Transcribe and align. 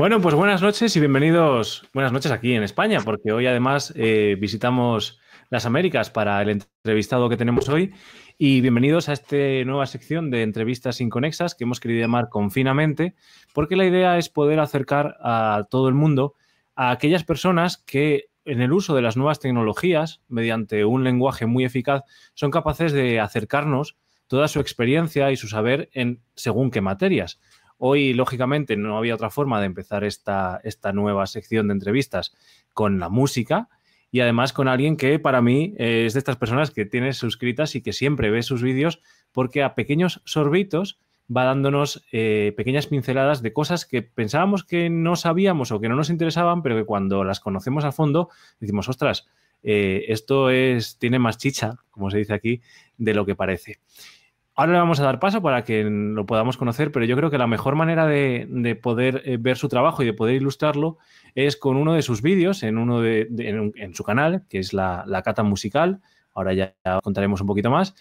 Bueno, 0.00 0.18
pues 0.22 0.34
buenas 0.34 0.62
noches 0.62 0.96
y 0.96 0.98
bienvenidos, 0.98 1.86
buenas 1.92 2.10
noches 2.10 2.32
aquí 2.32 2.54
en 2.54 2.62
España, 2.62 3.00
porque 3.04 3.32
hoy 3.32 3.46
además 3.46 3.92
eh, 3.94 4.34
visitamos 4.40 5.20
las 5.50 5.66
Américas 5.66 6.08
para 6.08 6.40
el 6.40 6.48
entrevistado 6.48 7.28
que 7.28 7.36
tenemos 7.36 7.68
hoy 7.68 7.92
y 8.38 8.62
bienvenidos 8.62 9.10
a 9.10 9.12
esta 9.12 9.36
nueva 9.66 9.84
sección 9.84 10.30
de 10.30 10.42
entrevistas 10.42 11.02
inconexas 11.02 11.54
que 11.54 11.64
hemos 11.64 11.80
querido 11.80 12.00
llamar 12.00 12.30
Confinamente, 12.30 13.14
porque 13.52 13.76
la 13.76 13.84
idea 13.84 14.16
es 14.16 14.30
poder 14.30 14.60
acercar 14.60 15.18
a 15.20 15.66
todo 15.68 15.88
el 15.88 15.94
mundo 15.94 16.32
a 16.74 16.92
aquellas 16.92 17.24
personas 17.24 17.76
que 17.76 18.30
en 18.46 18.62
el 18.62 18.72
uso 18.72 18.94
de 18.94 19.02
las 19.02 19.18
nuevas 19.18 19.38
tecnologías, 19.38 20.22
mediante 20.28 20.86
un 20.86 21.04
lenguaje 21.04 21.44
muy 21.44 21.66
eficaz, 21.66 22.04
son 22.32 22.50
capaces 22.50 22.92
de 22.92 23.20
acercarnos 23.20 23.98
toda 24.28 24.48
su 24.48 24.60
experiencia 24.60 25.30
y 25.30 25.36
su 25.36 25.46
saber 25.46 25.90
en 25.92 26.22
según 26.36 26.70
qué 26.70 26.80
materias. 26.80 27.38
Hoy, 27.82 28.12
lógicamente, 28.12 28.76
no 28.76 28.98
había 28.98 29.14
otra 29.14 29.30
forma 29.30 29.58
de 29.58 29.66
empezar 29.66 30.04
esta, 30.04 30.60
esta 30.64 30.92
nueva 30.92 31.26
sección 31.26 31.68
de 31.68 31.72
entrevistas 31.72 32.34
con 32.74 33.00
la 33.00 33.08
música 33.08 33.70
y 34.12 34.20
además 34.20 34.52
con 34.52 34.68
alguien 34.68 34.98
que 34.98 35.18
para 35.18 35.40
mí 35.40 35.74
es 35.78 36.12
de 36.12 36.18
estas 36.18 36.36
personas 36.36 36.70
que 36.70 36.84
tiene 36.84 37.14
suscritas 37.14 37.74
y 37.76 37.80
que 37.80 37.94
siempre 37.94 38.30
ve 38.30 38.42
sus 38.42 38.62
vídeos 38.62 39.00
porque 39.32 39.62
a 39.62 39.74
pequeños 39.74 40.20
sorbitos 40.26 40.98
va 41.34 41.44
dándonos 41.44 42.04
eh, 42.12 42.52
pequeñas 42.56 42.86
pinceladas 42.86 43.40
de 43.40 43.54
cosas 43.54 43.86
que 43.86 44.02
pensábamos 44.02 44.64
que 44.64 44.90
no 44.90 45.16
sabíamos 45.16 45.72
o 45.72 45.80
que 45.80 45.88
no 45.88 45.96
nos 45.96 46.10
interesaban, 46.10 46.62
pero 46.62 46.76
que 46.76 46.84
cuando 46.84 47.24
las 47.24 47.40
conocemos 47.40 47.84
a 47.84 47.92
fondo 47.92 48.28
decimos, 48.58 48.88
ostras, 48.90 49.26
eh, 49.62 50.04
esto 50.08 50.50
es, 50.50 50.98
tiene 50.98 51.18
más 51.18 51.38
chicha, 51.38 51.76
como 51.90 52.10
se 52.10 52.18
dice 52.18 52.34
aquí, 52.34 52.60
de 52.98 53.14
lo 53.14 53.24
que 53.24 53.36
parece. 53.36 53.78
Ahora 54.56 54.72
le 54.72 54.78
vamos 54.78 55.00
a 55.00 55.04
dar 55.04 55.20
paso 55.20 55.40
para 55.40 55.64
que 55.64 55.84
lo 55.84 56.26
podamos 56.26 56.56
conocer, 56.56 56.90
pero 56.92 57.04
yo 57.04 57.16
creo 57.16 57.30
que 57.30 57.38
la 57.38 57.46
mejor 57.46 57.76
manera 57.76 58.06
de, 58.06 58.78
poder 58.82 59.22
eh, 59.24 59.36
ver 59.38 59.56
su 59.56 59.68
trabajo 59.68 60.02
y 60.02 60.06
de 60.06 60.12
poder 60.12 60.34
ilustrarlo 60.34 60.98
es 61.34 61.56
con 61.56 61.76
uno 61.76 61.94
de 61.94 62.02
sus 62.02 62.20
vídeos 62.20 62.62
en, 62.62 62.76
uno 62.76 63.00
de, 63.00 63.28
en, 63.76 63.94
su 63.94 64.02
canal, 64.02 64.44
que 64.48 64.58
es 64.58 64.72
la, 64.72 65.22
Cata 65.24 65.42
Musical. 65.42 66.00
Ahora 66.34 66.52
ya, 66.52 66.74
contaremos 67.02 67.40
un 67.40 67.46
poquito 67.46 67.70
más. 67.70 67.94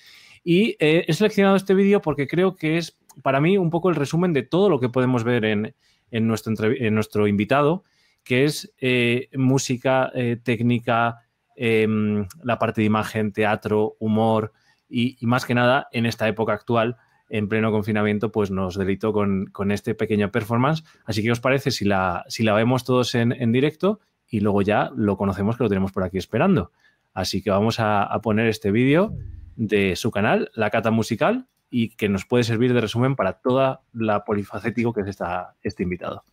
Y 0.43 0.75
eh, 0.79 1.05
he 1.07 1.13
seleccionado 1.13 1.55
este 1.55 1.75
vídeo 1.75 2.01
porque 2.01 2.27
creo 2.27 2.55
que 2.55 2.77
es 2.77 2.97
para 3.21 3.39
mí 3.39 3.57
un 3.57 3.69
poco 3.69 3.89
el 3.89 3.95
resumen 3.95 4.33
de 4.33 4.43
todo 4.43 4.69
lo 4.69 4.79
que 4.79 4.89
podemos 4.89 5.23
ver 5.23 5.45
en, 5.45 5.73
nuestro, 6.11 6.71
en 6.71 6.95
nuestro 6.95 7.27
invitado, 7.27 7.83
que 8.23 8.45
es 8.45 8.73
eh, 8.79 9.29
música, 9.33 10.11
técnica, 10.43 11.19
em, 11.55 12.25
la 12.43 12.57
parte 12.57 12.81
de 12.81 12.85
imagen, 12.85 13.31
teatro, 13.31 13.95
humor 13.99 14.51
y, 14.89 15.17
más 15.21 15.45
que 15.45 15.53
nada 15.53 15.87
en 15.91 16.05
esta 16.05 16.27
época 16.27 16.53
actual, 16.53 16.97
en 17.29 17.47
pleno 17.47 17.71
confinamiento, 17.71 18.31
pues 18.31 18.49
nos 18.49 18.75
delito 18.75 19.13
con, 19.13 19.45
con 19.47 19.71
este 19.71 19.93
pequeño 19.93 20.31
performance. 20.31 20.83
Así 21.05 21.21
que, 21.21 21.31
¿os 21.31 21.39
parece 21.39 21.71
si 21.71 21.85
la, 21.85 22.25
si 22.27 22.43
la 22.43 22.53
vemos 22.53 22.83
todos 22.83 23.13
en, 23.15 23.51
directo 23.51 23.99
y 24.27 24.39
luego 24.39 24.61
ya 24.63 24.91
lo 24.95 25.15
conocemos 25.15 25.57
que 25.57 25.63
lo 25.63 25.69
tenemos 25.69 25.91
por 25.91 26.03
aquí 26.03 26.17
esperando? 26.17 26.71
Así 27.13 27.41
que 27.41 27.51
vamos 27.51 27.79
a, 27.79 28.09
poner 28.23 28.47
este 28.47 28.71
vídeo 28.71 29.13
de 29.55 29.95
su 29.95 30.09
canal, 30.09 30.49
La 30.55 30.71
Cata 30.71 30.89
Musical, 30.89 31.47
y 31.69 31.89
que 31.95 32.09
nos 32.09 32.25
puede 32.25 32.43
servir 32.43 32.73
de 32.73 32.81
resumen 32.81 33.15
para 33.15 33.33
toda 33.33 33.81
la 33.93 34.23
polifacético 34.23 34.91
que 34.91 35.01
es 35.01 35.07
esta, 35.07 35.55
este 35.61 35.83
invitado. 35.83 36.23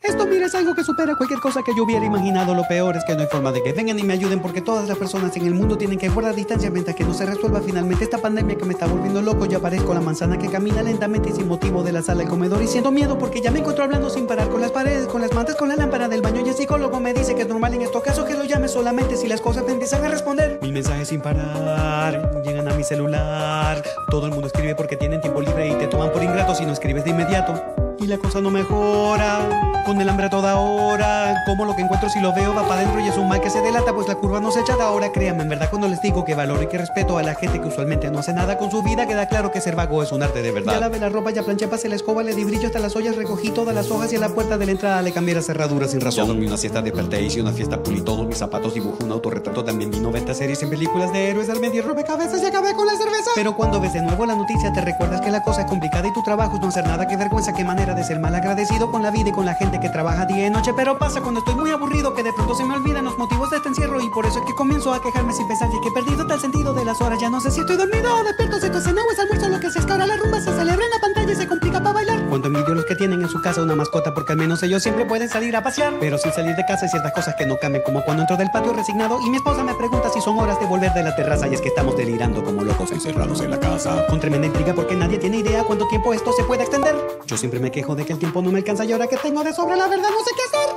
Esto, 0.00 0.26
mira, 0.26 0.46
es 0.46 0.54
algo 0.54 0.74
que 0.74 0.84
supera 0.84 1.16
cualquier 1.16 1.40
cosa 1.40 1.62
que 1.62 1.74
yo 1.76 1.82
hubiera 1.82 2.04
imaginado. 2.04 2.54
Lo 2.54 2.66
peor 2.68 2.96
es 2.96 3.04
que 3.04 3.14
no 3.14 3.20
hay 3.20 3.26
forma 3.26 3.50
de 3.50 3.62
que 3.62 3.72
vengan 3.72 3.98
y 3.98 4.04
me 4.04 4.12
ayuden 4.12 4.40
porque 4.40 4.60
todas 4.60 4.88
las 4.88 4.96
personas 4.96 5.36
en 5.36 5.44
el 5.44 5.54
mundo 5.54 5.76
tienen 5.76 5.98
que 5.98 6.08
guardar 6.08 6.36
distancia 6.36 6.70
mientras 6.70 6.94
que 6.94 7.04
no 7.04 7.12
se 7.12 7.26
resuelva 7.26 7.60
finalmente 7.60 8.04
esta 8.04 8.18
pandemia 8.18 8.56
que 8.56 8.64
me 8.64 8.74
está 8.74 8.86
volviendo 8.86 9.20
loco. 9.20 9.46
Yo 9.46 9.58
aparezco 9.58 9.92
la 9.94 10.00
manzana 10.00 10.38
que 10.38 10.48
camina 10.48 10.82
lentamente 10.82 11.30
y 11.30 11.32
sin 11.32 11.48
motivo 11.48 11.82
de 11.82 11.92
la 11.92 12.02
sala 12.02 12.22
al 12.22 12.28
comedor 12.28 12.62
y 12.62 12.68
siento 12.68 12.92
miedo 12.92 13.18
porque 13.18 13.40
ya 13.40 13.50
me 13.50 13.58
encuentro 13.58 13.84
hablando 13.84 14.08
sin 14.08 14.26
parar 14.26 14.48
con 14.48 14.60
las 14.60 14.70
paredes, 14.70 15.08
con 15.08 15.20
las 15.20 15.34
mantas, 15.34 15.56
con 15.56 15.68
la 15.68 15.74
lámpara 15.74 16.08
del 16.08 16.22
baño 16.22 16.42
y 16.46 16.48
el 16.48 16.54
psicólogo 16.54 17.00
me 17.00 17.12
dice 17.12 17.34
que 17.34 17.42
es 17.42 17.48
normal 17.48 17.74
en 17.74 17.82
estos 17.82 18.02
casos 18.02 18.24
que 18.24 18.34
lo 18.34 18.44
llame 18.44 18.68
solamente 18.68 19.16
si 19.16 19.26
las 19.26 19.40
cosas 19.40 19.64
me 19.64 19.72
empiezan 19.72 20.04
a 20.04 20.08
responder. 20.08 20.60
Mil 20.62 20.72
mensajes 20.72 21.08
sin 21.08 21.20
parar 21.20 22.42
llegan 22.44 22.68
a 22.68 22.74
mi 22.74 22.84
celular. 22.84 23.82
Todo 24.10 24.26
el 24.26 24.32
mundo 24.32 24.46
escribe 24.46 24.76
porque 24.76 24.96
tienen 24.96 25.20
tiempo 25.20 25.40
libre 25.40 25.68
y 25.68 25.74
te 25.74 25.88
toman 25.88 26.12
por 26.12 26.22
ingrato 26.22 26.54
si 26.54 26.64
no 26.64 26.72
escribes 26.72 27.04
de 27.04 27.10
inmediato 27.10 27.87
y 27.98 28.06
la 28.06 28.18
cosa 28.18 28.40
no 28.40 28.50
mejora. 28.50 29.82
Con 29.84 30.00
el 30.02 30.08
hambre 30.08 30.26
a 30.26 30.30
toda 30.30 30.56
hora, 30.56 31.44
como 31.46 31.64
lo 31.64 31.74
que 31.74 31.80
encuentro 31.80 32.10
si 32.10 32.20
lo 32.20 32.34
veo 32.34 32.54
va 32.54 32.68
para 32.68 32.82
adentro 32.82 33.00
y 33.00 33.08
es 33.08 33.16
un 33.16 33.26
mal 33.26 33.40
que 33.40 33.48
se 33.48 33.62
delata, 33.62 33.94
pues 33.94 34.06
la 34.06 34.16
curva 34.16 34.38
no 34.38 34.50
se 34.50 34.60
echa 34.60 34.76
de 34.76 34.82
ahora. 34.82 35.12
Créanme, 35.12 35.44
en 35.44 35.48
verdad, 35.48 35.70
cuando 35.70 35.88
les 35.88 36.02
digo 36.02 36.26
que 36.26 36.34
valoro 36.34 36.62
y 36.62 36.66
que 36.66 36.76
respeto 36.76 37.16
a 37.16 37.22
la 37.22 37.34
gente 37.34 37.58
que 37.58 37.68
usualmente 37.68 38.10
no 38.10 38.18
hace 38.18 38.34
nada 38.34 38.58
con 38.58 38.70
su 38.70 38.82
vida, 38.82 39.06
queda 39.06 39.26
claro 39.28 39.50
que 39.50 39.62
ser 39.62 39.76
vago 39.76 40.02
es 40.02 40.12
un 40.12 40.22
arte 40.22 40.42
de 40.42 40.50
verdad. 40.50 40.74
Ya 40.74 40.80
lavé 40.80 40.98
la 40.98 41.08
ropa, 41.08 41.30
ya 41.30 41.42
planché, 41.42 41.68
pasé 41.68 41.88
la 41.88 41.96
escoba, 41.96 42.22
le 42.22 42.34
di 42.34 42.44
brillo 42.44 42.66
hasta 42.66 42.80
las 42.80 42.94
ollas, 42.96 43.16
recogí 43.16 43.50
todas 43.50 43.74
las 43.74 43.90
hojas 43.90 44.12
y 44.12 44.16
a 44.16 44.20
la 44.20 44.28
puerta 44.28 44.58
de 44.58 44.66
la 44.66 44.72
entrada 44.72 45.00
le 45.00 45.12
cambié 45.12 45.34
la 45.34 45.42
cerradura 45.42 45.88
sin 45.88 46.02
razón. 46.02 46.24
Ya 46.24 46.28
dormí 46.28 46.46
una 46.46 46.58
siesta, 46.58 46.82
desperté, 46.82 47.22
hice 47.22 47.40
una 47.40 47.52
fiesta, 47.52 47.82
pulí 47.82 48.02
todos 48.02 48.26
mis 48.26 48.36
zapatos, 48.36 48.74
dibujé 48.74 49.04
un 49.04 49.12
autorretrato, 49.12 49.64
también 49.64 49.90
vi 49.90 50.00
90 50.00 50.34
series 50.34 50.62
en 50.62 50.68
películas 50.68 51.10
de 51.14 51.30
héroes, 51.30 51.48
al 51.48 51.60
medio 51.60 51.82
cabezas 52.04 52.42
y 52.42 52.46
acabé 52.46 52.74
con 52.74 52.86
la 52.86 52.96
cerveza. 52.96 53.30
Pero 53.34 53.56
cuando 53.56 53.80
ves 53.80 53.92
de 53.94 54.02
nuevo 54.02 54.26
la 54.26 54.34
noticia, 54.34 54.72
te 54.72 54.80
recuerdas 54.80 55.20
que 55.20 55.30
la 55.30 55.42
cosa 55.42 55.62
es 55.62 55.66
complicada 55.66 56.06
y 56.06 56.12
tu 56.12 56.22
trabajo 56.22 56.56
es 56.56 56.60
no 56.60 56.68
hacer 56.68 56.86
nada, 56.86 57.06
que 57.06 57.16
vergüenza, 57.16 57.52
qué 57.52 57.64
manera 57.64 57.87
de 57.94 58.04
ser 58.04 58.20
mal 58.20 58.34
agradecido 58.34 58.90
con 58.90 59.02
la 59.02 59.10
vida 59.10 59.30
y 59.30 59.32
con 59.32 59.46
la 59.46 59.54
gente 59.54 59.80
que 59.80 59.88
trabaja 59.88 60.26
día 60.26 60.46
y 60.46 60.50
noche. 60.50 60.72
Pero 60.74 60.98
pasa 60.98 61.20
cuando 61.20 61.40
estoy 61.40 61.54
muy 61.54 61.70
aburrido 61.70 62.14
que 62.14 62.22
de 62.22 62.32
pronto 62.32 62.54
se 62.54 62.64
me 62.64 62.74
olvidan 62.74 63.04
los 63.04 63.18
motivos 63.18 63.50
de 63.50 63.56
este 63.56 63.68
encierro 63.68 64.00
y 64.00 64.08
por 64.10 64.26
eso 64.26 64.40
es 64.40 64.44
que 64.44 64.54
comienzo 64.54 64.92
a 64.92 65.02
quejarme 65.02 65.32
sin 65.32 65.46
pensar 65.46 65.68
y 65.68 65.80
que 65.80 65.88
he 65.88 65.92
perdido 65.92 66.26
tal 66.26 66.40
sentido 66.40 66.74
de 66.74 66.84
las 66.84 67.00
horas. 67.00 67.20
Ya 67.20 67.30
no 67.30 67.40
sé 67.40 67.50
si 67.50 67.60
estoy 67.60 67.76
dormido 67.76 68.14
o 68.14 68.24
despierto, 68.24 68.58
si 68.60 68.66
esto 68.66 68.78
es 68.78 68.86
o 68.86 69.12
es 69.12 69.18
almuerzo, 69.18 69.48
lo 69.48 69.60
que 69.60 69.70
se 69.70 69.78
es 69.78 69.86
la 69.86 70.16
rumba 70.16 70.40
se 70.40 70.52
celebra 70.52 70.84
en 70.84 70.90
la 70.90 71.00
pantalla 71.00 71.32
y 71.32 71.36
se 71.36 71.46
complica 71.46 71.78
para 71.78 71.92
bailar. 71.92 72.28
Cuando 72.28 72.48
envidio 72.48 72.74
los 72.74 72.84
que 72.84 72.94
tienen 72.94 73.20
en 73.22 73.28
su 73.28 73.40
casa 73.40 73.62
una 73.62 73.74
mascota 73.74 74.14
porque 74.14 74.32
al 74.32 74.38
menos 74.38 74.62
ellos 74.62 74.82
siempre 74.82 75.04
pueden 75.04 75.28
salir 75.28 75.56
a 75.56 75.62
pasear. 75.62 75.94
Pero 76.00 76.18
sin 76.18 76.32
salir 76.32 76.56
de 76.56 76.64
casa 76.64 76.84
hay 76.84 76.90
ciertas 76.90 77.12
cosas 77.12 77.34
que 77.36 77.46
no 77.46 77.58
cambian, 77.58 77.82
como 77.84 78.04
cuando 78.04 78.22
entro 78.22 78.36
del 78.36 78.50
patio 78.50 78.72
resignado 78.72 79.20
y 79.20 79.30
mi 79.30 79.36
esposa 79.36 79.62
me 79.62 79.74
pregunta 79.74 80.08
si 80.10 80.20
son 80.20 80.38
horas 80.38 80.60
de 80.60 80.66
volver 80.66 80.92
de 80.92 81.02
la 81.02 81.14
terraza 81.16 81.48
y 81.48 81.54
es 81.54 81.60
que 81.60 81.68
estamos 81.68 81.96
delirando 81.96 82.44
como 82.44 82.62
locos 82.62 82.92
encerrados 82.92 83.40
en 83.40 83.50
la 83.50 83.60
casa. 83.60 84.06
Con 84.06 84.20
tremenda 84.20 84.46
intriga 84.46 84.74
porque 84.74 84.94
nadie 84.94 85.18
tiene 85.18 85.38
idea 85.38 85.64
cuánto 85.64 85.86
tiempo 85.88 86.12
esto 86.12 86.32
se 86.32 86.44
puede 86.44 86.62
extender. 86.62 86.96
Yo 87.26 87.36
siempre 87.36 87.60
me 87.60 87.70
quejo 87.78 87.94
de 87.94 88.04
que 88.04 88.12
el 88.12 88.18
tiempo 88.18 88.42
no 88.42 88.50
me 88.50 88.58
alcanza 88.58 88.84
y 88.84 88.90
ahora 88.90 89.06
que 89.06 89.16
tengo 89.16 89.44
de 89.44 89.52
sobra 89.52 89.76
la 89.76 89.86
verdad 89.86 90.08
no 90.10 90.24
sé 90.24 90.32
qué 90.34 90.42
hacer. 90.48 90.74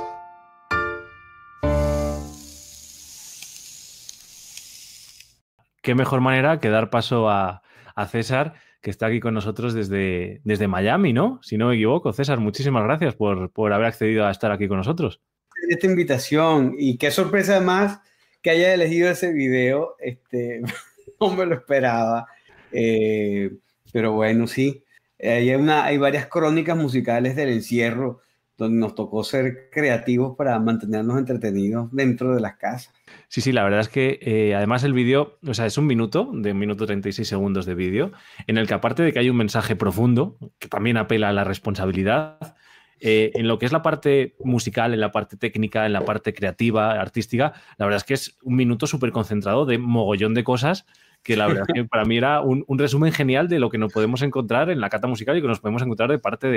Qué 5.82 5.96
mejor 5.96 6.20
manera 6.20 6.60
que 6.60 6.68
dar 6.68 6.90
paso 6.90 7.28
a, 7.28 7.60
César, 8.08 8.54
que 8.80 8.90
está 8.90 9.06
aquí 9.06 9.18
con 9.18 9.34
nosotros 9.34 9.74
desde, 9.74 10.40
desde 10.44 10.68
Miami, 10.68 11.12
¿no? 11.12 11.40
Si 11.42 11.56
no 11.56 11.68
me 11.68 11.74
equivoco. 11.74 12.12
César, 12.12 12.38
muchísimas 12.38 12.84
gracias 12.84 13.16
por, 13.16 13.50
por 13.50 13.72
haber 13.72 13.88
accedido 13.88 14.24
a 14.24 14.30
estar 14.30 14.52
aquí 14.52 14.68
con 14.68 14.76
nosotros. 14.76 15.20
Esta 15.68 15.88
invitación 15.88 16.76
y 16.78 16.98
qué 16.98 17.10
sorpresa 17.10 17.56
además 17.56 17.98
que 18.42 18.50
haya 18.50 18.72
elegido 18.72 19.10
ese 19.10 19.32
video. 19.32 19.96
Este, 19.98 20.62
no 21.20 21.34
me 21.34 21.46
lo 21.46 21.56
esperaba. 21.56 22.28
Eh, 22.70 23.50
pero 23.92 24.12
bueno, 24.12 24.46
sí. 24.46 24.81
Hay, 25.22 25.98
varias 25.98 26.26
crónicas 26.26 26.76
musicales 26.76 27.36
del 27.36 27.50
encierro 27.50 28.20
donde 28.58 28.78
nos 28.78 28.94
tocó 28.94 29.24
ser 29.24 29.70
creativos 29.70 30.36
para 30.36 30.58
mantenernos 30.58 31.18
entretenidos 31.18 31.88
dentro 31.90 32.34
de 32.34 32.40
las 32.40 32.56
casas. 32.56 32.92
Sí, 33.28 33.40
sí, 33.40 33.52
la 33.52 33.64
verdad 33.64 33.80
es 33.80 33.88
que 33.88 34.18
eh, 34.20 34.54
además 34.54 34.84
el 34.84 34.92
vídeo, 34.92 35.38
o 35.46 35.54
sea, 35.54 35.66
es 35.66 35.78
un 35.78 35.86
minuto, 35.86 36.30
de 36.32 36.52
un 36.52 36.58
minuto 36.58 36.86
36 36.86 37.26
segundos 37.26 37.66
de 37.66 37.74
vídeo, 37.74 38.12
en 38.46 38.58
el 38.58 38.66
que 38.66 38.74
aparte 38.74 39.02
de 39.02 39.12
que 39.12 39.18
hay 39.18 39.30
un 39.30 39.36
mensaje 39.36 39.74
profundo, 39.74 40.36
que 40.58 40.68
también 40.68 40.96
apela 40.96 41.30
a 41.30 41.32
la 41.32 41.44
responsabilidad, 41.44 42.56
eh, 43.04 43.32
en 43.34 43.48
lo 43.48 43.58
que 43.58 43.66
es 43.66 43.72
la 43.72 43.82
parte 43.82 44.36
musical, 44.44 44.94
en 44.94 45.00
la 45.00 45.10
parte 45.10 45.36
técnica, 45.36 45.86
en 45.86 45.92
la 45.92 46.04
parte 46.04 46.32
creativa, 46.32 46.92
artística, 46.92 47.52
la 47.76 47.86
verdad 47.86 47.96
es 47.96 48.04
que 48.04 48.14
es 48.14 48.38
un 48.42 48.54
minuto 48.54 48.86
súper 48.86 49.10
concentrado 49.10 49.66
de 49.66 49.78
mogollón 49.78 50.34
de 50.34 50.44
cosas 50.44 50.86
que 51.22 51.36
la 51.36 51.46
verdad 51.46 51.66
que 51.72 51.84
para 51.84 52.04
mí 52.04 52.16
era 52.16 52.40
un, 52.40 52.64
resumen 52.78 53.12
genial 53.12 53.48
de 53.48 53.58
lo 53.58 53.70
que 53.70 53.78
nos 53.78 53.92
podemos 53.92 54.22
encontrar 54.22 54.70
en 54.70 54.80
la 54.80 54.90
cata 54.90 55.06
musical 55.06 55.36
y 55.36 55.42
que 55.42 55.48
nos 55.48 55.60
podemos 55.60 55.82
encontrar 55.82 56.10
de 56.10 56.18
parte 56.18 56.48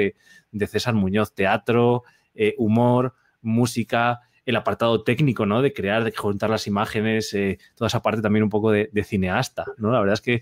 de, 0.51 0.67
César 0.67 0.95
Muñoz. 0.95 1.33
Teatro, 1.35 2.03
eh, 2.33 2.55
humor, 2.57 3.13
música, 3.41 4.21
el 4.45 4.55
apartado 4.55 5.03
técnico, 5.03 5.45
¿no? 5.45 5.61
De 5.61 5.73
crear, 5.73 6.03
de 6.03 6.11
juntar 6.11 6.49
las 6.49 6.67
imágenes, 6.67 7.33
eh, 7.33 7.59
toda 7.75 7.87
esa 7.87 8.01
parte 8.01 8.21
también 8.21 8.43
un 8.43 8.49
poco 8.49 8.71
de, 8.71 8.89
cineasta, 9.03 9.65
¿no? 9.77 9.91
La 9.91 9.99
verdad 9.99 10.13
es 10.13 10.21
que 10.21 10.33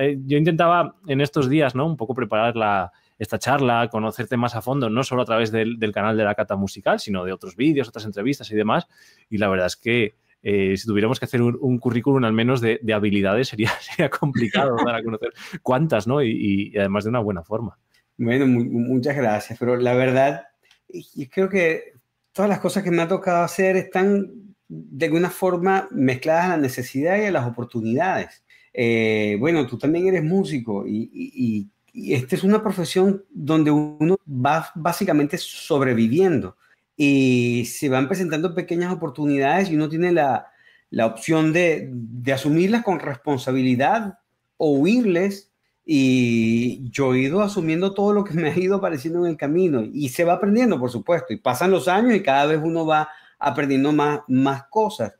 eh, 0.00 0.18
yo 0.24 0.38
intentaba 0.38 0.96
en 1.06 1.20
estos 1.20 1.48
días, 1.48 1.74
¿no? 1.74 1.86
Un 1.86 1.96
poco 1.96 2.14
preparar 2.14 2.56
la, 2.56 2.92
esta 3.18 3.38
charla, 3.38 3.88
conocerte 3.88 4.36
más 4.36 4.54
a 4.56 4.62
fondo, 4.62 4.90
no 4.90 5.04
solo 5.04 5.22
a 5.22 5.24
través 5.24 5.52
del, 5.52 5.78
del 5.78 5.92
canal 5.92 6.16
de 6.16 6.24
la 6.24 6.34
cata 6.34 6.56
musical, 6.56 6.98
sino 6.98 7.24
de 7.24 7.32
otros 7.32 7.54
vídeos, 7.54 7.88
otras 7.88 8.04
entrevistas 8.04 8.50
y 8.50 8.56
demás. 8.56 8.86
Y 9.30 9.38
la 9.38 9.48
verdad 9.48 9.66
es 9.66 9.76
que 9.76 10.16
eh, 10.46 10.76
si 10.76 10.86
tuviéramos 10.86 11.18
que 11.18 11.24
hacer 11.24 11.40
un, 11.40 11.78
currículum 11.78 12.22
al 12.22 12.34
menos 12.34 12.60
de, 12.60 12.78
habilidades, 12.94 13.48
sería, 13.48 13.70
sería 13.80 14.10
complicado 14.10 14.76
dar 14.86 14.96
a 14.96 15.02
conocer 15.02 15.32
cuántas, 15.62 16.06
¿no? 16.06 16.22
Y, 16.22 16.76
además 16.76 17.04
de 17.04 17.10
una 17.10 17.20
buena 17.20 17.42
forma. 17.42 17.78
Bueno, 18.18 18.46
muchas 18.46 19.16
gracias, 19.16 19.58
pero 19.58 19.76
la 19.76 19.94
verdad, 19.94 20.44
yo 20.88 21.24
creo 21.30 21.48
que 21.48 21.94
todas 22.32 22.48
las 22.50 22.60
cosas 22.60 22.82
que 22.82 22.90
me 22.90 23.00
ha 23.00 23.08
tocado 23.08 23.42
hacer 23.42 23.76
están 23.76 24.30
de 24.68 25.06
alguna 25.06 25.30
forma 25.30 25.88
mezcladas 25.90 26.44
a 26.44 26.48
la 26.48 26.56
necesidad 26.58 27.16
y 27.16 27.24
a 27.24 27.32
las 27.32 27.46
oportunidades. 27.46 28.44
Eh, 28.72 29.36
bueno, 29.40 29.66
tú 29.66 29.78
también 29.78 30.08
eres 30.08 30.22
músico 30.22 30.86
y, 30.86 31.70
esta 31.94 32.34
es 32.34 32.42
una 32.42 32.60
profesión 32.60 33.24
donde 33.30 33.70
uno 33.70 34.18
va 34.28 34.68
básicamente 34.74 35.38
sobreviviendo 35.38 36.56
y 36.96 37.64
se 37.66 37.88
van 37.88 38.08
presentando 38.08 38.54
pequeñas 38.54 38.92
oportunidades 38.92 39.70
y 39.70 39.74
uno 39.74 39.88
tiene 39.88 40.12
la, 40.12 40.48
la 40.90 41.06
opción 41.06 41.52
de, 41.52 41.88
de, 41.90 42.32
asumirlas 42.32 42.84
con 42.84 43.00
responsabilidad 43.00 44.18
o 44.56 44.76
huirles. 44.78 45.50
Y 45.86 46.88
yo 46.90 47.12
he 47.12 47.18
ido 47.18 47.42
asumiendo 47.42 47.92
todo 47.92 48.14
lo 48.14 48.24
que 48.24 48.32
me 48.34 48.48
ha 48.50 48.58
ido 48.58 48.76
apareciendo 48.76 49.24
en 49.24 49.32
el 49.32 49.36
camino 49.36 49.82
y 49.82 50.08
se 50.08 50.24
va 50.24 50.34
aprendiendo, 50.34 50.78
por 50.78 50.90
supuesto, 50.90 51.34
y 51.34 51.36
pasan 51.36 51.70
los 51.70 51.88
años 51.88 52.14
y 52.14 52.22
cada 52.22 52.46
vez 52.46 52.60
uno 52.62 52.86
va 52.86 53.08
aprendiendo 53.38 53.92
más, 53.92 54.20
más 54.28 54.64
cosas. 54.70 55.12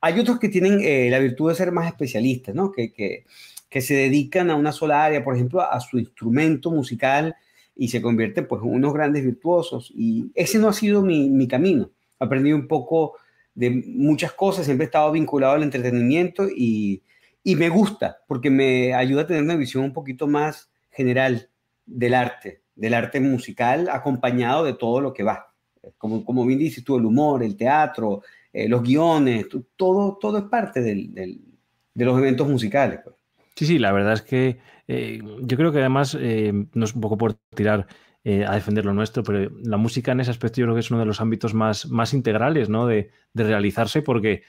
Hay 0.00 0.20
otros 0.20 0.38
que 0.38 0.48
tienen 0.48 0.80
eh, 0.80 1.08
la 1.10 1.18
virtud 1.18 1.48
de 1.48 1.56
ser 1.56 1.72
más 1.72 1.86
especialistas, 1.86 2.54
¿no? 2.54 2.70
Que, 2.70 2.92
que, 2.92 3.24
que, 3.68 3.80
se 3.80 3.94
dedican 3.94 4.50
a 4.50 4.54
una 4.54 4.70
sola 4.70 5.04
área, 5.04 5.24
por 5.24 5.34
ejemplo, 5.34 5.60
a 5.60 5.80
su 5.80 5.98
instrumento 5.98 6.70
musical 6.70 7.34
y 7.82 7.88
se 7.88 8.00
convierten 8.00 8.46
pues, 8.46 8.62
en 8.62 8.68
unos 8.68 8.94
grandes 8.94 9.24
virtuosos. 9.24 9.92
Y 9.92 10.30
ese 10.36 10.60
no 10.60 10.68
ha 10.68 10.72
sido 10.72 11.02
mi, 11.02 11.28
mi 11.30 11.48
camino. 11.48 11.90
Aprendí 12.20 12.52
un 12.52 12.68
poco 12.68 13.16
de 13.56 13.70
muchas 13.70 14.30
cosas, 14.34 14.66
siempre 14.66 14.84
he 14.84 14.86
estado 14.86 15.10
vinculado 15.10 15.54
al 15.54 15.64
entretenimiento 15.64 16.46
y, 16.48 17.02
y 17.42 17.56
me 17.56 17.68
gusta 17.70 18.18
porque 18.28 18.50
me 18.50 18.94
ayuda 18.94 19.22
a 19.22 19.26
tener 19.26 19.42
una 19.42 19.56
visión 19.56 19.82
un 19.82 19.92
poquito 19.92 20.28
más 20.28 20.70
general 20.92 21.48
del 21.84 22.14
arte, 22.14 22.62
del 22.76 22.94
arte 22.94 23.18
musical 23.18 23.88
acompañado 23.90 24.62
de 24.62 24.74
todo 24.74 25.00
lo 25.00 25.12
que 25.12 25.24
va. 25.24 25.52
Como, 25.98 26.24
como 26.24 26.46
bien 26.46 26.60
dices 26.60 26.84
tú, 26.84 26.96
el 26.96 27.04
humor, 27.04 27.42
el 27.42 27.56
teatro, 27.56 28.22
eh, 28.52 28.68
los 28.68 28.84
guiones, 28.84 29.48
todo, 29.74 30.18
todo 30.20 30.38
es 30.38 30.44
parte 30.44 30.80
de 30.82 31.36
los 31.96 32.16
eventos 32.16 32.48
musicales. 32.48 33.00
Pues. 33.02 33.16
Sí, 33.56 33.66
sí, 33.66 33.78
la 33.80 33.90
verdad 33.90 34.12
es 34.12 34.22
que 34.22 34.58
eh, 34.92 35.20
yo 35.40 35.56
creo 35.56 35.72
que 35.72 35.78
además 35.78 36.16
eh, 36.18 36.52
no 36.74 36.84
es 36.84 36.94
un 36.94 37.00
poco 37.00 37.16
por 37.18 37.34
tirar 37.34 37.86
eh, 38.24 38.44
a 38.46 38.54
defender 38.54 38.84
lo 38.84 38.94
nuestro, 38.94 39.22
pero 39.22 39.50
la 39.62 39.76
música 39.76 40.12
en 40.12 40.20
ese 40.20 40.30
aspecto 40.30 40.60
yo 40.60 40.66
creo 40.66 40.74
que 40.74 40.80
es 40.80 40.90
uno 40.90 41.00
de 41.00 41.06
los 41.06 41.20
ámbitos 41.20 41.54
más, 41.54 41.86
más 41.86 42.14
integrales 42.14 42.68
¿no? 42.68 42.86
de, 42.86 43.10
de 43.32 43.44
realizarse 43.44 44.02
porque 44.02 44.42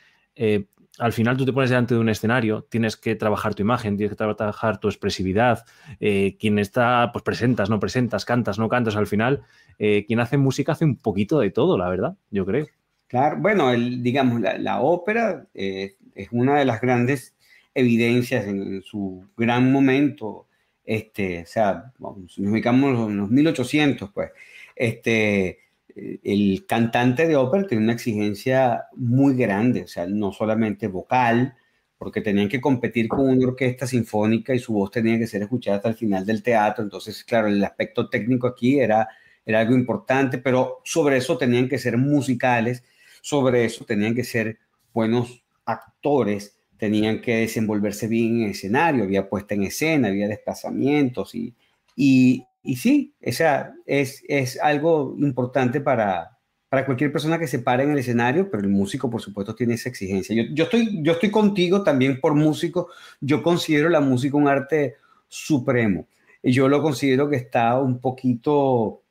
al 0.99 1.13
final 1.13 1.37
tú 1.37 1.45
te 1.45 1.53
pones 1.53 1.69
delante 1.69 1.95
de 1.95 1.99
un 1.99 2.09
escenario, 2.09 2.67
tienes 2.69 2.97
que 2.97 3.15
trabajar 3.15 3.55
tu 3.55 3.63
imagen, 3.63 3.97
tienes 3.97 4.11
que 4.11 4.35
trabajar 4.35 4.79
tu 4.79 4.87
expresividad, 4.87 5.65
eh, 5.99 6.37
quien 6.39 6.59
está, 6.59 7.09
pues 7.11 7.23
presentas, 7.23 7.69
no 7.69 7.79
presentas, 7.79 8.25
cantas, 8.25 8.59
no 8.59 8.69
cantas, 8.69 8.95
al 8.95 9.07
final 9.07 9.41
eh, 9.79 10.05
quien 10.05 10.19
hace 10.19 10.37
música 10.37 10.73
hace 10.73 10.85
un 10.85 10.97
poquito 10.97 11.39
de 11.39 11.49
todo, 11.49 11.77
la 11.77 11.89
verdad, 11.89 12.15
yo 12.29 12.45
creo. 12.45 12.67
Claro, 13.07 13.37
bueno, 13.39 13.71
digamos, 13.71 14.41
la, 14.41 14.81
ópera 14.81 15.47
es 15.53 15.95
una 16.31 16.57
de 16.57 16.65
las 16.65 16.81
grandes 16.81 17.35
evidencias 17.73 18.45
en, 18.45 18.61
en 18.61 18.81
su 18.83 19.27
gran 19.35 19.71
momento, 19.71 20.47
este, 20.85 21.43
o 21.43 21.45
sea, 21.45 21.93
nos 21.99 22.37
ubicamos 22.37 23.09
en 23.09 23.17
los 23.17 23.29
1800, 23.29 24.11
pues, 24.11 24.31
este, 24.75 25.59
el 25.95 26.65
cantante 26.67 27.27
de 27.27 27.35
ópera 27.35 27.67
tiene 27.67 27.83
una 27.83 27.93
exigencia 27.93 28.85
muy 28.95 29.35
grande, 29.35 29.83
o 29.83 29.87
sea, 29.87 30.07
no 30.07 30.31
solamente 30.31 30.87
vocal, 30.87 31.55
porque 31.97 32.21
tenían 32.21 32.49
que 32.49 32.59
competir 32.59 33.07
con 33.07 33.21
una 33.21 33.47
orquesta 33.47 33.87
sinfónica 33.87 34.53
y 34.53 34.59
su 34.59 34.73
voz 34.73 34.91
tenía 34.91 35.17
que 35.17 35.27
ser 35.27 35.43
escuchada 35.43 35.77
hasta 35.77 35.89
el 35.89 35.95
final 35.95 36.25
del 36.25 36.43
teatro, 36.43 36.83
entonces, 36.83 37.23
claro, 37.23 37.47
el 37.47 37.63
aspecto 37.63 38.09
técnico 38.09 38.47
aquí 38.47 38.79
era, 38.79 39.07
era 39.45 39.61
algo 39.61 39.75
importante, 39.75 40.37
pero 40.37 40.81
sobre 40.83 41.17
eso 41.17 41.37
tenían 41.37 41.69
que 41.69 41.77
ser 41.77 41.97
musicales, 41.97 42.83
sobre 43.21 43.65
eso 43.65 43.85
tenían 43.85 44.15
que 44.15 44.23
ser 44.23 44.57
buenos 44.93 45.43
actores, 45.65 46.57
tenían 46.77 47.21
que 47.21 47.37
desenvolverse 47.37 48.07
bien 48.07 48.41
en 48.41 48.49
escenario, 48.49 49.03
había 49.03 49.29
puesta 49.29 49.55
en 49.55 49.63
escena, 49.63 50.09
había 50.09 50.27
desplazamientos 50.27 51.35
y, 51.35 51.53
y, 51.95 52.45
y 52.63 52.75
sí, 52.75 53.13
esa 53.21 53.73
es, 53.85 54.23
es 54.27 54.59
algo 54.59 55.15
importante 55.17 55.81
para, 55.81 56.33
para 56.73 56.87
cualquier 56.87 57.11
persona 57.11 57.37
que 57.37 57.45
se 57.45 57.59
pare 57.59 57.83
en 57.83 57.91
el 57.91 57.99
escenario, 57.99 58.49
pero 58.49 58.63
el 58.63 58.69
músico, 58.69 59.07
por 59.07 59.21
supuesto, 59.21 59.53
tiene 59.53 59.75
esa 59.75 59.89
exigencia. 59.89 60.35
Yo, 60.35 60.43
yo, 60.55 60.63
estoy, 60.63 61.03
yo 61.03 61.11
estoy 61.11 61.29
contigo 61.29 61.83
también 61.83 62.19
por 62.19 62.33
músico. 62.33 62.89
Yo 63.21 63.43
considero 63.43 63.89
la 63.89 63.99
música 63.99 64.37
un 64.37 64.47
arte 64.47 64.95
supremo. 65.27 66.07
Yo 66.41 66.67
lo 66.67 66.81
considero 66.81 67.29
que 67.29 67.35
está 67.35 67.79
un 67.79 67.99
poquito... 67.99 69.03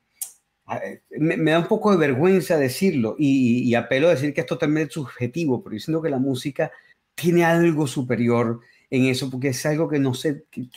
Me, 1.17 1.37
me 1.37 1.51
da 1.51 1.59
un 1.59 1.67
poco 1.67 1.91
de 1.91 1.97
vergüenza 1.97 2.57
decirlo 2.57 3.15
y, 3.17 3.63
y, 3.63 3.75
apelo 3.75 4.07
a 4.07 4.11
decir 4.11 4.33
que 4.33 4.41
esto 4.41 4.57
también 4.57 4.87
es 4.87 4.93
subjetivo, 4.93 5.63
pero 5.63 5.77
yo 5.77 5.79
siento 5.79 6.01
que 6.01 6.09
la 6.09 6.19
música 6.19 6.69
tiene 7.15 7.43
algo 7.43 7.87
superior 7.87 8.61
en 8.89 9.05
eso, 9.05 9.29
porque 9.29 9.49
es 9.49 9.65
algo 9.65 9.89
que 9.89 9.99
no 9.99 10.13
sé, 10.13 10.45
que, 10.51 10.67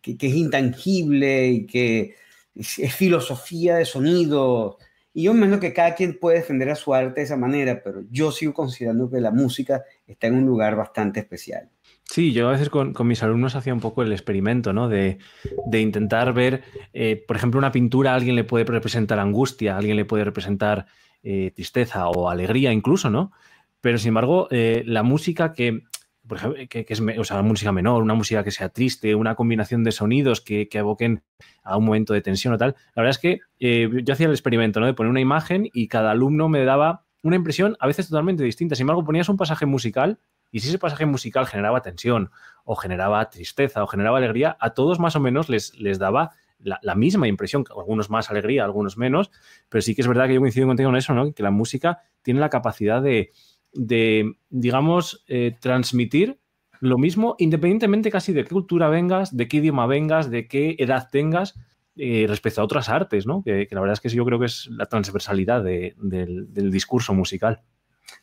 que, 0.00 0.16
es 0.20 0.34
intangible 0.34 1.48
y 1.48 1.66
que 1.66 2.14
es, 2.54 2.94
filosofía 2.94 3.76
de 3.76 3.84
sonido. 3.84 4.78
Y 5.12 5.24
yo 5.24 5.32
me 5.32 5.40
imagino 5.40 5.58
que 5.58 5.72
cada 5.72 5.94
quien 5.94 6.18
puede 6.18 6.38
defender 6.38 6.70
a 6.70 6.76
su 6.76 6.94
arte 6.94 7.20
de 7.20 7.24
esa 7.24 7.36
manera, 7.36 7.82
pero 7.82 8.02
yo 8.10 8.30
sigo 8.30 8.54
considerando 8.54 9.10
que 9.10 9.20
la 9.20 9.30
música 9.30 9.82
está 10.06 10.28
en 10.28 10.34
un 10.34 10.46
lugar 10.46 10.76
bastante 10.76 11.20
especial. 11.20 11.70
Sí, 12.04 12.32
yo 12.32 12.48
a 12.48 12.52
veces 12.52 12.70
con, 12.70 12.92
con, 12.92 13.08
mis 13.08 13.22
alumnos 13.24 13.56
hacía 13.56 13.74
un 13.74 13.80
poco 13.80 14.02
el 14.02 14.12
experimento, 14.12 14.72
¿no? 14.72 14.88
De, 14.88 15.18
de 15.66 15.80
intentar 15.80 16.32
ver, 16.32 16.62
eh, 16.92 17.24
por 17.26 17.36
ejemplo, 17.36 17.58
una 17.58 17.72
pintura 17.72 18.12
a 18.12 18.14
alguien 18.14 18.36
le 18.36 18.44
puede 18.44 18.64
representar 18.64 19.18
angustia, 19.18 19.76
alguien 19.76 19.96
le 19.96 20.04
puede 20.04 20.22
representar 20.22 20.86
eh, 21.24 21.50
tristeza 21.56 22.08
o 22.08 22.30
alegría 22.30 22.72
incluso, 22.72 23.10
¿no? 23.10 23.32
Pero 23.80 23.98
sin 23.98 24.08
embargo, 24.08 24.48
eh, 24.50 24.82
la 24.86 25.02
música 25.02 25.52
que 25.52 25.82
por 26.26 26.38
ejemplo, 26.38 26.62
que, 26.68 26.86
es 26.88 27.00
o 27.00 27.24
sea, 27.24 27.42
música 27.42 27.72
menor, 27.72 28.02
una 28.02 28.14
música 28.14 28.42
que 28.42 28.50
sea 28.50 28.68
triste, 28.68 29.14
una 29.14 29.34
combinación 29.34 29.84
de 29.84 29.92
sonidos 29.92 30.40
que, 30.40 30.68
que 30.68 30.78
evoquen 30.78 31.22
a 31.62 31.76
un 31.76 31.84
momento 31.84 32.14
de 32.14 32.20
tensión 32.20 32.54
o 32.54 32.58
tal. 32.58 32.74
La 32.94 33.02
verdad 33.02 33.10
es 33.10 33.18
que 33.18 33.40
eh, 33.60 33.88
yo 34.02 34.12
hacía 34.12 34.26
el 34.26 34.32
experimento 34.32 34.80
¿no? 34.80 34.86
de 34.86 34.94
poner 34.94 35.10
una 35.10 35.20
imagen 35.20 35.68
y 35.72 35.88
cada 35.88 36.10
alumno 36.10 36.48
me 36.48 36.64
daba 36.64 37.04
una 37.22 37.36
impresión 37.36 37.76
a 37.80 37.86
veces 37.86 38.08
totalmente 38.08 38.42
distinta. 38.42 38.74
Sin 38.74 38.84
embargo, 38.84 39.04
ponías 39.04 39.28
un 39.28 39.36
pasaje 39.36 39.66
musical 39.66 40.18
y 40.50 40.60
si 40.60 40.68
ese 40.68 40.78
pasaje 40.78 41.06
musical 41.06 41.46
generaba 41.46 41.82
tensión 41.82 42.30
o 42.64 42.76
generaba 42.76 43.28
tristeza 43.30 43.82
o 43.82 43.86
generaba 43.86 44.18
alegría, 44.18 44.56
a 44.60 44.70
todos 44.70 44.98
más 44.98 45.16
o 45.16 45.20
menos 45.20 45.48
les, 45.48 45.78
les 45.78 45.98
daba 45.98 46.32
la, 46.58 46.78
la, 46.82 46.94
misma 46.94 47.28
impresión, 47.28 47.64
algunos 47.76 48.10
más 48.10 48.30
alegría, 48.30 48.64
algunos 48.64 48.96
menos, 48.96 49.30
pero 49.68 49.82
sí 49.82 49.94
que 49.94 50.00
es 50.00 50.08
verdad 50.08 50.26
que 50.26 50.34
yo 50.34 50.40
coincido 50.40 50.66
contigo 50.66 50.88
en 50.88 50.96
eso, 50.96 51.14
¿no? 51.14 51.32
que 51.32 51.42
la 51.42 51.50
música 51.50 52.00
tiene 52.22 52.40
la 52.40 52.48
capacidad 52.48 53.02
de, 53.02 53.32
de, 53.76 54.34
digamos, 54.50 55.24
eh, 55.28 55.54
transmitir 55.60 56.38
lo 56.80 56.98
mismo 56.98 57.36
independientemente 57.38 58.10
casi 58.10 58.32
de 58.32 58.44
qué 58.44 58.50
cultura 58.50 58.88
vengas, 58.88 59.36
de 59.36 59.48
qué 59.48 59.58
idioma 59.58 59.86
vengas, 59.86 60.30
de 60.30 60.46
qué 60.46 60.76
edad 60.78 61.08
tengas, 61.10 61.54
eh, 61.96 62.26
respecto 62.28 62.60
a 62.60 62.64
otras 62.64 62.88
artes, 62.88 63.26
¿no? 63.26 63.42
Que, 63.42 63.66
que, 63.66 63.74
la 63.74 63.80
verdad 63.80 63.94
es 63.94 64.00
que 64.00 64.08
yo 64.10 64.24
creo 64.26 64.38
que 64.38 64.46
es 64.46 64.66
la 64.70 64.86
transversalidad 64.86 65.64
de, 65.64 65.94
del, 65.96 66.52
del 66.52 66.70
discurso 66.70 67.14
musical. 67.14 67.62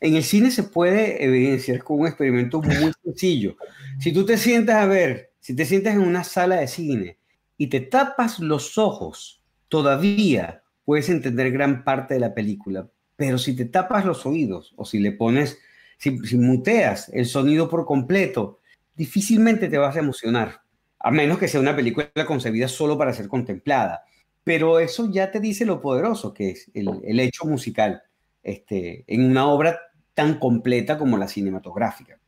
En 0.00 0.14
el 0.14 0.22
cine 0.22 0.50
se 0.50 0.62
puede 0.62 1.24
evidenciar 1.24 1.82
con 1.82 2.00
un 2.00 2.06
experimento 2.06 2.62
muy 2.62 2.92
sencillo. 3.04 3.56
Si 3.98 4.12
tú 4.12 4.24
te 4.24 4.36
sientas 4.36 4.76
a 4.76 4.86
ver, 4.86 5.32
si 5.40 5.56
te 5.56 5.64
sientas 5.64 5.94
en 5.94 6.02
una 6.02 6.24
sala 6.24 6.56
de 6.56 6.68
cine 6.68 7.18
y 7.56 7.66
te 7.66 7.80
tapas 7.80 8.38
los 8.38 8.78
ojos, 8.78 9.42
todavía 9.68 10.62
puedes 10.84 11.08
entender 11.08 11.50
gran 11.50 11.84
parte 11.84 12.14
de 12.14 12.20
la 12.20 12.34
película, 12.34 12.88
pero 13.16 13.38
si 13.38 13.54
te 13.54 13.64
tapas 13.64 14.04
los 14.04 14.26
oídos 14.26 14.74
o 14.76 14.84
si 14.84 14.98
le 14.98 15.12
pones, 15.12 15.58
si, 15.98 16.10
muteas 16.36 17.08
el 17.12 17.26
sonido 17.26 17.68
por 17.68 17.86
completo, 17.86 18.60
difícilmente 18.94 19.68
te 19.68 19.78
vas 19.78 19.96
a 19.96 20.00
emocionar, 20.00 20.62
a 20.98 21.10
menos 21.10 21.38
que 21.38 21.48
sea 21.48 21.60
una 21.60 21.76
película 21.76 22.10
concebida 22.26 22.68
solo 22.68 22.98
para 22.98 23.12
ser 23.12 23.28
contemplada. 23.28 24.04
Pero 24.42 24.78
eso 24.78 25.10
ya 25.10 25.30
te 25.30 25.40
dice 25.40 25.64
lo 25.64 25.80
poderoso 25.80 26.34
que 26.34 26.50
es 26.50 26.70
el, 26.74 26.88
el 27.04 27.20
hecho 27.20 27.46
musical 27.46 28.02
este, 28.42 29.04
en 29.06 29.24
una 29.24 29.46
obra 29.46 29.80
tan 30.12 30.38
completa 30.38 30.98
como 30.98 31.16
la 31.16 31.28
cinematográfica. 31.28 32.18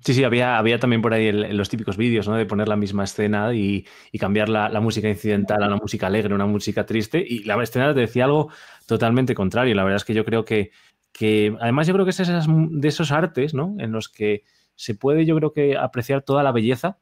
Sí, 0.00 0.14
sí, 0.14 0.24
había, 0.24 0.58
había 0.58 0.80
también 0.80 1.02
por 1.02 1.14
ahí 1.14 1.28
el, 1.28 1.56
los 1.56 1.68
típicos 1.68 1.96
vídeos, 1.96 2.26
¿no? 2.26 2.34
De 2.34 2.46
poner 2.46 2.66
la 2.66 2.74
misma 2.74 3.04
escena 3.04 3.54
y, 3.54 3.86
cambiar 4.18 4.48
la, 4.48 4.80
música 4.80 5.08
incidental 5.08 5.62
a 5.62 5.68
una 5.68 5.76
música 5.76 6.08
alegre, 6.08 6.34
una 6.34 6.46
música 6.46 6.84
triste. 6.84 7.24
Y 7.24 7.44
la 7.44 7.62
escena 7.62 7.94
te 7.94 8.00
decía 8.00 8.24
algo 8.24 8.50
totalmente 8.86 9.36
contrario. 9.36 9.76
La 9.76 9.84
verdad 9.84 9.98
es 9.98 10.04
que 10.04 10.14
yo 10.14 10.24
creo 10.24 10.44
que, 10.44 10.72
que 11.12 11.56
además 11.60 11.86
yo 11.86 11.92
creo 11.94 12.04
que 12.04 12.10
es 12.10 12.18
esas, 12.18 12.46
de 12.48 12.88
esos 12.88 13.12
artes, 13.12 13.54
¿no? 13.54 13.76
En 13.78 13.92
los 13.92 14.08
que 14.08 14.42
se 14.74 14.96
puede, 14.96 15.26
yo 15.26 15.36
creo 15.36 15.52
que 15.52 15.76
apreciar 15.76 16.22
toda 16.22 16.42
la 16.42 16.50
belleza 16.50 16.98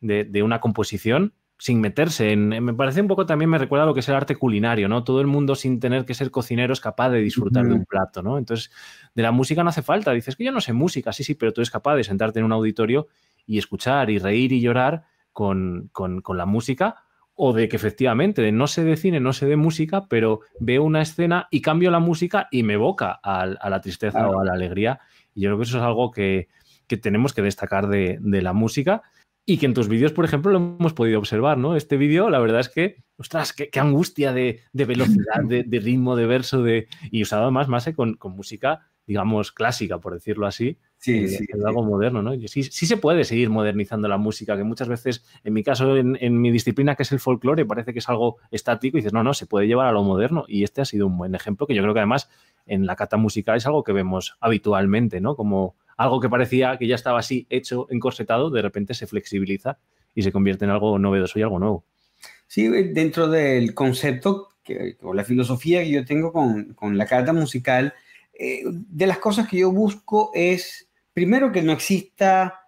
de 0.00 0.42
una 0.42 0.60
composición 0.60 1.32
sin 1.58 1.80
meterse 1.80 2.32
en, 2.32 2.48
me 2.48 2.74
parece 2.74 3.00
un 3.00 3.08
poco 3.08 3.26
también 3.26 3.48
me 3.48 3.58
recuerda 3.58 3.84
a 3.84 3.86
lo 3.86 3.94
que 3.94 4.00
es 4.00 4.08
el 4.08 4.14
arte 4.14 4.36
culinario, 4.36 4.88
¿no? 4.88 5.04
Todo 5.04 5.20
el 5.20 5.26
mundo 5.26 5.54
sin 5.54 5.78
tener 5.80 6.04
que 6.04 6.14
ser 6.14 6.30
cocinero 6.30 6.72
es 6.72 6.80
capaz 6.80 7.10
de 7.10 7.20
disfrutar 7.20 7.64
de 7.64 7.74
un 7.74 7.84
plato, 7.84 8.22
¿no? 8.22 8.38
Entonces, 8.38 8.70
de 9.14 9.22
la 9.22 9.30
música 9.30 9.62
no 9.62 9.70
hace 9.70 9.82
falta, 9.82 10.12
dices 10.12 10.36
que 10.36 10.44
yo 10.44 10.52
no 10.52 10.60
sé 10.60 10.72
música, 10.72 11.12
sí, 11.12 11.22
sí, 11.22 11.34
pero 11.34 11.52
tú 11.52 11.60
eres 11.60 11.70
capaz 11.70 11.96
de 11.96 12.04
sentarte 12.04 12.40
en 12.40 12.44
un 12.44 12.52
auditorio 12.52 13.06
y 13.46 13.58
escuchar 13.58 14.10
y 14.10 14.18
reír 14.18 14.52
y 14.52 14.60
llorar 14.60 15.04
con, 15.32 15.90
con, 15.92 16.22
con 16.22 16.36
la 16.36 16.46
música 16.46 16.96
o 17.36 17.52
de 17.52 17.68
que 17.68 17.76
efectivamente 17.76 18.50
no 18.52 18.66
sé 18.66 18.84
de 18.84 18.96
cine, 18.96 19.20
no 19.20 19.32
sé 19.32 19.46
de 19.46 19.56
música, 19.56 20.06
pero 20.08 20.40
veo 20.60 20.82
una 20.82 21.02
escena 21.02 21.48
y 21.50 21.62
cambio 21.62 21.90
la 21.90 21.98
música 21.98 22.48
y 22.50 22.62
me 22.62 22.74
evoca 22.74 23.20
a, 23.22 23.42
a 23.42 23.70
la 23.70 23.80
tristeza 23.80 24.20
claro. 24.20 24.38
o 24.38 24.40
a 24.40 24.44
la 24.44 24.52
alegría. 24.52 25.00
Y 25.34 25.42
yo 25.42 25.50
creo 25.50 25.58
que 25.58 25.64
eso 25.64 25.78
es 25.78 25.82
algo 25.82 26.10
que, 26.12 26.48
que 26.86 26.96
tenemos 26.96 27.32
que 27.34 27.42
destacar 27.42 27.88
de, 27.88 28.18
de 28.20 28.42
la 28.42 28.52
música 28.52 29.02
y 29.46 29.58
que 29.58 29.66
en 29.66 29.74
tus 29.74 29.88
vídeos, 29.88 30.12
por 30.12 30.24
ejemplo, 30.24 30.50
lo 30.52 30.58
hemos 30.58 30.94
podido 30.94 31.18
observar, 31.18 31.58
¿no? 31.58 31.76
Este 31.76 31.96
vídeo, 31.96 32.30
la 32.30 32.38
verdad 32.38 32.60
es 32.60 32.68
que, 32.68 33.04
ostras, 33.16 33.52
qué, 33.52 33.68
angustia 33.78 34.32
de, 34.32 34.60
velocidad, 34.72 35.42
de, 35.44 35.80
ritmo, 35.80 36.16
de 36.16 36.26
verso, 36.26 36.62
de... 36.62 36.88
y 37.10 37.22
usado 37.22 37.42
además 37.42 37.68
más 37.68 37.88
con, 37.94 38.14
con 38.14 38.32
música, 38.32 38.88
digamos, 39.06 39.52
clásica, 39.52 39.98
por 39.98 40.14
decirlo 40.14 40.46
así, 40.46 40.78
Sí, 41.04 41.28
sí, 41.28 41.44
algo 41.66 41.84
moderno, 41.84 42.22
¿no? 42.22 42.32
Sí, 42.48 42.62
sí 42.62 42.86
se 42.86 42.96
puede 42.96 43.24
seguir 43.24 43.50
modernizando 43.50 44.08
la 44.08 44.16
música, 44.16 44.56
que 44.56 44.64
muchas 44.64 44.88
veces, 44.88 45.22
en 45.44 45.52
mi 45.52 45.62
caso, 45.62 45.98
en, 45.98 46.40
mi 46.40 46.50
disciplina, 46.50 46.94
que 46.94 47.02
es 47.02 47.12
el 47.12 47.20
folclore, 47.20 47.66
parece 47.66 47.92
que 47.92 47.98
es 47.98 48.08
algo 48.08 48.38
estático 48.50 48.96
y 48.96 49.00
dices, 49.00 49.12
no, 49.12 49.22
no, 49.22 49.34
se 49.34 49.44
puede 49.44 49.66
llevar 49.66 49.86
a 49.86 49.92
lo 49.92 50.02
moderno. 50.02 50.46
Y 50.48 50.62
este 50.62 50.80
ha 50.80 50.86
sido 50.86 51.06
un 51.06 51.18
buen 51.18 51.34
ejemplo 51.34 51.66
que 51.66 51.74
yo 51.74 51.82
creo 51.82 51.92
que 51.92 52.00
además 52.00 52.30
en 52.64 52.86
la 52.86 52.96
cata 52.96 53.18
musical 53.18 53.58
es 53.58 53.66
algo 53.66 53.84
que 53.84 53.92
vemos 53.92 54.38
habitualmente, 54.40 55.20
¿no? 55.20 55.36
Como 55.36 55.76
algo 55.96 56.20
que 56.20 56.28
parecía 56.28 56.76
que 56.78 56.86
ya 56.86 56.94
estaba 56.94 57.18
así 57.18 57.46
hecho, 57.50 57.86
encorsetado, 57.90 58.50
de 58.50 58.62
repente 58.62 58.94
se 58.94 59.06
flexibiliza 59.06 59.78
y 60.14 60.22
se 60.22 60.32
convierte 60.32 60.64
en 60.64 60.70
algo 60.70 60.98
novedoso 60.98 61.38
y 61.38 61.42
algo 61.42 61.58
nuevo. 61.58 61.84
Sí, 62.46 62.68
dentro 62.68 63.28
del 63.28 63.74
concepto 63.74 64.48
que, 64.62 64.96
o 65.02 65.14
la 65.14 65.24
filosofía 65.24 65.82
que 65.82 65.90
yo 65.90 66.04
tengo 66.04 66.32
con, 66.32 66.98
la 66.98 67.06
cata 67.06 67.32
musical, 67.32 67.94
eh, 68.38 68.62
de 68.64 69.06
las 69.06 69.18
cosas 69.18 69.48
que 69.48 69.58
yo 69.58 69.70
busco 69.70 70.30
es, 70.34 70.88
primero, 71.12 71.52
que 71.52 71.62
no 71.62 71.72
exista 71.72 72.60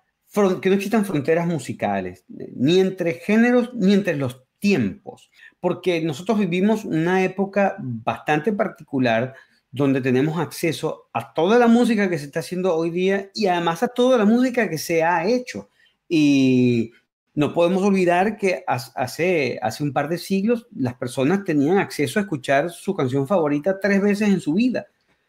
que 0.61 0.69
no 0.69 0.75
existan 0.75 1.05
fronteras 1.05 1.47
musicales, 1.47 2.25
ni 2.29 2.79
entre 2.81 3.15
géneros 3.15 3.73
ni 3.75 3.95
entre 3.95 4.17
los 4.17 4.45
tiempos, 4.59 5.31
porque 5.61 6.03
nosotros 6.03 6.39
vivimos 6.39 6.85
una 6.85 7.25
época 7.25 7.77
bastante 7.79 8.53
particular 8.53 9.35
donde 9.77 10.01
tenemos 10.01 10.39
acceso 10.39 11.11
a 11.13 11.35
toda 11.35 11.59
la 11.59 11.67
música 11.67 12.09
que 12.09 12.19
se 12.19 12.25
está 12.25 12.41
haciendo 12.41 12.75
hoy 12.75 12.89
día 12.89 13.31
y 13.35 13.47
además 13.47 13.83
a 13.83 13.89
toda 13.89 14.17
la 14.17 14.25
música 14.25 14.71
que 14.71 14.79
se 14.79 15.03
ha 15.03 15.27
hecho. 15.27 15.69
Y 16.09 16.93
no 17.35 17.53
podemos 17.53 17.83
olvidar 17.83 18.39
que 18.39 18.65
hace, 18.67 19.59
hace 19.61 19.83
un 19.83 19.93
par 19.93 20.09
de 20.09 20.17
siglos 20.17 20.67
las 20.75 20.95
personas 20.95 21.45
tenían 21.45 21.77
acceso 21.77 22.19
a 22.19 22.23
escuchar 22.23 22.71
su 22.71 22.95
canción 22.95 23.29
favorita 23.29 23.79
tres 23.79 24.01
veces 24.01 24.31
en 24.31 24.41
su 24.41 24.55
vida. 24.55 24.87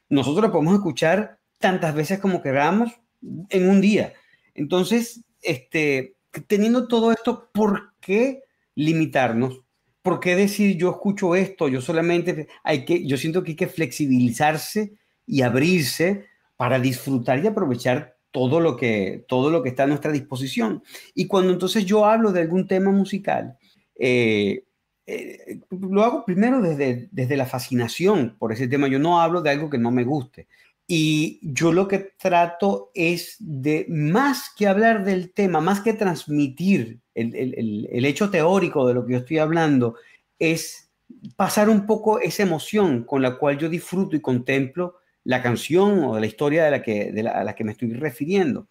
Nosotros 0.07 0.45
la 0.45 0.51
podemos 0.53 0.75
escuchar 0.75 1.39
tantas 1.59 1.93
veces 1.93 2.19
como 2.19 2.41
queramos 2.41 2.93
en 3.49 3.69
un 3.69 3.81
día. 3.81 4.13
Entonces, 4.55 5.25
este, 5.41 6.15
teniendo 6.47 6.87
todo 6.87 7.11
esto, 7.11 7.49
¿por 7.51 7.95
qué 7.99 8.43
limitarnos 8.75 9.59
¿por 10.07 10.21
qué 10.21 10.37
decir 10.37 10.77
yo 10.77 10.89
escucho 10.89 11.35
esto? 11.35 11.67
Yo 11.67 11.81
solamente 11.81 12.47
hay 12.63 12.85
que, 12.85 13.05
yo 13.05 13.17
siento 13.17 13.43
que 13.43 13.51
hay 13.51 13.55
que 13.57 13.67
flexibilizarse 13.67 14.93
y 15.25 15.41
abrirse 15.41 16.27
para 16.55 16.79
disfrutar 16.79 17.43
y 17.43 17.47
aprovechar 17.47 18.15
todo 18.31 18.61
lo 18.61 18.77
que, 18.77 19.25
todo 19.27 19.49
lo 19.49 19.61
que 19.61 19.67
está 19.67 19.83
a 19.83 19.87
nuestra 19.87 20.13
disposición. 20.13 20.81
Y 21.13 21.27
cuando 21.27 21.51
entonces 21.51 21.85
yo 21.85 22.05
hablo 22.05 22.31
de 22.31 22.39
algún 22.39 22.67
tema 22.67 22.89
musical, 22.89 23.57
eh, 23.99 24.63
eh, 25.07 25.59
lo 25.71 26.05
hago 26.05 26.23
primero 26.23 26.61
desde, 26.61 27.09
desde 27.11 27.35
la 27.35 27.45
fascinación 27.45 28.37
por 28.39 28.53
ese 28.53 28.69
tema. 28.69 28.87
Yo 28.87 28.99
no 28.99 29.19
hablo 29.19 29.41
de 29.41 29.49
algo 29.49 29.69
que 29.69 29.77
no 29.77 29.91
me 29.91 30.05
guste. 30.05 30.47
Y 30.89 31.39
yo 31.41 31.73
lo 31.73 31.89
que 31.89 31.99
trato 32.17 32.91
es 32.93 33.35
de, 33.39 33.85
más 33.89 34.51
que 34.57 34.67
hablar 34.67 35.03
del 35.03 35.33
tema, 35.33 35.59
más 35.59 35.81
que 35.81 35.91
transmitir 35.91 37.01
el, 37.13 38.05
hecho 38.05 38.29
teórico 38.29 38.87
de 38.87 38.93
lo 38.93 39.05
que 39.05 39.13
yo 39.13 39.19
estoy 39.19 39.39
hablando, 39.39 39.95
es 40.39 40.89
pasar 41.35 41.69
un 41.69 41.85
poco 41.85 42.21
esa 42.21 42.43
emoción 42.43 43.03
con 43.03 43.21
la 43.21 43.37
cual 43.37 43.57
yo 43.57 43.67
disfruto 43.67 44.15
y 44.15 44.21
contemplo 44.21 44.95
la 45.25 45.43
canción 45.43 46.05
o 46.05 46.19
la 46.19 46.25
historia 46.25 46.63
de 46.63 46.71
la 46.71 46.81
que, 46.81 47.11
de 47.11 47.27
a 47.27 47.43
la 47.43 47.53
que 47.53 47.65
me 47.65 47.73
estoy 47.73 47.91
refiriendo. 47.91 48.69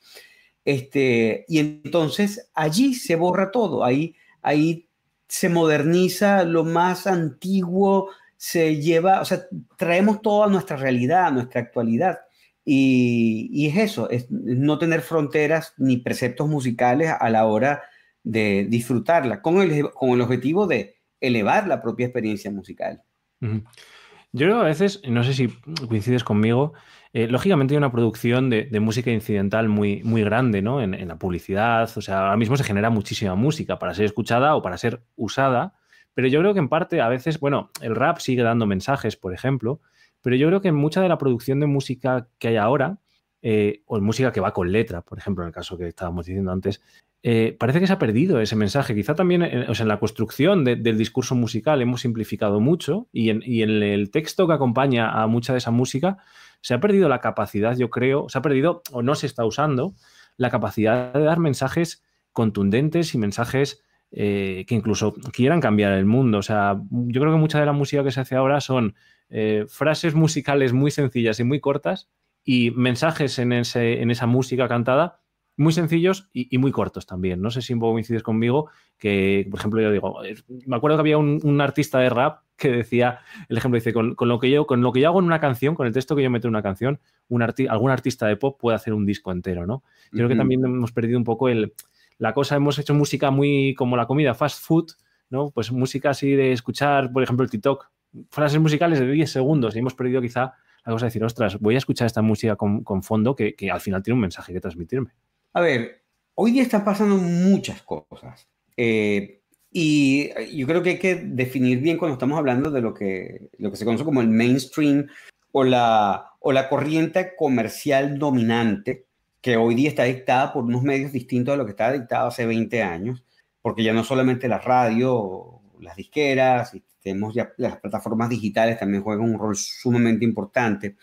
Este, 0.65 1.45
y 1.49 1.59
entonces 1.59 2.51
allí 2.55 2.95
se 2.95 3.15
borra 3.15 3.51
todo, 3.51 3.85
ahí, 3.85 4.17
ahí 4.41 4.89
se 5.29 5.51
moderniza 5.51 6.45
lo 6.45 6.65
más 6.65 7.07
antiguo, 7.07 8.11
se 8.37 8.77
lleva, 8.77 9.21
o 9.21 9.25
sea, 9.25 9.43
traemos 9.77 10.23
toda 10.23 10.49
nuestra 10.49 10.77
realidad, 10.77 11.33
nuestra 11.33 11.61
actualidad. 11.61 12.19
Y, 12.65 13.69
es 13.69 13.77
eso, 13.77 14.11
es 14.11 14.27
no 14.31 14.79
tener 14.79 15.01
fronteras 15.01 15.75
ni 15.79 15.99
preceptos 15.99 16.49
musicales 16.49 17.13
a 17.19 17.31
la 17.31 17.47
hora 17.47 17.83
de 18.25 18.67
disfrutarla, 18.69 19.41
con 19.41 19.61
el, 19.61 19.91
con 19.91 20.11
el 20.11 20.21
objetivo 20.21 20.67
de 20.67 20.97
elevar 21.21 21.69
la 21.69 21.81
propia 21.81 22.07
experiencia 22.07 22.51
musical. 22.51 23.03
Yo 23.41 24.47
creo 24.47 24.61
a 24.61 24.65
veces, 24.65 25.01
no 25.09 25.23
sé 25.23 25.33
si 25.33 25.49
coincides 25.89 26.25
conmigo, 26.25 26.73
eh, 27.13 27.29
lógicamente 27.29 27.75
hay 27.75 27.79
una 27.79 27.93
producción 27.93 28.51
de, 28.51 28.69
música 28.81 29.11
incidental 29.11 29.69
muy, 29.69 30.03
muy 30.03 30.23
grande 30.23 30.61
¿no? 30.61 30.83
En, 30.83 30.93
en, 30.93 31.09
la 31.09 31.17
publicidad, 31.17 31.89
o 31.97 32.03
sea, 32.03 32.21
ahora 32.21 32.37
mismo 32.37 32.57
se 32.57 32.65
genera 32.65 32.91
muchísima 32.91 33.37
música 33.37 33.79
para 33.79 33.95
ser 33.95 34.07
escuchada 34.07 34.57
o 34.57 34.63
para 34.63 34.77
ser 34.77 35.03
usada, 35.15 35.75
pero 36.17 36.29
yo 36.29 36.41
creo 36.41 36.55
que 36.55 36.61
en 36.61 36.71
parte 36.71 37.03
a 37.03 37.11
veces, 37.11 37.39
bueno, 37.39 37.69
el 37.83 37.95
rap 37.95 38.21
sigue 38.21 38.43
dando 38.43 38.65
mensajes, 38.65 39.17
por 39.17 39.35
ejemplo, 39.35 39.83
pero 40.23 40.35
yo 40.35 40.49
creo 40.49 40.63
que 40.63 40.73
mucha 40.73 41.03
de 41.03 41.11
la 41.11 41.19
producción 41.19 41.61
de 41.61 41.67
música 41.67 42.31
que 42.39 42.49
hay 42.49 42.57
ahora, 42.57 43.01
eh, 43.43 43.83
o 43.85 44.01
música 44.01 44.33
que 44.33 44.41
va 44.41 44.55
con 44.55 44.73
letra, 44.73 45.03
por 45.03 45.19
ejemplo, 45.19 45.45
en 45.45 45.49
el 45.49 45.55
caso 45.55 45.77
que 45.77 45.87
estábamos 45.87 46.25
diciendo 46.25 46.53
antes, 46.53 46.81
eh, 47.23 47.55
parece 47.61 47.81
que 47.81 47.87
se 47.87 47.93
ha 47.93 47.99
perdido 47.99 48.41
ese 48.41 48.57
mensaje. 48.57 48.95
Quizá 48.95 49.15
también 49.15 49.43
eh, 49.43 49.67
en 49.69 49.89
la 49.89 49.99
construcción 49.99 50.65
del 50.65 50.97
discurso 50.97 51.35
musical 51.35 51.83
hemos 51.83 52.01
simplificado 52.01 52.61
mucho 52.61 53.09
y 53.13 53.29
en, 53.29 53.43
y 53.45 53.61
en, 53.61 53.83
el 53.83 54.11
texto 54.11 54.47
que 54.47 54.55
acompaña 54.55 55.23
a 55.23 55.27
mucha 55.27 55.53
de 55.53 55.59
esa 55.59 55.71
música 55.71 56.17
se 56.63 56.73
ha 56.73 56.81
perdido 56.81 57.11
la 57.11 57.21
capacidad, 57.21 57.77
yo 57.77 57.91
creo, 57.91 58.31
se 58.31 58.39
ha 58.39 58.43
perdido 58.43 58.81
o 58.91 59.03
no 59.03 59.17
se 59.17 59.27
está 59.27 59.45
usando 59.45 59.93
la 60.39 60.49
capacidad 60.49 61.13
de 61.13 61.25
dar 61.25 61.41
mensajes 61.41 62.03
contundentes 62.33 63.15
y 63.15 63.19
mensajes 63.19 63.83
eh, 64.19 64.65
que 64.67 64.75
incluso 64.75 65.13
quieran 65.31 65.61
cambiar 65.61 65.93
el 65.93 66.07
mundo. 66.07 66.39
O 66.39 66.43
sea, 66.43 66.81
yo 66.91 67.21
creo 67.21 67.35
que 67.35 67.39
mucha 67.39 67.61
de 67.61 67.67
la 67.67 67.73
música 67.73 68.03
que 68.03 68.11
se 68.11 68.21
hace 68.21 68.35
ahora 68.35 68.63
son 68.63 68.95
eh, 69.29 69.67
frases 69.69 70.15
musicales 70.15 70.73
muy 70.73 70.91
sencillas 70.91 71.39
y 71.39 71.45
muy 71.45 71.61
cortas 71.61 72.09
y 72.43 72.71
mensajes 72.71 73.39
en, 73.39 73.53
ese, 73.53 74.01
en 74.01 74.11
esa 74.11 74.27
música 74.27 74.69
cantada 74.69 75.21
muy 75.59 75.73
sencillos 75.73 76.31
y, 76.33 76.57
muy 76.57 76.73
cortos 76.73 77.05
también. 77.05 77.43
No 77.43 77.51
sé 77.51 77.61
si 77.61 77.75
un 77.75 77.81
poco 77.81 77.93
coincides 77.93 78.23
conmigo 78.23 78.71
que, 78.97 79.47
por 79.51 79.61
ejemplo, 79.61 79.83
yo 79.83 79.91
digo, 79.91 80.25
eh, 80.25 80.37
me 80.67 80.77
acuerdo 80.77 80.97
que 80.97 81.01
había 81.01 81.19
un, 81.19 81.61
artista 81.61 81.99
de 81.99 82.09
rap 82.09 82.41
que 82.57 82.71
decía, 82.71 83.21
el 83.51 83.59
ejemplo 83.59 83.77
dice, 83.77 83.93
con, 83.93 84.17
lo 84.19 84.39
que 84.39 84.51
yo, 84.51 84.67
con 84.67 84.81
lo 84.81 84.93
que 84.93 85.01
yo 85.01 85.09
hago 85.09 85.19
en 85.19 85.27
una 85.27 85.41
canción, 85.41 85.75
con 85.75 85.87
el 85.87 85.93
texto 85.93 86.17
que 86.17 86.23
yo 86.23 86.31
meto 86.31 86.49
en 86.49 86.53
una 86.53 86.63
canción, 86.63 87.01
un 87.29 87.43
algún 87.43 87.91
artista 87.91 88.27
de 88.27 88.37
pop 88.37 88.59
puede 88.59 88.77
hacer 88.77 88.95
un 88.95 89.05
disco 89.05 89.31
entero, 89.33 89.67
¿no? 89.67 89.83
Yo 90.13 90.19
creo 90.19 90.29
que 90.29 90.37
también 90.37 90.65
hemos 90.65 90.93
perdido 90.93 91.19
un 91.19 91.25
poco 91.25 91.49
el, 91.49 91.75
la 92.19 92.33
cosa, 92.33 92.57
hemos 92.57 92.79
hecho 92.79 92.95
música 92.95 93.31
muy 93.31 93.75
como 93.75 93.97
la 93.97 94.07
comida, 94.07 94.35
fast 94.35 94.63
food, 94.63 94.93
¿no? 95.31 95.51
Pues 95.51 95.71
música 95.73 96.11
así 96.11 96.33
de 96.33 96.53
escuchar, 96.53 97.13
por 97.13 97.23
ejemplo, 97.23 97.45
el 97.45 97.51
TikTok, 97.51 97.91
frases 98.31 98.61
musicales 98.61 99.01
de 99.01 99.11
10 99.11 99.31
segundos 99.31 99.77
y 99.77 99.81
hemos 99.81 99.95
perdido 99.95 100.23
quizá 100.23 100.55
la 100.85 100.93
cosa 100.93 101.07
de 101.07 101.09
decir, 101.09 101.25
ostras, 101.25 101.59
voy 101.59 101.75
a 101.75 101.79
escuchar 101.79 102.07
esta 102.07 102.23
música 102.23 102.57
con, 102.57 103.03
fondo 103.03 103.35
que, 103.35 103.55
al 103.71 103.81
final 103.81 104.03
tiene 104.03 104.15
un 104.15 104.21
mensaje 104.21 104.53
que 104.53 104.61
transmitirme. 104.61 105.11
A 105.53 105.61
ver, 105.61 106.03
hoy 106.35 106.53
día 106.53 106.63
están 106.63 106.85
pasando 106.85 107.17
muchas 107.17 107.83
cosas. 107.83 108.49
Eh, 108.77 109.41
y 109.71 110.31
yo 110.57 110.67
creo 110.67 110.83
que 110.83 110.91
hay 110.91 110.99
que 110.99 111.17
definir 111.17 111.81
bien 111.81 111.99
cuando 111.99 112.15
estamos 112.15 112.39
hablando 112.39 112.71
de 112.71 112.81
lo 112.81 112.95
que, 112.95 113.51
lo 113.59 113.71
que 113.71 113.77
se 113.77 113.85
conoce 113.85 114.05
como 114.05 114.21
el 114.21 114.29
mainstream 114.29 115.09
o 115.51 115.65
la, 115.65 116.31
o 116.41 116.53
la 116.53 116.69
corriente 116.69 117.35
comercial 117.37 118.19
dominante 118.19 119.07
que 119.41 119.57
hoy 119.57 119.75
día 119.75 119.89
está 119.89 120.05
dictada 120.05 120.53
por 120.53 120.65
unos 120.65 120.83
medios 120.83 121.13
distintos 121.13 121.55
a 121.55 121.57
lo 121.57 121.65
que 121.65 121.71
estaba 121.71 121.93
dictado 121.93 122.29
hace 122.29 122.47
20 122.47 122.83
años, 122.83 123.25
porque 123.63 123.83
ya 123.83 123.93
no 123.93 124.05
solamente 124.05 124.49
la 124.49 124.59
radio, 124.59 125.61
las 125.81 125.97
disqueras, 125.97 126.73
tenemos 127.03 127.35
ya 127.35 127.53
las 127.57 127.79
plataformas 127.79 128.29
digitales 128.29 128.79
también 128.79 129.03
juegan 129.03 129.31
un 129.31 129.39
rol 129.39 129.57
sumamente 129.57 130.25
importante. 130.25 130.97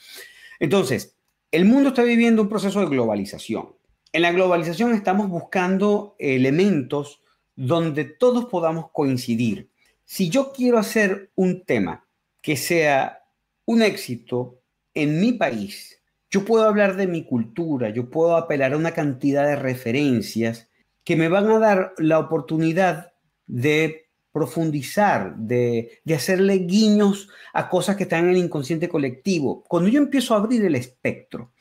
Entonces, 0.60 1.16
el 1.52 1.66
mundo 1.66 1.90
está 1.90 2.04
viviendo 2.04 2.42
un 2.42 2.50
proceso 2.50 2.82
de 2.82 2.88
globalización. 2.88 3.75
En 4.12 4.22
la 4.22 4.32
globalización 4.32 4.94
estamos 4.94 5.30
buscando 5.30 6.16
elementos 6.20 7.22
donde 7.56 8.06
todos 8.06 8.46
podamos 8.46 8.92
coincidir. 8.92 9.72
Si 10.04 10.30
yo 10.30 10.52
quiero 10.52 10.78
hacer 10.78 11.32
un 11.36 11.63
tema 11.63 12.06
que 12.42 12.58
sea 12.58 13.24
un 13.66 13.82
éxito 13.82 14.60
en 14.94 15.20
mi 15.20 15.34
país, 15.34 16.02
yo 16.34 16.44
puedo 16.46 16.68
hablar 16.68 16.96
de 16.96 17.06
mi 17.06 17.25
cultura, 17.25 17.92
yo 17.92 18.10
puedo 18.10 18.36
apelar 18.36 18.74
a 18.74 18.78
una 18.78 18.92
cantidad 18.92 19.46
de 19.46 19.56
referencias 19.56 20.68
que 21.04 21.16
me 21.16 21.28
van 21.28 21.48
a 21.52 21.60
dar 21.60 21.94
la 22.00 22.18
oportunidad 22.18 23.13
de 23.46 24.10
profundizar, 24.32 25.36
de, 25.38 26.02
hacerle 26.12 26.56
guiños 26.56 27.30
a 27.54 27.70
cosas 27.70 27.96
que 27.96 28.04
están 28.04 28.24
en 28.24 28.32
el 28.32 28.38
inconsciente 28.38 28.90
colectivo. 28.90 29.63
Cuando 29.68 29.90
yo 29.90 30.00
empiezo 30.00 30.34
a 30.34 30.38
abrir 30.38 30.66
el 30.66 30.74
espectro 30.74 31.54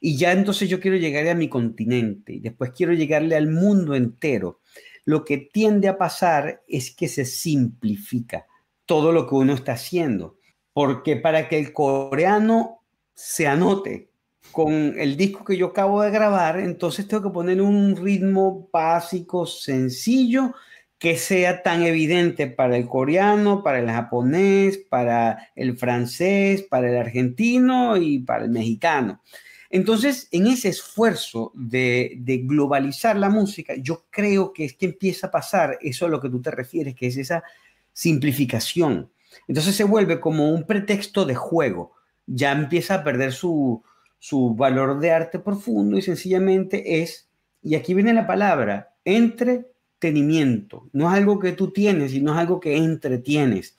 y 0.00 0.16
ya 0.16 0.30
entonces 0.30 0.68
yo 0.68 0.78
quiero 0.78 0.96
llegar 0.96 1.26
a 1.26 1.34
mi 1.34 1.48
continente 1.48 2.34
y 2.34 2.38
después 2.38 2.70
quiero 2.70 2.92
llegarle 2.92 3.34
al 3.34 3.48
mundo 3.48 3.96
entero, 3.96 4.60
lo 5.06 5.24
que 5.24 5.38
tiende 5.38 5.88
a 5.88 5.98
pasar 5.98 6.62
es 6.68 6.94
que 6.94 7.08
se 7.08 7.24
simplifica 7.24 8.46
todo 8.86 9.10
lo 9.10 9.26
que 9.26 9.34
uno 9.34 9.54
está 9.54 9.72
haciendo. 9.72 10.38
Porque 10.72 11.16
para 11.16 11.48
que 11.48 11.58
el 11.58 11.72
coreano 11.72 12.84
se 13.12 13.48
anote 13.48 14.09
con 14.52 14.98
el 14.98 15.16
disco 15.16 15.44
que 15.44 15.56
yo 15.56 15.66
acabo 15.66 16.02
de 16.02 16.10
grabar, 16.10 16.58
entonces 16.58 17.06
tengo 17.06 17.22
que 17.22 17.34
poner 17.34 17.60
un 17.60 17.96
ritmo 17.96 18.68
básico, 18.72 19.46
sencillo, 19.46 20.54
que 20.98 21.16
sea 21.16 21.62
tan 21.62 21.82
evidente 21.82 22.46
para 22.46 22.76
el 22.76 22.86
coreano, 22.86 23.62
para 23.62 23.78
el 23.78 23.90
japonés, 23.90 24.76
para 24.76 25.48
el 25.56 25.78
francés, 25.78 26.62
para 26.62 26.90
el 26.90 26.96
argentino 26.98 27.96
y 27.96 28.18
para 28.18 28.44
el 28.44 28.50
mexicano. 28.50 29.22
Entonces, 29.70 30.28
en 30.32 30.48
ese 30.48 30.68
esfuerzo 30.68 31.52
de, 31.54 32.20
globalizar 32.44 33.16
la 33.16 33.30
música, 33.30 33.74
yo 33.76 34.04
creo 34.10 34.52
que 34.52 34.64
es 34.64 34.74
que 34.74 34.86
empieza 34.86 35.28
a 35.28 35.30
pasar 35.30 35.78
eso 35.80 36.06
a 36.06 36.08
lo 36.08 36.20
que 36.20 36.28
tú 36.28 36.42
te 36.42 36.50
refieres, 36.50 36.96
que 36.96 37.06
es 37.06 37.16
esa 37.16 37.44
simplificación. 37.92 39.10
Entonces 39.46 39.76
se 39.76 39.84
vuelve 39.84 40.20
como 40.20 40.50
un 40.50 40.66
pretexto 40.66 41.24
de 41.24 41.36
juego. 41.36 41.92
Ya 42.26 42.50
empieza 42.50 42.96
a 42.96 43.04
perder 43.04 43.32
su, 43.32 43.82
su 44.20 44.54
valor 44.54 45.00
de 45.00 45.10
arte 45.10 45.38
profundo 45.38 45.96
y 45.96 46.02
sencillamente 46.02 47.02
es, 47.02 47.28
y 47.62 47.74
aquí 47.74 47.94
viene 47.94 48.12
la 48.12 48.26
palabra, 48.26 48.94
entretenimiento. 49.04 50.88
No 50.92 51.08
es 51.08 51.16
algo 51.16 51.40
que 51.40 51.52
tú 51.52 51.72
tienes, 51.72 52.12
sino 52.12 52.32
es 52.32 52.38
algo 52.38 52.60
que 52.60 52.76
entretienes. 52.76 53.76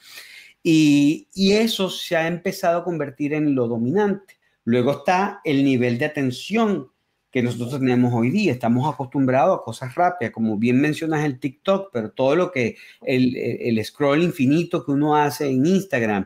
Y, 0.63 1.27
y 1.33 1.53
eso 1.53 1.89
se 1.89 2.17
ha 2.17 2.27
empezado 2.27 2.79
a 2.79 2.83
convertir 2.83 3.33
en 3.33 3.53
lo 3.55 3.67
dominante. 3.67 4.39
Luego 4.65 4.91
está 4.91 5.41
el 5.43 5.63
nivel 5.63 5.99
de 5.99 6.05
atención 6.05 6.91
que 7.31 7.43
nosotros 7.43 7.79
tenemos 7.79 8.11
hoy 8.13 8.31
día. 8.31 8.51
Estamos 8.51 8.91
acostumbrados 8.91 9.59
a 9.59 9.63
cosas 9.63 9.93
rápidas, 9.95 10.33
como 10.33 10.57
bien 10.57 10.81
mencionas 10.81 11.23
el 11.23 11.39
TikTok, 11.39 11.89
pero 11.93 12.11
todo 12.11 12.35
lo 12.35 12.51
que 12.51 12.77
el, 13.03 13.37
el, 13.37 13.83
scroll 13.85 14.21
infinito 14.21 14.83
que 14.83 14.91
uno 14.91 15.15
hace 15.15 15.49
en 15.49 15.65
Instagram 15.65 16.25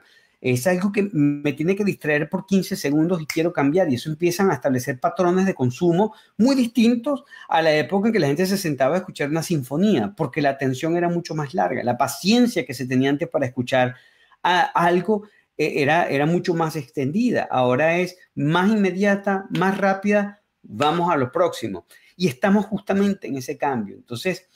es 0.54 0.68
algo 0.68 0.92
que 0.92 1.10
me 1.12 1.54
tiene 1.54 1.76
que 1.76 1.84
distraer 1.84 2.30
por 2.30 2.46
15 2.46 2.76
segundos 2.76 3.20
y 3.20 3.26
quiero 3.26 3.52
cambiar. 3.52 3.92
Y 3.92 3.96
eso 3.96 4.12
empiezan 4.12 4.52
a 4.52 4.54
establecer 4.54 5.00
patrones 5.00 5.48
de 5.48 5.56
consumo 5.56 6.14
muy 6.38 6.56
distintos 6.56 7.24
a 7.50 7.64
la 7.64 7.74
época 7.76 8.10
en 8.10 8.14
que 8.14 8.20
la 8.20 8.28
gente 8.28 8.46
se 8.46 8.60
sentaba 8.60 8.94
a 8.94 9.00
escuchar 9.00 9.30
una 9.30 9.42
sinfonía, 9.42 10.14
porque 10.16 10.44
la 10.44 10.52
atención 10.52 10.98
era 10.98 11.10
mucho 11.10 11.34
más 11.34 11.56
larga. 11.56 11.84
La 11.84 11.98
paciencia 11.98 12.64
que 12.64 12.76
se 12.76 12.86
tenía 12.86 13.10
antes 13.10 13.28
para 13.28 13.48
escuchar 13.48 13.96
a 14.44 14.62
algo 14.62 15.24
e-, 15.58 15.82
era, 15.82 16.08
era 16.10 16.28
mucho 16.28 16.54
más 16.54 16.76
extendida. 16.76 17.48
Ahora 17.50 17.98
es 17.98 18.16
más 18.36 18.70
inmediata, 18.70 19.48
más 19.50 19.76
rápida, 19.80 20.44
vamos 20.62 21.12
a 21.12 21.18
lo 21.18 21.32
próximo. 21.32 21.88
Y 22.16 22.28
estamos 22.28 22.68
justamente 22.68 23.26
en 23.26 23.38
ese 23.38 23.58
cambio. 23.58 23.96
Entonces, 23.96 24.48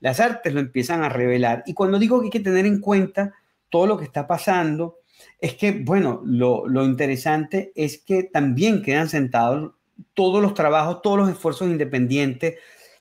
las 0.00 0.20
artes 0.20 0.52
lo 0.52 0.60
empiezan 0.60 1.04
a 1.04 1.08
revelar. 1.08 1.62
Y 1.64 1.72
cuando 1.72 1.98
digo 1.98 2.20
que 2.20 2.26
hay 2.26 2.30
que 2.30 2.40
tener 2.40 2.66
en 2.66 2.82
cuenta 2.82 3.32
todo 3.70 3.86
lo 3.86 3.96
que 3.96 4.04
está 4.04 4.26
pasando, 4.26 4.98
es 5.40 5.54
que, 5.54 5.72
bueno, 5.72 6.20
lo, 6.24 6.66
lo 6.66 6.84
interesante 6.84 7.72
es 7.74 7.98
que 7.98 8.24
también 8.24 8.82
quedan 8.82 9.08
sentados 9.08 9.72
todos 10.14 10.42
los 10.42 10.54
trabajos, 10.54 11.02
todos 11.02 11.18
los 11.18 11.30
esfuerzos 11.30 11.68
independientes 11.68 12.56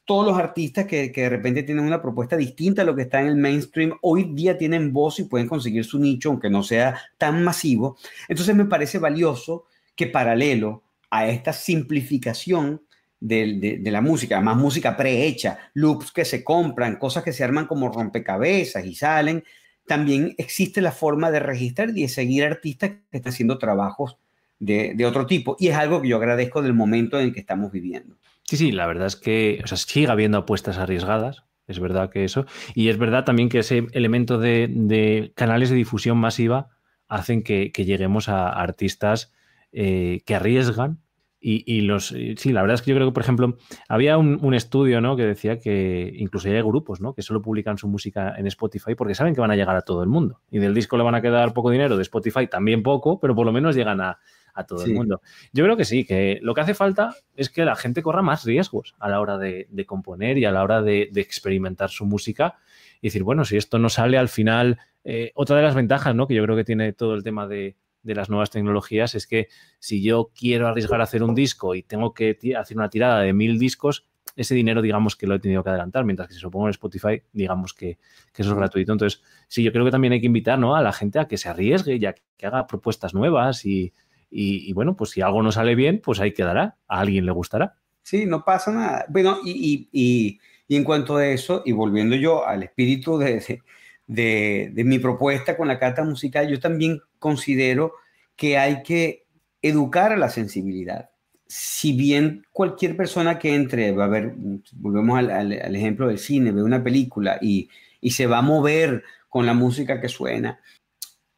todos 0.07 0.25
los 0.25 0.37
artistas 0.39 0.85
que, 0.85 1.09
de 1.09 1.29
repente 1.29 1.63
tienen 1.63 1.83
una 1.83 2.01
propuesta 2.01 2.37
distinta 2.37 2.81
a 2.81 2.85
lo 2.85 2.95
que 2.95 3.01
está 3.01 3.19
en 3.19 3.27
el 3.27 3.35
mainstream, 3.35 3.91
hoy 4.01 4.23
día 4.33 4.57
tienen 4.57 4.93
voz 4.93 5.19
y 5.19 5.25
pueden 5.25 5.49
conseguir 5.49 5.83
su 5.83 5.99
nicho, 5.99 6.29
aunque 6.29 6.49
no 6.49 6.63
sea 6.63 6.97
tan 7.17 7.43
masivo. 7.43 7.97
Entonces 8.29 8.55
me 8.55 8.63
parece 8.63 8.99
valioso 8.99 9.65
que 9.97 10.07
paralelo 10.07 10.81
a 11.09 11.27
esta 11.27 11.51
simplificación 11.51 12.81
de, 13.19 13.81
la 13.83 13.99
música, 13.99 14.39
más 14.39 14.55
música 14.55 14.95
prehecha, 14.95 15.59
loops 15.73 16.13
que 16.13 16.23
se 16.23 16.41
compran, 16.41 16.95
cosas 16.95 17.21
que 17.21 17.33
se 17.33 17.43
arman 17.43 17.67
como 17.67 17.91
rompecabezas 17.91 18.85
y 18.85 18.95
salen, 18.95 19.43
también 19.87 20.35
existe 20.37 20.81
la 20.81 20.91
forma 20.91 21.31
de 21.31 21.39
registrar 21.39 21.89
y 21.89 22.03
de 22.03 22.09
seguir 22.09 22.43
artistas 22.43 22.91
que 23.09 23.17
están 23.17 23.33
haciendo 23.33 23.57
trabajos 23.57 24.17
de, 24.59 24.95
otro 25.05 25.25
tipo. 25.25 25.55
Y 25.59 25.67
es 25.67 25.75
algo 25.75 26.01
que 26.01 26.09
yo 26.09 26.17
agradezco 26.17 26.61
del 26.61 26.73
momento 26.73 27.19
en 27.19 27.33
que 27.33 27.39
estamos 27.39 27.71
viviendo. 27.71 28.17
Sí, 28.43 28.57
sí, 28.57 28.71
la 28.71 28.85
verdad 28.85 29.07
es 29.07 29.15
que 29.15 29.61
o 29.63 29.67
sea, 29.67 29.77
sigue 29.77 30.07
habiendo 30.07 30.37
apuestas 30.37 30.77
arriesgadas, 30.77 31.43
es 31.67 31.79
verdad 31.79 32.09
que 32.09 32.23
eso, 32.23 32.45
y 32.75 32.89
es 32.89 32.97
verdad 32.97 33.25
también 33.25 33.49
que 33.49 33.59
ese 33.59 33.87
elemento 33.91 34.39
de, 34.39 35.31
canales 35.35 35.69
de 35.69 35.75
difusión 35.75 36.17
masiva 36.17 36.69
hacen 37.07 37.43
que, 37.43 37.71
lleguemos 37.75 38.29
a 38.29 38.49
artistas 38.49 39.33
eh, 39.71 40.21
que 40.25 40.35
arriesgan 40.35 40.99
y, 41.39 41.81
los 41.81 42.07
sí, 42.07 42.51
la 42.51 42.61
verdad 42.61 42.75
es 42.75 42.81
que 42.81 42.91
yo 42.91 42.95
creo 42.95 43.07
que, 43.07 43.13
por 43.13 43.23
ejemplo, 43.23 43.57
había 43.87 44.17
un, 44.17 44.53
estudio 44.53 45.01
¿no? 45.01 45.15
que 45.15 45.23
decía 45.23 45.59
que 45.59 46.11
incluso 46.17 46.49
hay 46.49 46.61
grupos 46.61 46.99
¿no? 46.99 47.13
que 47.13 47.21
solo 47.21 47.41
publican 47.41 47.77
su 47.77 47.87
música 47.87 48.33
en 48.37 48.47
Spotify 48.47 48.95
porque 48.95 49.15
saben 49.15 49.35
que 49.35 49.41
van 49.41 49.51
a 49.51 49.55
llegar 49.55 49.75
a 49.75 49.81
todo 49.81 50.01
el 50.01 50.09
mundo. 50.09 50.41
Y 50.49 50.59
del 50.59 50.73
disco 50.73 50.97
le 50.97 51.03
van 51.03 51.15
a 51.15 51.21
quedar 51.21 51.53
poco 51.53 51.69
dinero, 51.69 51.95
de 51.95 52.01
Spotify 52.01 52.47
también 52.47 52.83
poco, 52.83 53.19
pero 53.19 53.35
por 53.35 53.45
lo 53.45 53.51
menos 53.51 53.75
llegan 53.75 54.01
a, 54.01 54.19
a 54.57 54.65
todo 54.65 54.83
el 54.83 54.93
mundo. 54.93 55.21
Yo 55.53 55.63
creo 55.63 55.77
que 55.77 55.85
sí, 55.85 56.03
que 56.03 56.39
lo 56.41 56.53
que 56.55 56.61
hace 56.61 56.73
falta 56.73 57.15
es 57.35 57.49
que 57.49 57.63
la 57.63 57.75
gente 57.75 58.01
corra 58.01 58.23
más 58.23 58.43
riesgos 58.43 58.95
a 58.99 59.07
la 59.07 59.21
hora 59.21 59.37
de, 59.37 59.67
componer 59.85 60.37
y 60.39 60.45
a 60.45 60.51
la 60.51 60.63
hora 60.63 60.81
de, 60.81 61.11
experimentar 61.15 61.91
su 61.91 62.05
música 62.05 62.55
y 62.99 63.07
decir, 63.07 63.23
bueno, 63.23 63.45
si 63.45 63.57
esto 63.57 63.77
no 63.77 63.89
sale 63.89 64.17
al 64.17 64.29
final, 64.29 64.79
eh, 65.03 65.31
otra 65.35 65.57
de 65.57 65.63
las 65.63 65.75
ventajas 65.75 66.15
¿no? 66.15 66.27
que 66.27 66.33
yo 66.33 66.43
creo 66.43 66.55
que 66.55 66.63
tiene 66.63 66.91
todo 66.93 67.13
el 67.13 67.23
tema 67.23 67.47
de, 67.47 67.75
las 68.15 68.29
nuevas 68.29 68.49
tecnologías 68.49 69.15
es 69.15 69.27
que 69.27 69.47
si 69.79 70.01
yo 70.01 70.31
quiero 70.37 70.67
arriesgar 70.67 71.01
a 71.01 71.05
hacer 71.05 71.23
un 71.23 71.35
disco 71.35 71.75
y 71.75 71.83
tengo 71.83 72.13
que 72.13 72.37
hacer 72.57 72.77
una 72.77 72.89
tirada 72.89 73.21
de 73.21 73.33
mil 73.33 73.59
discos, 73.59 74.05
ese 74.37 74.53
dinero, 74.53 74.81
digamos 74.81 75.15
que 75.15 75.25
lo 75.25 75.35
he 75.35 75.39
tenido 75.39 75.63
que 75.63 75.69
adelantar, 75.71 76.05
mientras 76.05 76.27
que 76.27 76.35
si 76.35 76.41
lo 76.41 76.51
pongo 76.51 76.67
en 76.67 76.71
Spotify, 76.71 77.23
digamos 77.33 77.73
que, 77.73 77.97
eso 78.35 78.51
es 78.51 78.55
gratuito. 78.55 78.91
Entonces, 78.91 79.23
sí, 79.47 79.63
yo 79.63 79.71
creo 79.71 79.83
que 79.83 79.91
también 79.91 80.13
hay 80.13 80.21
que 80.21 80.27
invitar 80.27 80.59
¿no? 80.59 80.75
a 80.75 80.81
la 80.83 80.93
gente 80.93 81.17
a 81.17 81.27
que 81.27 81.37
se 81.37 81.49
arriesgue 81.49 81.95
y 81.95 82.05
a 82.05 82.13
que 82.13 82.45
haga 82.45 82.67
propuestas 82.67 83.15
nuevas 83.15 83.65
y, 83.65 83.93
y, 84.29 84.71
bueno, 84.73 84.95
pues 84.95 85.11
si 85.11 85.21
algo 85.21 85.41
no 85.41 85.51
sale 85.51 85.73
bien, 85.73 86.01
pues 86.03 86.19
ahí 86.19 86.33
quedará. 86.33 86.77
A 86.87 86.99
alguien 86.99 87.25
le 87.25 87.31
gustará. 87.31 87.77
Sí, 88.03 88.25
no 88.25 88.45
pasa 88.45 88.71
nada. 88.71 89.05
Bueno, 89.09 89.39
y, 89.43 89.89
y, 89.91 90.39
y 90.67 90.75
en 90.75 90.83
cuanto 90.83 91.17
a 91.17 91.27
eso, 91.27 91.63
y 91.65 91.71
volviendo 91.71 92.15
yo 92.15 92.45
al 92.45 92.61
espíritu 92.63 93.17
de, 93.17 93.61
de, 94.05 94.71
de, 94.71 94.83
mi 94.83 94.99
propuesta 94.99 95.57
con 95.57 95.67
la 95.67 95.79
carta 95.79 96.03
musical, 96.03 96.47
yo 96.47 96.59
también 96.59 96.99
considero 97.19 97.93
que 98.35 98.57
hay 98.57 98.83
que 98.83 99.25
educar 99.61 100.11
a 100.11 100.17
la 100.17 100.29
sensibilidad. 100.29 101.09
Si 101.47 101.93
bien 101.93 102.45
cualquier 102.51 102.97
persona 102.97 103.39
que 103.39 103.55
entre, 103.55 103.91
va 103.91 104.05
a 104.05 104.09
ver, 104.09 104.33
volvemos 104.73 105.17
al, 105.17 105.51
ejemplo 105.75 106.07
del 106.07 106.19
cine, 106.19 106.51
ve 106.51 106.63
una 106.63 106.83
película 106.83 107.37
y, 107.41 107.69
y 108.01 108.11
se 108.11 108.27
va 108.27 108.39
a 108.39 108.41
mover 108.41 109.03
con 109.29 109.45
la 109.45 109.53
música 109.53 110.01
que 110.01 110.09
suena, 110.09 110.59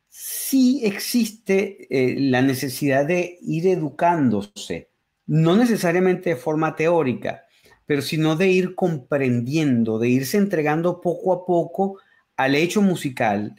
sí 0.09 0.81
existe 0.83 1.87
eh, 1.89 2.19
la 2.19 2.41
necesidad 2.41 3.05
de 3.05 3.37
ir 3.41 3.67
educándose, 3.67 4.89
no 5.27 5.55
necesariamente 5.55 6.31
de 6.31 6.35
forma 6.35 6.75
teórica, 6.75 7.45
pero 7.85 8.01
sino 8.01 8.35
de 8.35 8.49
ir 8.49 8.75
comprendiendo, 8.75 9.99
de 9.99 10.09
irse 10.09 10.37
entregando 10.37 11.01
poco 11.01 11.33
a 11.33 11.45
poco 11.45 11.99
al 12.35 12.55
hecho 12.55 12.81
musical 12.81 13.55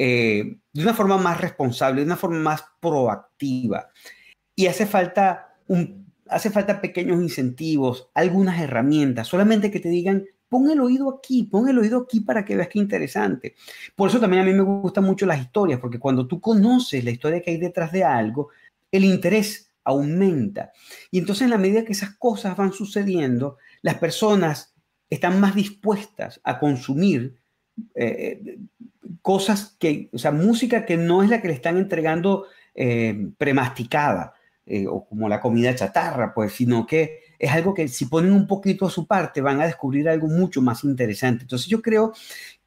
eh, 0.00 0.58
de 0.72 0.82
una 0.82 0.94
forma 0.94 1.18
más 1.18 1.40
responsable, 1.40 2.02
de 2.02 2.06
una 2.06 2.16
forma 2.16 2.38
más 2.38 2.64
proactiva. 2.80 3.88
Y 4.54 4.68
hace 4.68 4.86
falta, 4.86 5.56
un, 5.66 6.06
hace 6.28 6.50
falta 6.50 6.80
pequeños 6.80 7.20
incentivos, 7.20 8.08
algunas 8.14 8.60
herramientas, 8.60 9.26
solamente 9.26 9.72
que 9.72 9.80
te 9.80 9.88
digan, 9.88 10.24
Pon 10.48 10.70
el 10.70 10.80
oído 10.80 11.10
aquí, 11.10 11.42
pon 11.42 11.68
el 11.68 11.78
oído 11.78 11.98
aquí 11.98 12.20
para 12.20 12.42
que 12.42 12.56
veas 12.56 12.68
qué 12.68 12.78
interesante. 12.78 13.54
Por 13.94 14.08
eso 14.08 14.18
también 14.18 14.42
a 14.42 14.46
mí 14.46 14.54
me 14.54 14.62
gustan 14.62 15.04
mucho 15.04 15.26
las 15.26 15.42
historias, 15.42 15.78
porque 15.78 15.98
cuando 15.98 16.26
tú 16.26 16.40
conoces 16.40 17.04
la 17.04 17.10
historia 17.10 17.42
que 17.42 17.50
hay 17.50 17.58
detrás 17.58 17.92
de 17.92 18.02
algo, 18.02 18.48
el 18.90 19.04
interés 19.04 19.70
aumenta. 19.84 20.72
Y 21.10 21.18
entonces 21.18 21.42
en 21.42 21.50
la 21.50 21.58
medida 21.58 21.84
que 21.84 21.92
esas 21.92 22.16
cosas 22.16 22.56
van 22.56 22.72
sucediendo, 22.72 23.58
las 23.82 23.96
personas 23.96 24.74
están 25.10 25.38
más 25.38 25.54
dispuestas 25.54 26.40
a 26.44 26.58
consumir 26.58 27.38
eh, 27.94 28.58
cosas 29.22 29.76
que, 29.78 30.10
o 30.12 30.18
sea, 30.18 30.32
música 30.32 30.84
que 30.84 30.96
no 30.96 31.22
es 31.22 31.30
la 31.30 31.40
que 31.40 31.48
le 31.48 31.54
están 31.54 31.76
entregando 31.76 32.46
eh, 32.74 33.30
premasticada 33.36 34.34
eh, 34.66 34.86
o 34.86 35.04
como 35.04 35.28
la 35.28 35.40
comida 35.40 35.74
chatarra, 35.74 36.32
pues, 36.34 36.52
sino 36.52 36.86
que 36.86 37.20
es 37.38 37.50
algo 37.50 37.74
que 37.74 37.88
si 37.88 38.06
ponen 38.06 38.32
un 38.32 38.46
poquito 38.46 38.86
a 38.86 38.90
su 38.90 39.06
parte 39.06 39.40
van 39.40 39.60
a 39.60 39.66
descubrir 39.66 40.08
algo 40.08 40.28
mucho 40.28 40.60
más 40.60 40.84
interesante. 40.84 41.42
Entonces 41.42 41.68
yo 41.68 41.80
creo 41.82 42.12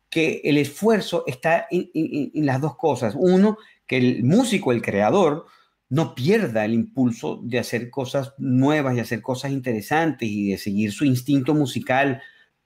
que 0.09 0.41
el 0.43 0.57
esfuerzo 0.57 1.23
está 1.27 1.67
en, 1.71 2.45
las 2.45 2.59
dos 2.59 2.75
cosas. 2.75 3.15
Uno, 3.17 3.57
que 3.87 3.97
el 3.97 4.23
músico, 4.23 4.71
el 4.71 4.81
creador, 4.81 5.45
no 5.89 6.15
pierda 6.15 6.65
el 6.65 6.73
impulso 6.73 7.39
de 7.43 7.59
hacer 7.59 7.89
cosas 7.89 8.33
nuevas 8.37 8.95
y 8.95 8.99
hacer 8.99 9.21
cosas 9.21 9.51
interesantes 9.51 10.27
y 10.27 10.51
de 10.51 10.57
seguir 10.57 10.91
su 10.91 11.05
instinto 11.05 11.53
musical 11.53 12.21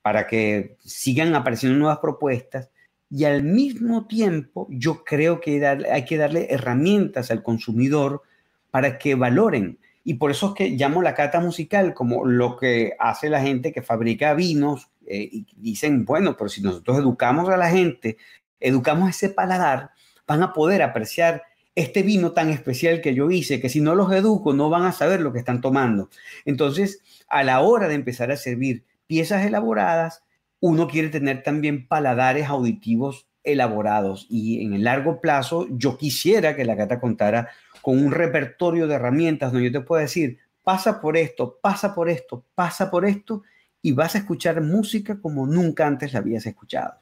para 0.05 0.27
que 0.27 0.77
sigan 0.83 1.33
apareciendo 1.33 1.79
nuevas 1.79 1.97
propuestas. 1.97 2.69
Y 3.09 3.23
al 3.23 3.41
mismo 3.41 4.05
tiempo, 4.05 4.67
yo 4.69 5.03
creo 5.03 5.41
que 5.41 5.65
hay 5.65 6.05
que 6.05 6.17
darle 6.17 6.45
herramientas 6.51 7.31
al 7.31 7.41
consumidor 7.41 8.21
para 8.69 8.99
que 8.99 9.15
valoren 9.15 9.79
y 10.07 10.13
por 10.13 10.29
eso 10.29 10.49
es 10.49 10.53
que 10.53 10.69
llamo 10.69 11.01
la 11.01 11.15
cata 11.15 11.39
musical 11.39 11.95
como 11.95 12.25
lo 12.25 12.57
que 12.57 12.93
hace 12.99 13.27
la 13.27 13.41
gente 13.41 13.73
que 13.73 13.81
fabrica 13.81 14.35
vinos 14.35 14.91
eh, 15.07 15.27
y 15.31 15.47
dicen, 15.55 16.05
bueno, 16.05 16.37
pero 16.37 16.47
si 16.47 16.61
nosotros 16.61 16.99
educamos 16.99 17.49
a 17.49 17.57
la 17.57 17.71
gente, 17.71 18.17
educamos 18.59 19.09
ese 19.09 19.29
paladar, 19.29 19.89
van 20.27 20.43
a 20.43 20.53
poder 20.53 20.83
apreciar 20.83 21.41
este 21.73 22.03
vino 22.03 22.33
tan 22.33 22.51
especial 22.51 23.01
que 23.01 23.15
yo 23.15 23.31
hice, 23.31 23.59
que 23.59 23.67
si 23.67 23.81
no 23.81 23.95
los 23.95 24.13
educo 24.13 24.53
no 24.53 24.69
van 24.69 24.83
a 24.83 24.91
saber 24.91 25.21
lo 25.21 25.33
que 25.33 25.39
están 25.39 25.59
tomando. 25.59 26.11
Entonces, 26.45 27.01
a 27.27 27.43
la 27.43 27.61
hora 27.61 27.87
de 27.87 27.95
empezar 27.95 28.29
a 28.31 28.37
servir 28.37 28.83
piezas 29.07 29.45
elaboradas, 29.45 30.23
uno 30.59 30.87
quiere 30.87 31.09
tener 31.09 31.43
también 31.43 31.87
paladares 31.87 32.47
auditivos 32.47 33.27
elaborados 33.43 34.25
y 34.29 34.65
en 34.65 34.73
el 34.73 34.83
largo 34.83 35.21
plazo 35.21 35.67
yo 35.69 35.97
quisiera 35.97 36.55
que 36.55 36.65
la 36.65 36.75
gata 36.75 36.99
contara 36.99 37.49
con 37.81 38.03
un 38.03 38.11
repertorio 38.11 38.87
de 38.87 38.95
herramientas 38.95 39.51
donde 39.51 39.69
yo 39.69 39.79
te 39.79 39.85
pueda 39.85 40.01
decir, 40.01 40.39
pasa 40.63 40.99
por 40.99 41.15
esto, 41.15 41.59
pasa 41.61 41.93
por 41.93 42.09
esto, 42.09 42.43
pasa 42.55 42.89
por 42.89 43.05
esto 43.05 43.43
y 43.81 43.91
vas 43.91 44.15
a 44.15 44.17
escuchar 44.17 44.61
música 44.61 45.21
como 45.21 45.45
nunca 45.45 45.85
antes 45.85 46.11
la 46.11 46.19
habías 46.19 46.45
escuchado. 46.47 46.95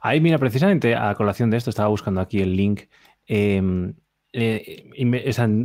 Ahí, 0.00 0.20
mira, 0.20 0.38
precisamente 0.38 0.94
a 0.94 1.14
colación 1.14 1.50
de 1.50 1.58
esto, 1.58 1.70
estaba 1.70 1.88
buscando 1.88 2.20
aquí 2.20 2.40
el 2.40 2.56
link. 2.56 2.84
Em, 3.26 3.94
eh, 4.32 4.88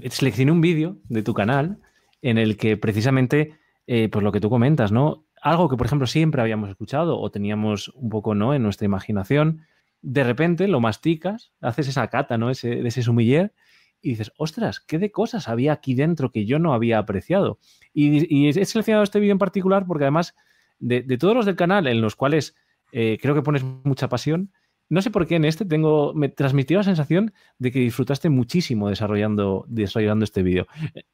seleccioné 0.09 0.51
un 0.51 0.61
vídeo 0.61 0.97
de 1.07 1.23
tu 1.23 1.33
canal 1.33 1.79
en 2.21 2.37
el 2.37 2.57
que 2.57 2.75
precisamente, 2.75 3.53
eh, 3.93 4.07
pues 4.07 4.23
lo 4.23 4.31
que 4.31 4.39
tú 4.39 4.49
comentas, 4.49 4.93
¿no? 4.93 5.25
Algo 5.41 5.67
que, 5.67 5.75
por 5.75 5.85
ejemplo, 5.85 6.07
siempre 6.07 6.41
habíamos 6.41 6.69
escuchado 6.69 7.19
o 7.19 7.29
teníamos 7.29 7.89
un 7.89 8.07
poco, 8.07 8.35
¿no? 8.35 8.53
En 8.53 8.63
nuestra 8.63 8.85
imaginación, 8.85 9.65
de 10.01 10.23
repente 10.23 10.69
lo 10.69 10.79
masticas, 10.79 11.51
haces 11.59 11.89
esa 11.89 12.07
cata, 12.07 12.37
¿no? 12.37 12.49
Ese, 12.49 12.69
de 12.69 12.87
ese 12.87 13.01
sumiller 13.01 13.53
y 14.01 14.11
dices, 14.11 14.31
ostras, 14.37 14.79
¿qué 14.79 14.97
de 14.97 15.11
cosas 15.11 15.49
había 15.49 15.73
aquí 15.73 15.93
dentro 15.93 16.31
que 16.31 16.45
yo 16.45 16.57
no 16.57 16.73
había 16.73 16.99
apreciado? 16.99 17.59
Y, 17.93 18.47
he 18.47 18.63
seleccionado 18.63 19.03
este 19.03 19.19
vídeo 19.19 19.33
en 19.33 19.39
particular 19.39 19.85
porque 19.85 20.05
además 20.05 20.35
de, 20.79 21.01
todos 21.17 21.35
los 21.35 21.45
del 21.45 21.57
canal 21.57 21.85
en 21.85 21.99
los 21.99 22.15
cuales 22.15 22.55
eh, 22.93 23.17
creo 23.21 23.35
que 23.35 23.41
pones 23.41 23.65
mucha 23.83 24.07
pasión, 24.07 24.53
no 24.87 25.01
sé 25.01 25.11
por 25.11 25.27
qué 25.27 25.35
en 25.35 25.43
este 25.43 25.65
tengo, 25.65 26.13
me 26.13 26.29
transmitió 26.29 26.77
la 26.77 26.85
sensación 26.85 27.33
de 27.59 27.73
que 27.73 27.79
disfrutaste 27.79 28.29
muchísimo 28.29 28.87
desarrollando, 28.87 29.65
desarrollando 29.67 30.23
este 30.23 30.43
vídeo. 30.43 30.65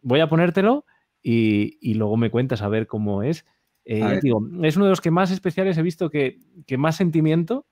Voy 0.04 0.20
a 0.20 0.30
ponértelo 0.30 0.86
y, 1.22 1.94
luego 1.96 2.18
me 2.18 2.30
cuentas 2.30 2.62
a 2.62 2.70
ver 2.70 2.88
cómo 2.88 3.24
es. 3.24 3.46
Eh, 3.86 4.20
digo, 4.22 4.42
es 4.64 4.76
uno 4.76 4.86
de 4.86 4.92
los 4.92 5.02
que 5.02 5.12
más 5.12 5.32
especiales 5.32 5.78
he 5.78 5.82
visto 5.82 6.10
que, 6.10 6.40
que 6.66 6.78
más 6.78 6.96
sentimiento 6.96 7.66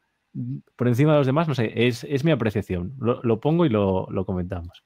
por 0.75 0.87
encima 0.87 1.13
de 1.13 1.19
los 1.19 1.27
demás, 1.27 1.47
no 1.47 1.55
sé, 1.55 1.71
es, 1.87 2.23
mi 2.23 2.31
apreciación. 2.31 2.93
Lo, 2.99 3.39
pongo 3.39 3.65
y 3.65 3.69
lo, 3.69 4.07
lo 4.09 4.25
comentamos. 4.25 4.83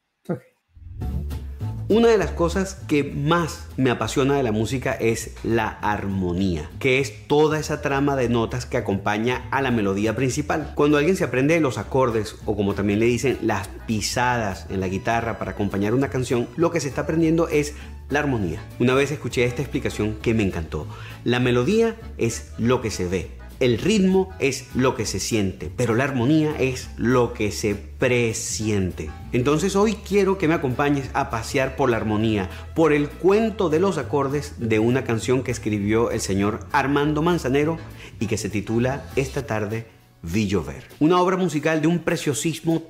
Una 1.92 2.10
de 2.10 2.20
las 2.20 2.30
cosas 2.30 2.76
que 2.88 3.04
más 3.04 3.66
me 3.76 3.90
apasiona 3.90 4.36
de 4.36 4.44
la 4.44 4.52
música 4.52 4.94
es 4.94 5.32
la 5.42 5.70
armonía, 5.70 6.70
que 6.78 7.00
es 7.00 7.26
toda 7.26 7.58
esa 7.58 7.82
trama 7.82 8.16
de 8.16 8.30
notas 8.30 8.68
que 8.68 8.78
acompaña 8.78 9.48
a 9.50 9.64
la 9.64 9.72
melodía 9.72 10.16
principal. 10.16 10.74
Cuando 10.76 11.00
alguien 11.00 11.16
se 11.16 11.24
aprende 11.24 11.60
los 11.60 11.80
acordes 11.80 12.36
o 12.46 12.56
como 12.56 12.76
también 12.76 13.00
le 13.00 13.08
dicen 13.08 13.40
las 13.42 13.70
pisadas 13.88 14.68
en 14.70 14.82
la 14.82 14.88
guitarra 14.88 15.40
para 15.40 15.50
acompañar 15.50 15.96
una 15.96 16.12
canción, 16.12 16.48
lo 16.58 16.70
que 16.70 16.80
se 16.80 16.90
está 16.90 17.02
aprendiendo 17.02 17.48
es 17.48 17.74
la 18.10 18.20
armonía. 18.20 18.62
Una 18.78 18.94
vez 18.94 19.10
escuché 19.10 19.46
esta 19.46 19.64
explicación 19.64 20.16
que 20.22 20.36
me 20.36 20.44
encantó. 20.44 20.86
La 21.24 21.40
melodía 21.40 21.96
es 22.20 22.52
lo 22.60 22.82
que 22.82 22.92
se 22.92 23.08
ve, 23.08 23.32
el 23.60 23.78
ritmo 23.78 24.30
es 24.40 24.74
lo 24.76 24.96
que 24.96 25.06
se 25.06 25.20
siente, 25.20 25.70
pero 25.76 25.94
la 25.94 26.06
armonía 26.06 26.56
es 26.60 26.90
lo 26.98 27.34
que 27.34 27.52
se 27.52 27.76
presiente. 27.76 29.10
Entonces 29.34 29.76
hoy 29.76 29.96
quiero 29.96 30.38
que 30.38 30.48
me 30.48 30.54
acompañes 30.54 31.10
a 31.14 31.30
pasear 31.30 31.76
por 31.76 31.90
la 31.90 31.98
armonía, 31.98 32.50
por 32.74 32.94
el 32.94 33.10
cuento 33.10 33.70
de 33.70 33.80
los 33.80 33.98
acordes 33.98 34.56
de 34.60 34.80
una 34.80 35.04
canción 35.04 35.44
que 35.44 35.52
escribió 35.52 36.12
el 36.12 36.22
señor 36.22 36.62
Armando 36.72 37.22
Manzanero 37.22 37.78
y 38.20 38.28
que 38.28 38.38
se 38.38 38.50
titula 38.50 39.04
Esta 39.16 39.46
tarde 39.46 39.88
vi 40.22 40.48
llover. 40.48 40.84
Una 41.00 41.22
obra 41.22 41.38
musical 41.38 41.82
de 41.82 41.88
un 41.88 42.00
preciosismo. 42.00 42.84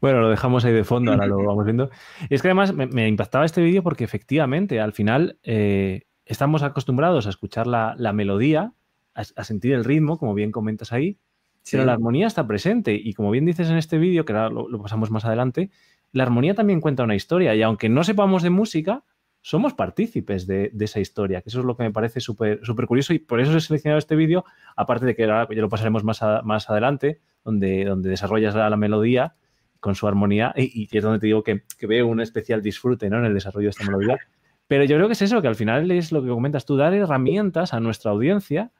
Bueno, 0.00 0.20
lo 0.20 0.30
dejamos 0.30 0.64
ahí 0.64 0.72
de 0.72 0.84
fondo, 0.84 1.12
ahora 1.12 1.26
lo 1.26 1.42
vamos 1.42 1.64
viendo. 1.64 1.90
Es 2.30 2.42
que 2.42 2.48
además 2.48 2.72
me, 2.72 3.08
impactaba 3.08 3.44
este 3.44 3.62
vídeo 3.62 3.82
porque 3.82 4.04
efectivamente 4.04 4.80
al 4.80 4.92
final 4.92 5.38
eh, 5.42 6.02
estamos 6.24 6.62
acostumbrados 6.62 7.26
a 7.26 7.30
escuchar 7.30 7.66
la, 7.66 7.94
la 7.96 8.12
melodía 8.12 8.74
a, 9.14 9.44
sentir 9.44 9.72
el 9.74 9.84
ritmo, 9.84 10.18
como 10.18 10.34
bien 10.34 10.50
comentas 10.50 10.92
ahí, 10.92 11.18
pero 11.70 11.84
la 11.84 11.92
armonía 11.92 12.26
está 12.26 12.46
presente. 12.46 12.94
Y 12.94 13.14
como 13.14 13.30
bien 13.30 13.44
dices 13.44 13.70
en 13.70 13.76
este 13.76 13.98
vídeo, 13.98 14.24
que 14.24 14.32
ahora 14.32 14.50
lo, 14.50 14.82
pasamos 14.82 15.10
más 15.10 15.24
adelante, 15.24 15.70
la 16.12 16.24
armonía 16.24 16.54
también 16.54 16.80
cuenta 16.80 17.04
una 17.04 17.14
historia. 17.14 17.54
Y 17.54 17.62
aunque 17.62 17.88
no 17.88 18.04
sepamos 18.04 18.42
de 18.42 18.50
música, 18.50 19.04
somos 19.40 19.74
partícipes 19.74 20.46
de, 20.46 20.72
esa 20.80 21.00
historia, 21.00 21.42
que 21.42 21.50
eso 21.50 21.60
es 21.60 21.66
lo 21.66 21.76
que 21.76 21.82
me 21.84 21.90
parece 21.90 22.20
súper 22.20 22.60
curioso 22.86 23.12
y 23.12 23.18
por 23.18 23.40
eso 23.40 23.56
he 23.56 23.60
seleccionado 23.60 23.98
este 23.98 24.16
vídeo, 24.16 24.44
aparte 24.74 25.04
de 25.04 25.14
que 25.14 25.24
ahora 25.24 25.46
ya 25.50 25.60
lo 25.60 25.68
pasaremos 25.68 26.02
más, 26.02 26.20
más 26.44 26.70
adelante, 26.70 27.20
donde, 27.44 27.84
donde 27.84 28.08
desarrollas 28.08 28.54
la, 28.54 28.76
melodía 28.76 29.34
con 29.80 29.94
su 29.94 30.06
armonía 30.08 30.54
y, 30.56 30.88
y, 30.90 30.96
es 30.96 31.04
donde 31.04 31.18
te 31.18 31.26
digo 31.26 31.42
que, 31.42 31.62
que, 31.78 31.86
veo 31.86 32.06
un 32.06 32.22
especial 32.22 32.62
disfrute 32.62 33.10
¿no? 33.10 33.18
en 33.18 33.26
el 33.26 33.34
desarrollo 33.34 33.66
de 33.66 33.70
esta 33.70 33.84
melodía. 33.84 34.18
Pero 34.66 34.84
yo 34.84 34.96
creo 34.96 35.08
que 35.08 35.12
es 35.12 35.20
eso, 35.20 35.42
que 35.42 35.48
al 35.48 35.56
final 35.56 35.90
es 35.90 36.10
lo 36.10 36.22
que 36.22 36.30
comentas 36.30 36.64
tú, 36.64 36.76
dar 36.76 36.94
herramientas 36.94 37.74
a 37.74 37.80
nuestra 37.80 38.12
audiencia 38.12 38.72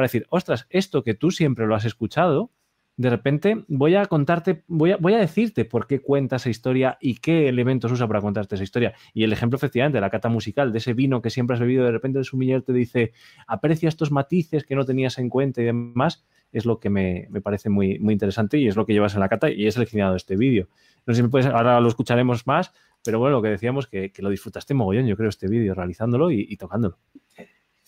para 0.00 0.06
decir, 0.06 0.26
ostras, 0.30 0.66
esto 0.70 1.04
que 1.04 1.12
tú 1.12 1.30
siempre 1.30 1.66
lo 1.66 1.74
has 1.74 1.84
escuchado, 1.84 2.50
de 2.96 3.10
repente 3.10 3.66
voy 3.68 3.96
a 3.96 4.06
contarte, 4.06 4.64
voy 4.66 4.92
a, 4.92 4.96
voy 4.96 5.12
a 5.12 5.18
decirte 5.18 5.66
por 5.66 5.86
qué 5.86 6.00
cuenta 6.00 6.36
esa 6.36 6.48
historia 6.48 6.96
y 7.02 7.16
qué 7.16 7.50
elementos 7.50 7.92
usa 7.92 8.08
para 8.08 8.22
contarte 8.22 8.54
esa 8.54 8.64
historia. 8.64 8.94
Y 9.12 9.24
el 9.24 9.32
ejemplo, 9.34 9.58
efectivamente, 9.58 9.98
de 9.98 10.00
la 10.00 10.08
cata 10.08 10.30
musical, 10.30 10.72
de 10.72 10.78
ese 10.78 10.94
vino 10.94 11.20
que 11.20 11.28
siempre 11.28 11.52
has 11.52 11.60
bebido, 11.60 11.84
de 11.84 11.92
repente 11.92 12.18
de 12.18 12.24
sumiller 12.24 12.62
te 12.62 12.72
dice, 12.72 13.12
aprecia 13.46 13.90
estos 13.90 14.10
matices 14.10 14.64
que 14.64 14.74
no 14.74 14.86
tenías 14.86 15.18
en 15.18 15.28
cuenta 15.28 15.60
y 15.60 15.66
demás, 15.66 16.24
es 16.50 16.64
lo 16.64 16.80
que 16.80 16.88
me, 16.88 17.28
parece 17.42 17.68
muy, 17.68 17.98
muy 17.98 18.14
interesante 18.14 18.56
y 18.56 18.68
es 18.68 18.76
lo 18.76 18.86
que 18.86 18.94
llevas 18.94 19.12
en 19.12 19.20
la 19.20 19.28
cata 19.28 19.50
y 19.50 19.66
he 19.66 19.70
seleccionado 19.70 20.16
este 20.16 20.34
vídeo. 20.34 20.68
No 21.04 21.12
sé 21.12 21.18
si 21.18 21.22
me 21.24 21.28
puedes, 21.28 21.46
ahora 21.46 21.78
lo 21.78 21.88
escucharemos 21.88 22.46
más, 22.46 22.72
pero 23.04 23.18
bueno, 23.18 23.36
lo 23.36 23.42
que 23.42 23.48
decíamos, 23.48 23.86
que, 23.86 24.12
que 24.12 24.22
lo 24.22 24.30
disfrutaste 24.30 24.72
mogollón, 24.72 25.06
yo 25.06 25.18
creo, 25.18 25.28
este 25.28 25.46
vídeo, 25.46 25.74
realizándolo 25.74 26.30
y 26.30 26.56
tocándolo. 26.56 26.96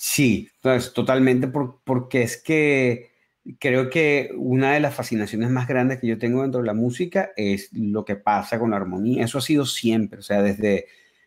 Sí, 0.04 0.48
pues 0.60 0.92
totalmente, 0.92 1.46
porque 1.46 2.22
es 2.22 2.36
que 2.42 3.12
creo 3.60 3.88
que 3.88 4.30
una 4.36 4.72
de 4.74 4.80
las 4.80 4.94
fascinaciones 4.96 5.48
más 5.50 5.68
grandes 5.68 6.00
que 6.00 6.08
yo 6.08 6.18
tengo 6.18 6.42
dentro 6.42 6.60
de 6.60 6.66
la 6.66 6.74
música 6.74 7.30
es 7.36 7.72
lo 7.72 8.04
que 8.04 8.16
pasa 8.16 8.58
con 8.58 8.70
la 8.72 8.78
armonía. 8.78 9.24
Eso 9.24 9.38
ha 9.38 9.40
sido 9.40 9.64
siempre, 9.64 10.18
o 10.18 10.22
sea, 10.22 10.42
desde 10.42 10.86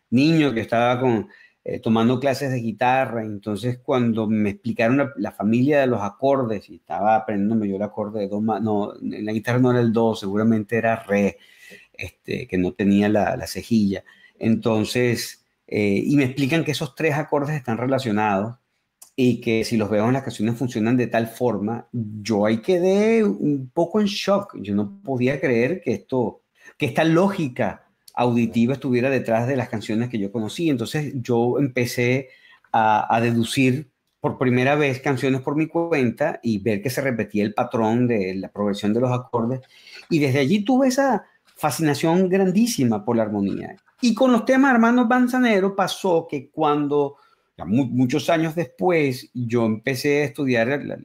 niño 0.10 0.54
que 0.54 0.60
estaba 0.60 1.00
con, 1.00 1.30
eh, 1.64 1.80
tomando 1.80 2.20
clases 2.20 2.52
de 2.52 2.60
guitarra, 2.60 3.24
entonces 3.24 3.80
cuando 3.80 4.28
me 4.28 4.50
explicaron 4.52 5.10
la, 5.16 5.32
familia 5.32 5.80
de 5.80 5.88
los 5.88 6.02
acordes 6.02 6.70
y 6.70 6.76
estaba 6.76 7.16
aprendiéndome 7.16 7.70
yo 7.70 7.78
el 7.78 7.82
acorde 7.82 8.22
de 8.22 8.28
do, 8.28 8.42
no, 8.42 8.94
en 9.02 9.26
la 9.26 9.32
guitarra 9.32 9.60
no 9.60 9.72
era 9.72 9.80
el 9.80 9.94
do, 9.94 10.16
seguramente 10.16 10.76
era 10.78 10.98
re, 10.98 11.38
este, 11.94 12.46
que 12.48 12.58
no 12.58 12.74
tenía 12.74 13.08
la, 13.08 13.48
cejilla. 13.48 14.04
Entonces, 14.38 15.46
eh, 15.68 16.02
y 16.06 16.18
me 16.18 16.26
explican 16.26 16.66
que 16.66 16.72
esos 16.72 16.94
tres 16.94 17.16
acordes 17.16 17.56
están 17.56 17.78
relacionados 17.78 18.56
y 19.16 19.40
que 19.40 19.64
si 19.64 19.78
los 19.78 19.90
veo 19.90 20.06
en 20.08 20.14
las 20.14 20.24
canciones 20.24 20.58
funcionan 20.58 20.98
de 20.98 21.08
tal 21.08 21.28
forma, 21.28 21.88
yo 21.92 22.46
ahí 22.46 22.58
quedé 22.58 23.24
un 23.24 23.72
poco 23.74 24.02
en 24.02 24.08
shock. 24.08 24.58
Yo 24.60 24.76
no 24.76 25.02
podía 25.04 25.40
creer 25.40 25.82
que 25.82 25.94
esto, 25.94 26.42
que 26.78 26.88
esta 26.88 27.06
lógica 27.06 27.86
auditiva 28.14 28.74
estuviera 28.74 29.10
detrás 29.10 29.48
de 29.48 29.56
las 29.56 29.70
canciones 29.70 30.10
que 30.10 30.20
yo 30.20 30.32
conocí. 30.32 30.70
Entonces 30.70 31.14
yo 31.16 31.60
empecé 31.60 32.30
a, 32.74 33.22
deducir 33.22 33.90
por 34.20 34.38
primera 34.38 34.76
vez 34.76 35.00
canciones 35.00 35.40
por 35.40 35.56
mi 35.56 35.68
cuenta 35.68 36.42
y 36.44 36.58
ver 36.60 36.82
que 36.82 36.90
se 36.90 37.00
repetía 37.00 37.46
el 37.46 37.54
patrón 37.54 38.08
de 38.08 38.36
la 38.36 38.50
progresión 38.50 38.94
de 38.94 39.00
los 39.00 39.12
acordes. 39.12 39.62
Y 40.10 40.20
desde 40.20 40.40
allí 40.40 40.66
tuve 40.66 40.90
esa 40.90 41.26
fascinación 41.56 42.28
grandísima 42.28 43.06
por 43.06 43.16
la 43.16 43.24
armonía. 43.24 43.78
Y 44.02 44.14
con 44.14 44.34
los 44.34 44.44
temas 44.44 44.74
Armando 44.74 45.08
Banzanero 45.08 45.74
pasó 45.74 46.28
que 46.30 46.50
cuando 46.50 47.16
muchos 47.64 48.30
años 48.30 48.56
después, 48.56 49.30
yo 49.34 49.66
empecé 49.66 50.22
a 50.22 50.26
estudiar 50.26 50.68
la, 50.84 50.98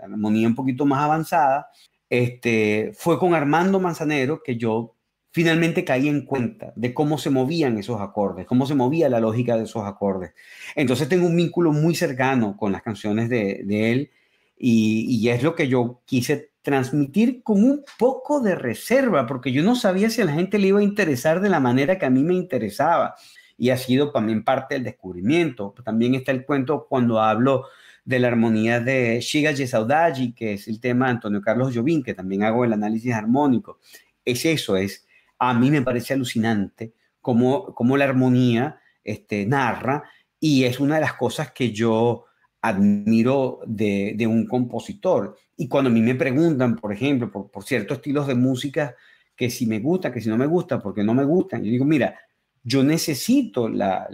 armonía 0.00 0.48
un 0.48 0.54
poquito 0.54 0.84
más 0.86 1.02
avanzada. 1.02 1.68
Este, 2.10 2.92
fue 2.94 3.18
con 3.18 3.34
Armando 3.34 3.80
Manzanero 3.80 4.42
que 4.42 4.56
yo 4.56 4.96
finalmente 5.30 5.84
caí 5.84 6.08
en 6.08 6.24
cuenta 6.24 6.72
de 6.76 6.94
cómo 6.94 7.18
se 7.18 7.30
movían 7.30 7.78
esos 7.78 8.00
acordes, 8.00 8.46
cómo 8.46 8.66
se 8.66 8.74
movía 8.74 9.08
la 9.08 9.20
lógica 9.20 9.56
de 9.56 9.64
esos 9.64 9.84
acordes. 9.84 10.32
Entonces 10.76 11.08
tengo 11.08 11.26
un 11.26 11.36
vínculo 11.36 11.72
muy 11.72 11.94
cercano 11.94 12.56
con 12.56 12.72
las 12.72 12.82
canciones 12.82 13.28
de, 13.28 13.62
de 13.64 13.92
él 13.92 14.10
y, 14.56 15.06
y, 15.08 15.28
es 15.30 15.42
lo 15.42 15.56
que 15.56 15.66
yo 15.66 16.02
quise 16.04 16.52
transmitir 16.62 17.42
con 17.42 17.64
un 17.64 17.84
poco 17.98 18.40
de 18.40 18.54
reserva, 18.54 19.26
porque 19.26 19.50
yo 19.50 19.64
no 19.64 19.74
sabía 19.74 20.08
si 20.08 20.22
a 20.22 20.24
la 20.24 20.32
gente 20.32 20.58
le 20.58 20.68
iba 20.68 20.78
a 20.78 20.84
interesar 20.84 21.40
de 21.40 21.50
la 21.50 21.58
manera 21.58 21.98
que 21.98 22.06
a 22.06 22.10
mí 22.10 22.22
me 22.22 22.34
interesaba 22.34 23.16
y 23.56 23.70
ha 23.70 23.76
sido 23.76 24.10
también 24.10 24.44
parte 24.44 24.74
del 24.74 24.84
descubrimiento. 24.84 25.74
También 25.84 26.14
está 26.14 26.32
el 26.32 26.44
cuento 26.44 26.86
cuando 26.88 27.20
hablo 27.20 27.66
de 28.04 28.18
la 28.18 28.28
armonía 28.28 28.80
de 28.80 29.20
Shiga 29.20 29.52
Yesaudaji, 29.52 30.32
que 30.32 30.54
es 30.54 30.68
el 30.68 30.80
tema 30.80 31.06
de 31.06 31.12
Antonio 31.12 31.40
Carlos 31.40 31.74
Jobim, 31.74 32.02
que 32.02 32.14
también 32.14 32.42
hago 32.42 32.64
el 32.64 32.72
análisis 32.72 33.12
armónico. 33.12 33.78
Es 34.24 34.44
eso, 34.44 34.76
es, 34.76 35.06
a 35.38 35.54
mí 35.54 35.70
me 35.70 35.82
parece 35.82 36.14
alucinante 36.14 36.92
cómo, 37.20 37.74
cómo 37.74 37.96
la 37.96 38.04
armonía 38.04 38.80
este, 39.02 39.46
narra 39.46 40.04
y 40.38 40.64
es 40.64 40.80
una 40.80 40.96
de 40.96 41.00
las 41.02 41.14
cosas 41.14 41.52
que 41.52 41.72
yo 41.72 42.26
admiro 42.60 43.60
de, 43.66 44.26
un 44.26 44.46
compositor. 44.46 45.36
Y 45.56 45.68
cuando 45.68 45.90
a 45.90 45.92
mí 45.92 46.00
me 46.00 46.14
preguntan, 46.14 46.76
por 46.76 46.92
ejemplo, 46.92 47.30
por, 47.30 47.50
por 47.50 47.64
ciertos 47.64 47.98
estilos 47.98 48.26
de 48.26 48.34
música 48.34 48.94
que 49.36 49.50
si 49.50 49.66
me 49.66 49.80
gusta, 49.80 50.12
que 50.12 50.20
si 50.20 50.28
no 50.28 50.36
me 50.36 50.46
gusta, 50.46 50.80
porque 50.80 51.02
no 51.02 51.14
me 51.14 51.24
gustan. 51.24 51.62
Yo 51.62 51.70
digo, 51.70 51.84
mira, 51.84 52.18
yo 52.64 52.82
necesito 52.82 53.68
la, 53.68 54.08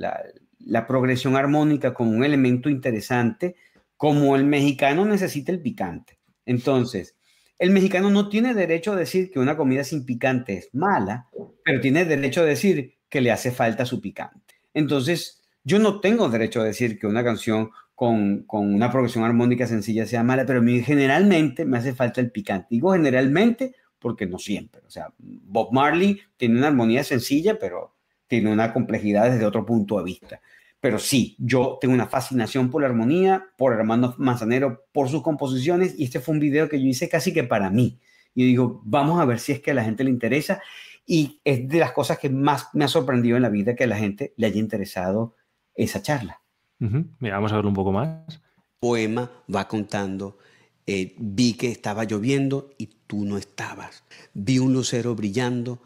progresión 0.86 1.36
armónica 1.36 1.94
como 1.94 2.10
un 2.10 2.24
elemento 2.24 2.68
interesante, 2.68 3.56
como 3.96 4.36
el 4.36 4.44
mexicano 4.44 5.04
necesita 5.04 5.52
el 5.52 5.60
picante. 5.60 6.18
Entonces, 6.44 7.16
el 7.58 7.70
mexicano 7.70 8.10
no 8.10 8.28
tiene 8.28 8.54
derecho 8.54 8.92
a 8.92 8.96
decir 8.96 9.30
que 9.30 9.38
una 9.38 9.56
comida 9.56 9.84
sin 9.84 10.04
picante 10.04 10.54
es 10.58 10.70
mala, 10.72 11.28
pero 11.64 11.80
tiene 11.80 12.04
derecho 12.04 12.42
a 12.42 12.46
decir 12.46 12.94
que 13.08 13.20
le 13.20 13.30
hace 13.30 13.52
falta 13.52 13.86
su 13.86 14.00
picante. 14.00 14.56
Entonces, 14.74 15.42
yo 15.62 15.78
no 15.78 16.00
tengo 16.00 16.28
derecho 16.28 16.60
a 16.60 16.64
decir 16.64 16.98
que 16.98 17.06
una 17.06 17.22
canción 17.22 17.70
con, 17.94 18.44
con 18.44 18.74
una 18.74 18.90
progresión 18.90 19.24
armónica 19.24 19.66
sencilla 19.66 20.06
sea 20.06 20.24
mala, 20.24 20.46
pero 20.46 20.60
a 20.60 20.62
mí 20.62 20.80
generalmente 20.82 21.64
me 21.64 21.78
hace 21.78 21.94
falta 21.94 22.20
el 22.20 22.30
picante. 22.32 22.68
Digo 22.70 22.92
generalmente 22.92 23.74
porque 23.98 24.26
no 24.26 24.38
siempre. 24.38 24.80
O 24.86 24.90
sea, 24.90 25.12
Bob 25.18 25.72
Marley 25.72 26.20
tiene 26.36 26.56
una 26.58 26.68
armonía 26.68 27.04
sencilla, 27.04 27.58
pero 27.58 27.94
tiene 28.30 28.52
una 28.52 28.72
complejidad 28.72 29.28
desde 29.28 29.44
otro 29.44 29.66
punto 29.66 29.98
de 29.98 30.04
vista. 30.04 30.40
Pero 30.80 31.00
sí, 31.00 31.34
yo 31.40 31.78
tengo 31.80 31.92
una 31.92 32.06
fascinación 32.06 32.70
por 32.70 32.80
la 32.80 32.88
armonía, 32.88 33.48
por 33.58 33.72
Hermano 33.72 34.14
Manzanero, 34.18 34.84
por 34.92 35.08
sus 35.08 35.20
composiciones, 35.20 35.98
y 35.98 36.04
este 36.04 36.20
fue 36.20 36.34
un 36.34 36.40
video 36.40 36.68
que 36.68 36.80
yo 36.80 36.86
hice 36.86 37.08
casi 37.08 37.34
que 37.34 37.42
para 37.42 37.70
mí. 37.70 37.98
Y 38.32 38.46
digo, 38.46 38.80
vamos 38.84 39.20
a 39.20 39.24
ver 39.24 39.40
si 39.40 39.50
es 39.50 39.60
que 39.60 39.72
a 39.72 39.74
la 39.74 39.82
gente 39.82 40.04
le 40.04 40.10
interesa. 40.10 40.62
Y 41.04 41.40
es 41.44 41.68
de 41.68 41.80
las 41.80 41.90
cosas 41.90 42.20
que 42.20 42.30
más 42.30 42.68
me 42.72 42.84
ha 42.84 42.88
sorprendido 42.88 43.36
en 43.36 43.42
la 43.42 43.48
vida 43.48 43.74
que 43.74 43.82
a 43.82 43.88
la 43.88 43.96
gente 43.96 44.32
le 44.36 44.46
haya 44.46 44.60
interesado 44.60 45.34
esa 45.74 46.00
charla. 46.00 46.40
Mira, 46.78 47.34
vamos 47.34 47.50
a 47.50 47.56
verlo 47.56 47.68
un 47.68 47.74
poco 47.74 47.90
más. 47.90 48.40
Poema 48.78 49.28
va 49.52 49.66
contando, 49.66 50.38
eh, 50.86 51.16
vi 51.18 51.54
que 51.54 51.68
estaba 51.72 52.04
lloviendo 52.04 52.70
y 52.78 52.90
tú 53.08 53.24
no 53.24 53.38
estabas. 53.38 54.04
Vi 54.34 54.60
un 54.60 54.72
lucero 54.72 55.16
brillando 55.16 55.82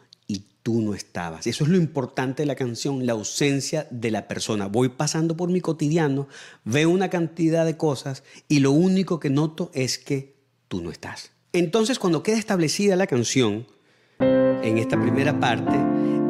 tú 0.65 0.81
no 0.81 0.95
estabas. 0.95 1.45
Eso 1.45 1.63
es 1.63 1.69
lo 1.69 1.77
importante 1.77 2.41
de 2.41 2.47
la 2.47 2.55
canción, 2.55 3.05
la 3.05 3.13
ausencia 3.13 3.87
de 3.91 4.09
la 4.09 4.27
persona. 4.27 4.65
Voy 4.65 4.89
pasando 4.89 5.37
por 5.37 5.51
mi 5.51 5.61
cotidiano, 5.61 6.27
veo 6.63 6.89
una 6.89 7.11
cantidad 7.11 7.67
de 7.67 7.77
cosas 7.77 8.23
y 8.47 8.61
lo 8.61 8.71
único 8.71 9.19
que 9.19 9.29
noto 9.29 9.69
es 9.75 9.99
que 9.99 10.37
tú 10.67 10.81
no 10.81 10.89
estás. 10.89 11.29
Entonces, 11.53 11.99
cuando 11.99 12.23
queda 12.23 12.39
establecida 12.39 12.95
la 12.95 13.05
canción, 13.05 13.67
en 14.19 14.79
esta 14.79 14.99
primera 14.99 15.39
parte, 15.39 15.77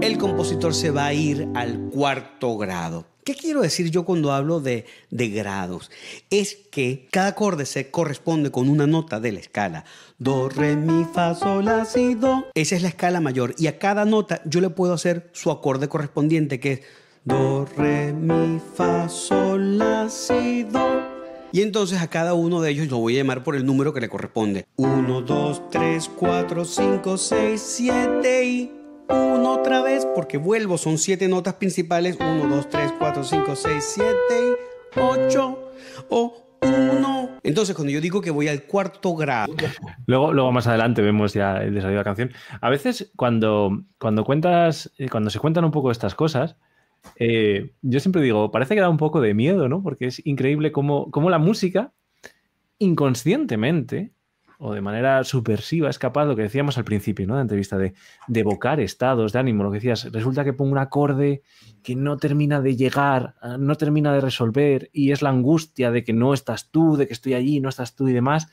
el 0.01 0.17
compositor 0.17 0.73
se 0.73 0.91
va 0.91 1.05
a 1.05 1.13
ir 1.13 1.47
al 1.55 1.89
cuarto 1.89 2.57
grado. 2.57 3.07
¿Qué 3.25 3.33
quiero 3.33 3.61
decir 3.61 3.89
yo 3.89 4.05
cuando 4.05 4.31
hablo 4.31 4.59
de, 4.59 4.85
de, 5.09 5.29
grados? 5.29 5.89
Es 6.29 6.55
que 6.69 7.07
cada 7.11 7.29
acorde 7.29 7.65
se 7.65 7.89
corresponde 7.89 8.51
con 8.51 8.69
una 8.69 8.85
nota 8.85 9.19
de 9.19 9.31
la 9.31 9.39
escala. 9.39 9.83
Do, 10.19 10.47
re, 10.47 10.75
mi, 10.75 11.05
fa, 11.11 11.33
sol, 11.33 11.65
la, 11.65 11.85
si, 11.85 12.13
do. 12.13 12.45
Esa 12.53 12.75
es 12.75 12.83
la 12.83 12.89
escala 12.89 13.21
mayor. 13.21 13.55
Y 13.57 13.65
a 13.65 13.79
cada 13.79 14.05
nota 14.05 14.43
yo 14.45 14.61
le 14.61 14.69
puedo 14.69 14.93
hacer 14.93 15.31
su 15.33 15.49
acorde 15.49 15.89
correspondiente, 15.89 16.59
que 16.59 16.71
es 16.71 16.81
do, 17.23 17.65
re, 17.75 18.13
mi, 18.13 18.61
fa, 18.75 19.09
sol, 19.09 19.79
la, 19.79 20.07
si, 20.07 20.61
do. 20.61 21.01
Y 21.51 21.63
entonces 21.63 22.03
a 22.03 22.07
cada 22.11 22.35
uno 22.35 22.61
de 22.61 22.69
ellos 22.69 22.89
lo 22.89 22.99
voy 22.99 23.15
a 23.15 23.21
llamar 23.21 23.43
por 23.43 23.55
el 23.55 23.65
número 23.65 23.91
que 23.91 24.01
le 24.01 24.09
corresponde. 24.09 24.67
1, 24.75 25.21
2, 25.21 25.69
3, 25.71 26.11
4, 26.15 26.63
5, 26.63 27.17
6, 27.17 27.61
7 27.65 28.45
y 28.45 28.84
uno 29.09 29.53
otra 29.53 29.81
vez, 29.81 30.05
porque 30.15 30.37
vuelvo, 30.37 30.77
son 30.77 30.97
siete 30.97 31.27
notas 31.27 31.55
principales, 31.55 32.17
1, 32.19 32.47
2, 32.47 32.69
3, 32.69 32.93
4, 32.97 33.23
5, 33.23 33.55
6, 33.55 33.83
7, 33.95 34.13
8 34.95 35.69
o 36.09 36.45
1. 36.61 37.29
Entonces, 37.43 37.75
cuando 37.75 37.91
yo 37.91 38.01
digo 38.01 38.21
que 38.21 38.31
voy 38.31 38.47
al 38.47 38.63
cuarto 38.63 39.15
grado... 39.15 39.53
Luego, 40.07 40.33
luego 40.33 40.51
más 40.51 40.67
adelante 40.67 41.01
vemos 41.01 41.33
ya 41.33 41.57
el 41.57 41.73
desarrollo 41.73 41.97
de 41.97 42.01
la 42.01 42.03
canción. 42.03 42.31
A 42.61 42.69
veces 42.69 43.11
cuando, 43.15 43.83
cuando 43.99 44.23
cuentas, 44.23 44.91
eh, 44.97 45.09
cuando 45.09 45.29
se 45.29 45.39
cuentan 45.39 45.65
un 45.65 45.71
poco 45.71 45.91
estas 45.91 46.15
cosas, 46.15 46.57
eh, 47.17 47.73
yo 47.81 47.99
siempre 47.99 48.21
digo, 48.21 48.51
parece 48.51 48.75
que 48.75 48.81
da 48.81 48.89
un 48.89 48.97
poco 48.97 49.21
de 49.21 49.33
miedo, 49.33 49.69
¿no? 49.69 49.83
Porque 49.83 50.07
es 50.07 50.25
increíble 50.25 50.71
cómo, 50.71 51.11
cómo 51.11 51.29
la 51.29 51.37
música 51.37 51.93
inconscientemente 52.79 54.11
o 54.57 54.73
de 54.73 54.81
manera 54.81 55.23
subversiva 55.23 55.89
es 55.89 55.99
capaz, 55.99 56.25
lo 56.25 56.35
que 56.35 56.43
decíamos 56.43 56.77
al 56.77 56.83
principio, 56.83 57.27
¿no? 57.27 57.35
De 57.35 57.41
entrevista, 57.41 57.77
de, 57.77 57.93
de, 58.27 58.39
evocar 58.39 58.79
estados 58.79 59.33
de 59.33 59.39
ánimo. 59.39 59.63
Lo 59.63 59.71
que 59.71 59.77
decías, 59.77 60.11
resulta 60.11 60.43
que 60.43 60.53
pongo 60.53 60.71
un 60.71 60.77
acorde 60.77 61.41
que 61.83 61.95
no 61.95 62.17
termina 62.17 62.61
de 62.61 62.75
llegar, 62.75 63.35
ah, 63.41 63.57
no 63.59 63.75
termina 63.75 64.13
de 64.13 64.21
resolver, 64.21 64.89
y 64.93 65.11
es 65.11 65.21
la 65.21 65.29
angustia 65.29 65.91
de 65.91 66.03
que 66.03 66.13
no 66.13 66.33
estás 66.33 66.71
tú, 66.71 66.97
de 66.97 67.07
que 67.07 67.13
estoy 67.13 67.33
allí, 67.33 67.59
no 67.59 67.69
estás 67.69 67.95
tú 67.95 68.07
y 68.07 68.13
demás. 68.13 68.47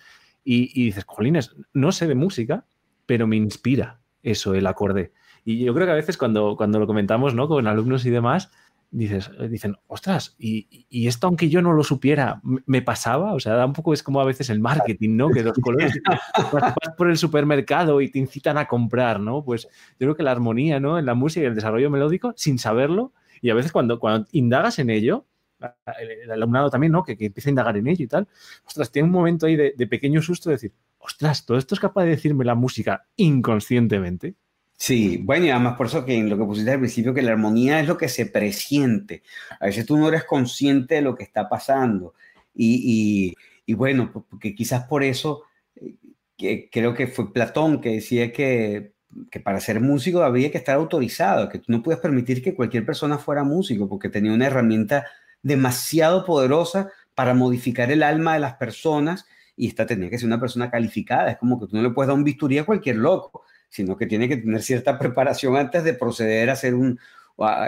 Y, 0.45 0.71
y 0.75 0.87
dices, 0.87 1.05
Jolines, 1.07 1.55
no 1.73 1.93
sé 1.93 2.07
de 2.07 2.15
música, 2.15 2.67
pero 3.07 3.27
me 3.27 3.37
inspira 3.37 4.01
eso, 4.23 4.55
el 4.55 4.67
acorde. 4.67 5.12
Y 5.45 5.65
yo 5.65 5.75
creo 5.75 5.87
que 5.87 5.93
a 5.93 5.97
veces 5.97 6.17
cuando, 6.17 6.57
cuando 6.57 6.79
lo 6.79 6.87
comentamos, 6.87 7.35
¿no? 7.35 7.49
Con 7.49 7.67
alumnos 7.67 8.07
y 8.07 8.11
demás, 8.11 8.51
dices, 8.93 9.31
eh, 9.41 9.49
dicen, 9.49 9.77
ostras, 9.89 10.37
y, 10.39 10.87
y, 10.89 11.09
esto 11.09 11.27
aunque 11.27 11.49
yo 11.49 11.63
no 11.63 11.73
lo 11.73 11.83
supiera, 11.83 12.41
¿me 12.43 12.83
pasaba? 12.83 13.33
O 13.33 13.41
sea, 13.41 13.55
da 13.55 13.65
un 13.65 13.73
poco 13.73 13.95
es 13.95 14.03
como 14.03 14.21
a 14.21 14.25
veces 14.25 14.51
el 14.51 14.61
marketing, 14.61 15.17
¿no? 15.17 15.31
Que 15.31 15.43
los 15.43 15.55
colores 15.63 15.99
vas, 16.07 16.53
vas, 16.53 16.75
por 16.97 17.09
el 17.09 17.17
supermercado 17.17 18.01
y 18.03 18.11
te 18.11 18.19
incitan 18.19 18.59
a 18.59 18.69
comprar, 18.69 19.19
¿no? 19.19 19.43
Pues 19.45 19.65
yo 19.65 20.07
creo 20.07 20.15
que 20.15 20.23
la 20.23 20.31
armonía, 20.31 20.79
¿no? 20.79 20.99
En 20.99 21.07
la 21.07 21.15
música 21.15 21.45
y 21.45 21.47
el 21.49 21.55
desarrollo 21.55 21.91
melódico, 21.91 22.35
sin 22.37 22.59
saberlo, 22.59 23.13
y 23.41 23.51
a 23.51 23.55
veces 23.55 23.73
cuando, 23.73 23.99
cuando 23.99 24.29
indagas 24.33 24.79
en 24.79 24.91
ello, 24.91 25.27
el, 25.99 26.31
alumnado 26.31 26.71
también, 26.71 26.93
¿no? 26.93 27.03
Que, 27.03 27.17
que, 27.17 27.27
empieza 27.27 27.49
a 27.49 27.53
indagar 27.53 27.77
en 27.79 27.87
ello 27.87 28.05
y 28.05 28.09
tal, 28.09 28.29
ostras, 28.65 28.93
tiene 28.93 29.07
un 29.07 29.13
momento 29.13 29.47
ahí 29.47 29.57
de, 29.57 29.75
de 29.77 29.87
pequeño 29.87 30.21
susto 30.21 30.51
de 30.51 30.57
decir, 30.57 30.73
ostras, 30.99 31.47
todo 31.47 31.57
esto 31.57 31.75
es 31.75 31.81
capaz 31.81 32.05
de 32.05 32.11
decirme 32.11 32.45
la 32.45 32.55
música 32.55 33.07
inconscientemente. 33.17 34.35
Sí, 34.83 35.18
bueno, 35.23 35.47
y 35.47 35.51
además 35.51 35.77
por 35.77 35.87
eso 35.87 36.05
que 36.05 36.16
en 36.16 36.29
lo 36.29 36.37
que 36.37 36.45
pusiste 36.45 36.73
al 36.73 36.81
principio, 36.81 37.14
que 37.14 37.23
la 37.23 37.31
armonía 37.31 37.79
es 37.79 37.87
lo 37.87 37.97
que 37.97 38.09
se 38.09 38.27
presiente. 38.27 39.23
A 39.61 39.66
veces 39.66 39.87
tú 39.87 39.97
no 39.97 40.09
eres 40.09 40.25
consciente 40.25 40.97
de 40.97 41.03
lo 41.03 41.14
que 41.14 41.23
está 41.23 41.49
pasando. 41.49 42.14
Y, 42.53 43.37
bueno, 43.68 44.11
porque 44.29 44.57
quizás 44.57 44.83
por 44.88 45.05
eso, 45.05 45.45
eh, 45.77 45.95
que 46.37 46.68
creo 46.68 46.95
que 46.95 47.07
fue 47.07 47.33
Platón 47.33 47.81
que 47.81 47.90
decía 47.90 48.33
que, 48.33 48.95
que, 49.31 49.38
para 49.38 49.61
ser 49.61 49.81
músico 49.81 50.25
había 50.25 50.51
que 50.51 50.59
estar 50.59 50.75
autorizado, 50.75 51.49
que 51.49 51.61
tú 51.61 51.66
no 51.71 51.81
puedes 51.81 52.01
permitir 52.01 52.42
que 52.42 52.57
cualquier 52.57 52.85
persona 52.85 53.18
fuera 53.18 53.45
músico, 53.45 53.88
porque 53.88 54.09
tenía 54.09 54.33
una 54.33 54.47
herramienta 54.47 55.07
demasiado 55.42 56.25
poderosa 56.25 56.90
para 57.14 57.35
modificar 57.35 57.92
el 57.92 58.03
alma 58.03 58.35
de 58.35 58.40
las 58.40 58.55
personas 58.55 59.27
y 59.57 59.68
esta 59.68 59.87
tenía 59.87 60.11
que 60.11 60.18
ser 60.18 60.27
una 60.27 60.40
persona 60.40 60.73
calificada. 60.73 61.31
Es 61.31 61.38
como 61.38 61.61
que 61.61 61.68
tú 61.68 61.77
no 61.77 61.83
le 61.83 61.90
puedes 61.90 62.09
dar 62.09 62.16
un 62.16 62.25
bisturí 62.25 62.59
a 62.59 62.64
cualquier 62.64 62.97
loco 62.97 63.45
sino 63.73 63.97
que 63.97 64.07
tiene 64.07 64.29
que 64.29 64.37
tener 64.37 64.63
cierta 64.63 64.99
preparación 64.99 65.57
antes 65.57 65.83
de 65.83 65.95
proceder 65.95 66.51
a 66.51 66.53
hacer 66.53 66.75
un, 66.75 67.01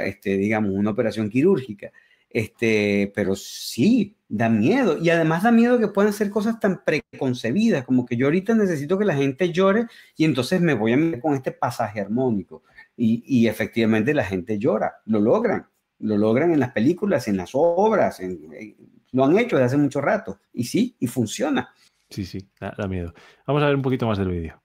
este, 0.04 0.36
digamos, 0.36 0.72
una 0.72 0.90
operación 0.90 1.30
quirúrgica. 1.30 1.90
Este, 2.28 3.12
pero 3.14 3.36
sí, 3.36 4.16
da 4.28 4.48
miedo. 4.48 4.98
Y 5.00 5.08
además 5.08 5.44
da 5.44 5.52
miedo 5.52 5.78
que 5.78 5.88
puedan 5.88 6.12
ser 6.12 6.30
cosas 6.30 6.60
tan 6.60 6.82
preconcebidas, 6.84 7.84
como 7.84 8.04
que 8.04 8.16
yo 8.16 8.26
ahorita 8.26 8.54
necesito 8.54 8.98
que 8.98 9.04
la 9.04 9.14
gente 9.14 9.52
llore 9.52 9.86
y 10.16 10.24
entonces 10.24 10.60
me 10.60 10.74
voy 10.74 10.92
a 10.92 10.96
meter 10.96 11.20
con 11.20 11.34
este 11.34 11.52
pasaje 11.52 12.00
armónico. 12.00 12.64
Y, 12.96 13.22
y 13.26 13.48
efectivamente 13.48 14.12
la 14.12 14.24
gente 14.24 14.58
llora, 14.58 14.96
lo 15.06 15.20
logran, 15.20 15.66
lo 16.00 16.18
logran 16.18 16.52
en 16.52 16.60
las 16.60 16.72
películas, 16.72 17.28
en 17.28 17.36
las 17.36 17.50
obras, 17.54 18.20
en, 18.20 18.76
lo 19.12 19.24
han 19.24 19.38
hecho 19.38 19.56
desde 19.56 19.66
hace 19.66 19.76
mucho 19.76 20.00
rato. 20.00 20.40
Y 20.52 20.64
sí, 20.64 20.96
y 20.98 21.06
funciona. 21.06 21.72
Sí, 22.10 22.24
sí, 22.26 22.46
da, 22.60 22.74
da 22.76 22.88
miedo. 22.88 23.14
Vamos 23.46 23.62
a 23.62 23.66
ver 23.66 23.76
un 23.76 23.82
poquito 23.82 24.06
más 24.06 24.18
del 24.18 24.28
vídeo 24.28 24.63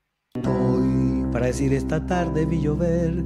para 1.40 1.48
decir 1.48 1.72
esta 1.72 2.06
tarde 2.06 2.46
vi 2.46 2.60
llover. 2.60 3.24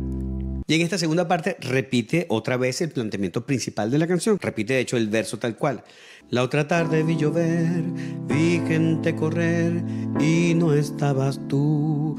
Y 0.68 0.76
en 0.76 0.82
esta 0.82 1.00
segunda 1.00 1.28
parte 1.28 1.58
repite 1.60 2.28
otra 2.30 2.58
vez 2.58 2.80
el 2.82 2.92
planteamiento 2.92 3.44
principal 3.44 3.90
de 3.90 3.98
la 3.98 4.06
canción. 4.06 4.38
Repite 4.40 4.74
de 4.74 4.82
hecho 4.82 4.98
el 4.98 5.08
verso 5.08 5.40
tal 5.40 5.58
cual. 5.58 5.84
La 6.30 6.44
otra 6.44 6.68
tarde 6.68 7.02
vi 7.02 7.18
llover, 7.18 7.82
vi 8.28 8.62
gente 8.68 9.16
correr 9.16 9.84
y 10.20 10.54
no 10.54 10.76
estabas 10.76 11.40
tú. 11.48 12.16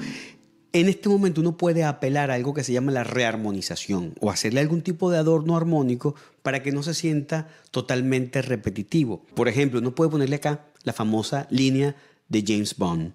En 0.73 0.89
este 0.89 1.09
momento 1.09 1.41
uno 1.41 1.57
puede 1.57 1.85
apelar 1.85 2.33
a 2.33 2.35
algo 2.35 2.55
que 2.55 2.65
se 2.65 2.73
llama 2.73 2.91
la 2.91 3.05
rearmonización 3.05 4.15
o 4.19 4.33
hacerle 4.33 4.63
algún 4.63 4.83
tipo 4.83 5.13
de 5.13 5.19
adorno 5.19 5.57
armónico 5.57 6.17
para 6.43 6.61
que 6.61 6.73
no 6.73 6.83
se 6.83 6.95
sienta 6.95 7.47
totalmente 7.71 8.43
repetitivo. 8.43 9.25
Por 9.37 9.47
ejemplo, 9.47 9.79
uno 9.79 9.95
puede 9.95 10.11
ponerle 10.11 10.35
acá 10.35 10.67
la 10.83 10.93
famosa 10.93 11.47
línea 11.51 11.95
de 12.29 12.43
James 12.45 12.77
Bond. 12.77 13.13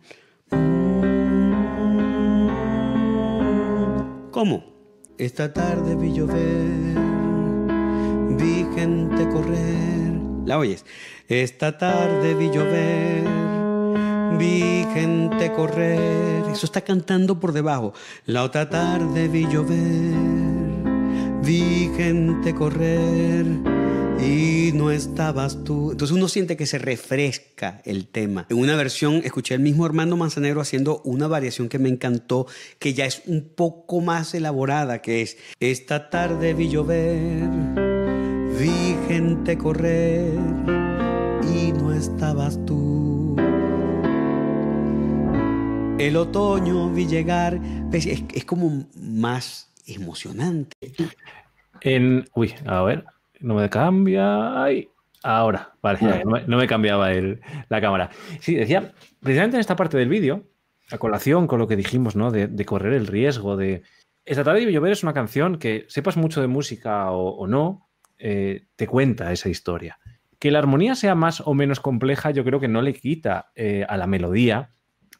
¿Cómo? 4.39 4.63
Esta 5.17 5.51
tarde 5.51 5.97
vi 5.97 6.13
llover, 6.13 6.95
vi 8.37 8.65
gente 8.73 9.27
correr. 9.27 10.13
¿La 10.45 10.57
oyes? 10.57 10.85
Esta 11.27 11.77
tarde 11.77 12.35
vi 12.35 12.49
llover, 12.49 13.25
vi 14.39 14.85
gente 14.93 15.51
correr. 15.51 16.45
Eso 16.49 16.65
está 16.67 16.79
cantando 16.79 17.37
por 17.37 17.51
debajo. 17.51 17.91
La 18.25 18.45
otra 18.45 18.69
tarde 18.69 19.27
vi 19.27 19.45
llover, 19.45 20.15
vi 21.43 21.91
gente 21.97 22.55
correr 22.55 23.68
y 24.21 24.71
no 24.73 24.91
estabas 24.91 25.63
tú. 25.63 25.91
Entonces 25.91 26.15
uno 26.15 26.27
siente 26.27 26.57
que 26.57 26.65
se 26.65 26.77
refresca 26.77 27.81
el 27.85 28.07
tema. 28.07 28.45
En 28.49 28.57
una 28.57 28.75
versión 28.75 29.21
escuché 29.23 29.55
el 29.55 29.61
mismo 29.61 29.85
Armando 29.85 30.17
Manzanero 30.17 30.61
haciendo 30.61 31.01
una 31.03 31.27
variación 31.27 31.69
que 31.69 31.79
me 31.79 31.89
encantó, 31.89 32.47
que 32.79 32.93
ya 32.93 33.05
es 33.05 33.23
un 33.25 33.49
poco 33.55 34.01
más 34.01 34.33
elaborada, 34.33 35.01
que 35.01 35.21
es 35.21 35.37
Esta 35.59 36.09
tarde 36.09 36.53
vi 36.53 36.69
llover, 36.69 37.49
vi 38.59 38.97
gente 39.07 39.57
correr 39.57 40.33
y 41.53 41.71
no 41.71 41.93
estabas 41.93 42.63
tú. 42.65 43.35
El 45.97 46.15
otoño 46.15 46.89
vi 46.91 47.07
llegar, 47.07 47.59
pues, 47.91 48.05
es, 48.05 48.23
es 48.33 48.45
como 48.45 48.87
más 48.95 49.69
emocionante. 49.85 50.75
En, 51.81 52.25
uy, 52.35 52.55
a 52.65 52.81
ver, 52.83 53.05
no 53.39 53.55
me 53.55 53.69
cambia. 53.69 54.63
Ay, 54.63 54.89
ahora, 55.23 55.73
vale, 55.81 56.23
no, 56.47 56.57
me, 56.57 56.67
cambiaba 56.67 57.11
el, 57.11 57.41
la 57.69 57.81
cámara. 57.81 58.09
Sí, 58.39 58.55
decía, 58.55 58.93
precisamente 59.19 59.57
en 59.57 59.61
esta 59.61 59.75
parte 59.75 59.97
del 59.97 60.09
vídeo, 60.09 60.45
a 60.91 60.97
colación 60.97 61.47
con 61.47 61.59
lo 61.59 61.67
que 61.67 61.75
dijimos, 61.75 62.15
¿no? 62.15 62.31
De, 62.31 62.65
correr 62.65 62.93
el 62.93 63.07
riesgo 63.07 63.57
de. 63.57 63.83
Esta 64.25 64.43
tarde 64.43 64.65
de 64.65 64.71
llover 64.71 64.91
es 64.91 65.03
una 65.03 65.13
canción 65.13 65.57
que, 65.57 65.85
sepas 65.87 66.17
mucho 66.17 66.41
de 66.41 66.47
música 66.47 67.11
o, 67.11 67.47
no, 67.47 67.89
eh, 68.17 68.67
te 68.75 68.87
cuenta 68.87 69.31
esa 69.31 69.49
historia. 69.49 69.99
Que 70.37 70.51
la 70.51 70.59
armonía 70.59 70.95
sea 70.95 71.15
más 71.15 71.41
o 71.41 71.53
menos 71.53 71.79
compleja, 71.79 72.31
yo 72.31 72.43
creo 72.43 72.59
que 72.59 72.67
no 72.67 72.81
le 72.81 72.93
quita 72.93 73.51
eh, 73.55 73.85
a 73.89 73.97
la 73.97 74.07
melodía 74.07 74.71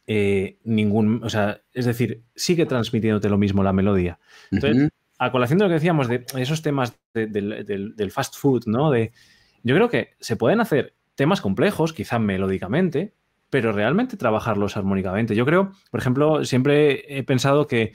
eh, 0.06 0.58
ningún. 0.64 1.22
O 1.22 1.28
sea, 1.28 1.60
es 1.72 1.84
decir, 1.84 2.24
sigue 2.34 2.66
transmitiéndote 2.66 3.28
lo 3.28 3.38
mismo 3.38 3.62
la 3.62 3.72
melodía. 3.72 4.18
Entonces, 4.50 4.90
a 5.20 5.30
colación 5.30 5.58
de 5.58 5.66
lo 5.66 5.68
que 5.68 5.74
decíamos 5.74 6.08
de 6.08 6.24
esos 6.36 6.62
temas 6.62 6.98
del, 7.12 8.10
fast 8.10 8.36
food, 8.36 8.64
¿no? 8.64 8.90
De, 8.90 9.12
yo 9.62 9.74
creo 9.74 9.90
que 9.90 10.14
se 10.18 10.36
pueden 10.36 10.62
hacer 10.62 10.96
temas 11.14 11.42
complejos, 11.42 11.92
quizá 11.92 12.18
melódicamente, 12.18 13.14
pero 13.50 13.72
realmente 13.72 14.16
trabajarlos 14.16 14.78
armónicamente. 14.78 15.36
Yo 15.36 15.44
creo, 15.44 15.72
por 15.90 16.00
ejemplo, 16.00 16.44
siempre 16.46 17.04
he 17.18 17.22
pensado 17.22 17.66
que. 17.66 17.92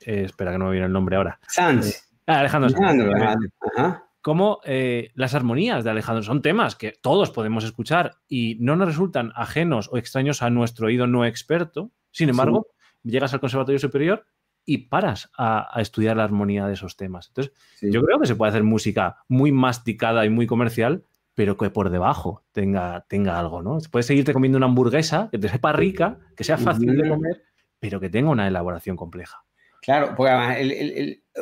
Eh, 0.00 0.24
espera 0.24 0.50
que 0.50 0.58
no 0.58 0.64
me 0.64 0.72
viene 0.72 0.86
el 0.86 0.92
nombre 0.92 1.14
ahora. 1.14 1.38
Sanz. 1.46 1.86
Eh, 1.86 1.94
ah, 2.26 2.40
Alejandro 2.40 2.70
Sanz. 2.70 4.02
Como 4.20 4.58
eh, 4.64 5.12
las 5.14 5.36
armonías 5.36 5.84
de 5.84 5.90
Alejandro 5.90 6.24
son 6.24 6.42
temas 6.42 6.74
que 6.74 6.92
todos 7.00 7.30
podemos 7.30 7.62
escuchar 7.62 8.16
y 8.28 8.56
no 8.58 8.74
nos 8.74 8.88
resultan 8.88 9.32
ajenos 9.36 9.88
o 9.92 9.96
extraños 9.96 10.42
a 10.42 10.50
nuestro 10.50 10.88
oído 10.88 11.06
no 11.06 11.24
experto. 11.24 11.92
Sin 12.10 12.28
embargo, 12.28 12.66
llegas 13.04 13.32
al 13.32 13.38
Conservatorio 13.38 13.78
Superior 13.78 14.26
y 14.68 14.76
paras 14.88 15.30
a, 15.38 15.72
estudiar 15.80 16.18
la 16.18 16.24
armonía 16.24 16.66
de 16.66 16.74
esos 16.74 16.94
temas. 16.94 17.28
Entonces, 17.28 17.54
yo 17.80 18.02
creo 18.02 18.20
que 18.20 18.26
se 18.26 18.36
puede 18.36 18.50
hacer 18.50 18.64
música 18.64 19.16
muy 19.26 19.50
masticada 19.50 20.26
y 20.26 20.28
muy 20.28 20.46
comercial, 20.46 21.04
pero 21.34 21.56
que 21.56 21.70
por 21.70 21.88
debajo 21.88 22.44
tenga, 22.52 23.06
tenga 23.08 23.38
algo, 23.38 23.62
¿no? 23.62 23.78
Puedes 23.90 24.04
seguirte 24.04 24.34
comiendo 24.34 24.58
una 24.58 24.66
hamburguesa 24.66 25.30
que 25.32 25.38
te 25.38 25.48
sepa 25.48 25.72
rica, 25.72 26.18
que 26.36 26.44
sea 26.44 26.58
fácil 26.58 26.94
de 26.98 27.08
comer, 27.08 27.44
pero 27.78 27.98
que 27.98 28.10
tenga 28.10 28.28
una 28.28 28.46
elaboración 28.46 28.94
compleja. 28.94 29.42
Claro, 29.80 30.12
porque 30.14 30.32
además 30.32 30.58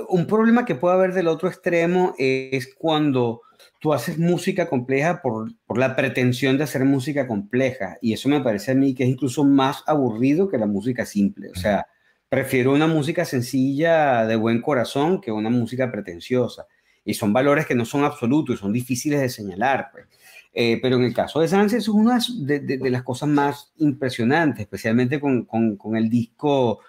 un 0.08 0.26
problema 0.28 0.64
que 0.64 0.76
puede 0.76 0.94
haber 0.94 1.12
del 1.12 1.26
otro 1.26 1.48
extremo 1.48 2.14
es 2.18 2.72
cuando 2.76 3.40
tú 3.80 3.92
haces 3.92 4.20
música 4.20 4.68
compleja 4.68 5.20
por, 5.20 5.50
por, 5.66 5.78
la 5.78 5.96
pretensión 5.96 6.58
de 6.58 6.64
hacer 6.64 6.84
música 6.84 7.26
compleja. 7.26 7.96
Y 8.00 8.12
eso 8.12 8.28
me 8.28 8.40
parece 8.40 8.70
a 8.70 8.76
mí 8.76 8.94
que 8.94 9.02
es 9.02 9.08
incluso 9.08 9.42
más 9.42 9.82
aburrido 9.88 10.48
que 10.48 10.58
la 10.58 10.66
música 10.66 11.04
simple. 11.04 11.50
O 11.50 11.56
sea, 11.56 11.88
Prefiero 12.36 12.74
una 12.74 12.86
música 12.86 13.24
sencilla, 13.24 14.26
de 14.26 14.36
buen 14.36 14.60
corazón, 14.60 15.22
que 15.22 15.32
una 15.32 15.48
música 15.48 15.90
pretenciosa. 15.90 16.66
Y 17.02 17.14
son 17.14 17.32
valores 17.32 17.64
que 17.64 17.74
no 17.74 17.86
son 17.86 18.04
absolutos 18.04 18.56
y 18.56 18.58
son 18.58 18.74
difíciles 18.74 19.22
de 19.22 19.30
señalar. 19.30 19.88
Pues. 19.90 20.04
Eh, 20.52 20.78
pero 20.82 20.96
en 20.96 21.04
el 21.04 21.14
caso 21.14 21.40
de 21.40 21.48
Sánchez 21.48 21.78
es 21.78 21.88
una 21.88 22.20
de, 22.40 22.90
las 22.90 23.04
cosas 23.04 23.30
más 23.30 23.72
impresionantes, 23.78 24.60
especialmente 24.60 25.18
con, 25.18 25.46
con, 25.46 25.96
el 25.96 26.10
disco, 26.10 26.80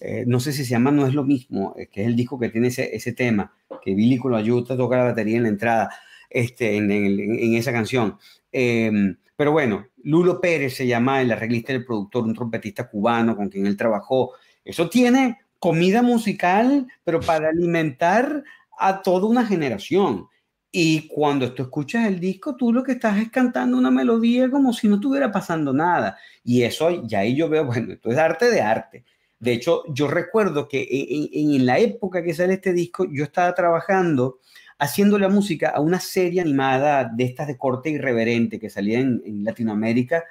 eh, 0.00 0.24
no 0.26 0.40
sé 0.40 0.54
si 0.54 0.64
se 0.64 0.70
llama 0.70 0.90
No 0.90 1.06
es 1.06 1.12
lo 1.12 1.24
mismo, 1.24 1.74
eh, 1.76 1.88
que 1.88 2.00
es 2.00 2.06
el 2.06 2.16
disco 2.16 2.38
que 2.38 2.48
tiene 2.48 2.68
ese, 2.68 2.96
ese 2.96 3.12
tema, 3.12 3.52
que 3.82 3.94
Billy 3.94 4.18
ayuda 4.34 4.74
toca 4.74 4.96
la 4.96 5.04
batería 5.04 5.36
en 5.36 5.42
la 5.42 5.50
entrada, 5.50 5.90
este, 6.30 6.78
en, 6.78 6.90
en, 6.90 7.54
esa 7.54 7.72
canción. 7.72 8.16
Em, 8.50 9.18
pero 9.36 9.52
bueno, 9.52 9.84
Lulo 10.02 10.40
Pérez 10.40 10.74
se 10.74 10.86
llama 10.86 11.20
el 11.20 11.30
arreglista 11.30 11.72
y 11.74 11.76
el 11.76 11.84
productor, 11.84 12.24
un 12.24 12.32
trompetista 12.32 12.88
cubano 12.88 13.36
con 13.36 13.50
quien 13.50 13.66
él 13.66 13.76
trabajó 13.76 14.32
eso 14.64 14.88
tiene 14.88 15.38
comida 15.58 16.02
musical, 16.02 16.86
pero 17.04 17.20
para 17.20 17.48
alimentar 17.48 18.44
a 18.78 19.02
toda 19.02 19.26
una 19.26 19.46
generación. 19.46 20.26
Y 20.70 21.06
cuando 21.08 21.52
tú 21.52 21.62
escuchas 21.62 22.06
el 22.06 22.18
disco, 22.18 22.56
tú 22.56 22.72
lo 22.72 22.82
que 22.82 22.92
estás 22.92 23.18
es 23.18 23.30
cantando 23.30 23.78
una 23.78 23.90
melodía 23.90 24.50
como 24.50 24.72
si 24.72 24.88
no 24.88 24.96
estuviera 24.96 25.30
pasando 25.30 25.72
nada. 25.72 26.18
Y 26.42 26.62
eso, 26.62 27.06
ya 27.06 27.20
ahí 27.20 27.36
yo 27.36 27.48
veo, 27.48 27.64
bueno, 27.64 27.92
esto 27.92 28.10
es 28.10 28.18
arte 28.18 28.50
de 28.50 28.60
arte. 28.60 29.04
De 29.38 29.52
hecho, 29.52 29.84
yo 29.88 30.08
recuerdo 30.08 30.68
que 30.68 30.86
en, 31.32 31.64
la 31.64 31.78
época 31.78 32.22
que 32.22 32.34
sale 32.34 32.54
este 32.54 32.72
disco, 32.72 33.06
yo 33.10 33.24
estaba 33.24 33.54
trabajando 33.54 34.40
haciendo 34.78 35.18
la 35.18 35.28
música 35.28 35.70
a 35.70 35.80
una 35.80 36.00
serie 36.00 36.40
animada 36.40 37.04
de 37.04 37.24
estas 37.24 37.46
de 37.46 37.56
corte 37.56 37.90
irreverente 37.90 38.58
que 38.58 38.70
salía 38.70 38.98
en 38.98 39.44
Latinoamérica 39.44 40.24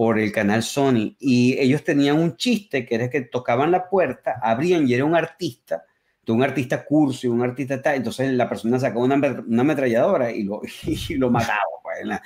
por 0.00 0.18
el 0.18 0.32
canal 0.32 0.62
Sony 0.62 1.14
y 1.20 1.58
ellos 1.58 1.84
tenían 1.84 2.18
un 2.18 2.34
chiste 2.38 2.86
que 2.86 2.94
era 2.94 3.10
que 3.10 3.20
tocaban 3.20 3.70
la 3.70 3.86
puerta, 3.86 4.40
abrían 4.42 4.88
y 4.88 4.94
era 4.94 5.04
un 5.04 5.14
artista, 5.14 5.84
de 6.24 6.32
un 6.32 6.42
artista 6.42 6.86
curso 6.86 7.26
y 7.26 7.28
un 7.28 7.42
artista 7.42 7.82
tal, 7.82 7.96
entonces 7.96 8.32
la 8.32 8.48
persona 8.48 8.80
sacaba 8.80 9.04
una, 9.04 9.16
una 9.16 9.60
ametralladora 9.60 10.32
y 10.32 10.44
lo, 10.44 10.62
y 10.86 11.16
lo 11.16 11.28
mataba, 11.28 11.60
pues, 11.82 12.18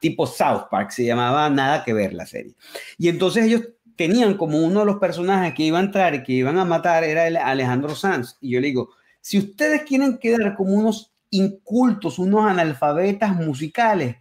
tipo 0.00 0.26
South 0.26 0.68
Park, 0.70 0.90
se 0.90 1.04
llamaba 1.04 1.50
Nada 1.50 1.84
que 1.84 1.92
ver 1.92 2.14
la 2.14 2.24
serie. 2.24 2.54
Y 2.96 3.10
entonces 3.10 3.44
ellos 3.44 3.60
tenían 3.94 4.38
como 4.38 4.64
uno 4.64 4.80
de 4.80 4.86
los 4.86 4.96
personajes 4.96 5.52
que 5.52 5.64
iba 5.64 5.78
a 5.78 5.82
entrar 5.82 6.14
y 6.14 6.22
que 6.22 6.32
iban 6.32 6.56
a 6.56 6.64
matar 6.64 7.04
era 7.04 7.26
el 7.26 7.36
Alejandro 7.36 7.94
Sanz. 7.94 8.38
Y 8.40 8.52
yo 8.52 8.60
le 8.62 8.68
digo, 8.68 8.88
si 9.20 9.36
ustedes 9.36 9.82
quieren 9.82 10.16
quedar 10.16 10.56
como 10.56 10.72
unos 10.72 11.12
incultos, 11.28 12.18
unos 12.18 12.46
analfabetas 12.46 13.36
musicales, 13.36 14.16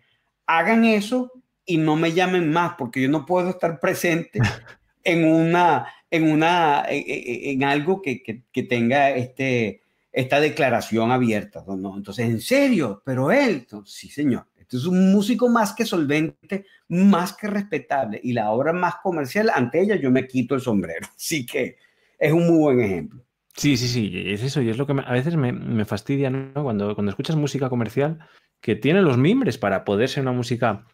hagan 0.46 0.84
eso 0.84 1.32
y 1.68 1.78
no 1.78 1.96
me 1.96 2.14
llamen 2.14 2.52
más 2.52 2.74
porque 2.78 3.02
yo 3.02 3.10
no 3.10 3.26
puedo 3.26 3.50
estar 3.50 3.80
presente 3.80 4.40
en 5.04 5.26
una 5.26 5.88
en 6.10 6.32
una 6.32 6.86
en, 6.88 7.64
algo 7.66 8.02
que, 8.02 8.24
que, 8.24 8.64
tenga 8.64 9.12
este 9.12 9.82
esta 10.12 10.40
declaración 10.40 11.12
abierta 11.12 11.64
¿no? 11.68 11.98
entonces 11.98 12.28
en 12.28 12.40
serio 12.40 13.04
pero 13.06 13.32
él 13.32 13.68
sí 13.86 14.10
señor. 14.10 14.48
Este 14.56 14.78
es 14.78 14.86
un 14.86 15.14
músico 15.14 15.48
más 15.48 15.74
que 15.74 15.86
solvente 15.86 16.66
más 16.90 17.34
que 17.34 17.48
respetable 17.48 18.20
y 18.24 18.34
la 18.34 18.52
obra 18.52 18.74
más 18.74 18.96
comercial 19.04 19.52
ante 19.54 19.82
ella 19.82 19.96
yo 19.96 20.10
me 20.10 20.26
quito 20.26 20.56
el 20.56 20.62
sombrero. 20.62 21.08
Así 21.16 21.46
que 21.46 21.78
es 22.18 22.32
un 22.32 22.48
muy 22.48 22.58
buen 22.58 22.82
ejemplo. 22.82 23.24
Sí, 23.56 23.76
sí, 23.76 23.88
sí, 23.88 24.12
es 24.14 24.44
eso, 24.44 24.62
y 24.62 24.70
es 24.70 24.78
lo 24.78 24.86
que 24.86 24.94
a 25.04 25.12
veces 25.14 25.36
me, 25.36 25.52
me 25.52 25.84
fastidia, 25.84 26.30
¿no? 26.30 26.64
Cuando, 26.64 26.94
cuando 26.94 27.10
escuchas 27.10 27.36
música 27.36 27.70
comercial, 27.70 28.20
que 28.62 28.76
tiene 28.76 29.02
los 29.02 29.18
mimbres 29.18 29.58
para 29.58 29.84
poder 29.84 30.10
ser 30.10 30.22
una 30.22 30.32
música 30.32 30.86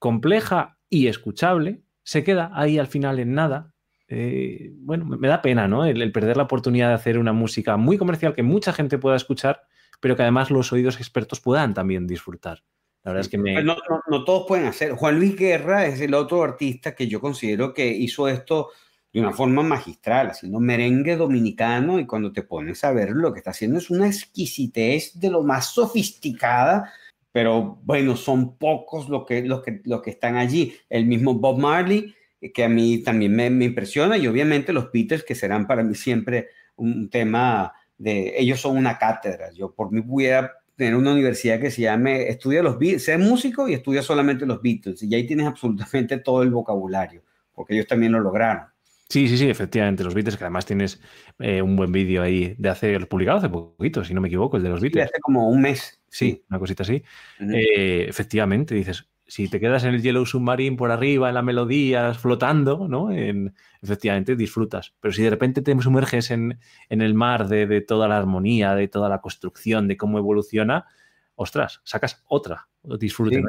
compleja 0.00 0.78
y 0.88 1.06
escuchable, 1.06 1.84
se 2.02 2.24
queda 2.24 2.50
ahí 2.54 2.78
al 2.78 2.88
final 2.88 3.20
en 3.20 3.34
nada. 3.34 3.72
Eh, 4.08 4.72
bueno, 4.78 5.04
me 5.04 5.28
da 5.28 5.40
pena, 5.42 5.68
¿no? 5.68 5.84
El, 5.84 6.10
perder 6.10 6.36
la 6.36 6.42
oportunidad 6.42 6.88
de 6.88 6.94
hacer 6.94 7.18
una 7.18 7.32
música 7.32 7.76
muy 7.76 7.96
comercial 7.96 8.34
que 8.34 8.42
mucha 8.42 8.72
gente 8.72 8.98
pueda 8.98 9.14
escuchar, 9.14 9.62
pero 10.00 10.16
que 10.16 10.22
además 10.22 10.50
los 10.50 10.72
oídos 10.72 10.96
expertos 10.96 11.40
puedan 11.40 11.74
también 11.74 12.08
disfrutar. 12.08 12.64
La 13.04 13.12
verdad 13.12 13.20
es 13.20 13.28
que 13.28 13.38
me... 13.38 13.62
no, 13.62 13.76
no, 14.08 14.24
todos 14.24 14.46
pueden 14.48 14.66
hacer. 14.66 14.92
Juan 14.92 15.18
Luis 15.18 15.36
Guerra 15.36 15.86
es 15.86 16.00
el 16.00 16.14
otro 16.14 16.42
artista 16.42 16.94
que 16.94 17.06
yo 17.06 17.20
considero 17.20 17.72
que 17.72 17.86
hizo 17.86 18.26
esto 18.26 18.70
de 19.12 19.20
una 19.20 19.32
forma 19.32 19.62
magistral, 19.62 20.30
haciendo 20.30 20.60
merengue 20.60 21.16
dominicano 21.16 21.98
y 21.98 22.06
cuando 22.06 22.32
te 22.32 22.42
pones 22.42 22.82
a 22.84 22.92
ver 22.92 23.10
lo 23.10 23.32
que 23.32 23.38
está 23.38 23.50
haciendo 23.50 23.78
es 23.78 23.90
una 23.90 24.06
exquisitez 24.06 25.18
de 25.18 25.30
lo 25.30 25.42
más 25.42 25.66
sofisticada 25.66 26.92
pero 27.32 27.78
bueno, 27.84 28.16
son 28.16 28.56
pocos 28.56 29.08
los 29.08 29.24
que, 29.26 29.42
los 29.42 29.62
que, 29.62 29.80
los 29.84 30.02
que 30.02 30.10
están 30.10 30.36
allí. 30.36 30.74
El 30.88 31.06
mismo 31.06 31.34
Bob 31.34 31.58
Marley, 31.58 32.14
que 32.54 32.64
a 32.64 32.68
mí 32.68 33.02
también 33.02 33.34
me, 33.34 33.50
me, 33.50 33.66
impresiona, 33.66 34.16
y 34.16 34.26
obviamente 34.26 34.72
los 34.72 34.90
Beatles, 34.92 35.24
que 35.24 35.34
serán 35.34 35.66
para 35.66 35.82
mí 35.82 35.94
siempre 35.94 36.48
un 36.76 37.10
tema 37.10 37.72
de, 37.98 38.34
ellos 38.38 38.60
son 38.60 38.76
una 38.76 38.98
cátedra. 38.98 39.52
Yo 39.52 39.72
por 39.74 39.92
mí 39.92 40.00
pudiera 40.00 40.52
tener 40.74 40.96
una 40.96 41.12
universidad 41.12 41.60
que 41.60 41.70
se 41.70 41.82
llame, 41.82 42.28
estudia 42.28 42.62
los 42.62 42.78
Beatles, 42.78 43.04
sé 43.04 43.18
músico 43.18 43.68
y 43.68 43.74
estudia 43.74 44.02
solamente 44.02 44.46
los 44.46 44.62
Beatles, 44.62 45.02
y 45.02 45.14
ahí 45.14 45.26
tienes 45.26 45.46
absolutamente 45.46 46.18
todo 46.18 46.42
el 46.42 46.50
vocabulario, 46.50 47.22
porque 47.54 47.74
ellos 47.74 47.86
también 47.86 48.12
lo 48.12 48.20
lograron. 48.20 48.64
Sí, 49.10 49.26
sí, 49.26 49.36
sí, 49.36 49.50
efectivamente, 49.50 50.04
los 50.04 50.14
Beatles, 50.14 50.36
que 50.36 50.44
además 50.44 50.64
tienes 50.64 51.00
eh, 51.40 51.60
un 51.60 51.74
buen 51.74 51.90
vídeo 51.90 52.22
ahí 52.22 52.54
de 52.56 52.68
hace, 52.68 52.98
publicado 53.06 53.38
hace 53.38 53.48
poquito, 53.48 54.04
si 54.04 54.14
no 54.14 54.20
me 54.20 54.28
equivoco, 54.28 54.56
el 54.56 54.62
de 54.62 54.68
los 54.68 54.80
Beatles. 54.80 55.06
hace 55.06 55.20
como 55.20 55.50
un 55.50 55.60
mes. 55.60 56.00
Sí, 56.08 56.44
una 56.48 56.60
cosita 56.60 56.84
así. 56.84 57.02
Eh, 57.40 58.06
efectivamente, 58.08 58.72
dices, 58.76 59.08
si 59.26 59.48
te 59.48 59.58
quedas 59.58 59.82
en 59.82 59.94
el 59.94 60.02
Yellow 60.02 60.24
Submarine 60.24 60.76
por 60.76 60.92
arriba, 60.92 61.28
en 61.28 61.34
la 61.34 61.42
melodía, 61.42 62.14
flotando, 62.14 62.86
¿no? 62.86 63.10
En, 63.10 63.52
efectivamente 63.82 64.36
disfrutas. 64.36 64.94
Pero 65.00 65.12
si 65.12 65.24
de 65.24 65.30
repente 65.30 65.60
te 65.60 65.76
sumerges 65.80 66.30
en, 66.30 66.60
el 66.88 67.14
mar 67.14 67.48
de, 67.48 67.80
toda 67.80 68.06
la 68.06 68.16
armonía, 68.16 68.76
de 68.76 68.86
toda 68.86 69.08
la 69.08 69.20
construcción, 69.20 69.88
de 69.88 69.96
cómo 69.96 70.18
evoluciona, 70.18 70.86
ostras, 71.34 71.80
sacas 71.82 72.22
otra, 72.28 72.68
disfrute. 73.00 73.42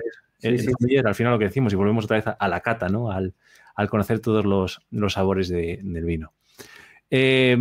al 0.44 1.16
final 1.16 1.34
lo 1.34 1.40
que 1.40 1.46
decimos, 1.46 1.72
y 1.72 1.76
volvemos 1.76 2.06
otra 2.06 2.18
vez 2.18 2.26
a, 2.40 2.48
la 2.48 2.62
cata, 2.62 2.90
¿no? 2.90 3.12
Al, 3.12 3.36
conocer 3.90 4.20
todos 4.20 4.46
los, 4.46 5.14
sabores 5.14 5.50
del 5.50 6.06
vino. 6.06 6.34
Eh, 7.10 7.58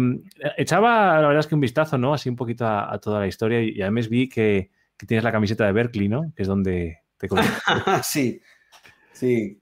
echaba, 0.57 1.21
la 1.21 1.27
verdad 1.27 1.41
es 1.41 1.47
que 1.49 1.57
un 1.57 1.61
vistazo, 1.61 1.99
¿no? 1.99 2.15
Así 2.15 2.29
un 2.29 2.37
poquito 2.37 2.67
a, 2.67 2.99
toda 3.01 3.21
la 3.21 3.27
historia 3.27 3.61
y, 3.61 3.83
además 3.83 4.09
vi 4.09 4.29
que, 4.29 4.71
tienes 5.07 5.25
la 5.25 5.33
camiseta 5.33 5.67
de 5.67 5.73
Berkeley, 5.73 6.09
¿no? 6.09 6.33
Que 6.37 6.43
es 6.43 6.49
donde 6.49 6.99
te 7.19 7.29
Sí, 8.05 8.41
sí. 9.13 9.61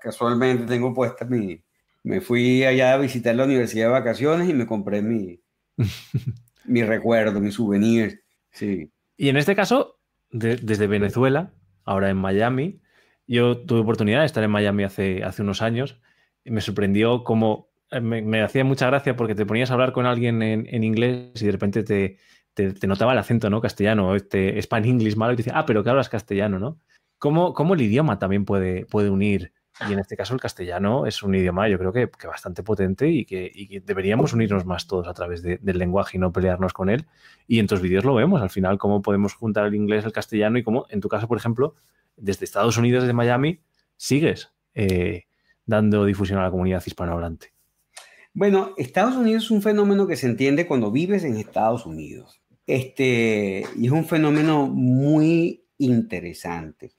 casualmente 0.00 0.66
tengo 0.66 0.92
puesta 0.92 1.24
mi... 1.24 1.62
Me 2.02 2.20
fui 2.20 2.62
allá 2.62 2.94
a 2.94 2.98
visitar 2.98 3.34
la 3.34 3.44
universidad 3.44 3.86
de 3.86 3.92
vacaciones 3.92 4.48
y 4.48 4.54
me 4.54 4.66
compré 4.66 5.02
mi, 5.02 5.40
mi 6.64 6.84
recuerdo, 6.84 7.40
mi 7.40 7.50
souvenir. 7.50 8.22
Sí. 8.52 8.92
Y 9.16 9.28
en 9.28 9.36
este 9.36 9.56
caso, 9.56 9.98
desde 10.30 10.86
Venezuela, 10.86 11.52
ahora 11.84 12.10
en 12.10 12.16
Miami, 12.16 12.80
yo 13.26 13.58
tuve 13.58 13.80
oportunidad 13.80 14.20
de 14.20 14.26
estar 14.26 14.44
en 14.44 14.50
Miami 14.50 14.84
hace, 14.84 15.22
unos 15.38 15.62
años 15.62 16.00
y 16.44 16.50
me 16.50 16.60
sorprendió 16.60 17.24
cómo 17.24 17.68
eh, 17.90 18.00
me, 18.00 18.42
hacía 18.42 18.64
mucha 18.64 18.86
gracia 18.86 19.16
porque 19.16 19.34
te 19.34 19.46
ponías 19.46 19.70
a 19.70 19.74
hablar 19.74 19.92
con 19.92 20.06
alguien 20.06 20.42
en, 20.42 20.84
inglés 20.84 21.40
y 21.42 21.46
de 21.46 21.52
repente 21.52 21.82
te, 21.82 22.86
notaba 22.86 23.12
el 23.12 23.18
acento 23.18 23.50
¿no? 23.50 23.60
castellano, 23.60 24.14
este 24.14 24.60
Spanish 24.62 24.90
English 24.90 25.16
malo 25.16 25.32
y 25.32 25.36
te 25.36 25.42
decía, 25.42 25.58
ah, 25.58 25.66
pero 25.66 25.82
que 25.82 25.90
hablas 25.90 26.08
castellano, 26.08 26.58
¿no? 26.58 26.78
¿Cómo, 27.18 27.54
¿Cómo, 27.54 27.74
el 27.74 27.80
idioma 27.80 28.18
también 28.18 28.44
puede, 28.44 28.84
puede 28.86 29.10
unir? 29.10 29.52
Y 29.88 29.92
en 29.92 29.98
este 29.98 30.16
caso 30.16 30.32
el 30.32 30.40
castellano 30.40 31.04
es 31.06 31.22
un 31.22 31.34
idioma 31.34 31.68
yo 31.68 31.78
creo 31.78 31.92
que, 31.92 32.08
bastante 32.26 32.62
potente 32.62 33.08
y 33.08 33.24
que, 33.26 33.82
deberíamos 33.84 34.32
unirnos 34.32 34.64
más 34.64 34.86
todos 34.86 35.06
a 35.06 35.12
través 35.12 35.42
del 35.42 35.78
lenguaje 35.78 36.16
y 36.16 36.20
no 36.20 36.32
pelearnos 36.32 36.72
con 36.72 36.88
él. 36.88 37.06
Y 37.46 37.58
en 37.58 37.66
tus 37.66 37.80
vídeos 37.80 38.04
lo 38.04 38.14
vemos, 38.14 38.40
al 38.40 38.50
final, 38.50 38.78
cómo 38.78 39.02
podemos 39.02 39.34
juntar 39.34 39.66
el 39.66 39.74
inglés, 39.74 40.04
el 40.04 40.12
castellano 40.12 40.58
y 40.58 40.62
cómo, 40.62 40.86
en 40.88 41.00
tu 41.00 41.08
caso, 41.08 41.28
por 41.28 41.36
ejemplo, 41.36 41.74
desde 42.16 42.44
Estados 42.44 42.76
Unidos, 42.76 43.02
desde 43.02 43.12
Miami, 43.12 43.60
sigues 43.96 44.50
eh, 44.74 45.24
dando 45.64 46.04
difusión 46.04 46.38
a 46.38 46.42
la 46.42 46.50
comunidad 46.50 46.82
hispanohablante. 46.84 47.52
Bueno, 48.32 48.74
Estados 48.76 49.16
Unidos 49.16 49.44
es 49.44 49.50
un 49.50 49.62
fenómeno 49.62 50.06
que 50.06 50.16
se 50.16 50.26
entiende 50.26 50.66
cuando 50.66 50.90
vives 50.90 51.24
en 51.24 51.36
Estados 51.36 51.86
Unidos. 51.86 52.40
Este, 52.66 53.64
y 53.76 53.86
es 53.86 53.92
un 53.92 54.04
fenómeno 54.04 54.66
muy 54.66 55.64
interesante, 55.78 56.92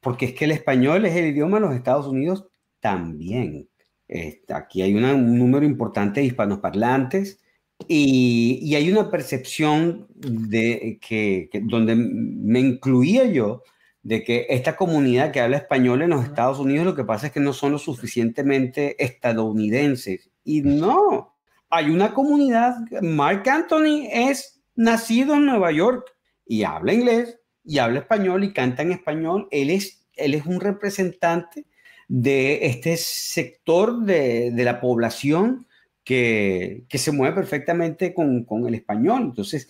porque 0.00 0.26
es 0.26 0.34
que 0.34 0.44
el 0.44 0.52
español 0.52 1.06
es 1.06 1.16
el 1.16 1.26
idioma 1.26 1.58
de 1.58 1.66
los 1.66 1.74
Estados 1.74 2.06
Unidos 2.06 2.46
también. 2.80 3.68
Este, 4.06 4.54
aquí 4.54 4.82
hay 4.82 4.94
un 4.94 5.38
número 5.38 5.66
importante 5.66 6.20
de 6.20 6.26
hispanoparlantes 6.26 7.40
y, 7.86 8.60
y 8.62 8.74
hay 8.74 8.90
una 8.90 9.10
percepción 9.10 10.06
de 10.14 10.98
que, 11.00 11.50
donde 11.64 11.96
me 11.96 12.60
incluía 12.60 13.24
yo 13.24 13.62
de 14.08 14.24
que 14.24 14.46
esta 14.48 14.74
comunidad 14.74 15.32
que 15.32 15.40
habla 15.40 15.58
español 15.58 16.00
en 16.00 16.08
los 16.08 16.24
Estados 16.24 16.58
Unidos 16.58 16.86
lo 16.86 16.94
que 16.94 17.04
pasa 17.04 17.26
es 17.26 17.32
que 17.32 17.40
no 17.40 17.52
son 17.52 17.72
lo 17.72 17.78
suficientemente 17.78 19.04
estadounidenses 19.04 20.30
y 20.44 20.62
no, 20.62 21.36
hay 21.68 21.90
una 21.90 22.14
comunidad, 22.14 22.74
Mark 23.02 23.46
Anthony 23.46 24.08
es 24.10 24.62
nacido 24.74 25.34
en 25.34 25.44
Nueva 25.44 25.72
York 25.72 26.06
y 26.46 26.62
habla 26.62 26.94
inglés 26.94 27.38
y 27.62 27.76
habla 27.76 27.98
español 27.98 28.44
y 28.44 28.54
canta 28.54 28.80
en 28.80 28.92
español. 28.92 29.46
Él 29.50 29.68
es, 29.68 30.06
él 30.16 30.32
es 30.32 30.46
un 30.46 30.58
representante 30.58 31.66
de 32.08 32.64
este 32.64 32.96
sector 32.96 34.04
de, 34.04 34.52
de 34.52 34.64
la 34.64 34.80
población 34.80 35.66
que, 36.02 36.84
que, 36.88 36.96
se 36.96 37.12
mueve 37.12 37.34
perfectamente 37.34 38.14
con, 38.14 38.44
con 38.44 38.66
el 38.66 38.74
español. 38.74 39.24
Entonces, 39.24 39.68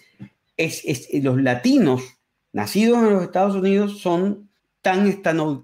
es, 0.57 0.85
es, 0.85 1.09
los 1.25 1.43
latinos 1.43 2.18
nacidos 2.59 2.99
en 2.99 3.13
los 3.13 3.23
Estados 3.23 3.55
Unidos 3.55 4.01
son 4.01 4.51
tan 4.83 5.07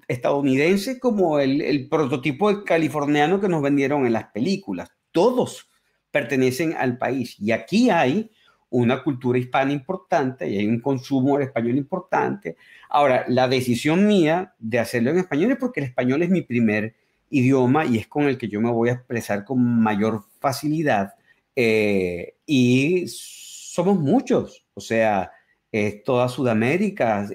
estadounidenses 0.06 1.00
como 1.00 1.40
el, 1.40 1.88
prototipo 1.90 2.62
californiano 2.64 3.40
que 3.40 3.48
nos 3.48 3.62
vendieron 3.62 4.06
en 4.06 4.12
las 4.12 4.26
películas 4.30 4.90
todos 5.14 5.70
pertenecen 6.10 6.74
al 6.76 6.98
país. 6.98 7.36
Y 7.40 7.52
aquí 7.52 7.88
hay 7.88 8.30
una 8.70 9.02
cultura 9.02 9.38
hispana 9.38 9.72
importante 9.72 10.48
y 10.48 10.58
hay 10.58 10.66
un 10.66 10.80
consumo 10.80 11.38
del 11.38 11.46
español 11.46 11.76
importante. 11.76 12.56
Ahora, 12.88 13.24
la 13.28 13.46
decisión 13.46 14.06
mía 14.06 14.54
de 14.58 14.80
hacerlo 14.80 15.10
en 15.10 15.18
español 15.18 15.52
es 15.52 15.58
porque 15.58 15.80
el 15.80 15.86
español 15.86 16.22
es 16.22 16.30
mi 16.30 16.42
primer 16.42 16.94
idioma 17.30 17.86
y 17.86 17.98
es 17.98 18.08
con 18.08 18.24
el 18.24 18.36
que 18.36 18.48
yo 18.48 18.60
me 18.60 18.70
voy 18.70 18.88
a 18.88 18.94
expresar 18.94 19.44
con 19.44 19.64
mayor 19.80 20.24
facilidad. 20.40 21.14
Eh, 21.56 22.34
y 22.46 23.04
somos 23.06 23.98
muchos, 23.98 24.66
o 24.74 24.80
sea, 24.80 25.30
es 25.74 26.04
toda 26.04 26.28
Sudamérica, 26.28 27.26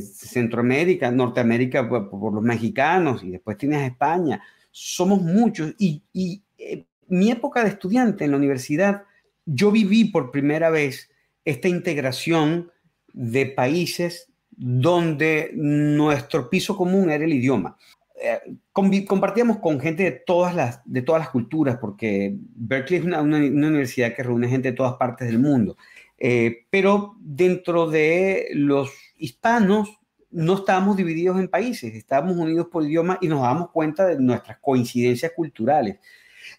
Centroamérica, 0.00 1.10
Norteamérica 1.10 1.88
por, 1.88 2.32
los 2.32 2.42
mexicanos 2.42 3.24
y 3.24 3.30
después 3.30 3.58
tienes 3.58 3.82
España. 3.82 4.40
Somos 4.70 5.20
muchos 5.20 5.74
y, 5.76 6.00
y 6.12 6.40
eh, 6.56 6.84
mi 7.08 7.32
época 7.32 7.64
de 7.64 7.70
estudiante 7.70 8.24
en 8.24 8.30
la 8.30 8.36
universidad, 8.36 9.02
yo 9.44 9.72
viví 9.72 10.04
por 10.04 10.30
primera 10.30 10.70
vez 10.70 11.10
esta 11.44 11.66
integración 11.66 12.70
de 13.12 13.46
países 13.46 14.30
donde 14.52 15.50
nuestro 15.54 16.48
piso 16.48 16.76
común 16.76 17.10
era 17.10 17.24
el 17.24 17.32
idioma. 17.32 17.76
Eh, 18.22 18.38
compartíamos 18.72 19.58
con 19.58 19.80
gente 19.80 20.04
de 20.04 20.12
todas 20.12 20.54
las, 20.54 20.80
de 20.84 21.02
todas 21.02 21.22
las 21.22 21.30
culturas, 21.30 21.78
porque 21.80 22.36
Berkeley 22.54 23.00
es 23.00 23.06
una, 23.06 23.22
universidad 23.22 24.14
que 24.14 24.22
reúne 24.22 24.48
gente 24.48 24.70
de 24.70 24.76
todas 24.76 24.94
partes 24.94 25.26
del 25.26 25.38
mundo. 25.38 25.76
Eh, 26.22 26.66
pero 26.68 27.16
dentro 27.18 27.88
de 27.88 28.48
los 28.52 28.92
hispanos 29.16 29.88
no 30.30 30.54
estábamos 30.54 30.96
divididos 30.96 31.40
en 31.40 31.48
países, 31.48 31.94
estábamos 31.94 32.36
unidos 32.36 32.68
por 32.70 32.84
idioma 32.84 33.18
y 33.20 33.26
nos 33.26 33.40
damos 33.40 33.70
cuenta 33.70 34.06
de 34.06 34.20
nuestras 34.20 34.58
coincidencias 34.60 35.32
culturales. 35.32 35.98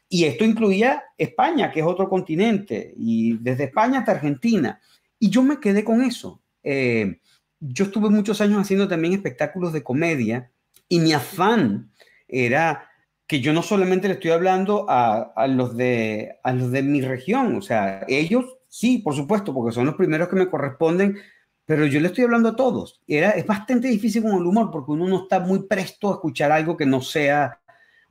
Y 0.09 0.25
esto 0.25 0.43
incluía 0.43 1.03
España, 1.17 1.71
que 1.71 1.79
es 1.79 1.85
otro 1.85 2.09
continente, 2.09 2.93
y 2.97 3.37
desde 3.37 3.65
España 3.65 3.99
hasta 3.99 4.13
Argentina. 4.13 4.81
Y 5.19 5.29
yo 5.29 5.43
me 5.43 5.59
quedé 5.59 5.83
con 5.83 6.01
eso. 6.01 6.41
Eh, 6.63 7.19
yo 7.59 7.85
estuve 7.85 8.09
muchos 8.09 8.41
años 8.41 8.59
haciendo 8.59 8.87
también 8.87 9.13
espectáculos 9.13 9.71
de 9.71 9.83
comedia 9.83 10.51
y 10.89 10.99
mi 10.99 11.13
afán 11.13 11.91
era 12.27 12.89
que 13.27 13.39
yo 13.39 13.53
no 13.53 13.61
solamente 13.61 14.07
le 14.07 14.15
estoy 14.15 14.31
hablando 14.31 14.85
a, 14.89 15.31
a, 15.35 15.47
los 15.47 15.77
de, 15.77 16.39
a 16.43 16.51
los 16.53 16.71
de 16.71 16.83
mi 16.83 17.01
región, 17.01 17.55
o 17.55 17.61
sea, 17.61 18.03
ellos 18.09 18.57
sí, 18.71 18.99
por 18.99 19.13
supuesto, 19.13 19.53
porque 19.53 19.75
son 19.75 19.85
los 19.85 19.95
primeros 19.95 20.29
que 20.29 20.37
me 20.37 20.49
corresponden, 20.49 21.17
pero 21.65 21.85
yo 21.85 21.99
le 21.99 22.07
estoy 22.07 22.23
hablando 22.23 22.49
a 22.49 22.55
todos. 22.55 23.01
Era, 23.05 23.31
es 23.31 23.45
bastante 23.45 23.89
difícil 23.89 24.23
con 24.23 24.31
el 24.31 24.47
humor 24.47 24.71
porque 24.71 24.91
uno 24.93 25.07
no 25.07 25.23
está 25.23 25.41
muy 25.41 25.67
presto 25.67 26.09
a 26.09 26.13
escuchar 26.13 26.51
algo 26.51 26.77
que 26.77 26.85
no 26.85 27.01
sea 27.01 27.61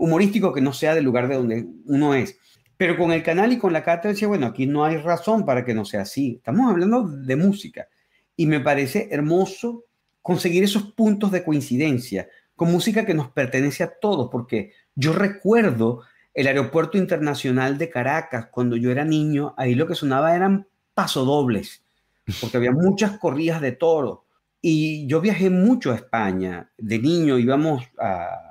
humorístico 0.01 0.53
que 0.53 0.61
no 0.61 0.73
sea 0.73 0.95
del 0.95 1.05
lugar 1.05 1.29
de 1.29 1.37
donde 1.37 1.67
uno 1.87 2.15
es. 2.15 2.39
Pero 2.77 2.97
con 2.97 3.13
el 3.13 3.23
canal 3.23 3.53
y 3.53 3.59
con 3.59 3.73
la 3.73 3.85
cátedra 3.85 4.13
decía, 4.13 4.29
bueno, 4.29 4.47
aquí 4.47 4.67
no 4.67 4.85
hay 4.85 4.97
razón 4.97 5.45
para 5.45 5.65
que 5.65 5.75
no 5.75 5.85
sea 5.85 6.03
así. 6.03 6.37
Estamos 6.37 6.71
hablando 6.71 7.07
de 7.07 7.37
música. 7.37 7.89
Y 8.37 8.47
me 8.47 8.61
parece 8.61 9.09
hermoso 9.11 9.85
conseguir 10.23 10.65
esos 10.65 10.93
puntos 10.93 11.31
de 11.31 11.45
coincidencia 11.45 12.29
con 12.57 12.73
música 12.73 13.05
que 13.05 13.15
nos 13.15 13.31
pertenece 13.31 13.83
a 13.83 13.93
todos, 14.01 14.29
porque 14.31 14.73
yo 14.95 15.13
recuerdo 15.13 16.03
el 16.41 16.47
aeropuerto 16.47 16.97
internacional 16.97 17.77
de 17.77 17.91
Caracas, 17.91 18.47
cuando 18.47 18.75
yo 18.77 18.91
era 18.91 19.05
niño, 19.05 19.55
ahí 19.59 19.75
lo 19.75 19.87
que 19.87 19.95
sonaba 19.95 20.35
eran 20.35 20.67
pasodobles, 20.95 21.83
porque 22.41 22.57
había 22.57 22.73
muchas 22.73 23.19
corridas 23.19 23.61
de 23.61 23.73
toro. 23.73 24.25
Y 24.63 25.07
yo 25.07 25.21
viajé 25.21 25.51
mucho 25.51 25.93
a 25.93 25.97
España. 25.97 26.71
De 26.79 26.99
niño 26.99 27.39
íbamos 27.39 27.85
a, 27.99 28.47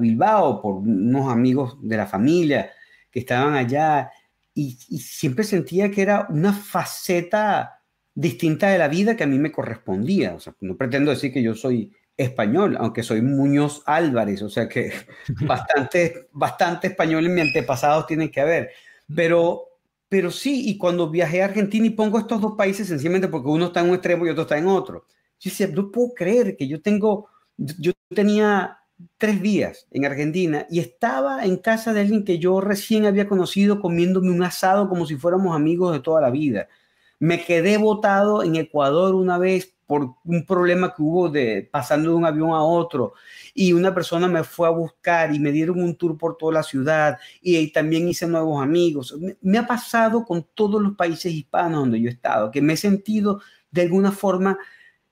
Bilbao 0.00 0.60
por 0.60 0.74
unos 0.74 1.30
amigos 1.30 1.78
de 1.80 1.96
la 1.96 2.06
familia 2.06 2.72
que 3.12 3.20
estaban 3.20 3.54
allá 3.54 4.10
y, 4.52 4.72
siempre 4.72 5.44
sentía 5.44 5.92
que 5.92 6.02
era 6.02 6.26
una 6.28 6.52
faceta 6.52 7.80
distinta 8.12 8.70
de 8.70 8.78
la 8.78 8.88
vida 8.88 9.14
que 9.16 9.22
a 9.22 9.28
mí 9.28 9.38
me 9.38 9.52
correspondía. 9.52 10.36
No 10.60 10.76
pretendo 10.76 11.12
decir 11.12 11.32
que 11.32 11.42
yo 11.42 11.54
soy 11.54 11.92
español, 12.16 12.76
aunque 12.78 13.02
soy 13.02 13.22
Muñoz 13.22 13.82
Álvarez, 13.86 14.42
o 14.42 14.50
sea 14.50 14.68
que 14.68 14.92
bastante, 15.46 16.28
bastante 16.32 16.88
español 16.88 17.26
en 17.26 17.34
mi 17.34 17.40
antepasados 17.40 18.06
tienen 18.06 18.30
que 18.30 18.40
haber. 18.40 18.70
Pero, 19.14 19.64
pero 20.08 20.30
sí, 20.30 20.68
y 20.68 20.78
cuando 20.78 21.10
viajé 21.10 21.42
a 21.42 21.46
Argentina 21.46 21.86
y 21.86 21.90
pongo 21.90 22.18
estos 22.18 22.40
dos 22.40 22.54
países 22.56 22.88
sencillamente 22.88 23.28
porque 23.28 23.48
uno 23.48 23.66
está 23.66 23.80
en 23.80 23.88
un 23.88 23.94
extremo 23.94 24.26
y 24.26 24.30
otro 24.30 24.42
está 24.42 24.58
en 24.58 24.66
otro, 24.66 25.06
yo 25.40 25.50
decía, 25.50 25.66
no 25.68 25.90
puedo 25.90 26.14
creer 26.14 26.56
que 26.56 26.68
yo 26.68 26.80
tengo, 26.80 27.28
yo 27.56 27.92
tenía 28.14 28.78
tres 29.18 29.42
días 29.42 29.86
en 29.90 30.04
Argentina 30.04 30.66
y 30.70 30.80
estaba 30.80 31.44
en 31.44 31.56
casa 31.56 31.92
de 31.92 32.00
alguien 32.00 32.24
que 32.24 32.38
yo 32.38 32.60
recién 32.60 33.06
había 33.06 33.28
conocido 33.28 33.80
comiéndome 33.80 34.30
un 34.30 34.42
asado 34.42 34.88
como 34.88 35.06
si 35.06 35.16
fuéramos 35.16 35.56
amigos 35.56 35.92
de 35.92 36.00
toda 36.00 36.20
la 36.20 36.30
vida. 36.30 36.68
Me 37.18 37.44
quedé 37.44 37.78
botado 37.78 38.42
en 38.42 38.56
Ecuador 38.56 39.14
una 39.14 39.38
vez 39.38 39.74
por 39.92 40.14
un 40.24 40.46
problema 40.46 40.94
que 40.94 41.02
hubo 41.02 41.28
de 41.28 41.68
pasando 41.70 42.08
de 42.08 42.16
un 42.16 42.24
avión 42.24 42.52
a 42.52 42.62
otro 42.62 43.12
y 43.52 43.74
una 43.74 43.92
persona 43.92 44.26
me 44.26 44.42
fue 44.42 44.66
a 44.66 44.70
buscar 44.70 45.34
y 45.34 45.38
me 45.38 45.52
dieron 45.52 45.82
un 45.82 45.96
tour 45.96 46.16
por 46.16 46.38
toda 46.38 46.54
la 46.54 46.62
ciudad 46.62 47.18
y, 47.42 47.70
también 47.72 48.08
hice 48.08 48.26
nuevos 48.26 48.62
amigos. 48.62 49.14
Me, 49.20 49.36
me 49.42 49.58
ha 49.58 49.66
pasado 49.66 50.24
con 50.24 50.46
todos 50.54 50.80
los 50.80 50.96
países 50.96 51.30
hispanos 51.30 51.80
donde 51.80 52.00
yo 52.00 52.08
he 52.08 52.12
estado, 52.12 52.50
que 52.50 52.62
me 52.62 52.72
he 52.72 52.76
sentido 52.78 53.42
de 53.70 53.82
alguna 53.82 54.12
forma 54.12 54.56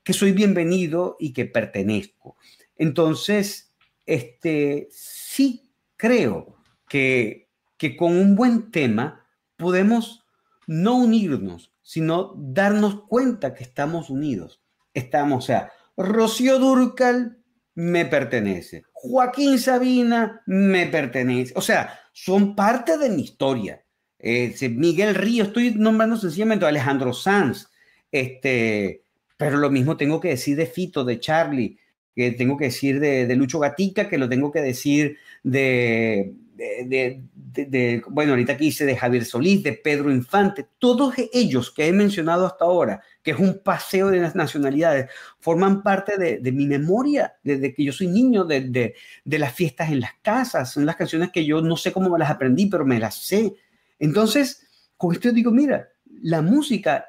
que 0.02 0.14
soy 0.14 0.32
bienvenido 0.32 1.18
y 1.20 1.34
que 1.34 1.44
pertenezco. 1.44 2.38
Entonces, 2.74 3.74
este, 4.06 4.88
sí 4.90 5.74
creo 5.98 6.56
que, 6.88 7.50
que 7.76 7.98
con 7.98 8.16
un 8.16 8.34
buen 8.34 8.70
tema 8.70 9.26
podemos 9.58 10.24
no 10.66 10.96
unirnos, 10.96 11.70
sino 11.82 12.32
darnos 12.34 13.02
cuenta 13.02 13.52
que 13.52 13.62
estamos 13.62 14.08
unidos. 14.08 14.59
Estamos, 14.94 15.44
o 15.44 15.46
sea, 15.46 15.72
Rocío 15.96 16.58
Durcal 16.58 17.38
me 17.74 18.04
pertenece, 18.04 18.82
Joaquín 18.92 19.58
Sabina 19.58 20.42
me 20.46 20.86
pertenece, 20.86 21.52
o 21.56 21.62
sea, 21.62 21.98
son 22.12 22.54
parte 22.54 22.98
de 22.98 23.08
mi 23.08 23.22
historia. 23.22 23.84
Eh, 24.18 24.54
Miguel 24.70 25.14
Río, 25.14 25.44
estoy 25.44 25.74
nombrando 25.74 26.16
sencillamente 26.16 26.64
a 26.64 26.68
Alejandro 26.68 27.14
Sanz, 27.14 27.68
este, 28.12 29.04
pero 29.36 29.56
lo 29.56 29.70
mismo 29.70 29.96
tengo 29.96 30.20
que 30.20 30.28
decir 30.28 30.56
de 30.56 30.66
Fito, 30.66 31.04
de 31.04 31.18
Charlie, 31.18 31.78
que 32.14 32.32
tengo 32.32 32.58
que 32.58 32.66
decir 32.66 33.00
de, 33.00 33.34
Lucho 33.36 33.58
Gatica, 33.58 34.08
que 34.08 34.18
lo 34.18 34.28
tengo 34.28 34.52
que 34.52 34.60
decir 34.60 35.16
de, 35.42 36.34
de, 36.60 38.02
bueno, 38.08 38.32
ahorita 38.32 38.52
aquí 38.52 38.66
hice 38.66 38.84
de 38.84 38.96
Javier 38.96 39.24
Solís, 39.24 39.62
de 39.62 39.72
Pedro 39.72 40.10
Infante, 40.10 40.66
todos 40.78 41.14
ellos 41.32 41.70
que 41.70 41.86
he 41.86 41.92
mencionado 41.92 42.44
hasta 42.44 42.66
ahora, 42.66 43.02
que 43.22 43.30
es 43.30 43.38
un 43.38 43.62
paseo 43.62 44.08
de 44.08 44.20
las 44.20 44.34
nacionalidades, 44.34 45.10
forman 45.38 45.82
parte 45.82 46.18
de, 46.18 46.52
mi 46.52 46.66
memoria 46.66 47.34
desde 47.42 47.72
que 47.72 47.84
yo 47.84 47.92
soy 47.92 48.08
niño, 48.08 48.44
de, 48.44 48.94
las 49.24 49.54
fiestas 49.54 49.90
en 49.90 50.00
las 50.00 50.12
casas, 50.20 50.70
son 50.70 50.84
las 50.84 50.96
canciones 50.96 51.30
que 51.30 51.46
yo 51.46 51.62
no 51.62 51.76
sé 51.76 51.92
cómo 51.92 52.10
me 52.10 52.18
las 52.18 52.30
aprendí, 52.30 52.66
pero 52.66 52.84
me 52.84 53.00
las 53.00 53.24
sé. 53.24 53.54
Entonces, 53.98 54.66
con 54.96 55.14
esto 55.14 55.32
digo, 55.32 55.50
mira, 55.50 55.88
la 56.22 56.42
música 56.42 57.06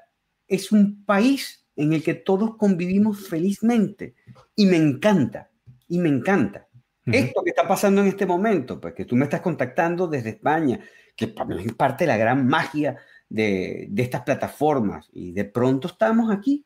es 0.48 0.72
un 0.72 1.04
país 1.04 1.66
en 1.76 1.92
el 1.92 2.04
que 2.04 2.14
todos 2.14 2.56
convivimos 2.56 3.28
felizmente 3.28 4.16
y 4.56 4.66
me 4.66 4.78
encanta, 4.78 5.50
y 5.90 6.00
me 6.00 6.10
encanta. 6.10 6.68
Esto 7.14 7.44
que 7.44 7.50
está 7.52 7.68
pasando 7.68 8.02
en 8.02 8.08
este 8.08 8.26
momento, 8.26 8.80
pues 8.80 8.94
que 8.94 9.06
tú 9.06 9.16
me 9.16 9.26
estás 9.26 9.42
contactando 9.42 10.08
desde 10.08 10.30
España, 10.30 10.80
que 11.16 11.28
para 11.28 11.56
mí 11.56 11.64
es 11.66 11.74
parte 11.74 12.04
de 12.04 12.10
la 12.10 12.18
gran 12.18 12.48
magia 12.48 12.98
de, 13.30 13.90
estas 13.98 14.22
plataformas, 14.22 15.10
y 15.14 15.32
de 15.32 15.46
pronto 15.46 15.88
estamos 15.88 16.32
aquí 16.32 16.66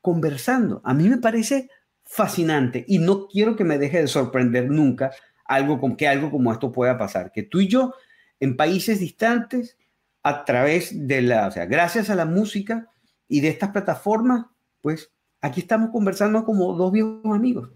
conversando. 0.00 0.80
A 0.84 0.94
mí 0.94 1.08
me 1.08 1.18
parece 1.18 1.68
fascinante 2.04 2.84
y 2.88 2.98
no 2.98 3.28
quiero 3.28 3.54
que 3.56 3.64
me 3.64 3.78
deje 3.78 4.00
de 4.00 4.06
sorprender 4.06 4.70
nunca 4.70 5.10
algo 5.44 5.78
con 5.78 5.96
que 5.96 6.08
algo 6.08 6.30
como 6.30 6.52
esto 6.52 6.72
pueda 6.72 6.96
pasar, 6.96 7.32
que 7.32 7.42
tú 7.42 7.60
y 7.60 7.68
yo 7.68 7.94
en 8.40 8.56
países 8.56 9.00
distantes 9.00 9.76
a 10.22 10.44
través 10.44 11.06
de 11.06 11.22
la, 11.22 11.48
o 11.48 11.50
sea, 11.50 11.66
gracias 11.66 12.10
a 12.10 12.14
la 12.14 12.24
música 12.24 12.88
y 13.28 13.40
de 13.40 13.48
estas 13.48 13.70
plataformas, 13.70 14.46
pues 14.80 15.10
aquí 15.40 15.60
estamos 15.60 15.90
conversando 15.90 16.44
como 16.44 16.74
dos 16.74 16.92
viejos 16.92 17.34
amigos. 17.34 17.70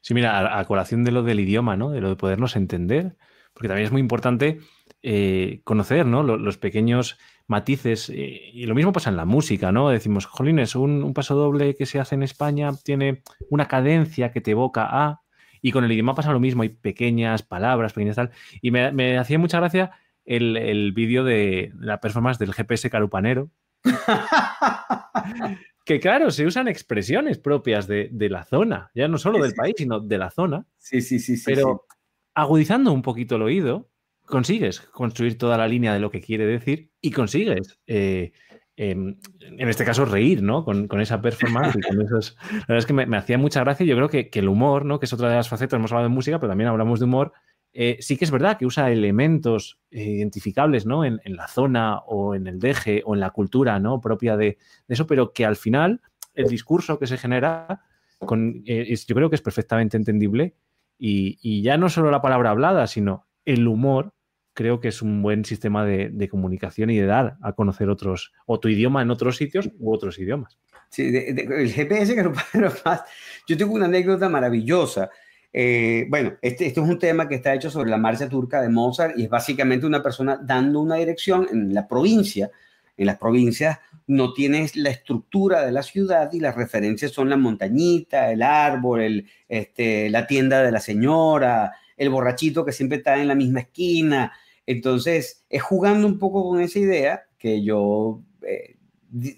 Sí, 0.00 0.14
mira, 0.14 0.58
a, 0.58 0.64
colación 0.64 1.04
de 1.04 1.12
lo 1.12 1.22
del 1.22 1.40
idioma, 1.40 1.76
¿no? 1.76 1.90
De 1.90 2.00
lo 2.00 2.08
de 2.10 2.16
podernos 2.16 2.56
entender, 2.56 3.16
porque 3.52 3.68
también 3.68 3.86
es 3.86 3.92
muy 3.92 4.00
importante 4.00 4.60
eh, 5.02 5.60
conocer, 5.64 6.06
¿no? 6.06 6.22
Los, 6.22 6.58
pequeños 6.58 7.18
matices. 7.46 8.10
Eh, 8.10 8.50
y 8.52 8.66
lo 8.66 8.74
mismo 8.74 8.92
pasa 8.92 9.10
en 9.10 9.16
la 9.16 9.24
música, 9.24 9.72
¿no? 9.72 9.88
Decimos, 9.90 10.26
jolines, 10.26 10.74
un, 10.74 11.02
un 11.02 11.14
paso 11.14 11.34
doble 11.34 11.74
que 11.74 11.86
se 11.86 12.00
hace 12.00 12.14
en 12.14 12.22
España 12.22 12.70
tiene 12.84 13.22
una 13.50 13.68
cadencia 13.68 14.32
que 14.32 14.40
te 14.40 14.52
evoca 14.52 14.88
a. 14.90 15.20
Y 15.60 15.72
con 15.72 15.84
el 15.84 15.92
idioma 15.92 16.14
pasa 16.14 16.32
lo 16.32 16.40
mismo, 16.40 16.62
hay 16.62 16.68
pequeñas 16.70 17.42
palabras, 17.42 17.92
pequeñas 17.92 18.16
tal. 18.16 18.30
Y 18.60 18.70
me, 18.70 19.18
hacía 19.18 19.38
mucha 19.38 19.58
gracia 19.58 19.90
el, 20.24 20.92
vídeo 20.92 21.24
de 21.24 21.72
la 21.78 22.00
performance 22.00 22.38
del 22.38 22.54
GPS 22.54 22.90
carupanero. 22.90 23.50
que 25.88 26.00
claro, 26.00 26.30
se 26.30 26.44
usan 26.44 26.68
expresiones 26.68 27.38
propias 27.38 27.86
de, 27.86 28.10
la 28.28 28.44
zona, 28.44 28.90
ya 28.94 29.08
no 29.08 29.16
solo 29.16 29.42
del 29.42 29.54
país, 29.54 29.74
sino 29.78 30.00
de 30.00 30.18
la 30.18 30.30
zona. 30.30 30.66
Sí, 30.76 31.00
sí, 31.00 31.18
sí. 31.18 31.42
Pero 31.46 31.86
agudizando 32.34 32.92
un 32.92 33.00
poquito 33.00 33.36
el 33.36 33.42
oído, 33.42 33.88
consigues 34.26 34.80
construir 34.80 35.38
toda 35.38 35.56
la 35.56 35.66
línea 35.66 35.94
de 35.94 36.00
lo 36.00 36.10
que 36.10 36.20
quiere 36.20 36.44
decir 36.44 36.90
y 37.00 37.10
consigues, 37.10 37.80
eh, 37.86 38.32
em, 38.76 39.16
en 39.40 39.68
este 39.70 39.86
caso, 39.86 40.04
reír, 40.04 40.42
¿no? 40.42 40.62
Con, 40.62 41.00
esa 41.00 41.22
performance 41.22 41.76
y 41.78 41.80
con 41.80 42.02
esos... 42.02 42.36
La 42.52 42.58
verdad 42.68 42.78
es 42.78 42.86
que 42.86 42.92
me, 42.92 43.16
hacía 43.16 43.38
mucha 43.38 43.60
gracia 43.60 43.84
y 43.84 43.88
yo 43.88 43.96
creo 43.96 44.10
que, 44.10 44.28
el 44.30 44.48
humor, 44.50 44.84
¿no? 44.84 45.00
Que 45.00 45.06
es 45.06 45.12
otra 45.14 45.30
de 45.30 45.36
las 45.36 45.48
facetas, 45.48 45.78
hemos 45.78 45.90
hablado 45.90 46.10
de 46.10 46.14
música, 46.14 46.38
pero 46.38 46.50
también 46.50 46.68
hablamos 46.68 46.98
de 46.98 47.06
humor. 47.06 47.32
Eh, 47.80 47.98
sí 48.00 48.16
que 48.16 48.24
es 48.24 48.32
verdad 48.32 48.58
que 48.58 48.66
usa 48.66 48.90
elementos 48.90 49.78
eh, 49.92 50.02
identificables, 50.02 50.84
¿no? 50.84 51.04
En, 51.04 51.20
la 51.24 51.46
zona 51.46 51.98
o 51.98 52.34
en 52.34 52.48
el 52.48 52.58
deje 52.58 53.04
o 53.06 53.14
en 53.14 53.20
la 53.20 53.30
cultura, 53.30 53.78
¿no? 53.78 54.00
Propia 54.00 54.36
de, 54.36 54.58
eso, 54.88 55.06
pero 55.06 55.32
que 55.32 55.46
al 55.46 55.54
final 55.54 56.00
el 56.34 56.48
discurso 56.48 56.98
que 56.98 57.06
se 57.06 57.16
genera 57.16 57.84
con, 58.18 58.64
yo 58.64 59.14
creo 59.14 59.30
que 59.30 59.36
es 59.36 59.42
perfectamente 59.42 59.96
entendible 59.96 60.56
y, 60.98 61.62
ya 61.62 61.78
no 61.78 61.88
solo 61.88 62.10
la 62.10 62.20
palabra 62.20 62.50
hablada, 62.50 62.88
sino 62.88 63.28
el 63.44 63.68
humor 63.68 64.12
creo 64.54 64.80
que 64.80 64.88
es 64.88 65.00
un 65.00 65.22
buen 65.22 65.44
sistema 65.44 65.84
de, 65.84 66.28
comunicación 66.28 66.90
y 66.90 66.98
de 66.98 67.06
dar 67.06 67.36
a 67.42 67.52
conocer 67.52 67.90
otros, 67.90 68.32
o 68.46 68.58
tu 68.58 68.66
idioma 68.66 69.02
en 69.02 69.12
otros 69.12 69.36
sitios 69.36 69.70
u 69.78 69.94
otros 69.94 70.18
idiomas. 70.18 70.58
Sí, 70.90 71.16
el 71.16 71.70
GPS 71.70 72.16
que 72.16 72.24
más. 72.84 73.04
Yo 73.46 73.56
tengo 73.56 73.74
una 73.74 73.84
anécdota 73.84 74.28
maravillosa. 74.28 75.10
Eh, 75.52 76.06
bueno, 76.08 76.34
este, 76.42 76.66
este, 76.66 76.80
es 76.80 76.86
un 76.86 76.98
tema 76.98 77.28
que 77.28 77.36
está 77.36 77.54
hecho 77.54 77.70
sobre 77.70 77.90
la 77.90 77.96
marcha 77.96 78.28
turca 78.28 78.60
de 78.60 78.68
Mozart 78.68 79.18
y 79.18 79.24
es 79.24 79.30
básicamente 79.30 79.86
una 79.86 80.02
persona 80.02 80.38
dando 80.42 80.80
una 80.80 80.96
dirección 80.96 81.46
en 81.50 81.74
la 81.74 81.88
provincia. 81.88 82.50
En 82.96 83.06
las 83.06 83.18
provincias 83.18 83.78
no 84.06 84.32
tienes 84.32 84.76
la 84.76 84.90
estructura 84.90 85.64
de 85.64 85.72
la 85.72 85.82
ciudad 85.82 86.32
y 86.32 86.40
las 86.40 86.56
referencias 86.56 87.12
son 87.12 87.30
la 87.30 87.36
montañita, 87.36 88.30
el 88.30 88.42
árbol, 88.42 89.24
este, 89.48 90.10
la 90.10 90.26
tienda 90.26 90.62
de 90.62 90.72
la 90.72 90.80
señora, 90.80 91.72
el 91.96 92.10
borrachito 92.10 92.64
que 92.64 92.72
siempre 92.72 92.98
está 92.98 93.20
en 93.20 93.28
la 93.28 93.34
misma 93.34 93.60
esquina, 93.60 94.32
entonces, 94.68 95.46
es 95.48 95.62
jugando 95.62 96.06
un 96.06 96.18
poco 96.18 96.46
con 96.46 96.60
esa 96.60 96.78
idea 96.78 97.22
que 97.38 97.62
yo 97.64 98.20
eh, 98.42 98.76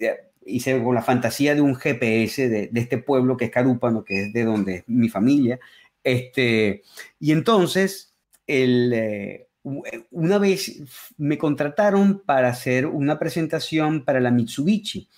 eh, 0.00 0.16
hice 0.44 0.82
con 0.82 0.92
la 0.92 1.02
fantasía 1.02 1.54
de 1.54 1.60
un 1.60 1.76
GPS 1.76 2.48
de, 2.48 2.68
este 2.74 2.98
pueblo 2.98 3.36
que 3.36 3.44
es 3.44 3.52
Carúpano, 3.52 4.02
que 4.02 4.24
es 4.24 4.32
de 4.32 4.42
donde 4.42 4.74
es 4.74 4.84
mi 4.88 5.08
familia. 5.08 5.60
Este, 6.02 6.82
y 7.18 7.32
entonces, 7.32 8.14
eh, 8.46 9.48
una 10.10 10.38
vez 10.38 10.82
me 11.18 11.38
contrataron 11.38 12.22
para 12.24 12.48
hacer 12.48 12.86
una 12.86 13.18
presentación 13.18 14.04
para 14.04 14.20
la 14.20 14.30
Mitsubishi 14.30 15.08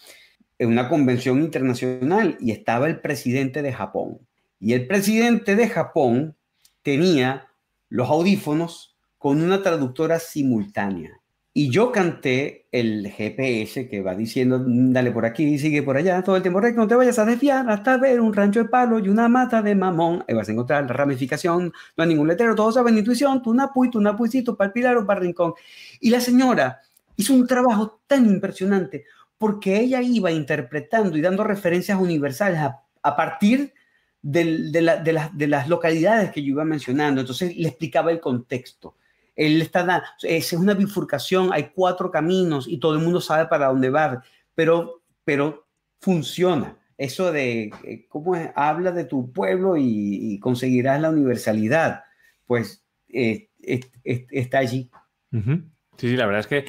en 0.59 0.68
una 0.68 0.89
convención 0.89 1.41
internacional 1.41 2.37
y 2.41 2.51
estaba 2.51 2.87
el 2.87 3.01
presidente 3.01 3.62
de 3.62 3.72
Japón. 3.72 4.18
Y 4.61 4.74
el 4.74 4.87
presidente 4.87 5.57
de 5.57 5.68
Japón 5.68 6.37
tenía 6.83 7.49
los 7.89 8.09
audífonos 8.09 8.97
con 9.18 9.41
una 9.43 9.62
traductora 9.62 10.18
simultánea. 10.18 11.22
Y 11.55 11.68
yo 11.68 11.92
canté 11.92 12.66
el 12.72 13.07
GPS 13.11 13.86
que 13.86 14.00
va 14.00 14.14
diciendo, 14.14 14.64
dale 14.66 15.11
por 15.11 15.26
aquí, 15.26 15.59
sigue 15.59 15.82
por 15.82 15.98
allá, 15.98 16.22
todo 16.22 16.36
el 16.36 16.42
tiempo 16.42 16.61
recto, 16.61 16.80
no 16.80 16.88
te 16.88 16.94
vayas 16.94 17.18
a 17.18 17.26
desviar 17.26 17.68
hasta 17.68 17.98
ver 17.98 18.22
un 18.22 18.32
rancho 18.32 18.61
de 18.62 18.70
palo 18.70 18.98
y 18.98 19.11
una 19.11 19.28
mata 19.28 19.61
de 19.61 19.74
mamón. 19.74 20.24
Vas 20.34 20.48
a 20.48 20.53
encontrar 20.53 20.86
la 20.86 20.94
ramificación, 20.94 21.70
no 21.94 22.03
hay 22.03 22.09
ningún 22.09 22.28
letrero, 22.28 22.55
todos 22.55 22.76
saben 22.76 22.96
intuición, 22.96 23.42
tu 23.42 23.53
napu 23.53 23.84
y 23.84 23.90
tu 23.90 24.00
napuicito 24.00 24.57
para 24.57 24.68
el 24.68 24.72
pilar 24.72 24.96
o 24.96 25.07
para 25.07 25.20
el 25.20 25.26
rincón. 25.26 25.53
Y 26.00 26.09
la 26.09 26.20
señora 26.20 26.80
hizo 27.16 27.34
un 27.34 27.46
trabajo 27.46 28.00
tan 28.07 28.24
impresionante 28.24 29.05
porque 29.36 29.78
ella 29.78 30.00
iba 30.00 30.32
interpretando 30.32 31.18
y 31.18 31.20
dando 31.20 31.44
referencias 31.44 32.00
universales 32.00 32.61
a, 32.61 32.80
a 33.03 33.14
partir 33.14 33.74
de, 34.22 34.70
de, 34.70 35.30
de 35.34 35.46
las 35.48 35.68
localidades 35.68 36.30
que 36.30 36.42
yo 36.42 36.53
iba 36.53 36.64
mencionando. 36.64 37.20
Entonces 37.20 37.55
le 37.59 37.68
explicaba 37.68 38.11
el 38.11 38.20
contexto 38.20 38.94
él 39.35 39.62
está 39.62 40.05
es 40.22 40.53
una 40.53 40.74
bifurcación, 40.74 41.53
hay 41.53 41.70
cuatro 41.74 42.11
caminos 42.11 42.66
y 42.68 42.78
todo 42.78 42.95
el 42.95 43.01
mundo 43.01 43.20
sabe 43.20 43.47
para 43.47 43.68
dónde 43.68 43.91
va, 43.91 44.22
pero, 44.55 45.03
pero 45.24 45.66
funciona. 46.01 46.78
Eso 46.99 47.33
de 47.33 47.70
eh, 47.85 48.07
cómo 48.09 48.35
habla 48.55 48.93
de 48.93 49.05
tu 49.05 49.33
pueblo 49.33 49.76
y, 49.76 50.39
conseguirás 50.41 51.01
la 51.01 51.11
universalidad, 51.11 52.05
pues 52.47 52.85
eh, 53.09 53.49
está 53.61 54.59
allí. 54.59 54.91
Sí, 55.30 56.09
sí, 56.09 56.16
la 56.16 56.26
verdad 56.26 56.41
es 56.41 56.47
que 56.47 56.64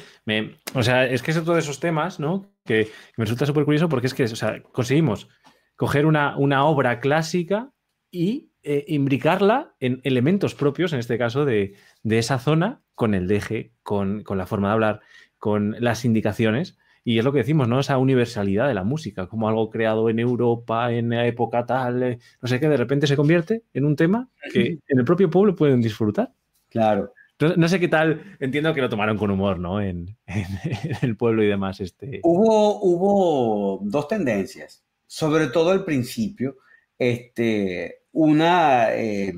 o 0.74 0.82
sea, 0.82 1.06
es 1.06 1.22
que 1.22 1.30
es 1.30 1.36
otro 1.36 1.54
de 1.54 1.60
esos 1.60 1.80
temas, 1.80 2.18
¿no? 2.18 2.50
Que, 2.64 2.90
me 3.16 3.24
resulta 3.24 3.46
súper 3.46 3.64
curioso 3.64 3.88
porque 3.88 4.06
es 4.06 4.14
que, 4.14 4.24
o 4.24 4.36
sea, 4.36 4.62
conseguimos 4.62 5.28
coger 5.76 6.06
una, 6.06 6.36
una 6.38 6.64
obra 6.64 7.00
clásica 7.00 7.70
y 8.10 8.50
eh, 8.64 8.84
imbricarla 8.88 9.74
en 9.78 10.00
elementos 10.04 10.54
propios, 10.54 10.92
en 10.94 10.98
este 10.98 11.18
caso, 11.18 11.44
de, 11.44 11.74
esa 12.02 12.38
zona, 12.38 12.82
con 12.94 13.14
el 13.14 13.28
deje, 13.28 13.72
con, 13.82 14.24
la 14.26 14.46
forma 14.46 14.68
de 14.68 14.72
hablar, 14.72 15.00
con 15.38 15.76
las 15.80 16.04
indicaciones. 16.06 16.78
Y 17.04 17.18
es 17.18 17.24
lo 17.24 17.32
que 17.32 17.40
decimos, 17.40 17.68
¿no? 17.68 17.78
Esa 17.78 17.98
universalidad 17.98 18.66
de 18.66 18.72
la 18.72 18.82
música, 18.82 19.26
como 19.26 19.48
algo 19.48 19.68
creado 19.68 20.08
en 20.08 20.18
Europa, 20.18 20.90
en 20.92 21.10
la 21.10 21.26
época 21.26 21.66
tal, 21.66 22.02
eh, 22.02 22.18
no 22.40 22.48
sé 22.48 22.58
qué, 22.58 22.68
de 22.68 22.78
repente 22.78 23.06
se 23.06 23.16
convierte 23.16 23.64
en 23.74 23.84
un 23.84 23.96
tema 23.96 24.30
que 24.50 24.78
en 24.88 24.98
el 24.98 25.04
propio 25.04 25.28
pueblo 25.28 25.54
pueden 25.54 25.82
disfrutar. 25.82 26.32
Claro. 26.70 27.12
No, 27.38 27.68
sé 27.68 27.78
qué 27.80 27.88
tal, 27.88 28.36
entiendo 28.40 28.72
que 28.72 28.80
lo 28.80 28.88
tomaron 28.88 29.18
con 29.18 29.30
humor, 29.30 29.58
¿no? 29.58 29.82
En, 29.82 30.16
el 31.02 31.16
pueblo 31.18 31.42
y 31.42 31.48
demás. 31.48 31.80
Este... 31.80 32.20
Hubo, 32.22 32.80
hubo 32.80 33.80
dos 33.84 34.08
tendencias. 34.08 34.82
sobre 35.06 35.48
todo 35.48 35.70
al 35.70 35.84
principio, 35.84 36.56
este, 36.98 38.03
una, 38.14 38.94
eh, 38.94 39.34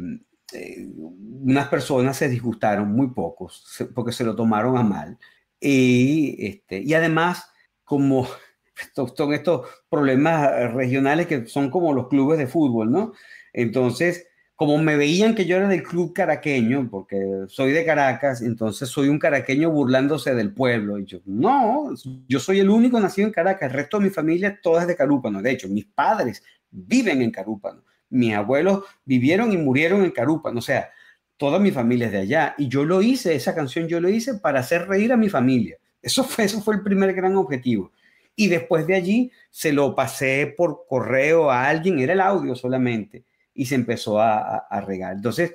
eh, 0.53 0.89
unas 0.97 1.69
personas 1.69 2.17
se 2.17 2.29
disgustaron, 2.29 2.93
muy 2.93 3.09
pocos, 3.09 3.65
porque 3.95 4.13
se 4.13 4.25
lo 4.25 4.37
tomaron 4.37 4.79
a 4.79 4.83
mal. 4.83 5.19
Y, 5.61 6.37
este, 6.47 6.81
y 6.81 6.95
además, 6.95 7.51
como 7.85 8.29
son 9.17 9.33
estos 9.35 9.67
problemas 9.89 10.73
regionales 10.75 11.27
que 11.27 11.47
son 11.47 11.71
como 11.71 11.93
los 11.93 12.09
clubes 12.09 12.39
de 12.39 12.47
fútbol, 12.47 12.93
¿no? 12.93 13.13
Entonces, 13.53 14.27
como 14.57 14.79
me 14.79 14.97
veían 14.97 15.35
que 15.35 15.45
yo 15.45 15.57
era 15.57 15.69
del 15.69 15.83
club 15.83 16.15
caraqueño, 16.15 16.89
porque 16.91 17.45
soy 17.47 17.73
de 17.73 17.85
Caracas, 17.85 18.41
entonces 18.41 18.89
soy 18.89 19.09
un 19.09 19.19
caraqueño 19.19 19.71
burlándose 19.71 20.35
del 20.35 20.55
pueblo. 20.55 20.99
Y 20.99 21.05
yo, 21.05 21.19
no, 21.27 21.91
yo 22.27 22.41
soy 22.41 22.61
el 22.61 22.71
único 22.71 22.99
nacido 22.99 23.29
en 23.29 23.35
Caracas, 23.35 23.71
el 23.71 23.77
resto 23.77 23.99
de 23.99 24.05
mi 24.05 24.11
familia 24.11 24.59
toda 24.63 24.83
es 24.83 24.89
de 24.89 24.97
Carúpano. 24.97 25.43
De 25.43 25.51
hecho, 25.51 25.69
mis 25.69 25.85
padres 25.85 26.43
viven 26.71 27.21
en 27.21 27.31
Carúpano, 27.31 27.83
mis 28.11 28.35
abuelos 28.35 28.85
vivieron 29.05 29.53
y 29.53 29.57
murieron 29.57 30.05
en 30.05 30.11
Carúpano, 30.11 30.59
o 30.59 30.63
sea, 30.63 30.91
toda 31.37 31.59
mi 31.59 31.71
familia 31.71 32.07
es 32.07 32.13
de 32.13 32.19
allá. 32.19 32.55
Y 32.59 32.69
yo 32.69 32.85
lo 32.85 33.03
hice, 33.03 33.35
esa 33.35 33.55
canción 33.55 33.89
yo 33.89 34.01
lo 34.01 34.09
hice 34.09 34.35
para 34.35 34.61
hacer 34.61 34.89
reír 34.89 35.13
a 35.13 35.17
mi 35.17 35.29
familia. 35.29 35.77
Eso 36.03 36.25
fue, 36.25 36.45
eso 36.45 36.63
fue 36.63 36.77
el 36.77 36.83
primer 36.83 37.13
gran 37.13 37.37
objetivo. 37.37 37.93
Y 38.35 38.49
después 38.49 38.87
de 38.87 38.95
allí 38.95 39.33
se 39.51 39.73
lo 39.73 39.95
pasé 39.95 40.55
por 40.57 40.85
correo 40.87 41.51
a 41.51 41.69
alguien, 41.69 41.99
era 41.99 42.13
el 42.13 42.21
audio 42.21 42.55
solamente 42.55 43.25
y 43.55 43.65
se 43.65 43.75
empezó 43.75 44.21
a, 44.21 44.69
regar. 44.87 45.15
Entonces, 45.15 45.55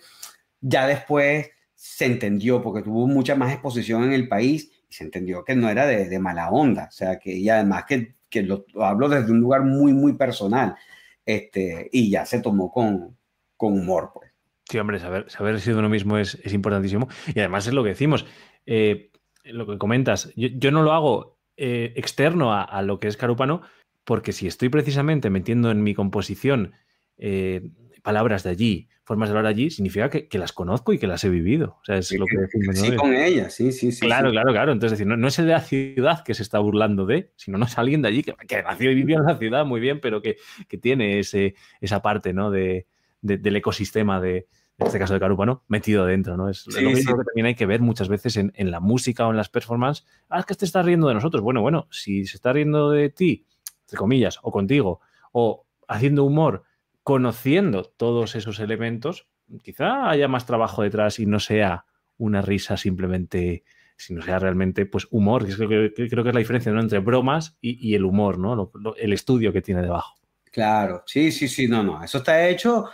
ya 0.60 0.88
después 0.88 1.50
se 1.76 2.06
entendió, 2.06 2.62
porque 2.62 2.82
tuvo 2.82 3.08
mucha 3.08 3.36
más 3.36 3.52
exposición 3.54 4.04
en 4.04 4.14
el 4.14 4.28
país 4.28 4.72
y 4.90 4.94
se 4.94 5.04
entendió 5.04 5.44
que 5.44 5.56
no 5.56 5.70
era 5.70 5.86
de, 5.86 6.20
mala 6.20 6.50
onda, 6.50 6.88
o 6.90 6.92
sea, 6.92 7.20
que 7.20 7.32
y 7.34 7.48
además 7.50 7.86
que, 7.88 8.16
que 8.30 8.42
lo, 8.42 8.66
hablo 8.80 9.08
desde 9.08 9.32
un 9.32 9.40
lugar 9.40 9.62
muy, 9.64 9.94
muy 9.94 10.14
personal, 10.14 10.76
este, 11.26 11.90
y 11.92 12.10
ya 12.10 12.26
se 12.26 12.42
tomó 12.42 12.72
con, 12.72 13.18
con 13.58 13.74
humor, 13.74 14.12
pues. 14.14 14.32
Sí, 14.70 14.78
hombre, 14.78 15.00
saber, 15.00 15.30
saber 15.30 15.60
sido 15.60 15.80
uno 15.80 15.90
mismo 15.90 16.18
es, 16.18 16.36
es, 16.44 16.54
importantísimo. 16.54 17.10
Y 17.34 17.40
además 17.40 17.68
es 17.68 17.74
lo 17.74 17.84
que 17.84 17.90
decimos, 17.90 18.26
eh, 18.66 19.12
lo 19.44 19.68
que 19.68 19.78
comentas, 19.78 20.32
yo, 20.36 20.72
no 20.72 20.84
lo 20.84 20.94
hago 20.94 21.40
eh, 21.58 21.94
externo 21.98 22.54
a, 22.54 22.64
a, 22.64 22.82
lo 22.82 23.00
que 23.00 23.08
es 23.08 23.18
Carúpano, 23.18 23.64
porque 24.06 24.32
si 24.32 24.48
estoy 24.48 24.70
precisamente 24.70 25.30
metiendo 25.30 25.72
en 25.72 25.84
mi 25.84 25.94
composición 25.94 26.74
eh, 27.18 27.70
palabras 28.02 28.44
de 28.44 28.50
allí, 28.50 28.90
formas 29.12 29.28
de 29.28 29.36
hablar 29.36 29.52
allí, 29.52 29.70
significa 29.70 30.10
que, 30.10 30.40
las 30.40 30.54
conozco 30.54 30.94
y 30.94 30.98
que 30.98 31.06
las 31.06 31.22
he 31.26 31.30
vivido. 31.30 31.76
O 31.82 31.84
sea, 31.84 31.98
es 31.98 32.14
lo 32.14 32.26
que 32.26 32.38
decimos. 32.38 32.80
Sí, 32.80 32.96
con 32.96 33.14
ellas, 33.14 33.54
sí, 33.54 33.74
sí, 33.74 33.92
sí. 33.92 34.06
Claro, 34.06 34.32
claro, 34.32 34.54
claro. 34.54 34.72
Entonces, 34.72 34.98
decir, 34.98 35.06
no, 35.06 35.28
es 35.28 35.38
el 35.38 35.48
de 35.48 35.52
la 35.52 35.60
ciudad 35.60 36.24
que 36.24 36.34
se 36.34 36.44
está 36.44 36.60
burlando 36.60 37.06
de, 37.06 37.34
sino 37.36 37.58
no 37.58 37.66
es 37.66 37.78
alguien 37.78 38.02
de 38.02 38.08
allí 38.08 38.24
que, 38.24 38.34
nació 38.64 38.90
y 38.90 38.96
vivió 38.96 39.18
en 39.18 39.26
la 39.26 39.38
ciudad 39.38 39.66
muy 39.66 39.82
bien, 39.82 40.00
pero 40.00 40.22
que, 40.22 40.38
tiene 40.80 41.20
ese, 41.20 41.56
esa 41.82 42.02
parte 42.02 42.32
¿no? 42.32 42.52
de, 42.52 42.88
del 43.22 43.54
ecosistema 43.54 44.22
de, 44.22 44.48
en 44.78 44.88
este 44.88 44.98
caso 44.98 45.14
de 45.14 45.20
Carúpano, 45.20 45.66
metido 45.68 46.06
dentro, 46.06 46.38
¿no? 46.38 46.48
Es 46.48 46.66
lo 46.68 46.90
mismo 46.90 47.18
que 47.18 47.26
también 47.26 47.48
hay 47.48 47.56
que 47.56 47.66
ver 47.66 47.82
muchas 47.82 48.08
veces 48.08 48.38
en, 48.38 48.72
la 48.72 48.80
música 48.80 49.28
o 49.28 49.32
en 49.32 49.36
las 49.36 49.50
performances. 49.50 50.06
Ah, 50.30 50.40
es 50.40 50.46
que 50.46 50.56
te 50.56 50.64
está 50.64 50.84
riendo 50.84 51.10
de 51.10 51.16
nosotros. 51.16 51.44
Bueno, 51.44 51.62
bueno, 51.62 51.90
si 51.92 52.26
se 52.26 52.38
está 52.38 52.54
riendo 52.54 52.92
de 52.92 53.10
ti, 53.10 53.46
entre 53.82 53.98
comillas, 53.98 54.40
o 54.42 54.54
contigo, 54.54 55.02
o 55.34 55.66
haciendo 55.90 56.24
humor 56.24 56.64
conociendo 57.04 57.84
todos 57.84 58.36
esos 58.36 58.60
elementos, 58.60 59.28
quizá 59.64 60.10
haya 60.10 60.28
más 60.28 60.46
trabajo 60.46 60.84
detrás 60.84 61.20
y 61.20 61.26
no 61.26 61.40
sea 61.40 61.86
una 62.18 62.42
risa 62.42 62.78
simplemente, 62.78 63.64
sino 63.98 64.22
sea 64.22 64.40
realmente 64.40 64.86
pues 64.86 65.08
humor, 65.12 65.46
que, 65.46 65.56
creo 65.56 66.24
que, 66.24 66.30
es 66.30 66.36
la 66.36 66.40
diferencia 66.40 66.72
entre 66.72 67.00
bromas 67.00 67.58
y, 67.62 67.96
el 67.96 68.06
humor, 68.06 68.38
¿no? 68.38 68.72
el 68.98 69.14
estudio 69.14 69.52
que 69.52 69.62
tiene 69.62 69.82
debajo. 69.82 70.16
Claro, 70.52 71.04
sí, 71.06 71.32
sí, 71.32 71.48
sí, 71.48 71.68
no, 71.68 71.82
no, 71.82 72.04
eso 72.04 72.18
está 72.18 72.48
hecho, 72.48 72.90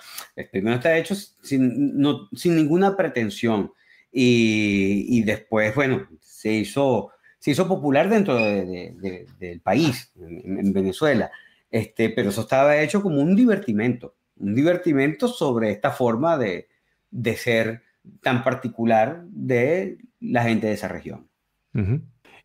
primero 0.51 0.75
está 0.75 0.95
hecho 0.95 1.15
sin, 1.15 1.99
sin 2.33 2.55
ninguna 2.55 2.95
pretensión 2.95 3.71
y, 4.11 5.23
después, 5.23 5.75
bueno, 5.75 6.07
se 6.21 6.53
hizo, 6.53 7.11
se 7.39 7.51
hizo 7.51 7.67
popular 7.67 8.09
dentro 8.09 8.35
del 8.35 9.61
país, 9.63 10.11
en 10.15 10.71
Venezuela. 10.71 11.31
Este, 11.69 12.09
pero 12.09 12.29
eso 12.29 12.41
estaba 12.41 12.79
hecho 12.79 13.01
como 13.01 13.21
un 13.21 13.35
divertimento, 13.35 14.15
un 14.37 14.55
divertimento 14.55 15.27
sobre 15.27 15.71
esta 15.71 15.91
forma 15.91 16.37
de, 16.37 16.67
de 17.11 17.35
ser 17.35 17.83
tan 18.21 18.43
particular 18.43 19.23
de 19.27 19.97
la 20.19 20.43
gente 20.43 20.67
de 20.67 20.73
esa 20.73 20.87
región. 20.87 21.27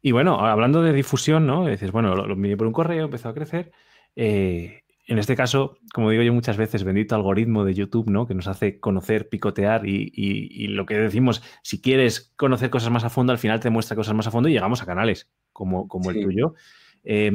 Y 0.03 0.13
bueno, 0.13 0.45
hablando 0.45 0.83
de 0.83 0.93
difusión, 0.93 1.47
¿no? 1.47 1.67
Dices, 1.67 1.91
bueno, 1.91 2.15
lo, 2.15 2.27
lo 2.27 2.57
por 2.59 2.67
un 2.67 2.73
correo, 2.73 3.07
empezó 3.07 3.31
a 3.31 3.35
crecer. 3.35 3.73
Eh, 4.15 4.83
en 5.07 5.19
este 5.19 5.37
caso, 5.37 5.79
como 5.95 6.11
digo 6.11 6.23
yo 6.23 6.35
muchas 6.35 6.57
veces, 6.57 6.85
bendito 6.85 7.15
algoritmo 7.15 7.65
de 7.65 7.75
YouTube, 7.75 8.11
¿no? 8.11 8.27
Que 8.27 8.35
nos 8.35 8.47
hace 8.47 8.79
conocer, 8.79 9.29
picotear 9.29 9.87
y, 9.87 10.13
y, 10.15 10.67
lo 10.69 10.85
que 10.85 10.99
decimos, 10.99 11.43
si 11.63 11.81
quieres 11.81 12.33
conocer 12.37 12.69
cosas 12.69 12.91
más 12.91 13.05
a 13.05 13.11
fondo, 13.11 13.33
al 13.33 13.39
final 13.39 13.61
te 13.61 13.71
muestra 13.71 13.97
cosas 13.97 14.15
más 14.15 14.27
a 14.27 14.31
fondo 14.31 14.49
y 14.49 14.53
llegamos 14.53 14.83
a 14.83 14.87
canales 14.87 15.31
como, 15.53 15.89
como 15.89 16.11
el 16.11 16.23
tuyo. 16.23 16.55
Eh, 17.05 17.33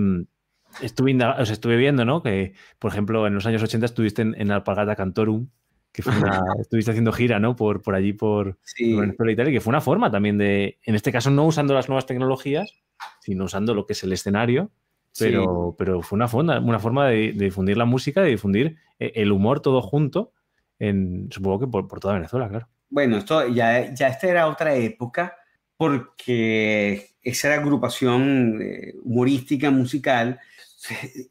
estuve, 0.82 1.18
estuve 1.39 1.78
viendo, 1.78 2.05
¿no? 2.05 2.22
Que, 2.22 2.53
por 2.80 2.91
ejemplo, 2.91 3.28
en 3.28 3.34
los 3.34 3.45
años 3.45 3.63
80 3.63 3.86
estuviste 3.86 4.22
en, 4.22 4.51
Alpagata 4.51 4.95
Cantorum, 4.95 5.47
que 5.91 6.01
fue 6.01 6.15
una, 6.18 6.41
estuviste 6.59 6.91
haciendo 6.91 7.11
gira, 7.11 7.39
¿no? 7.39 7.55
Por, 7.55 7.82
por 7.82 7.95
allí, 7.95 8.13
por, 8.13 8.57
Venezuela 8.80 9.32
y 9.32 9.36
tal, 9.36 9.49
y 9.49 9.53
que 9.53 9.61
fue 9.61 9.72
una 9.72 9.82
forma 9.82 10.11
también 10.11 10.38
de, 10.38 10.80
en 10.84 10.95
este 10.95 11.11
caso, 11.11 11.32
no 11.32 11.45
usando 11.45 11.74
las 11.74 11.89
nuevas 11.89 12.05
tecnologías, 12.05 12.74
sino 13.22 13.45
usando 13.45 13.74
lo 13.74 13.86
que 13.86 13.93
es 13.93 14.03
el 14.03 14.13
escenario, 14.13 14.72
pero, 15.18 15.76
pero 15.78 16.01
fue 16.01 16.18
una 16.18 16.28
forma, 16.28 16.59
una 16.59 16.80
forma 16.80 17.07
de, 17.07 17.34
difundir 17.34 17.78
la 17.78 17.86
música, 17.86 18.22
de 18.22 18.30
difundir 18.30 18.78
eh, 18.99 19.13
el 19.15 19.32
humor 19.32 19.61
todo 19.61 19.82
junto, 19.82 20.34
en, 20.80 21.28
supongo 21.32 21.59
que 21.59 21.68
por, 21.68 21.99
toda 21.99 22.13
Venezuela, 22.13 22.47
claro. 22.47 22.68
Bueno, 22.89 23.18
esto 23.18 23.47
ya, 23.47 23.93
ya 23.93 24.07
esta 24.07 24.28
era 24.28 24.47
otra 24.47 24.76
época, 24.76 25.36
porque 25.76 27.09
esa 27.22 27.53
agrupación 27.53 28.59
eh, 28.61 28.93
humorística, 29.03 29.70
musical, 29.72 30.39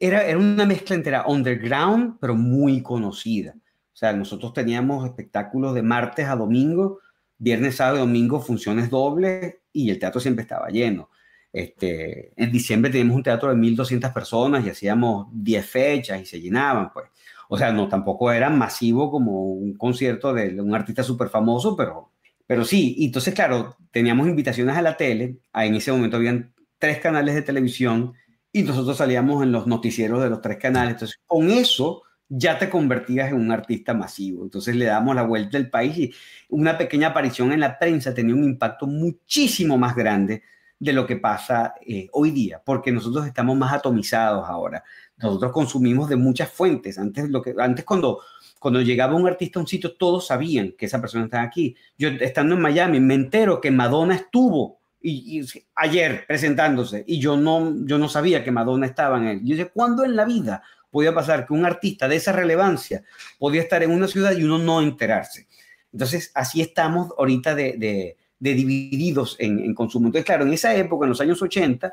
era, 0.00 0.24
era 0.24 0.38
una 0.38 0.66
mezcla 0.66 0.96
entera 0.96 1.26
underground, 1.26 2.18
pero 2.20 2.34
muy 2.34 2.82
conocida. 2.82 3.54
O 3.56 3.96
sea, 3.98 4.12
nosotros 4.12 4.52
teníamos 4.52 5.06
espectáculos 5.06 5.74
de 5.74 5.82
martes 5.82 6.26
a 6.26 6.36
domingo, 6.36 7.00
viernes, 7.38 7.76
sábado 7.76 7.96
y 7.96 8.00
domingo, 8.00 8.40
funciones 8.40 8.90
dobles 8.90 9.56
y 9.72 9.90
el 9.90 9.98
teatro 9.98 10.20
siempre 10.20 10.42
estaba 10.42 10.68
lleno. 10.68 11.10
Este, 11.52 12.32
en 12.36 12.52
diciembre 12.52 12.90
teníamos 12.90 13.16
un 13.16 13.22
teatro 13.22 13.48
de 13.48 13.56
1.200 13.56 14.12
personas 14.12 14.66
y 14.66 14.68
hacíamos 14.68 15.28
10 15.32 15.66
fechas 15.66 16.20
y 16.20 16.26
se 16.26 16.40
llenaban, 16.40 16.92
pues. 16.92 17.06
O 17.48 17.56
sea, 17.56 17.72
no, 17.72 17.88
tampoco 17.88 18.30
era 18.30 18.50
masivo 18.50 19.10
como 19.10 19.52
un 19.52 19.74
concierto 19.74 20.34
de 20.34 20.60
un 20.60 20.74
artista 20.74 21.02
súper 21.02 21.28
famoso, 21.28 21.76
pero, 21.76 22.10
pero 22.46 22.64
sí. 22.64 22.96
Y 22.98 23.06
entonces, 23.06 23.32
claro, 23.34 23.76
teníamos 23.90 24.26
invitaciones 24.28 24.76
a 24.76 24.82
la 24.82 24.96
tele. 24.96 25.38
En 25.54 25.74
ese 25.74 25.92
momento 25.92 26.18
habían 26.18 26.52
tres 26.78 26.98
canales 26.98 27.34
de 27.34 27.42
televisión 27.42 28.12
y 28.52 28.62
nosotros 28.62 28.96
salíamos 28.96 29.42
en 29.42 29.52
los 29.52 29.66
noticieros 29.66 30.22
de 30.22 30.30
los 30.30 30.40
tres 30.40 30.56
canales. 30.58 30.94
Entonces, 30.94 31.20
con 31.26 31.50
eso 31.50 32.02
ya 32.28 32.58
te 32.58 32.68
convertías 32.68 33.30
en 33.30 33.36
un 33.36 33.52
artista 33.52 33.94
masivo. 33.94 34.44
Entonces 34.44 34.74
le 34.76 34.86
damos 34.86 35.14
la 35.14 35.22
vuelta 35.22 35.58
al 35.58 35.70
país 35.70 35.96
y 35.98 36.14
una 36.48 36.76
pequeña 36.76 37.08
aparición 37.08 37.52
en 37.52 37.60
la 37.60 37.78
prensa 37.78 38.14
tenía 38.14 38.34
un 38.34 38.44
impacto 38.44 38.86
muchísimo 38.86 39.78
más 39.78 39.94
grande 39.94 40.42
de 40.78 40.92
lo 40.92 41.06
que 41.06 41.16
pasa 41.16 41.74
eh, 41.86 42.08
hoy 42.12 42.30
día, 42.30 42.60
porque 42.64 42.92
nosotros 42.92 43.26
estamos 43.26 43.56
más 43.56 43.72
atomizados 43.72 44.46
ahora. 44.48 44.84
Nosotros 45.16 45.52
consumimos 45.52 46.08
de 46.08 46.16
muchas 46.16 46.50
fuentes. 46.50 46.98
Antes, 46.98 47.30
lo 47.30 47.40
que, 47.40 47.54
antes 47.58 47.84
cuando, 47.84 48.20
cuando 48.58 48.82
llegaba 48.82 49.14
un 49.14 49.26
artista 49.26 49.58
a 49.58 49.62
un 49.62 49.68
sitio, 49.68 49.96
todos 49.96 50.26
sabían 50.26 50.72
que 50.76 50.86
esa 50.86 51.00
persona 51.00 51.24
estaba 51.24 51.44
aquí. 51.44 51.74
Yo 51.96 52.08
estando 52.08 52.54
en 52.54 52.60
Miami 52.60 53.00
me 53.00 53.14
entero 53.14 53.60
que 53.60 53.70
Madonna 53.70 54.16
estuvo 54.16 54.80
y, 55.00 55.42
ayer 55.74 56.24
presentándose 56.26 57.04
y 57.06 57.20
yo 57.20 57.36
no, 57.36 57.74
yo 57.84 57.98
no 57.98 58.08
sabía 58.08 58.42
que 58.42 58.50
Madonna 58.50 58.86
estaba 58.86 59.18
en 59.18 59.26
él. 59.26 59.40
Yo 59.44 59.56
dije, 59.56 59.70
¿cuándo 59.72 60.04
en 60.04 60.16
la 60.16 60.24
vida 60.24 60.62
podía 60.90 61.14
pasar 61.14 61.46
que 61.46 61.52
un 61.52 61.64
artista 61.64 62.08
de 62.08 62.16
esa 62.16 62.32
relevancia 62.32 63.04
podía 63.38 63.62
estar 63.62 63.82
en 63.82 63.90
una 63.90 64.08
ciudad 64.08 64.32
y 64.36 64.44
uno 64.44 64.58
no 64.58 64.80
enterarse? 64.80 65.46
Entonces, 65.92 66.30
así 66.34 66.60
estamos 66.60 67.12
ahorita 67.16 67.54
de, 67.54 68.16
de, 68.38 68.54
divididos 68.54 69.36
en, 69.38 69.74
consumo. 69.74 70.08
Entonces, 70.08 70.26
claro, 70.26 70.44
en 70.44 70.52
esa 70.52 70.74
época, 70.74 71.06
en 71.06 71.10
los 71.10 71.20
años 71.20 71.40
80, 71.40 71.92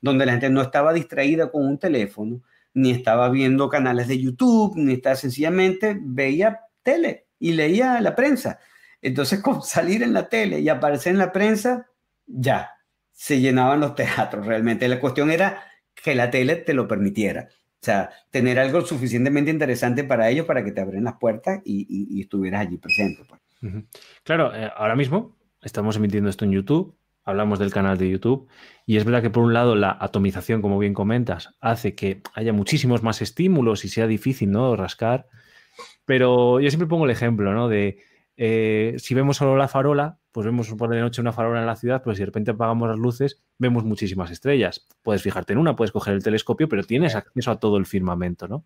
donde 0.00 0.24
la 0.24 0.32
gente 0.32 0.48
no 0.48 0.62
estaba 0.62 0.92
distraída 0.92 1.50
con 1.50 1.66
un 1.66 1.78
teléfono, 1.78 2.42
ni 2.74 2.92
estaba 2.92 3.28
viendo 3.28 3.68
canales 3.68 4.08
de 4.08 4.18
YouTube, 4.18 4.74
ni 4.76 4.94
estaba 4.94 5.16
sencillamente 5.16 5.98
veía 6.00 6.60
tele 6.82 7.26
y 7.38 7.52
leía 7.52 8.00
la 8.00 8.14
prensa. 8.14 8.58
Entonces, 9.02 9.42
salir 9.64 10.02
en 10.02 10.14
la 10.14 10.28
tele 10.28 10.60
y 10.60 10.68
aparecer 10.70 11.12
en 11.12 11.18
la 11.18 11.32
prensa, 11.32 11.90
ya, 12.26 12.70
se 13.12 13.40
llenaban 13.40 13.80
los 13.80 13.94
teatros 13.94 14.46
realmente. 14.46 14.88
La 14.88 15.00
cuestión 15.00 15.30
era 15.30 15.62
que 15.94 16.14
la 16.14 16.30
tele 16.30 16.56
te 16.56 16.74
lo 16.74 16.88
permitiera. 16.88 17.48
O 17.50 17.84
sea, 17.84 18.10
tener 18.30 18.58
algo 18.58 18.82
suficientemente 18.82 19.50
interesante 19.50 20.04
para 20.04 20.30
ellos 20.30 20.46
para 20.46 20.64
que 20.64 20.72
te 20.72 20.80
abren 20.80 21.04
las 21.04 21.16
puertas 21.18 21.60
y, 21.64 22.20
estuvieras 22.20 22.62
allí 22.62 22.78
presente. 22.78 23.22
Pues. 23.28 23.40
Claro, 24.22 24.54
eh, 24.54 24.70
ahora 24.76 24.94
mismo 24.94 25.36
estamos 25.60 25.96
emitiendo 25.96 26.30
esto 26.30 26.44
en 26.44 26.52
YouTube 26.52 26.96
hablamos 27.24 27.58
del 27.58 27.72
canal 27.72 27.98
de 27.98 28.10
YouTube. 28.10 28.48
Y 28.86 28.96
es 28.96 29.04
verdad 29.04 29.22
que 29.22 29.30
por 29.30 29.44
un 29.44 29.52
lado 29.52 29.74
la 29.74 29.96
atomización, 30.00 30.62
como 30.62 30.78
bien 30.78 30.94
comentas, 30.94 31.54
hace 31.60 31.94
que 31.94 32.22
haya 32.34 32.52
muchísimos 32.52 33.02
más 33.02 33.22
estímulos 33.22 33.84
y 33.84 33.88
sea 33.88 34.06
difícil, 34.06 34.50
¿no? 34.50 34.76
Rascar. 34.76 35.28
Pero 36.04 36.60
yo 36.60 36.70
siempre 36.70 36.88
pongo 36.88 37.04
el 37.04 37.10
ejemplo, 37.10 37.52
¿no? 37.52 37.68
De 37.68 38.02
eh, 38.36 38.94
si 38.98 39.14
vemos 39.14 39.36
solo 39.36 39.56
la 39.56 39.68
farola, 39.68 40.18
pues 40.32 40.46
vemos 40.46 40.72
por 40.74 40.88
de 40.88 41.00
noche 41.00 41.20
una 41.20 41.32
farola 41.32 41.60
en 41.60 41.66
la 41.66 41.76
ciudad, 41.76 42.02
pues 42.02 42.16
si 42.16 42.22
de 42.22 42.26
repente 42.26 42.50
apagamos 42.50 42.88
las 42.88 42.98
luces, 42.98 43.42
vemos 43.58 43.84
muchísimas 43.84 44.30
estrellas. 44.30 44.88
Puedes 45.02 45.22
fijarte 45.22 45.52
en 45.52 45.58
una, 45.58 45.76
puedes 45.76 45.92
coger 45.92 46.14
el 46.14 46.22
telescopio, 46.22 46.68
pero 46.68 46.82
tienes 46.82 47.14
acceso 47.14 47.50
a 47.50 47.60
todo 47.60 47.76
el 47.76 47.84
firmamento, 47.84 48.48
¿no? 48.48 48.64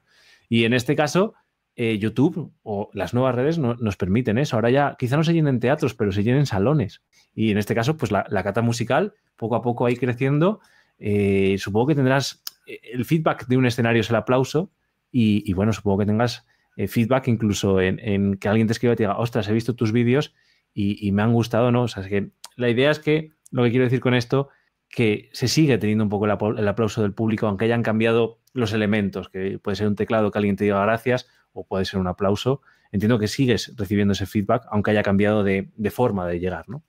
Y 0.49 0.65
en 0.65 0.73
este 0.73 0.95
caso, 0.95 1.35
eh, 1.75 1.99
YouTube 1.99 2.55
o 2.63 2.89
las 2.95 3.13
nuevas 3.13 3.35
redes 3.35 3.59
nos 3.59 3.97
permiten 3.97 4.39
eso. 4.39 4.57
Ahora 4.57 4.71
ya 4.71 4.97
quizá 4.99 5.17
no 5.17 5.25
se 5.25 5.35
llenen 5.35 5.59
teatros, 5.59 5.95
pero 5.95 6.13
se 6.13 6.23
llenen 6.23 6.47
salones. 6.47 7.03
Y 7.35 7.51
en 7.51 7.59
este 7.59 7.75
caso, 7.75 7.97
pues 7.97 8.13
la, 8.13 8.25
cata 8.25 8.63
musical, 8.63 9.13
poco 9.37 9.57
a 9.57 9.63
poco 9.63 9.87
ahí 9.87 9.97
creciendo. 9.97 10.61
Eh, 10.99 11.57
supongo 11.59 11.89
que 11.89 11.95
tendrás 11.97 12.43
eh, 12.67 12.81
el 12.95 13.05
feedback 13.05 13.47
de 13.49 13.57
un 13.57 13.67
escenario 13.67 14.01
es 14.01 14.09
el 14.09 14.17
aplauso 14.17 14.71
y, 15.13 15.51
bueno, 15.55 15.73
supongo 15.73 15.99
que 15.99 16.07
tengas 16.07 16.47
feedback 16.89 17.29
incluso 17.29 17.81
en, 17.81 18.37
que 18.37 18.49
alguien 18.49 18.67
te 18.67 18.75
escriba 18.75 18.93
y 18.93 18.97
te 18.97 19.05
diga, 19.05 19.17
ostras, 19.17 19.49
he 19.49 19.53
visto 19.55 19.75
tus 19.75 19.93
vídeos 19.93 20.35
y, 20.79 21.11
me 21.13 21.23
han 21.23 21.33
gustado, 21.33 21.73
¿no? 21.73 21.85
O 21.85 21.89
sea, 21.89 22.03
es 22.03 22.09
que 22.11 22.31
la 22.57 22.69
idea 22.69 22.91
es 22.91 22.99
que, 22.99 23.31
lo 23.51 23.65
que 23.65 23.71
quiero 23.71 23.85
decir 23.87 24.01
con 24.01 24.13
esto, 24.13 24.51
que 24.91 25.31
se 25.33 25.49
sigue 25.49 25.79
teniendo 25.79 26.05
un 26.05 26.11
poco 26.11 26.27
el, 26.27 26.69
aplauso 26.69 27.01
del 27.01 27.15
público, 27.15 27.47
aunque 27.47 27.65
hayan 27.65 27.83
cambiado 27.83 28.41
los 28.53 28.75
elementos, 28.75 29.31
que 29.31 29.59
puede 29.59 29.77
ser 29.77 29.89
un 29.89 29.97
teclado 29.97 30.31
que 30.31 30.39
alguien 30.39 30.57
te 30.57 30.65
diga 30.65 30.83
gracias 30.83 31.29
o 31.55 31.67
puede 31.67 31.87
ser 31.87 31.99
un 31.99 32.09
aplauso. 32.09 32.61
Entiendo 32.93 33.19
que 33.19 33.27
sigues 33.27 33.75
recibiendo 33.77 34.13
ese 34.13 34.27
feedback, 34.27 34.65
aunque 34.71 34.91
haya 34.91 35.03
cambiado 35.03 35.43
de, 35.43 35.71
forma 35.91 36.27
de 36.27 36.41
llegar, 36.41 36.69
¿no? 36.69 36.85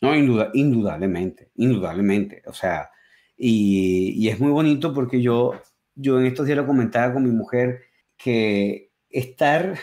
No, 0.00 0.14
indudablemente, 0.14 1.50
indudablemente. 1.56 2.42
O 2.46 2.52
sea, 2.52 2.90
y, 3.36 4.28
es 4.28 4.38
muy 4.38 4.52
bonito 4.52 4.94
porque 4.94 5.20
yo, 5.20 5.60
yo 5.96 6.20
en 6.20 6.26
estos 6.26 6.46
días 6.46 6.58
lo 6.58 6.66
comentaba 6.66 7.12
con 7.12 7.24
mi 7.24 7.30
mujer 7.30 7.82
que 8.16 8.92
estar, 9.10 9.78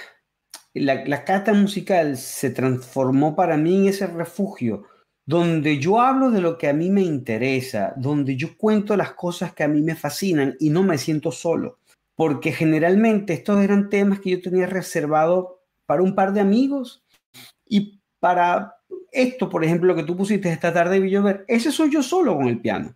la, 0.74 1.06
la 1.06 1.24
cata 1.24 1.54
musical 1.54 2.18
se 2.18 2.50
transformó 2.50 3.36
para 3.36 3.58
mí 3.58 3.76
en 3.76 3.88
ese 3.90 4.08
refugio 4.08 4.86
donde 5.30 5.78
yo 5.78 6.02
hablo 6.02 6.32
de 6.32 6.42
lo 6.42 6.58
que 6.58 6.68
a 6.68 6.74
mí 6.74 6.90
me 6.90 7.04
interesa, 7.04 7.94
donde 7.98 8.36
yo 8.36 8.58
cuento 8.58 8.98
las 8.98 9.14
cosas 9.14 9.54
que 9.54 9.64
a 9.64 9.68
mí 9.68 9.80
me 9.84 9.94
fascinan 9.96 10.56
y 10.60 10.72
no 10.72 10.82
me 10.82 10.98
siento 10.98 11.32
solo, 11.32 11.78
porque 12.16 12.52
generalmente 12.52 13.34
estos 13.34 13.64
eran 13.64 13.92
temas 13.92 14.22
que 14.22 14.32
yo 14.32 14.42
tenía 14.42 14.66
reservado 14.66 15.60
para 15.86 16.02
un 16.02 16.16
par 16.16 16.34
de 16.34 16.40
amigos 16.40 17.04
y 17.68 18.00
para 18.20 18.78
esto, 19.12 19.52
por 19.52 19.64
ejemplo, 19.64 19.96
que 19.96 20.02
tú 20.02 20.18
pusiste 20.18 20.52
esta 20.52 20.74
tarde 20.74 21.00
de 21.00 21.20
ver, 21.20 21.46
ese 21.48 21.72
soy 21.72 21.92
yo 21.92 22.02
solo 22.02 22.36
con 22.36 22.48
el 22.48 22.60
piano. 22.60 22.96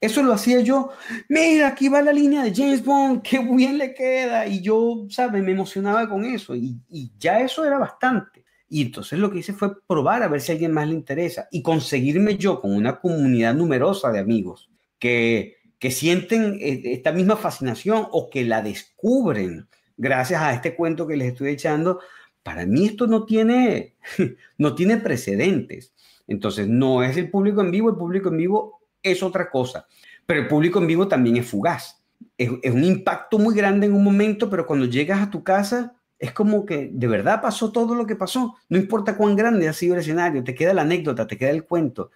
Eso 0.00 0.22
lo 0.22 0.34
hacía 0.34 0.60
yo. 0.60 0.90
Mira, 1.28 1.68
aquí 1.68 1.88
va 1.88 2.02
la 2.02 2.12
línea 2.12 2.42
de 2.42 2.54
James 2.54 2.84
Bond, 2.84 3.22
qué 3.22 3.38
bien 3.38 3.78
le 3.78 3.94
queda. 3.94 4.46
Y 4.46 4.60
yo, 4.60 5.06
¿sabes? 5.08 5.42
Me 5.42 5.52
emocionaba 5.52 6.08
con 6.08 6.24
eso. 6.24 6.54
Y, 6.54 6.78
ya 7.18 7.40
eso 7.40 7.64
era 7.64 7.78
bastante. 7.78 8.44
Y 8.68 8.82
entonces 8.82 9.18
lo 9.18 9.30
que 9.30 9.38
hice 9.38 9.52
fue 9.52 9.70
probar 9.86 10.22
a 10.22 10.28
ver 10.28 10.40
si 10.40 10.52
a 10.52 10.54
alguien 10.54 10.72
más 10.72 10.88
le 10.88 10.94
interesa 10.94 11.48
y 11.50 11.62
conseguirme 11.62 12.36
yo 12.36 12.60
con 12.60 12.74
una 12.74 13.00
comunidad 13.00 13.54
numerosa 13.54 14.10
de 14.10 14.18
amigos 14.18 14.70
que, 14.98 15.56
que 15.78 15.90
sienten 15.90 16.58
eh, 16.60 16.82
esta 16.84 17.12
misma 17.12 17.36
fascinación 17.36 18.06
o 18.10 18.30
que 18.30 18.44
la 18.44 18.62
descubren 18.62 19.68
gracias 19.96 20.42
a 20.42 20.52
este 20.52 20.74
cuento 20.74 21.06
que 21.06 21.16
les 21.16 21.28
estoy 21.28 21.50
echando. 21.50 22.00
Para 22.42 22.66
mí 22.66 22.86
esto 22.86 23.06
no 23.06 23.24
tiene, 23.24 23.96
no 24.58 24.74
tiene 24.74 24.98
precedentes. 24.98 25.94
Entonces, 26.26 26.68
no 26.68 27.02
es 27.02 27.16
el 27.16 27.30
público 27.30 27.60
en 27.60 27.70
vivo, 27.70 27.90
el 27.90 27.96
público 27.96 28.28
en 28.30 28.38
vivo 28.38 28.73
es 29.04 29.22
otra 29.22 29.48
cosa, 29.48 29.86
pero 30.26 30.40
el 30.40 30.48
público 30.48 30.80
en 30.80 30.88
vivo 30.88 31.06
también 31.06 31.36
es 31.36 31.46
fugaz. 31.46 32.02
Es, 32.36 32.50
un 32.50 32.82
impacto 32.82 33.38
muy 33.38 33.54
grande 33.54 33.86
en 33.86 33.94
un 33.94 34.02
momento, 34.02 34.50
pero 34.50 34.66
cuando 34.66 34.86
llegas 34.86 35.20
a 35.20 35.30
tu 35.30 35.44
casa, 35.44 35.94
es 36.18 36.32
como 36.32 36.66
que 36.66 36.90
de 36.92 37.06
verdad 37.06 37.40
pasó 37.40 37.70
todo 37.70 37.94
lo 37.94 38.06
que 38.06 38.16
pasó. 38.16 38.56
No 38.68 38.78
importa 38.78 39.16
cuán 39.16 39.36
grande 39.36 39.68
ha 39.68 39.72
sido 39.72 39.94
el 39.94 40.00
escenario, 40.00 40.42
te 40.42 40.54
queda 40.54 40.74
la 40.74 40.82
anécdota, 40.82 41.26
te 41.26 41.36
queda 41.36 41.50
el 41.50 41.64
cuento. 41.64 42.10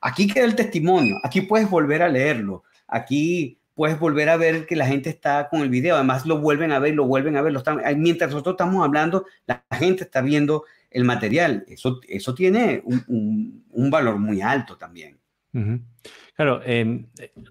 Aquí 0.00 0.26
queda 0.26 0.44
el 0.44 0.56
testimonio, 0.56 1.16
aquí 1.22 1.42
puedes 1.42 1.68
volver 1.68 2.02
a 2.02 2.08
leerlo, 2.08 2.64
aquí 2.88 3.58
puedes 3.74 3.98
volver 3.98 4.28
a 4.28 4.36
ver 4.36 4.66
que 4.66 4.76
la 4.76 4.86
gente 4.86 5.10
está 5.10 5.48
con 5.48 5.60
el 5.60 5.70
video, 5.70 5.96
además 5.96 6.26
lo 6.26 6.38
vuelven 6.38 6.72
a 6.72 6.78
ver, 6.78 6.94
lo 6.94 7.06
vuelven 7.06 7.36
a 7.36 7.42
ver, 7.42 7.54
mientras 7.96 8.30
nosotros 8.30 8.54
estamos 8.54 8.84
hablando, 8.84 9.26
la 9.46 9.64
gente 9.70 10.04
está 10.04 10.20
viendo 10.20 10.64
el 10.90 11.04
material. 11.04 11.64
Eso, 11.68 12.00
eso 12.08 12.34
tiene 12.34 12.82
un, 12.84 13.90
valor 13.90 14.18
muy 14.18 14.40
alto 14.40 14.76
también. 14.76 15.18
Claro, 16.34 16.60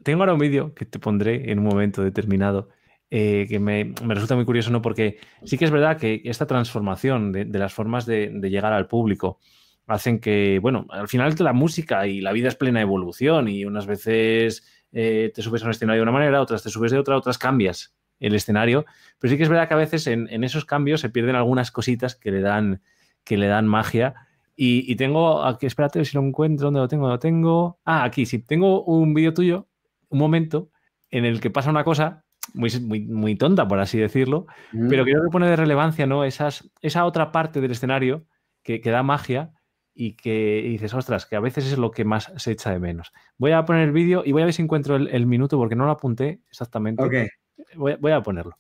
tengo 0.04 0.22
ahora 0.22 0.34
un 0.34 0.40
vídeo 0.40 0.74
que 0.74 0.86
te 0.86 1.00
pondré 1.00 1.52
en 1.52 1.60
un 1.60 1.66
momento 1.66 2.04
determinado 2.04 2.70
eh, 3.14 3.46
que 3.50 3.60
me, 3.60 3.94
resulta 4.08 4.36
muy 4.36 4.46
curioso, 4.46 4.72
¿no? 4.72 4.82
Porque 4.82 5.20
sí 5.44 5.58
que 5.58 5.66
es 5.66 5.72
verdad 5.72 5.98
que 5.98 6.22
esta 6.24 6.48
transformación 6.48 7.34
de, 7.34 7.46
las 7.60 7.74
formas 7.74 8.06
de, 8.06 8.32
llegar 8.50 8.72
al 8.72 8.88
público 8.88 9.38
hacen 9.86 10.20
que, 10.20 10.60
bueno, 10.60 10.86
al 10.90 11.10
final 11.10 11.36
la 11.40 11.52
música 11.52 12.08
y 12.08 12.22
la 12.22 12.32
vida 12.32 12.48
es 12.48 12.56
plena 12.56 12.80
evolución 12.80 13.50
y 13.50 13.66
unas 13.66 13.86
veces 13.86 14.66
eh, 14.94 15.30
te 15.36 15.42
subes 15.42 15.62
a 15.62 15.66
un 15.66 15.72
escenario 15.72 16.00
de 16.00 16.04
una 16.04 16.14
manera, 16.14 16.42
otras 16.42 16.64
te 16.64 16.70
subes 16.70 16.94
de 16.94 17.00
otra, 17.00 17.18
otras 17.18 17.38
cambias 17.38 17.94
el 18.22 18.34
escenario, 18.34 18.86
pero 19.20 19.32
sí 19.32 19.36
que 19.36 19.44
es 19.44 19.50
verdad 19.50 19.68
que 19.68 19.74
a 19.74 19.78
veces 19.78 20.08
en, 20.08 20.44
esos 20.46 20.64
cambios 20.64 21.02
se 21.02 21.10
pierden 21.10 21.36
algunas 21.36 21.70
cositas 21.70 22.16
que 22.16 22.32
le 22.32 22.40
dan, 22.40 22.82
que 23.26 23.36
le 23.36 23.48
dan 23.48 23.68
magia. 23.68 24.14
Y, 24.56 24.96
tengo 24.96 25.44
aquí, 25.44 25.66
espérate 25.66 26.06
si 26.06 26.16
lo 26.16 26.24
encuentro, 26.24 26.66
¿dónde 26.68 26.82
lo 26.82 26.88
tengo? 26.88 27.08
Lo 27.08 27.18
tengo. 27.18 27.80
Ah, 27.84 28.04
aquí 28.04 28.26
sí, 28.26 28.40
tengo 28.40 28.84
un 28.84 29.14
vídeo 29.14 29.34
tuyo, 29.34 29.68
un 30.10 30.20
momento 30.20 30.70
en 31.10 31.26
el 31.26 31.40
que 31.40 31.50
pasa 31.50 31.70
una 31.70 31.84
cosa 31.84 32.26
muy, 32.54 32.70
muy, 32.80 33.36
tonta, 33.36 33.68
por 33.68 33.80
así 33.80 33.98
decirlo, 33.98 34.46
pero 34.90 35.04
creo 35.04 35.24
que 35.24 35.30
pone 35.32 35.50
de 35.50 35.56
relevancia 35.56 36.06
¿no? 36.06 36.24
Esas, 36.24 36.70
esa 36.82 37.06
otra 37.06 37.32
parte 37.32 37.62
del 37.62 37.72
escenario 37.72 38.26
que, 38.64 38.80
da 38.80 39.04
magia 39.04 39.54
y 39.94 40.16
que 40.16 40.64
dices, 40.68 40.94
ostras, 40.94 41.26
que 41.26 41.36
a 41.36 41.40
veces 41.40 41.66
es 41.66 41.78
lo 41.78 41.92
que 41.92 42.06
más 42.06 42.32
se 42.38 42.52
echa 42.52 42.72
de 42.72 42.80
menos. 42.80 43.12
Voy 43.38 43.52
a 43.52 43.66
poner 43.66 43.84
el 43.84 43.92
vídeo 43.92 44.24
y 44.26 44.32
voy 44.32 44.42
a 44.42 44.46
ver 44.46 44.54
si 44.54 44.62
encuentro 44.62 44.96
el, 44.96 45.26
minuto 45.28 45.58
porque 45.58 45.76
no 45.76 45.86
lo 45.86 45.92
apunté 45.92 46.42
exactamente. 46.50 47.04
Okay. 47.04 47.28
Voy, 47.76 47.96
voy 48.00 48.12
a 48.12 48.22
ponerlo. 48.22 48.58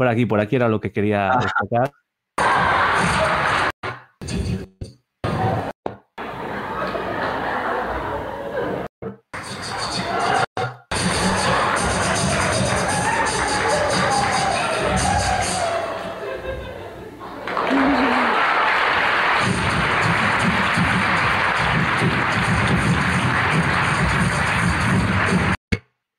Por 0.00 0.08
aquí, 0.08 0.24
por 0.24 0.40
aquí 0.40 0.56
era 0.56 0.66
lo 0.66 0.80
que 0.80 0.92
quería 0.92 1.30
destacar. 1.42 1.92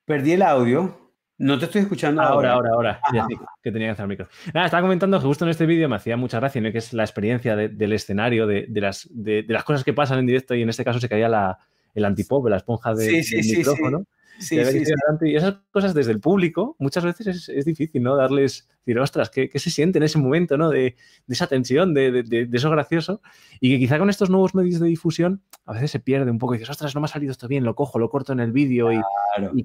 Perdí 0.06 0.34
el 0.34 0.44
audio. 0.44 1.01
No 1.42 1.58
te 1.58 1.66
estoy 1.66 1.82
escuchando 1.82 2.22
ahora. 2.22 2.52
Ahora, 2.52 2.70
ahora, 2.72 3.00
ahora. 3.02 3.28
que 3.64 3.72
tenía 3.72 3.88
que 3.88 3.92
hacer 3.94 4.04
el 4.04 4.10
micro. 4.10 4.28
Nada, 4.54 4.68
estaba 4.68 4.82
comentando 4.82 5.20
que 5.20 5.26
justo 5.26 5.44
en 5.44 5.50
este 5.50 5.66
vídeo 5.66 5.90
me 5.90 5.96
hacía 5.96 6.16
mucha 6.16 6.40
gracia, 6.40 6.62
¿no? 6.62 6.72
que 6.72 6.78
es 6.78 6.94
la 6.94 7.04
experiencia 7.04 7.56
del 7.56 7.94
escenario, 7.94 8.46
de, 8.46 8.68
las, 8.76 9.10
de, 9.12 9.44
las 9.48 9.64
cosas 9.64 9.84
que 9.84 9.92
pasan 9.92 10.20
en 10.20 10.28
directo 10.28 10.54
y 10.54 10.62
en 10.62 10.70
este 10.70 10.86
caso 10.86 11.00
se 11.00 11.10
caía 11.10 11.28
la, 11.28 11.58
el 11.96 12.06
antipop, 12.06 12.48
la 12.48 12.58
esponja 12.58 12.94
de, 12.94 13.24
sí, 13.24 13.44
sí, 13.44 13.58
micrófono. 13.58 14.00
Sí, 14.00 14.06
Y 14.50 15.36
esas 15.36 15.56
cosas 15.72 15.94
desde 15.94 16.12
el 16.12 16.20
público 16.20 16.76
muchas 16.80 17.04
veces 17.04 17.50
es, 17.50 17.66
difícil, 17.66 18.02
¿no? 18.02 18.16
Darles, 18.16 18.68
decir, 18.80 19.00
ostras, 19.00 19.30
¿qué, 19.30 19.50
se 19.54 19.70
siente 19.70 20.00
en 20.00 20.04
ese 20.04 20.18
momento, 20.18 20.58
¿no? 20.58 20.70
De, 20.70 20.96
esa 21.28 21.48
tensión, 21.48 21.94
de, 21.94 22.48
eso 22.52 22.70
gracioso. 22.70 23.22
Y 23.60 23.72
que 23.72 23.80
quizá 23.80 24.00
con 24.00 24.10
estos 24.10 24.30
nuevos 24.30 24.56
medios 24.56 24.80
de 24.80 24.88
difusión 24.88 25.44
a 25.66 25.74
veces 25.74 25.92
se 25.92 26.00
pierde 26.00 26.32
un 26.32 26.38
poco 26.38 26.56
y 26.56 26.58
dices, 26.58 26.72
ostras, 26.72 26.96
no 26.96 27.02
me 27.02 27.06
ha 27.06 27.08
salido 27.08 27.32
esto 27.32 27.48
bien, 27.48 27.64
lo 27.64 27.76
cojo, 27.76 28.00
lo 28.00 28.10
corto 28.10 28.34
en 28.34 28.40
el 28.40 28.52
vídeo 28.52 28.92
y, 28.92 29.02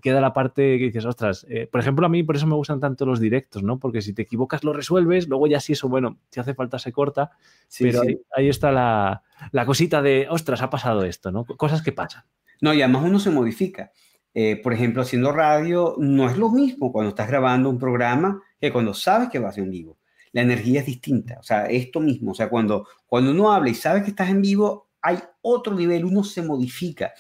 queda 0.00 0.20
la 0.20 0.32
parte 0.32 0.78
que 0.78 0.84
dices, 0.84 1.04
ostras. 1.04 1.46
Eh, 1.48 1.68
por 1.70 1.80
ejemplo, 1.80 2.06
a 2.06 2.08
mí 2.08 2.22
por 2.22 2.36
eso 2.36 2.46
me 2.46 2.54
gustan 2.54 2.78
tanto 2.78 3.06
los 3.06 3.18
directos, 3.18 3.62
¿no? 3.62 3.78
Porque 3.78 4.02
si 4.02 4.12
te 4.12 4.22
equivocas 4.22 4.62
lo 4.62 4.72
resuelves, 4.72 5.28
luego 5.28 5.46
ya 5.46 5.58
si 5.58 5.72
eso, 5.72 5.88
bueno, 5.88 6.18
si 6.30 6.38
hace 6.38 6.54
falta 6.54 6.78
se 6.78 6.92
corta, 6.92 7.32
pero 7.78 8.02
ahí, 8.36 8.48
está 8.48 8.70
la, 8.70 9.22
la 9.50 9.66
cosita 9.66 10.02
de, 10.02 10.26
ostras, 10.30 10.62
ha 10.62 10.70
pasado 10.70 11.04
esto, 11.04 11.32
¿no? 11.32 11.44
Cosas 11.44 11.82
que 11.82 11.92
pasan. 11.92 12.24
No, 12.60 12.72
y 12.72 12.82
además 12.82 13.02
uno 13.04 13.18
se 13.18 13.30
modifica. 13.30 13.92
Eh, 14.39 14.61
por 14.62 14.74
ejemplo, 14.74 15.01
haciendo 15.01 15.32
radio, 15.32 15.95
no 15.97 16.28
es 16.28 16.37
lo 16.37 16.51
mismo 16.51 16.93
cuando 16.93 17.09
estás 17.09 17.26
grabando 17.26 17.70
un 17.70 17.78
programa 17.78 18.43
que 18.61 18.70
cuando 18.70 18.93
sabes 18.93 19.30
que 19.30 19.39
vas 19.39 19.57
en 19.57 19.70
vivo. 19.70 19.97
La 20.32 20.43
energía 20.43 20.80
es 20.80 20.87
distinta, 20.87 21.39
o 21.41 21.43
sea, 21.43 21.64
esto 21.70 22.01
mismo, 22.01 22.32
o 22.32 22.34
sea, 22.34 22.51
cuando, 22.51 22.87
cuando 23.07 23.30
uno 23.30 23.51
habla 23.51 23.70
y 23.70 23.74
sabe 23.74 24.03
que 24.03 24.11
estás 24.11 24.28
en 24.28 24.43
vivo, 24.43 24.91
hay 25.01 25.16
otro 25.41 25.74
nivel, 25.74 26.05
uno 26.05 26.22
se 26.22 26.43
modifica. 26.43 27.14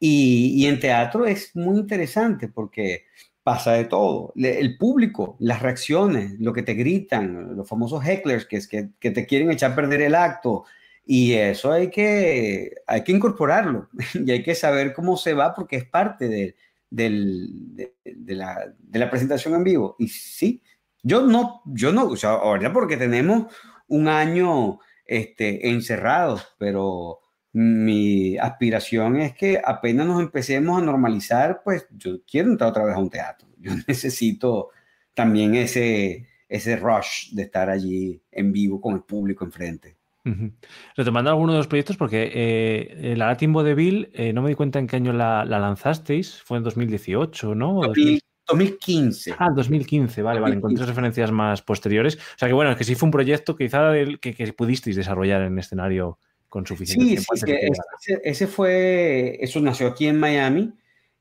Y, 0.00 0.54
y 0.56 0.64
en 0.64 0.80
teatro 0.80 1.26
es 1.26 1.54
muy 1.54 1.78
interesante 1.78 2.48
porque 2.48 3.04
pasa 3.42 3.72
de 3.72 3.84
todo. 3.84 4.32
El 4.34 4.78
público, 4.78 5.36
las 5.40 5.60
reacciones, 5.60 6.40
lo 6.40 6.54
que 6.54 6.62
te 6.62 6.72
gritan, 6.72 7.54
los 7.58 7.68
famosos 7.68 8.02
hecklers 8.02 8.46
que, 8.46 8.60
que, 8.66 8.88
que 8.98 9.10
te 9.10 9.26
quieren 9.26 9.50
echar 9.50 9.72
a 9.72 9.76
perder 9.76 10.00
el 10.00 10.14
acto. 10.14 10.64
Y 11.06 11.34
eso 11.34 11.70
hay 11.70 11.90
que, 11.90 12.74
hay 12.86 13.04
que 13.04 13.12
incorporarlo 13.12 13.88
y 14.14 14.30
hay 14.30 14.42
que 14.42 14.54
saber 14.54 14.94
cómo 14.94 15.16
se 15.16 15.34
va 15.34 15.54
porque 15.54 15.76
es 15.76 15.84
parte 15.84 16.28
de, 16.28 16.56
de, 16.90 18.34
la, 18.34 19.10
presentación 19.10 19.54
en 19.54 19.64
vivo. 19.64 19.96
Y 19.98 20.08
sí, 20.08 20.62
yo 21.02 21.22
no, 21.26 21.62
yo 21.66 21.92
no, 21.92 22.06
o 22.06 22.16
sea, 22.16 22.30
ahorita 22.30 22.72
porque 22.72 22.96
tenemos 22.96 23.52
un 23.88 24.08
año 24.08 24.78
este, 25.04 25.68
encerrados, 25.68 26.54
pero 26.58 27.20
mi 27.52 28.36
aspiración 28.38 29.20
es 29.20 29.34
que 29.34 29.60
apenas 29.64 30.06
nos 30.06 30.20
empecemos 30.20 30.80
a 30.80 30.84
normalizar, 30.84 31.62
pues 31.62 31.86
yo 31.90 32.24
quiero 32.24 32.50
entrar 32.50 32.70
otra 32.70 32.84
vez 32.84 32.96
a 32.96 32.98
un 32.98 33.10
teatro. 33.10 33.48
Yo 33.64 33.72
necesito 33.88 34.70
también 35.14 35.54
ese, 35.54 36.28
ese 36.48 36.76
rush 36.76 37.30
de 37.32 37.44
estar 37.44 37.70
allí 37.70 38.22
en 38.30 38.52
vivo 38.52 38.78
con 38.78 38.94
el 38.94 39.02
público 39.04 39.44
enfrente. 39.44 39.96
Uh 40.24 40.30
-huh. 40.30 40.52
Retomando 40.96 41.30
alguno 41.30 41.52
de 41.52 41.58
los 41.58 41.66
proyectos, 41.66 41.96
porque 41.96 42.30
eh, 42.34 43.14
la 43.16 43.26
Latin 43.26 43.52
Vodevil, 43.52 44.10
eh, 44.14 44.32
no 44.32 44.42
me 44.42 44.48
di 44.48 44.54
cuenta 44.54 44.78
en 44.78 44.86
qué 44.86 44.96
año 44.96 45.12
la, 45.12 45.44
la, 45.44 45.58
lanzasteis, 45.58 46.40
fue 46.42 46.58
en 46.58 46.64
2018, 46.64 47.54
¿no? 47.54 47.82
2000, 47.82 48.20
2015. 48.48 49.34
Ah, 49.38 49.50
2015, 49.54 50.22
vale, 50.22 50.40
2015. 50.40 50.40
vale, 50.40 50.56
encontré 50.56 50.86
referencias 50.86 51.30
más 51.30 51.62
posteriores. 51.62 52.16
O 52.16 52.38
sea 52.38 52.48
que 52.48 52.54
bueno, 52.54 52.70
es 52.70 52.76
que 52.76 52.84
sí 52.84 52.94
fue 52.94 53.06
un 53.06 53.12
proyecto 53.12 53.56
quizá 53.56 53.90
del, 53.90 54.20
que, 54.20 54.34
que 54.34 54.52
pudisteis 54.52 54.96
desarrollar 54.96 55.42
en 55.42 55.58
escenario 55.58 56.18
con 56.48 56.66
suficiente 56.66 57.04
sí, 57.04 57.10
tiempo. 57.12 57.36
Sí, 57.36 57.46
que 57.46 57.66
ese, 57.66 58.20
ese, 58.22 58.46
fue, 58.46 59.38
eso 59.40 59.60
nació 59.60 59.88
aquí 59.88 60.06
en 60.06 60.20
Miami 60.20 60.72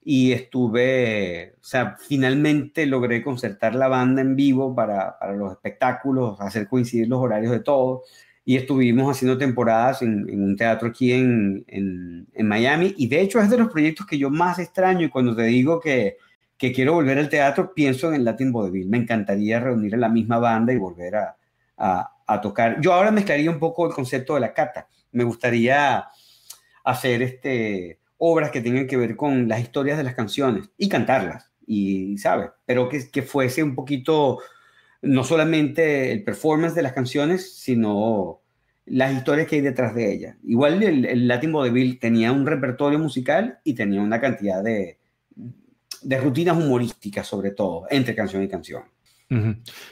y 0.03 0.33
estuve, 0.33 1.55
o 1.59 1.63
sea, 1.63 1.95
finalmente 1.97 2.85
logré 2.85 3.23
concertar 3.23 3.73
la 3.73 3.87
banda 3.87 4.21
en 4.21 4.35
vivo 4.35 4.75
para, 4.75 5.17
para 5.17 5.33
los 5.33 5.53
espectáculos, 5.53 6.39
hacer 6.41 6.67
coincidir 6.67 7.07
los 7.07 7.19
horarios 7.19 7.51
de 7.51 7.61
todos 7.61 8.01
y 8.45 8.57
estuvimos 8.57 9.15
haciendo 9.15 9.37
temporadas 9.37 10.01
en, 10.01 10.29
un 10.29 10.55
teatro 10.55 10.89
aquí 10.89 11.13
en, 11.13 11.63
en, 11.67 12.47
Miami 12.47 12.93
y 12.97 13.07
de 13.07 13.21
hecho 13.21 13.39
es 13.39 13.49
de 13.49 13.57
los 13.57 13.69
proyectos 13.69 14.05
que 14.05 14.17
yo 14.17 14.29
más 14.29 14.59
extraño 14.59 15.05
y 15.05 15.09
cuando 15.09 15.35
te 15.35 15.43
digo 15.43 15.79
que, 15.79 16.17
que 16.57 16.73
quiero 16.73 16.93
volver 16.93 17.17
al 17.17 17.29
teatro 17.29 17.73
pienso 17.73 18.09
en 18.09 18.15
el 18.15 18.25
Latin 18.25 18.51
Vodevil, 18.51 18.89
me 18.89 18.97
encantaría 18.97 19.59
reunir 19.59 19.95
a 19.95 19.97
la 19.97 20.09
misma 20.09 20.39
banda 20.39 20.73
y 20.73 20.77
volver 20.77 21.15
a, 21.15 21.37
a, 21.77 22.11
a 22.27 22.41
tocar. 22.41 22.81
Yo 22.81 22.93
ahora 22.93 23.11
mezclaría 23.11 23.49
un 23.49 23.59
poco 23.59 23.87
el 23.87 23.93
concepto 23.93 24.35
de 24.35 24.41
la 24.41 24.53
cata, 24.53 24.87
me 25.11 25.23
gustaría 25.23 26.05
hacer 26.83 27.21
este, 27.21 27.99
obras 28.17 28.51
que 28.51 28.61
tengan 28.61 28.87
que 28.87 28.97
ver 28.97 29.15
con 29.15 29.47
las 29.47 29.61
historias 29.61 29.97
de 29.97 30.03
las 30.03 30.15
canciones 30.15 30.69
y 30.77 30.89
cantarlas, 30.89 31.51
y, 31.65 32.17
¿sabes? 32.17 32.49
Pero 32.65 32.89
que, 32.89 33.09
que 33.09 33.21
fuese 33.21 33.63
un 33.63 33.75
poquito, 33.75 34.39
no 35.03 35.23
solamente 35.23 36.11
el 36.11 36.23
performance 36.23 36.75
de 36.75 36.81
las 36.81 36.93
canciones, 36.93 37.53
sino 37.59 38.41
las 38.85 39.13
historias 39.13 39.47
que 39.47 39.57
hay 39.57 39.61
detrás 39.61 39.93
de 39.93 40.11
ellas. 40.11 40.37
Igual 40.43 40.81
el, 40.81 41.05
el 41.05 41.27
Latin 41.27 41.51
Vodevil 41.51 41.99
tenía 41.99 42.31
un 42.31 42.45
repertorio 42.45 42.99
musical 42.99 43.59
y 43.63 43.75
tenía 43.75 44.01
una 44.01 44.19
cantidad 44.19 44.63
de, 44.63 44.97
de 46.01 46.17
rutinas 46.19 46.57
humorísticas, 46.57 47.27
sobre 47.27 47.51
todo, 47.51 47.85
entre 47.89 48.15
canción 48.15 48.43
y 48.43 48.47
canción. 48.47 48.83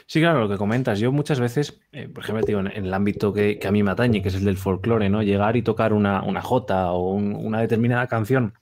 Sí, 0.06 0.20
claro, 0.20 0.42
lo 0.42 0.48
que 0.48 0.56
comentas. 0.56 1.00
Yo 1.00 1.10
muchas 1.10 1.40
veces, 1.40 1.80
eh, 1.90 2.08
por 2.08 2.22
ejemplo, 2.22 2.46
digo, 2.46 2.60
en, 2.60 2.68
el 2.68 2.94
ámbito 2.94 3.32
que, 3.32 3.58
que, 3.58 3.66
a 3.66 3.72
mí 3.72 3.82
me 3.82 3.90
atañe, 3.90 4.22
que 4.22 4.28
es 4.28 4.36
el 4.36 4.44
del 4.44 4.56
folclore, 4.56 5.08
¿no? 5.08 5.20
Llegar 5.20 5.56
y 5.56 5.62
tocar 5.62 5.92
una, 5.92 6.22
una 6.22 6.40
jota 6.42 6.92
o 6.92 7.12
un, 7.12 7.34
una 7.34 7.60
determinada 7.60 8.06
canción 8.06 8.54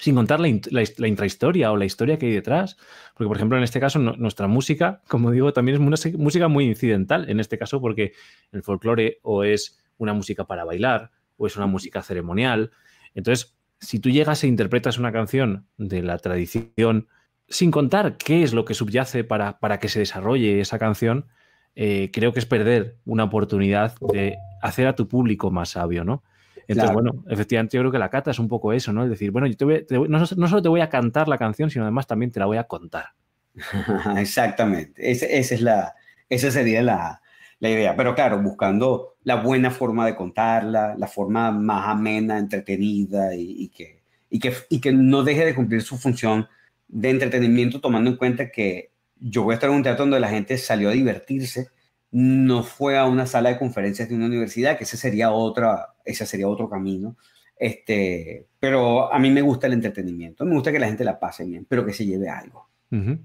sin 0.00 0.14
contar 0.14 0.40
la, 0.40 0.48
la, 0.70 1.08
intrahistoria 1.08 1.70
o 1.70 1.76
la 1.76 1.84
historia 1.84 2.18
que 2.18 2.26
hay 2.26 2.32
detrás. 2.32 2.78
Porque, 3.14 3.28
por 3.28 3.36
ejemplo, 3.36 3.58
en 3.58 3.64
este 3.64 3.80
caso, 3.80 3.98
nuestra 3.98 4.48
música, 4.48 5.02
como 5.08 5.30
digo, 5.30 5.52
también 5.52 5.76
es 5.76 5.80
una 5.80 6.18
música 6.18 6.48
muy 6.48 6.64
incidental, 6.64 7.28
en 7.28 7.38
este 7.38 7.58
caso, 7.58 7.80
porque 7.80 8.14
el 8.50 8.62
folclore 8.62 9.18
o 9.22 9.44
es 9.44 9.78
una 9.98 10.14
música 10.14 10.46
para 10.46 10.64
bailar 10.64 11.10
o 11.36 11.46
es 11.46 11.56
una 11.56 11.66
música 11.66 12.02
ceremonial. 12.02 12.70
Entonces, 13.14 13.58
si 13.78 14.00
tú 14.00 14.08
llegas 14.08 14.42
e 14.42 14.46
interpretas 14.46 14.98
una 14.98 15.12
canción 15.12 15.66
de 15.76 16.02
la 16.02 16.16
tradición 16.18 17.08
sin 17.48 17.70
contar 17.70 18.16
qué 18.16 18.42
es 18.42 18.54
lo 18.54 18.64
que 18.64 18.74
subyace 18.74 19.22
para, 19.22 19.58
para 19.58 19.78
que 19.80 19.88
se 19.88 19.98
desarrolle 19.98 20.60
esa 20.60 20.78
canción, 20.78 21.26
eh, 21.74 22.10
creo 22.12 22.32
que 22.32 22.40
es 22.40 22.46
perder 22.46 22.96
una 23.04 23.24
oportunidad 23.24 23.94
de 24.12 24.38
hacer 24.62 24.86
a 24.86 24.94
tu 24.94 25.08
público 25.08 25.50
más 25.50 25.70
sabio, 25.70 26.04
¿no? 26.04 26.22
Entonces, 26.70 26.92
claro. 26.92 27.10
bueno, 27.10 27.24
efectivamente 27.28 27.76
yo 27.76 27.82
creo 27.82 27.90
que 27.90 27.98
la 27.98 28.10
cata 28.10 28.30
es 28.30 28.38
un 28.38 28.46
poco 28.46 28.72
eso, 28.72 28.92
¿no? 28.92 29.02
Es 29.02 29.10
decir, 29.10 29.32
bueno, 29.32 29.48
yo 29.48 29.56
te 29.56 29.64
voy, 29.64 29.84
te 29.84 29.98
voy, 29.98 30.08
no, 30.08 30.20
no, 30.20 30.26
solo 30.26 30.62
te 30.62 30.68
voy 30.68 30.80
a 30.80 30.88
cantar 30.88 31.26
la 31.26 31.36
canción, 31.36 31.68
sino 31.68 31.84
además 31.84 32.06
también 32.06 32.30
te 32.30 32.38
la 32.38 32.46
voy 32.46 32.58
a 32.58 32.64
contar. 32.64 33.06
Exactamente, 34.16 35.10
esa, 35.10 35.26
esa, 35.26 35.54
es 35.56 35.62
la, 35.62 35.94
esa 36.28 36.52
sería 36.52 36.80
la, 36.84 37.20
la 37.58 37.70
idea. 37.70 37.96
Pero 37.96 38.14
claro, 38.14 38.40
buscando 38.40 39.16
la 39.24 39.36
buena 39.42 39.72
forma 39.72 40.06
de 40.06 40.14
contarla, 40.14 40.94
la 40.96 41.08
forma 41.08 41.50
más 41.50 41.88
amena, 41.88 42.38
entretenida 42.38 43.34
y, 43.34 43.64
y, 43.64 43.68
que, 43.68 44.04
y, 44.30 44.38
que, 44.38 44.54
y 44.68 44.80
que 44.80 44.92
no 44.92 45.24
deje 45.24 45.44
de 45.44 45.56
cumplir 45.56 45.82
su 45.82 45.98
función 45.98 46.46
de 46.86 47.10
entretenimiento, 47.10 47.80
tomando 47.80 48.10
en 48.10 48.16
cuenta 48.16 48.52
que 48.52 48.92
yo 49.18 49.42
voy 49.42 49.52
a 49.52 49.54
estar 49.54 49.70
en 49.70 49.76
un 49.76 49.82
teatro 49.82 50.04
donde 50.04 50.20
la 50.20 50.28
gente 50.28 50.56
salió 50.56 50.88
a 50.88 50.92
divertirse, 50.92 51.68
no 52.12 52.62
fue 52.62 52.96
a 52.96 53.06
una 53.06 53.26
sala 53.26 53.50
de 53.50 53.58
conferencias 53.58 54.08
de 54.08 54.14
una 54.14 54.26
universidad, 54.26 54.78
que 54.78 54.84
ese 54.84 54.96
sería 54.96 55.32
otra, 55.32 55.89
ese 56.04 56.26
sería 56.26 56.48
otro 56.48 56.68
camino. 56.68 57.16
Este, 57.56 58.46
pero 58.58 59.12
a 59.12 59.18
mí 59.18 59.30
me 59.30 59.42
gusta 59.42 59.66
el 59.66 59.74
entretenimiento, 59.74 60.46
me 60.46 60.54
gusta 60.54 60.72
que 60.72 60.78
la 60.78 60.86
gente 60.86 61.04
la 61.04 61.20
pase 61.20 61.44
bien, 61.44 61.66
pero 61.68 61.84
que 61.84 61.92
se 61.92 62.06
lleve 62.06 62.28
algo. 62.28 62.68
Uh 62.90 62.96
-huh. 62.96 63.18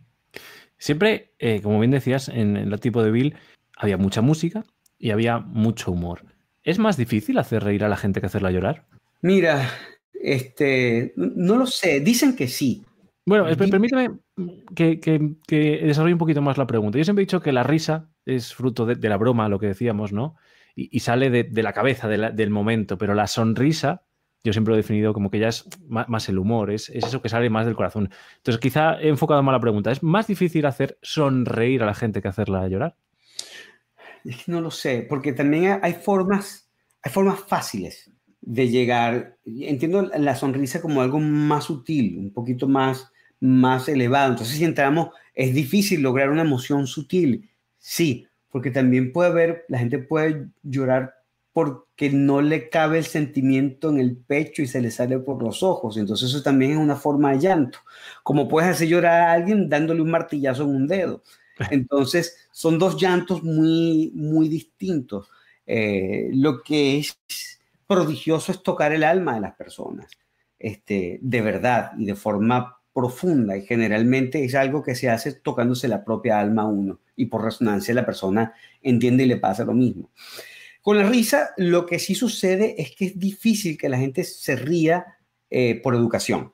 Siempre, 0.78 1.32
eh, 1.40 1.62
como 1.62 1.80
bien 1.80 1.92
decías, 1.92 2.28
en, 2.28 2.70
la 2.70 2.78
tipo 2.78 3.02
de 3.02 3.12
Bill 3.12 3.36
había 3.78 3.98
mucha 3.98 4.22
música 4.22 4.66
y 5.00 5.12
había 5.12 5.40
mucho 5.40 5.92
humor. 5.92 6.26
¿Es 6.64 6.80
más 6.80 6.98
difícil 6.98 7.38
hacer 7.38 7.64
reír 7.64 7.86
a 7.86 7.90
la 7.90 7.96
gente 7.96 8.20
que 8.20 8.26
hacerla 8.26 8.52
llorar? 8.52 8.86
Mira, 9.22 9.70
este, 10.14 11.14
no 11.16 11.56
lo 11.56 11.66
sé, 11.66 12.02
dicen 12.02 12.36
que 12.36 12.48
sí, 12.50 12.84
bueno, 13.28 13.46
permíteme 13.58 14.20
que, 14.76 15.00
que, 15.00 15.32
que, 15.48 15.80
desarrolle 15.84 16.14
un 16.14 16.20
poquito 16.20 16.44
más 16.44 16.60
la 16.60 16.68
pregunta. 16.68 17.00
Yo 17.00 17.04
siempre 17.04 17.24
he 17.24 17.26
dicho 17.26 17.42
que 17.42 17.52
la 17.52 17.64
risa 17.64 18.12
es 18.24 18.54
fruto 18.54 18.86
de, 18.86 18.96
de 18.96 19.10
la 19.10 19.18
broma, 19.18 19.50
lo 19.50 19.58
que 19.58 19.66
decíamos, 19.66 20.14
¿no? 20.14 20.36
Y, 20.76 21.00
sale 21.00 21.30
de, 21.30 21.64
la 21.64 21.72
cabeza, 21.72 22.08
del 22.10 22.50
momento, 22.50 22.98
pero 22.98 23.14
la 23.14 23.28
sonrisa, 23.28 24.04
yo 24.44 24.52
siempre 24.52 24.72
lo 24.72 24.76
he 24.76 24.82
definido 24.82 25.14
como 25.14 25.32
que 25.32 25.40
ya 25.40 25.48
es 25.48 25.66
más, 25.88 26.28
el 26.28 26.38
humor, 26.38 26.70
es, 26.70 26.90
es, 26.90 27.06
eso 27.06 27.22
que 27.22 27.30
sale 27.30 27.50
más 27.50 27.66
del 27.66 27.76
corazón. 27.76 28.10
Entonces, 28.38 28.60
quizá 28.60 29.00
he 29.00 29.08
enfocado 29.08 29.42
mal 29.42 29.54
la 29.54 29.62
pregunta. 29.62 29.92
¿Es 29.92 30.04
más 30.04 30.28
difícil 30.28 30.66
hacer 30.66 30.98
sonreír 31.02 31.82
a 31.82 31.86
la 31.86 31.94
gente 31.94 32.22
que 32.22 32.28
hacerla 32.28 32.68
llorar? 32.68 32.98
No 34.48 34.60
lo 34.60 34.70
sé, 34.70 35.06
porque 35.08 35.32
también 35.32 35.80
hay 35.82 35.94
formas, 35.94 36.70
hay 37.02 37.12
formas 37.12 37.40
fáciles 37.40 38.12
de 38.42 38.68
llegar. 38.68 39.38
Entiendo 39.46 40.02
la 40.02 40.36
sonrisa 40.36 40.82
como 40.82 41.02
algo 41.02 41.20
más 41.20 41.66
sutil, 41.66 42.18
un 42.18 42.34
poquito 42.34 42.68
más 42.68 43.14
más 43.40 43.88
elevado. 43.90 44.32
Entonces, 44.32 44.58
si 44.58 44.64
entramos, 44.64 45.10
es 45.34 45.54
difícil 45.54 46.02
lograr 46.02 46.30
una 46.30 46.42
emoción 46.42 46.88
sutil. 46.88 47.50
Sí, 47.78 48.28
porque 48.56 48.72
también 48.72 49.12
puede 49.12 49.32
haber, 49.32 49.66
la 49.68 49.80
gente 49.80 50.00
puede 50.00 50.48
llorar 50.64 51.14
porque 51.52 52.10
no 52.10 52.42
le 52.42 52.70
cabe 52.70 53.00
el 53.00 53.04
sentimiento 53.04 53.90
en 53.90 54.00
el 54.00 54.16
pecho 54.16 54.62
y 54.62 54.68
se 54.68 54.80
le 54.80 54.92
sale 54.92 55.20
por 55.20 55.44
los 55.44 55.62
ojos. 55.62 55.98
Entonces, 55.98 56.30
eso 56.30 56.42
también 56.42 56.72
es 56.72 56.78
una 56.78 56.96
forma 56.96 57.34
de 57.34 57.40
llanto. 57.40 57.80
Como 58.24 58.48
puedes 58.48 58.70
hacer 58.70 58.88
llorar 58.88 59.24
a 59.24 59.34
alguien 59.34 59.68
dándole 59.68 60.02
un 60.02 60.10
martillazo 60.10 60.64
en 60.64 60.70
un 60.70 60.88
dedo. 60.88 61.22
Entonces, 61.70 62.48
son 62.54 62.80
dos 62.80 62.96
llantos 62.96 63.44
muy, 63.44 64.14
muy 64.16 64.48
distintos. 64.48 65.30
Eh, 65.66 66.30
lo 66.32 66.64
que 66.64 67.00
es 67.00 67.20
prodigioso 67.86 68.54
es 68.54 68.64
tocar 68.64 68.94
el 68.94 69.04
alma 69.04 69.36
de 69.36 69.42
las 69.42 69.56
personas, 69.56 70.10
este, 70.58 71.20
de 71.22 71.42
verdad 71.42 71.92
y 71.98 72.06
de 72.06 72.16
forma 72.16 72.75
profunda 72.96 73.58
y 73.58 73.66
generalmente 73.66 74.46
es 74.46 74.56
algo 74.56 74.82
que 74.82 74.96
se 74.96 75.10
hace 75.10 75.34
tocándose 75.34 75.90
la 75.90 76.06
propia 76.06 76.40
alma 76.40 76.62
a 76.62 76.68
uno 76.68 77.02
y 77.18 77.26
por 77.26 77.44
resonancia 77.44 77.94
la 77.94 78.06
persona 78.06 78.54
entiende 78.82 79.26
y 79.26 79.28
le 79.28 79.36
pasa 79.36 79.66
lo 79.66 79.74
mismo. 79.74 80.12
Con 80.82 80.98
la 80.98 81.04
risa 81.04 81.50
lo 81.58 81.86
que 81.86 82.00
sí 82.00 82.16
sucede 82.16 82.82
es 82.82 82.96
que 82.96 83.08
es 83.08 83.20
difícil 83.20 83.78
que 83.78 83.90
la 83.90 83.98
gente 83.98 84.24
se 84.24 84.56
ría 84.56 85.18
eh, 85.50 85.82
por 85.84 85.94
educación. 85.94 86.54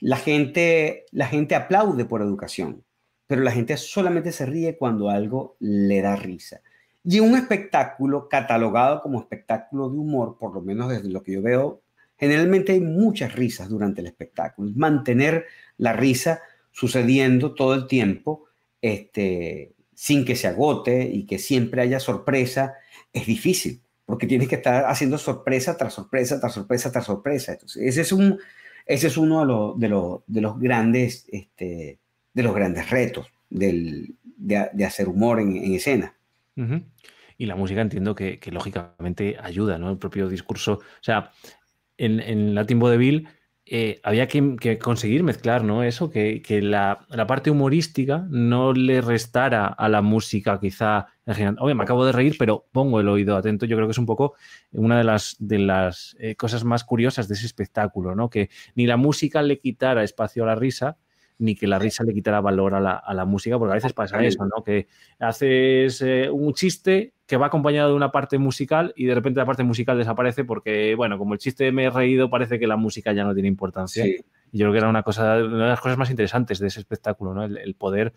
La 0.00 0.16
gente, 0.16 1.04
la 1.12 1.26
gente 1.26 1.54
aplaude 1.54 2.06
por 2.06 2.22
educación, 2.22 2.82
pero 3.26 3.42
la 3.42 3.50
gente 3.50 3.76
solamente 3.76 4.32
se 4.32 4.46
ríe 4.46 4.78
cuando 4.78 5.10
algo 5.10 5.56
le 5.60 6.00
da 6.00 6.16
risa. 6.16 6.62
Y 7.04 7.20
un 7.20 7.36
espectáculo 7.36 8.26
catalogado 8.30 9.02
como 9.02 9.20
espectáculo 9.20 9.90
de 9.90 9.98
humor, 9.98 10.38
por 10.38 10.54
lo 10.54 10.62
menos 10.62 10.88
desde 10.88 11.10
lo 11.10 11.22
que 11.22 11.32
yo 11.32 11.42
veo, 11.42 11.82
generalmente 12.16 12.72
hay 12.72 12.80
muchas 12.80 13.34
risas 13.34 13.68
durante 13.68 14.00
el 14.00 14.06
espectáculo. 14.06 14.72
Mantener 14.74 15.44
la 15.78 15.92
risa 15.92 16.42
sucediendo 16.70 17.54
todo 17.54 17.74
el 17.74 17.86
tiempo, 17.86 18.46
este, 18.82 19.72
sin 19.94 20.24
que 20.24 20.36
se 20.36 20.48
agote 20.48 21.04
y 21.04 21.24
que 21.24 21.38
siempre 21.38 21.82
haya 21.82 22.00
sorpresa, 22.00 22.74
es 23.12 23.26
difícil, 23.26 23.80
porque 24.06 24.26
tienes 24.26 24.48
que 24.48 24.56
estar 24.56 24.84
haciendo 24.86 25.18
sorpresa 25.18 25.76
tras 25.76 25.94
sorpresa, 25.94 26.40
tras 26.40 26.52
sorpresa, 26.52 26.90
tras 26.90 27.04
sorpresa. 27.04 27.52
Entonces, 27.52 27.82
ese 27.82 28.00
es, 28.00 28.12
un, 28.12 28.38
ese 28.86 29.06
es 29.06 29.16
uno 29.16 29.40
de, 29.40 29.46
lo, 29.46 29.74
de, 29.76 29.88
lo, 29.88 30.24
de 30.26 30.40
los 30.40 30.58
grandes 30.58 31.26
este, 31.30 31.98
de 32.34 32.42
los 32.42 32.54
grandes 32.54 32.90
retos 32.90 33.28
del, 33.48 34.16
de, 34.36 34.84
hacer 34.84 35.08
humor 35.08 35.40
en, 35.40 35.56
escena. 35.74 36.14
Y 37.38 37.46
la 37.46 37.56
música 37.56 37.80
entiendo 37.80 38.14
que, 38.14 38.38
lógicamente 38.50 39.36
ayuda, 39.40 39.78
¿no? 39.78 39.90
El 39.90 39.98
propio 39.98 40.28
discurso. 40.28 40.74
O 40.74 41.02
sea, 41.02 41.30
en, 41.96 42.20
en 42.20 42.54
Latin 42.54 42.78
Vodevil 42.78 43.28
eh, 43.66 43.98
había 44.02 44.28
que, 44.28 44.78
conseguir 44.78 45.22
mezclar, 45.22 45.64
¿no? 45.64 45.82
Eso, 45.82 46.10
que, 46.10 46.42
la, 46.62 47.06
parte 47.26 47.50
humorística 47.50 48.26
no 48.28 48.74
le 48.74 49.00
restara 49.00 49.66
a 49.66 49.88
la 49.88 50.02
música, 50.02 50.60
quizá. 50.60 51.06
Oye, 51.60 51.74
me 51.74 51.82
acabo 51.82 52.04
de 52.04 52.12
reír, 52.12 52.36
pero 52.38 52.66
pongo 52.72 53.00
el 53.00 53.08
oído 53.08 53.36
atento. 53.36 53.64
Yo 53.64 53.76
creo 53.76 53.88
que 53.88 53.92
es 53.92 53.98
un 53.98 54.04
poco 54.04 54.34
una 54.72 54.98
de 54.98 55.04
las, 55.04 55.36
de 55.38 55.58
las 55.58 56.14
eh, 56.18 56.36
cosas 56.36 56.64
más 56.64 56.84
curiosas 56.84 57.26
de 57.26 57.34
ese 57.34 57.46
espectáculo, 57.46 58.14
¿no? 58.14 58.28
Que 58.28 58.50
ni 58.74 58.86
la 58.86 58.98
música 58.98 59.40
le 59.40 59.58
quitara 59.58 60.04
espacio 60.04 60.42
a 60.42 60.46
la 60.46 60.54
risa, 60.56 60.98
ni 61.38 61.54
que 61.54 61.66
la 61.66 61.78
risa 61.78 62.04
le 62.04 62.12
quitara 62.12 62.42
valor 62.42 62.74
a 62.74 62.80
la, 62.80 63.24
música, 63.24 63.58
porque 63.58 63.72
a 63.72 63.76
veces 63.76 63.94
pasa 63.94 64.22
eso, 64.22 64.44
¿no? 64.44 64.62
Que 64.62 64.88
haces 65.18 66.02
eh, 66.02 66.28
un 66.30 66.52
chiste 66.52 67.13
que 67.26 67.36
va 67.36 67.46
acompañado 67.46 67.90
de 67.90 67.94
una 67.94 68.12
parte 68.12 68.38
musical 68.38 68.92
y 68.96 69.06
de 69.06 69.14
repente 69.14 69.40
la 69.40 69.46
parte 69.46 69.62
musical 69.62 69.96
desaparece 69.96 70.44
porque, 70.44 70.94
bueno, 70.94 71.16
como 71.18 71.34
el 71.34 71.40
chiste 71.40 71.72
me 71.72 71.84
he 71.84 71.90
reído, 71.90 72.28
parece 72.28 72.58
que 72.58 72.66
la 72.66 72.76
música 72.76 73.12
ya 73.12 73.24
no 73.24 73.32
tiene 73.32 73.48
importancia. 73.48 74.06
Y 74.06 74.18
yo 74.52 74.64
creo 74.64 74.72
que 74.72 74.78
era 74.78 74.88
una, 74.88 75.02
cosa, 75.02 75.36
una 75.36 75.64
de 75.64 75.70
las 75.70 75.80
cosas 75.80 75.96
más 75.96 76.10
interesantes 76.10 76.58
de 76.58 76.66
ese 76.66 76.80
espectáculo, 76.80 77.32
¿no? 77.32 77.44
El, 77.44 77.74
poder 77.74 78.12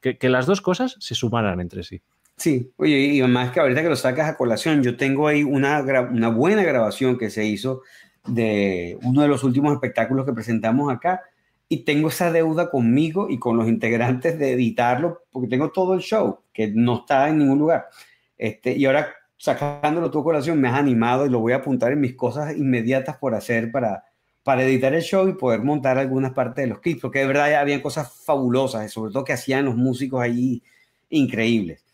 que, 0.00 0.16
las 0.28 0.46
dos 0.46 0.60
cosas 0.60 0.96
se 1.00 1.14
sumaran 1.14 1.60
entre 1.60 1.82
sí. 1.82 2.00
Sí, 2.36 2.72
oye, 2.76 2.98
y 2.98 3.22
más 3.22 3.50
que 3.50 3.60
ahorita 3.60 3.82
que 3.82 3.88
lo 3.88 3.96
sacas 3.96 4.28
a 4.28 4.36
colación, 4.36 4.82
yo 4.82 4.96
tengo 4.96 5.28
ahí 5.28 5.42
una, 5.42 5.80
una 6.10 6.28
buena 6.28 6.62
grabación 6.62 7.18
que 7.18 7.30
se 7.30 7.44
hizo 7.44 7.82
de 8.26 8.98
uno 9.02 9.22
de 9.22 9.28
los 9.28 9.44
últimos 9.44 9.72
espectáculos 9.72 10.26
que 10.26 10.32
presentamos 10.32 10.92
acá 10.92 11.22
y 11.68 11.84
tengo 11.84 12.08
esa 12.08 12.30
deuda 12.32 12.70
conmigo 12.70 13.28
y 13.28 13.38
con 13.38 13.56
los 13.56 13.68
integrantes 13.68 14.38
de 14.38 14.52
editarlo 14.52 15.22
porque 15.30 15.48
tengo 15.48 15.70
todo 15.70 15.94
el 15.94 16.00
show 16.00 16.40
que 16.52 16.68
no 16.68 17.00
está 17.00 17.28
en 17.28 17.38
ningún 17.38 17.58
lugar. 17.58 17.86
Este, 18.38 18.76
y 18.76 18.84
ahora 18.86 19.14
sacándolo 19.36 20.10
tu 20.10 20.22
colación 20.24 20.60
me 20.60 20.68
has 20.68 20.74
animado 20.74 21.26
y 21.26 21.30
lo 21.30 21.40
voy 21.40 21.52
a 21.52 21.56
apuntar 21.56 21.92
en 21.92 22.00
mis 22.00 22.14
cosas 22.14 22.56
inmediatas 22.56 23.16
por 23.18 23.34
hacer 23.34 23.70
para, 23.70 24.04
para 24.42 24.62
editar 24.62 24.94
el 24.94 25.02
show 25.02 25.28
y 25.28 25.34
poder 25.34 25.60
montar 25.62 25.98
algunas 25.98 26.32
partes 26.32 26.64
de 26.64 26.68
los 26.68 26.80
clips, 26.80 27.02
porque 27.02 27.20
de 27.20 27.26
verdad 27.26 27.54
había 27.54 27.82
cosas 27.82 28.12
fabulosas, 28.24 28.90
sobre 28.90 29.12
todo 29.12 29.24
que 29.24 29.32
hacían 29.32 29.64
los 29.64 29.76
músicos 29.76 30.22
ahí 30.22 30.62
increíbles. 31.10 31.84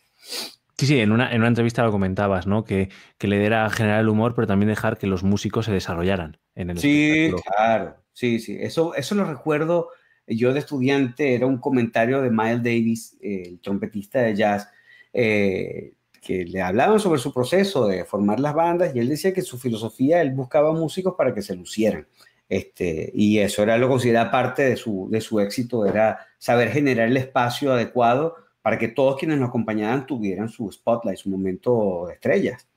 Sí, 0.79 0.87
sí, 0.87 0.99
en 0.99 1.13
una, 1.13 1.33
en 1.33 1.39
una 1.39 1.49
entrevista 1.49 1.85
lo 1.85 1.93
comentabas, 1.93 2.47
¿no? 2.47 2.65
Que, 2.65 2.89
que 3.17 3.29
le 3.29 3.39
diera 3.39 3.71
generar 3.71 4.01
el 4.01 4.09
humor, 4.09 4.35
pero 4.35 4.47
también 4.47 4.69
dejar 4.69 4.99
que 4.99 5.07
los 5.07 5.23
músicos 5.23 5.67
se 5.67 5.73
desarrollaran 5.73 6.39
en 6.55 6.71
el 6.71 6.79
Sí, 6.79 7.31
claro, 7.47 7.97
sí, 8.13 8.41
sí. 8.41 8.57
Eso, 8.59 8.95
eso 8.95 9.15
lo 9.15 9.25
recuerdo. 9.25 9.91
Yo 10.27 10.53
de 10.53 10.59
estudiante 10.59 11.35
era 11.35 11.47
un 11.47 11.59
comentario 11.59 12.21
de 12.21 12.31
Miles 12.31 12.63
Davis, 12.63 13.17
el 13.21 13.61
trompetista 13.61 14.23
de 14.23 14.35
jazz, 14.35 14.69
eh, 15.13 15.95
que 16.23 16.45
le 16.45 16.63
hablaban 16.63 17.01
sobre 17.01 17.21
su 17.21 17.35
proceso 17.35 17.89
de 17.89 18.05
formar 18.05 18.39
las 18.39 18.55
bandas 18.55 18.95
y 18.95 19.01
él 19.01 19.09
decía 19.09 19.35
que 19.35 19.43
su 19.43 19.59
filosofía, 19.59 20.23
él 20.23 20.31
buscaba 20.31 20.73
músicos 20.73 21.15
para 21.19 21.35
que 21.35 21.43
se 21.43 21.57
lucieran. 21.57 22.07
Este, 22.49 23.11
y 23.13 23.39
eso 23.39 23.63
era 23.63 23.77
lo 23.77 23.87
que 23.87 23.93
consideraba 23.93 24.31
parte 24.31 24.63
de 24.63 24.77
su, 24.77 25.09
de 25.11 25.21
su 25.21 25.41
éxito, 25.41 25.85
era 25.85 26.21
saber 26.39 26.71
generar 26.71 27.09
el 27.09 27.17
espacio 27.17 27.73
adecuado 27.73 28.37
para 28.63 28.79
que 28.79 28.89
todos 28.89 29.17
quienes 29.19 29.39
nos 29.39 29.49
acompañaban 29.49 30.07
tuvieran 30.07 30.49
su 30.49 30.71
spotlight, 30.71 31.19
su 31.19 31.29
momento 31.29 32.05
de 32.07 32.15
estrellas. 32.15 32.69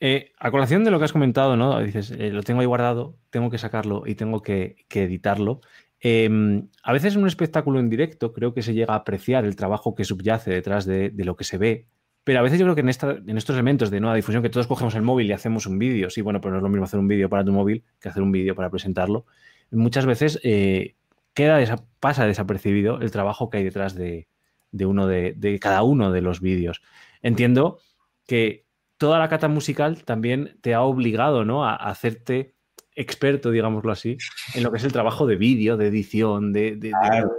Eh, 0.00 0.32
a 0.38 0.50
colación 0.50 0.84
de 0.84 0.90
lo 0.90 0.98
que 0.98 1.06
has 1.06 1.12
comentado, 1.12 1.56
¿no? 1.56 1.80
Dices, 1.80 2.10
eh, 2.10 2.30
lo 2.30 2.42
tengo 2.42 2.60
ahí 2.60 2.66
guardado, 2.66 3.16
tengo 3.30 3.48
que 3.48 3.56
sacarlo 3.56 4.02
y 4.06 4.16
tengo 4.16 4.42
que, 4.42 4.84
editarlo. 4.90 5.62
Em, 5.98 6.68
a 6.82 6.92
veces 6.92 7.14
en 7.14 7.22
un 7.22 7.28
espectáculo 7.28 7.80
en 7.80 7.88
directo 7.88 8.34
creo 8.34 8.52
que 8.52 8.60
se 8.60 8.74
llega 8.74 8.92
a 8.92 8.98
apreciar 8.98 9.46
el 9.46 9.56
trabajo 9.56 9.94
que 9.94 10.04
subyace 10.04 10.50
detrás 10.50 10.84
de, 10.84 11.08
de 11.08 11.24
lo 11.24 11.36
que 11.36 11.44
se 11.44 11.56
ve 11.56 11.86
pero 12.24 12.38
a 12.38 12.42
veces 12.42 12.58
yo 12.58 12.64
creo 12.64 12.74
que 12.74 12.80
en, 12.80 12.88
esta, 12.88 13.10
en 13.10 13.36
estos 13.36 13.54
elementos 13.54 13.90
de 13.90 14.00
nueva 14.00 14.16
difusión, 14.16 14.42
que 14.42 14.48
todos 14.48 14.66
cogemos 14.66 14.94
el 14.94 15.02
móvil 15.02 15.28
y 15.28 15.32
hacemos 15.32 15.66
un 15.66 15.78
vídeo, 15.78 16.08
sí, 16.08 16.22
bueno, 16.22 16.40
pero 16.40 16.52
no 16.52 16.58
es 16.58 16.62
lo 16.62 16.70
mismo 16.70 16.84
hacer 16.84 16.98
un 16.98 17.06
vídeo 17.06 17.28
para 17.28 17.44
tu 17.44 17.52
móvil 17.52 17.84
que 18.00 18.08
hacer 18.08 18.22
un 18.22 18.32
vídeo 18.32 18.54
para 18.54 18.70
presentarlo. 18.70 19.26
Muchas 19.70 20.06
veces 20.06 20.40
eh, 20.42 20.96
queda 21.34 21.62
pasa 22.00 22.26
desapercibido 22.26 23.00
el 23.00 23.10
trabajo 23.10 23.50
que 23.50 23.58
hay 23.58 23.64
detrás 23.64 23.94
de, 23.94 24.26
uno 24.72 25.06
de, 25.06 25.58
cada 25.60 25.82
uno 25.82 26.12
de 26.12 26.22
los 26.22 26.40
vídeos. 26.40 26.80
Entiendo 27.20 27.78
que 28.26 28.64
toda 28.96 29.18
la 29.18 29.28
cata 29.28 29.48
musical 29.48 30.02
también 30.04 30.56
te 30.62 30.72
ha 30.72 30.80
obligado 30.80 31.44
¿no? 31.44 31.66
a, 31.66 31.74
hacerte 31.74 32.54
experto, 32.94 33.50
digámoslo 33.50 33.92
así, 33.92 34.16
en 34.54 34.62
lo 34.62 34.70
que 34.70 34.78
es 34.78 34.84
el 34.84 34.92
trabajo 34.92 35.26
de 35.26 35.36
vídeo, 35.36 35.76
de 35.76 35.88
edición, 35.88 36.52
de, 36.52 36.76
de, 36.76 36.92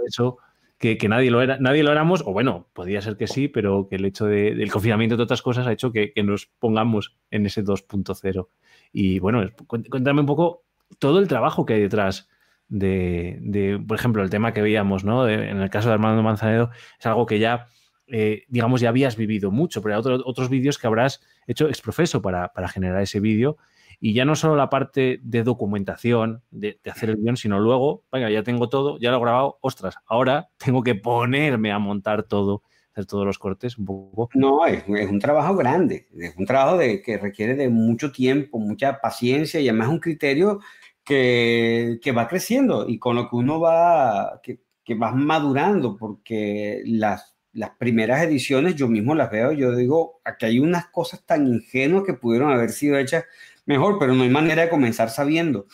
eso 0.06 0.38
que, 0.78 0.98
nadie, 1.08 1.30
lo 1.30 1.40
era, 1.40 1.58
nadie 1.58 1.82
lo 1.82 1.92
éramos, 1.92 2.22
o 2.26 2.32
bueno, 2.32 2.68
podría 2.72 3.00
ser 3.00 3.16
que 3.16 3.26
sí, 3.26 3.48
pero 3.48 3.88
que 3.88 3.96
el 3.96 4.04
hecho 4.04 4.26
del 4.26 4.70
confinamiento 4.70 5.16
de 5.16 5.22
otras 5.22 5.42
cosas 5.42 5.66
ha 5.66 5.72
hecho 5.72 5.90
que, 5.90 6.12
nos 6.22 6.46
pongamos 6.46 7.16
en 7.30 7.46
ese 7.46 7.64
2.0. 7.64 8.48
Y 8.92 9.18
bueno, 9.18 9.42
cuéntame 9.66 10.20
un 10.20 10.26
poco 10.26 10.64
todo 10.98 11.18
el 11.18 11.28
trabajo 11.28 11.64
que 11.64 11.74
hay 11.74 11.80
detrás 11.80 12.28
de, 12.68 13.80
por 13.86 13.96
ejemplo, 13.96 14.22
el 14.22 14.30
tema 14.30 14.52
que 14.52 14.62
veíamos, 14.62 15.04
¿no? 15.04 15.28
en 15.28 15.60
el 15.60 15.70
caso 15.70 15.88
de 15.88 15.94
Armando 15.94 16.22
Manzanedo, 16.22 16.70
es 16.98 17.06
algo 17.06 17.24
que 17.24 17.38
ya, 17.38 17.68
eh, 18.06 18.44
digamos, 18.48 18.80
ya 18.80 18.90
habías 18.90 19.16
vivido 19.16 19.50
mucho, 19.50 19.80
pero 19.80 19.96
hay 19.96 20.20
otros 20.24 20.50
vídeos 20.50 20.78
que 20.78 20.86
habrás 20.86 21.22
hecho 21.46 21.68
exprofeso 21.68 22.20
para, 22.20 22.52
para 22.52 22.68
generar 22.68 23.00
ese 23.00 23.20
vídeo 23.20 23.56
y 24.00 24.14
ya 24.14 24.24
no 24.24 24.36
solo 24.36 24.56
la 24.56 24.70
parte 24.70 25.20
de 25.22 25.42
documentación, 25.42 26.42
de, 26.50 26.80
hacer 26.90 27.10
el 27.10 27.16
guion, 27.16 27.36
sino 27.36 27.58
luego, 27.60 28.04
venga, 28.12 28.30
ya 28.30 28.42
tengo 28.42 28.68
todo, 28.68 28.98
ya 28.98 29.10
lo 29.10 29.18
he 29.18 29.20
grabado, 29.20 29.58
ostras, 29.60 29.96
ahora 30.06 30.48
tengo 30.58 30.82
que 30.82 30.94
ponerme 30.94 31.72
a 31.72 31.78
montar 31.78 32.24
todo, 32.24 32.62
hacer 32.92 33.06
todos 33.06 33.26
los 33.26 33.38
cortes 33.38 33.78
un 33.78 33.86
poco. 33.86 34.30
No, 34.34 34.66
es, 34.66 34.84
un 34.86 35.18
trabajo 35.18 35.56
grande, 35.56 36.08
es 36.18 36.36
un 36.36 36.46
trabajo 36.46 36.78
de, 36.78 37.02
que 37.02 37.18
requiere 37.18 37.54
de 37.54 37.68
mucho 37.68 38.12
tiempo, 38.12 38.58
mucha 38.58 39.00
paciencia 39.00 39.60
y 39.60 39.68
además 39.68 39.88
un 39.88 40.00
criterio 40.00 40.60
que, 41.04 41.98
que 42.02 42.12
va 42.12 42.28
creciendo 42.28 42.88
y 42.88 42.98
con 42.98 43.16
lo 43.16 43.28
que 43.28 43.36
uno 43.36 43.60
va, 43.60 44.40
que, 44.42 44.60
que 44.84 44.94
va 44.94 45.12
madurando, 45.12 45.96
porque 45.96 46.82
las 46.84 47.36
las 47.56 47.70
primeras 47.70 48.22
ediciones 48.22 48.74
yo 48.74 48.86
mismo 48.86 49.14
las 49.14 49.30
veo, 49.30 49.50
yo 49.50 49.74
digo, 49.74 50.20
aquí 50.24 50.44
hay 50.44 50.58
unas 50.58 50.88
cosas 50.88 51.24
tan 51.24 51.46
ingenuas 51.46 52.04
que 52.04 52.12
pudieron 52.12 52.52
haber 52.52 52.68
sido 52.70 52.98
hechas 52.98 53.24
mejor, 53.66 53.98
pero 53.98 54.14
no 54.14 54.22
hay 54.22 54.30
manera 54.30 54.62
de 54.62 54.68
comenzar 54.68 55.10
sabiendo. 55.10 55.66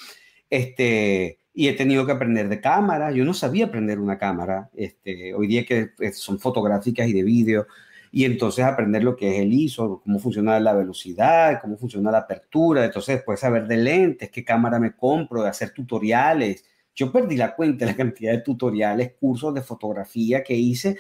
Este, 0.51 1.39
y 1.55 1.69
he 1.69 1.75
tenido 1.75 2.05
que 2.05 2.13
aprender 2.13 2.49
de 2.49 2.61
cámara. 2.61 3.13
Yo 3.13 3.25
no 3.25 3.35
sabía 3.35 3.67
aprender 3.67 4.01
una 4.01 4.19
cámara. 4.19 4.71
Este, 4.75 5.35
hoy 5.35 5.47
día 5.47 5.65
que 5.65 5.91
son 6.13 6.39
fotográficas 6.39 7.07
y 7.09 7.13
de 7.13 7.23
vídeo. 7.23 7.67
Y 8.11 8.25
entonces 8.25 8.65
aprender 8.65 9.05
lo 9.05 9.17
que 9.17 9.37
es 9.37 9.43
el 9.43 9.53
ISO, 9.53 10.03
cómo 10.05 10.19
funciona 10.19 10.61
la 10.61 10.75
velocidad, 10.75 11.61
cómo 11.63 11.79
funciona 11.79 12.11
la 12.11 12.19
apertura. 12.19 12.85
Entonces 12.85 13.17
después 13.17 13.41
saber 13.41 13.67
de 13.67 13.79
lentes, 13.79 14.31
qué 14.31 14.45
cámara 14.45 14.79
me 14.79 14.95
compro, 14.95 15.43
de 15.43 15.49
hacer 15.49 15.71
tutoriales. 15.71 16.65
Yo 16.95 17.11
perdí 17.11 17.37
la 17.37 17.55
cuenta 17.55 17.85
de 17.85 17.93
la 17.93 17.97
cantidad 17.97 18.33
de 18.33 18.43
tutoriales, 18.43 19.13
cursos 19.19 19.55
de 19.55 19.63
fotografía 19.63 20.43
que 20.43 20.55
hice 20.55 20.99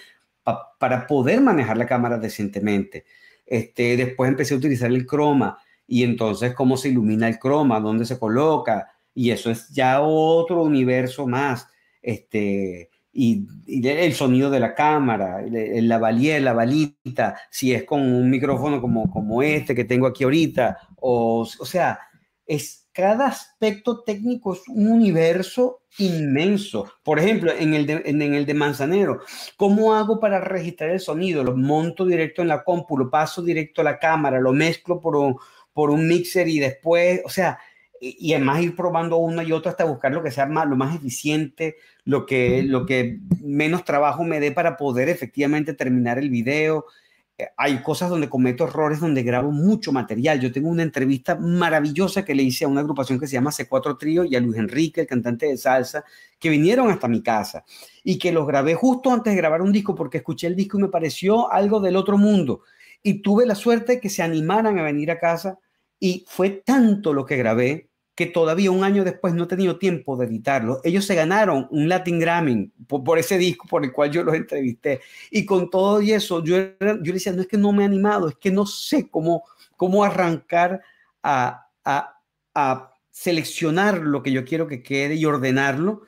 para 0.78 1.06
poder 1.06 1.40
manejar 1.40 1.76
la 1.76 1.86
cámara 1.86 2.18
decentemente. 2.18 3.04
Este, 3.46 3.96
después 3.96 4.30
empecé 4.30 4.54
a 4.54 4.56
utilizar 4.56 4.90
el 4.90 5.06
croma 5.06 5.58
y 5.92 6.04
entonces 6.04 6.54
cómo 6.54 6.78
se 6.78 6.88
ilumina 6.88 7.28
el 7.28 7.38
croma, 7.38 7.78
dónde 7.78 8.06
se 8.06 8.18
coloca, 8.18 8.88
y 9.14 9.30
eso 9.30 9.50
es 9.50 9.68
ya 9.68 10.00
otro 10.00 10.62
universo 10.62 11.26
más, 11.26 11.68
este, 12.00 12.88
y, 13.12 13.46
el 13.66 14.14
sonido 14.14 14.48
de 14.48 14.58
la 14.58 14.74
cámara, 14.74 15.44
la 15.46 15.98
valía, 15.98 16.40
la 16.40 16.54
balita, 16.54 17.36
si 17.50 17.74
es 17.74 17.84
con 17.84 18.00
un 18.00 18.30
micrófono 18.30 18.80
como, 18.80 19.10
como 19.10 19.42
este 19.42 19.74
que 19.74 19.84
tengo 19.84 20.06
aquí 20.06 20.24
ahorita, 20.24 20.78
o, 20.96 21.40
o 21.42 21.66
sea, 21.66 21.98
es 22.46 22.88
cada 22.92 23.26
aspecto 23.26 24.02
técnico 24.02 24.52
es 24.54 24.68
un 24.68 24.88
universo 24.88 25.82
inmenso. 25.98 26.90
Por 27.02 27.18
ejemplo, 27.18 27.52
en 27.52 27.74
el, 27.74 27.86
de, 27.86 28.02
en, 28.04 28.20
el 28.22 28.46
de 28.46 28.54
Manzanero, 28.54 29.20
¿cómo 29.56 29.94
hago 29.94 30.20
para 30.20 30.40
registrar 30.40 30.90
el 30.90 31.00
sonido? 31.00 31.42
Lo 31.42 31.56
monto 31.56 32.04
directo 32.04 32.42
en 32.42 32.48
la 32.48 32.62
compu, 32.64 32.98
lo 32.98 33.10
paso 33.10 33.42
directo 33.42 33.80
a 33.80 33.84
la 33.84 33.98
cámara, 33.98 34.40
lo 34.40 34.52
mezclo 34.52 35.00
por 35.00 35.16
un, 35.16 35.36
por 35.72 35.90
un 35.90 36.06
mixer 36.08 36.48
y 36.48 36.58
después, 36.58 37.20
o 37.24 37.28
sea, 37.28 37.58
y, 38.02 38.34
además 38.34 38.62
ir 38.62 38.74
probando 38.74 39.16
una 39.18 39.44
y 39.44 39.52
otra 39.52 39.70
hasta 39.70 39.84
buscar 39.84 40.12
lo 40.12 40.22
que 40.22 40.32
sea 40.32 40.46
más, 40.46 40.66
lo 40.68 40.76
más 40.76 40.96
eficiente, 40.96 41.76
lo 42.04 42.26
que, 42.26 42.62
lo 42.64 42.84
que 42.84 43.20
menos 43.40 43.84
trabajo 43.84 44.24
me 44.24 44.40
dé 44.40 44.50
para 44.50 44.76
poder 44.76 45.08
efectivamente 45.08 45.72
terminar 45.72 46.18
el 46.18 46.28
video. 46.28 46.86
Eh, 47.38 47.46
hay 47.56 47.80
cosas 47.82 48.10
donde 48.10 48.28
cometo 48.28 48.64
errores, 48.64 48.98
donde 48.98 49.22
grabo 49.22 49.52
mucho 49.52 49.92
material. 49.92 50.40
Yo 50.40 50.50
tengo 50.50 50.68
una 50.68 50.82
entrevista 50.82 51.36
maravillosa 51.36 52.24
que 52.24 52.34
le 52.34 52.42
hice 52.42 52.64
a 52.64 52.68
una 52.68 52.80
agrupación 52.80 53.20
que 53.20 53.28
se 53.28 53.34
llama 53.34 53.52
C4 53.52 53.96
Trío 53.96 54.24
y 54.24 54.34
a 54.34 54.40
Luis 54.40 54.58
Enrique, 54.58 55.02
el 55.02 55.06
cantante 55.06 55.46
de 55.46 55.56
salsa, 55.56 56.04
que 56.40 56.50
vinieron 56.50 56.90
hasta 56.90 57.06
mi 57.06 57.22
casa 57.22 57.64
y 58.02 58.18
que 58.18 58.32
los 58.32 58.48
grabé 58.48 58.74
justo 58.74 59.12
antes 59.12 59.32
de 59.32 59.36
grabar 59.36 59.62
un 59.62 59.70
disco 59.70 59.94
porque 59.94 60.18
escuché 60.18 60.48
el 60.48 60.56
disco 60.56 60.76
y 60.76 60.82
me 60.82 60.88
pareció 60.88 61.52
algo 61.52 61.78
del 61.78 61.94
otro 61.94 62.18
mundo 62.18 62.62
y 63.02 63.22
tuve 63.22 63.46
la 63.46 63.54
suerte 63.54 63.94
de 63.94 64.00
que 64.00 64.10
se 64.10 64.22
animaran 64.22 64.78
a 64.78 64.82
venir 64.82 65.10
a 65.10 65.18
casa 65.18 65.58
y 65.98 66.24
fue 66.28 66.50
tanto 66.50 67.12
lo 67.12 67.24
que 67.24 67.36
grabé 67.36 67.88
que 68.14 68.26
todavía 68.26 68.70
un 68.70 68.84
año 68.84 69.04
después 69.04 69.34
no 69.34 69.44
he 69.44 69.46
tenido 69.46 69.78
tiempo 69.78 70.16
de 70.16 70.26
editarlo. 70.26 70.80
Ellos 70.84 71.06
se 71.06 71.14
ganaron 71.14 71.66
un 71.70 71.88
Latin 71.88 72.18
Grammy 72.18 72.70
por, 72.86 73.18
ese 73.18 73.38
disco 73.38 73.66
por 73.66 73.84
el 73.84 73.92
cual 73.92 74.10
yo 74.10 74.22
los 74.22 74.34
entrevisté. 74.34 75.00
Y 75.30 75.46
con 75.46 75.70
todo 75.70 76.02
y 76.02 76.12
eso, 76.12 76.44
yo, 76.44 76.56
yo 76.58 76.76
le 76.80 77.12
decía, 77.12 77.32
no 77.32 77.40
es 77.40 77.48
que 77.48 77.56
no 77.56 77.72
me 77.72 77.82
he 77.82 77.86
animado, 77.86 78.28
es 78.28 78.36
que 78.36 78.50
no 78.50 78.66
sé 78.66 79.08
cómo, 79.08 79.44
cómo 79.76 80.04
arrancar 80.04 80.82
a, 81.22 81.68
a, 81.84 82.20
a 82.54 82.90
seleccionar 83.10 83.98
lo 84.00 84.22
que 84.22 84.32
yo 84.32 84.44
quiero 84.44 84.66
que 84.66 84.82
quede 84.82 85.14
y 85.14 85.24
ordenarlo 85.24 86.02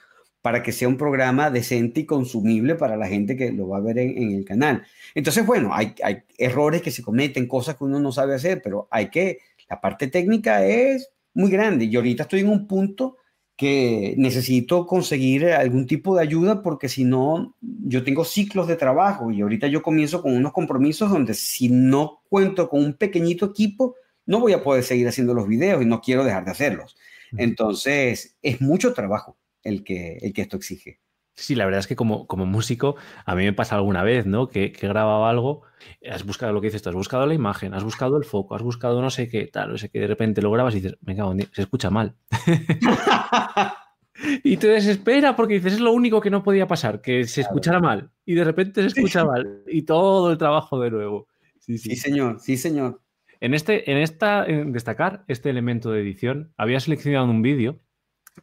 para 0.45 0.63
que 0.63 0.73
sea 0.73 0.89
un 0.89 0.99
programa 0.99 1.51
decente 1.51 2.01
y 2.01 2.05
consumible 2.05 2.75
para 2.75 2.99
la 2.99 3.09
gente 3.09 3.35
que 3.35 3.51
lo 3.51 3.67
va 3.67 3.79
a 3.79 3.81
ver 3.81 3.97
en, 3.97 4.31
el 4.31 4.45
canal. 4.45 4.83
Entonces, 5.15 5.47
bueno, 5.47 5.71
hay, 5.73 5.95
hay, 6.03 6.19
errores 6.37 6.83
que 6.83 6.91
se 6.91 7.03
cometen, 7.03 7.49
cosas 7.49 7.77
que 7.77 7.85
uno 7.85 7.99
no 7.99 8.13
sabe 8.13 8.35
hacer, 8.35 8.61
pero 8.63 8.87
hay 8.91 9.09
que, 9.09 9.39
la 9.71 9.81
parte 9.81 10.09
técnica 10.09 10.67
es 10.67 11.09
muy 11.33 11.51
grande 11.51 11.87
y 11.87 11.97
ahorita 11.97 12.25
estoy 12.25 12.41
en 12.41 12.51
un 12.51 12.67
punto 12.67 13.17
que 13.57 14.15
necesito 14.19 14.87
conseguir 14.87 15.47
algún 15.47 15.87
tipo 15.87 16.15
de 16.15 16.21
ayuda 16.21 16.61
porque 16.61 16.91
si 16.91 17.05
no, 17.05 17.57
yo 17.63 18.05
tengo 18.05 18.27
ciclos 18.27 18.69
de 18.69 18.77
trabajo 18.77 19.31
y 19.31 19.41
ahorita 19.41 19.69
yo 19.69 19.81
comienzo 19.81 20.21
con 20.21 20.37
unos 20.37 20.53
compromisos 20.53 21.09
donde 21.11 21.33
si 21.33 21.71
no 21.71 22.21
cuento 22.29 22.69
con 22.69 22.85
un 22.85 22.93
pequeñito 22.93 23.47
equipo, 23.47 23.95
no 24.27 24.41
voy 24.41 24.53
a 24.53 24.63
poder 24.63 24.85
seguir 24.85 25.09
haciendo 25.09 25.33
los 25.33 25.49
videos 25.49 25.83
y 25.83 25.87
no 25.87 26.03
quiero 26.03 26.23
dejar 26.23 26.45
de 26.45 26.51
hacerlos. 26.51 26.99
Entonces, 27.35 28.37
es 28.43 28.61
mucho 28.61 28.93
trabajo 28.93 29.39
el 29.65 29.83
que, 29.83 30.19
el 30.21 30.33
que 30.33 30.43
esto 30.43 30.57
exige. 30.57 31.01
Sí, 31.37 31.57
la 31.57 31.65
verdad 31.65 31.81
es 31.81 31.89
que 31.89 31.97
como, 31.97 32.29
como 32.29 32.47
músico, 32.47 32.95
a 33.27 33.35
mí 33.35 33.45
me 33.45 33.53
pasa 33.53 33.75
alguna 33.75 34.05
vez, 34.05 34.25
¿no? 34.25 34.49
Que, 34.49 34.71
que 34.71 34.87
he 34.87 34.89
grabado 34.89 35.27
algo, 35.27 35.63
has 36.09 36.25
buscado 36.25 36.53
lo 36.53 36.61
que 36.61 36.69
dices 36.69 36.83
tú, 36.83 36.91
has 36.91 36.95
buscado 36.95 37.27
la 37.27 37.35
imagen, 37.35 37.75
has 37.75 37.83
buscado 37.83 38.17
el 38.17 38.25
foco, 38.25 38.55
has 38.55 38.63
buscado 38.63 39.03
no 39.03 39.11
sé 39.11 39.29
qué, 39.29 39.49
tal, 39.49 39.73
no 39.73 39.79
sé 39.79 39.89
qué, 39.89 39.99
de 39.99 40.07
repente 40.07 40.43
lo 40.43 40.53
grabas 40.53 40.75
y 40.75 40.81
dices, 40.81 40.97
venga, 41.01 41.25
se 41.53 41.63
escucha 41.63 41.91
mal. 41.91 42.15
y 44.45 44.57
te 44.59 44.69
desespera 44.69 45.35
porque 45.35 45.55
dices, 45.55 45.75
es 45.75 45.81
lo 45.81 45.93
único 45.93 46.21
que 46.21 46.31
no 46.31 46.45
podía 46.45 46.69
pasar, 46.69 47.01
que 47.01 47.25
se 47.25 47.41
escuchara 47.41 47.81
mal. 47.81 48.13
Y 48.25 48.35
de 48.35 48.45
repente 48.45 48.83
se 48.83 48.87
escucha 48.87 49.25
mal. 49.25 49.65
Y 49.67 49.83
todo 49.83 50.31
el 50.31 50.39
trabajo 50.39 50.81
de 50.81 50.93
nuevo. 50.93 51.27
Sí, 51.59 51.79
sí. 51.79 51.91
sí 51.91 51.97
señor, 51.97 52.39
sí, 52.39 52.57
señor. 52.57 53.03
En, 53.41 53.55
este, 53.55 53.91
en 53.91 53.99
esta, 53.99 54.47
en 54.47 54.73
destacar 54.73 55.25
este 55.27 55.51
elemento 55.51 55.91
de 55.91 56.01
edición, 56.01 56.53
había 56.57 56.79
seleccionado 56.79 57.27
un 57.27 57.43
vídeo 57.43 57.81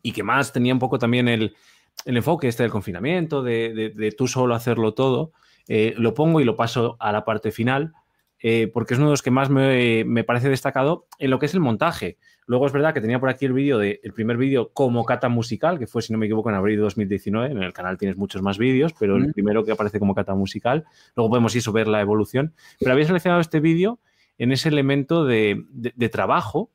y 0.02 0.12
que 0.12 0.24
más 0.24 0.52
tenía 0.54 0.74
un 0.74 0.80
poco 0.80 1.00
también 1.00 1.28
el, 1.28 1.56
el 2.06 2.18
enfoque 2.18 2.48
este 2.48 2.64
del 2.64 2.72
confinamiento, 2.72 3.44
de, 3.44 3.94
de, 3.96 4.12
tú 4.12 4.28
solo 4.28 4.56
hacerlo 4.56 4.94
todo, 4.94 5.32
eh, 5.68 5.94
lo 5.98 6.14
pongo 6.14 6.42
y 6.42 6.44
lo 6.44 6.56
paso 6.56 6.98
a 7.00 7.12
la 7.12 7.24
parte 7.24 7.52
final, 7.52 7.94
eh, 8.44 8.68
porque 8.74 8.96
es 8.96 9.00
uno 9.00 9.10
de 9.10 9.14
los 9.14 9.22
que 9.22 9.30
más 9.30 9.50
me, 9.50 10.04
me, 10.04 10.24
parece 10.24 10.50
destacado 10.50 11.06
en 11.20 11.30
lo 11.30 11.38
que 11.38 11.46
es 11.46 11.54
el 11.54 11.60
montaje. 11.60 12.18
Luego 12.48 12.66
es 12.66 12.74
verdad 12.74 12.94
que 12.94 13.02
tenía 13.02 13.20
por 13.20 13.30
aquí 13.30 13.46
el 13.46 13.54
vídeo 13.54 13.78
de 13.78 14.00
el 14.04 14.14
primer 14.14 14.36
vídeo 14.38 14.72
como 14.74 15.06
cata 15.06 15.30
musical, 15.30 15.78
que 15.78 15.86
fue, 15.86 16.02
si 16.02 16.12
no 16.12 16.18
me 16.18 16.26
equivoco, 16.26 16.50
en 16.50 16.56
abril 16.56 16.78
de 16.78 16.82
2019. 16.82 17.52
En 17.52 17.62
el 17.62 17.72
canal 17.72 18.00
tienes 18.00 18.18
muchos 18.18 18.42
más 18.42 18.58
vídeos, 18.58 18.94
pero 19.00 19.16
el 19.16 19.32
primero 19.32 19.64
que 19.64 19.72
aparece 19.72 20.00
como 20.00 20.16
cata 20.16 20.34
musical. 20.34 20.86
Luego 21.16 21.30
podemos 21.30 21.56
ir 21.56 21.62
ver 21.72 21.88
la 21.88 22.02
evolución. 22.02 22.54
Pero 22.80 22.94
había 22.94 23.06
seleccionado 23.06 23.42
este 23.42 23.60
vídeo 23.60 24.00
en 24.40 24.52
ese 24.52 24.70
elemento 24.70 25.24
de, 25.24 25.64
de 25.70 26.10
trabajo 26.10 26.72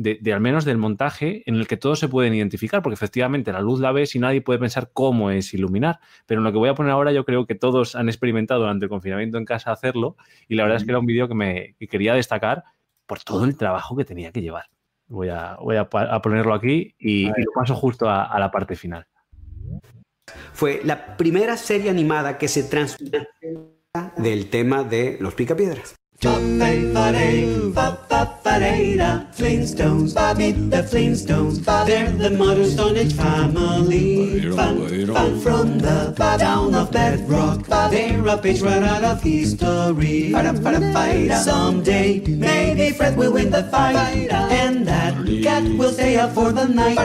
de, 0.00 0.32
al 0.32 0.40
menos 0.40 0.64
del 0.64 0.78
montaje 0.78 1.42
en 1.44 1.56
el 1.56 1.66
que 1.66 1.76
todos 1.76 1.98
se 1.98 2.08
pueden 2.08 2.32
identificar, 2.32 2.82
porque 2.82 2.94
efectivamente 2.94 3.52
la 3.52 3.60
luz 3.60 3.80
la 3.80 3.92
ves 3.92 4.14
y 4.14 4.18
nadie 4.18 4.40
puede 4.40 4.58
pensar 4.58 4.90
cómo 4.94 5.30
es 5.30 5.52
iluminar. 5.52 6.00
Pero 6.26 6.40
en 6.40 6.44
lo 6.44 6.52
que 6.52 6.58
voy 6.58 6.70
a 6.70 6.74
poner 6.74 6.92
ahora 6.92 7.12
yo 7.12 7.24
creo 7.26 7.46
que 7.46 7.54
todos 7.54 7.94
han 7.94 8.08
experimentado 8.08 8.60
durante 8.60 8.86
el 8.86 8.88
confinamiento 8.88 9.36
en 9.36 9.44
casa 9.44 9.72
hacerlo 9.72 10.16
y 10.48 10.54
la 10.54 10.62
verdad 10.62 10.78
es 10.78 10.84
que 10.84 10.90
era 10.90 10.98
un 10.98 11.06
vídeo 11.06 11.28
que 11.28 11.34
me 11.34 11.74
quería 11.78 12.14
destacar 12.14 12.64
por 13.06 13.22
todo 13.22 13.44
el 13.44 13.56
trabajo 13.56 13.94
que 13.94 14.06
tenía 14.06 14.32
que 14.32 14.40
llevar. 14.40 14.70
Voy 15.06 15.28
a, 15.28 15.56
voy 15.56 15.76
a, 15.76 15.88
ponerlo 15.88 16.54
aquí 16.54 16.94
y, 16.98 17.26
lo 17.26 17.52
paso 17.54 17.74
justo 17.74 18.08
a, 18.08 18.24
a, 18.24 18.38
la 18.38 18.50
parte 18.50 18.76
final. 18.76 19.06
Fue 20.52 20.80
la 20.84 21.16
primera 21.16 21.56
serie 21.56 21.90
animada 21.90 22.38
que 22.38 22.48
se 22.48 22.62
transmitió 22.62 23.26
del 24.16 24.48
tema 24.48 24.84
de 24.84 25.18
los 25.20 25.34
picapiedras. 25.34 25.99
Flintstones, 29.40 30.14
meet 30.36 30.70
the 30.70 30.82
Flintstones. 30.82 31.64
They're 31.86 32.10
the 32.10 32.30
modern 32.30 32.70
Stone 32.70 32.96
Age 32.98 33.14
family. 33.14 34.40
Fun, 34.54 35.06
fun 35.06 35.40
from 35.40 35.78
the 35.78 36.14
town 36.38 36.74
of 36.74 36.92
Bedrock. 36.92 37.66
They're 37.90 38.26
a 38.26 38.36
page 38.36 38.60
right 38.60 38.82
out 38.82 39.02
of 39.02 39.22
history. 39.22 40.32
Someday, 41.42 42.20
maybe 42.26 42.90
Fred 42.92 43.16
will 43.16 43.32
win 43.32 43.50
the 43.50 43.62
fight, 43.64 44.30
and 44.30 44.86
that 44.86 45.14
cat 45.42 45.62
will 45.78 45.92
stay 45.92 46.16
up 46.16 46.34
for 46.34 46.52
the 46.52 46.66
night. 46.66 46.98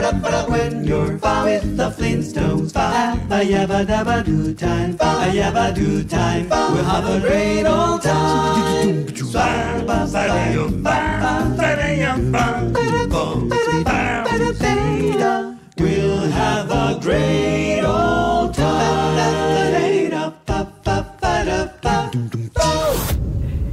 When 0.48 0.84
you're 0.84 1.12
with 1.12 1.76
the 1.76 1.90
Flintstones, 1.90 2.72
yabba 2.72 3.86
dabba 3.86 4.24
do 4.24 4.52
time, 4.52 4.98
yabba 4.98 5.74
do 5.74 6.04
time. 6.04 6.48
We'll 6.50 6.84
have 6.84 7.06
a 7.08 7.20
great 7.26 7.64
old 7.64 8.02
time. 8.02 9.05
A 9.06 9.86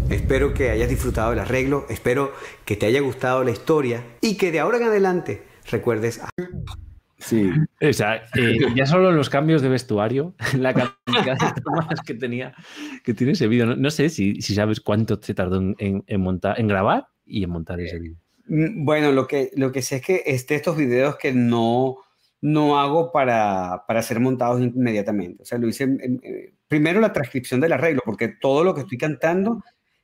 Espero 0.10 0.54
que 0.54 0.70
hayas 0.70 0.90
disfrutado 0.90 1.30
del 1.32 1.40
arreglo, 1.40 1.86
espero 1.90 2.32
que 2.66 2.76
te 2.76 2.86
haya 2.86 3.02
gustado 3.02 3.44
la 3.44 3.52
historia 3.52 4.04
y 4.22 4.36
que 4.38 4.52
de 4.52 4.60
ahora 4.60 4.78
en 4.78 4.84
adelante 4.84 5.44
recuerdes 5.70 6.22
Sí. 7.24 7.50
O 7.82 7.94
sea, 7.94 8.24
eh, 8.36 8.58
ya 8.76 8.86
solo 8.86 9.12
los 9.12 9.30
cambios 9.30 9.62
de 9.62 9.70
vestuario, 9.70 10.36
la 10.58 10.74
cantidad 10.74 11.38
de 11.56 11.62
tomas 11.62 12.02
que 12.06 12.14
tenía, 12.14 12.54
que 13.04 13.14
tiene 13.14 13.34
ese 13.34 13.48
vídeo. 13.48 13.76
No, 13.76 13.92
sé 13.92 14.10
si, 14.10 14.42
sabes 14.42 14.82
cuánto 14.82 15.20
se 15.22 15.34
tardó 15.34 15.62
en, 15.78 16.04
montar, 16.20 16.60
en 16.60 16.68
grabar 16.68 17.08
y 17.26 17.44
en 17.44 17.50
montar 17.50 17.80
ese 17.80 18.00
vídeo. 18.00 18.18
Mm, 18.48 18.86
bueno, 18.86 19.12
lo 19.12 19.28
que, 19.28 19.52
lo 19.56 19.72
que 19.72 19.82
sé 19.82 19.98
es 19.98 20.02
que 20.02 20.24
este, 20.26 20.56
estos 20.56 20.76
videos 20.76 21.18
que 21.18 21.34
no, 21.34 21.98
no 22.42 22.80
hago 22.80 23.12
para, 23.12 23.84
para 23.88 24.04
ser 24.04 24.20
montados 24.20 24.62
inmediatamente. 24.62 25.44
O 25.44 25.46
sea, 25.46 25.58
lo 25.58 25.68
hice 25.68 25.86
eh, 25.86 26.54
primero 26.68 27.00
la 27.00 27.14
transcripción 27.14 27.62
del 27.62 27.74
arreglo, 27.74 28.02
porque 28.04 28.28
todo 28.28 28.64
lo 28.64 28.76
que 28.76 28.82
estoy 28.82 28.98
cantando 28.98 29.64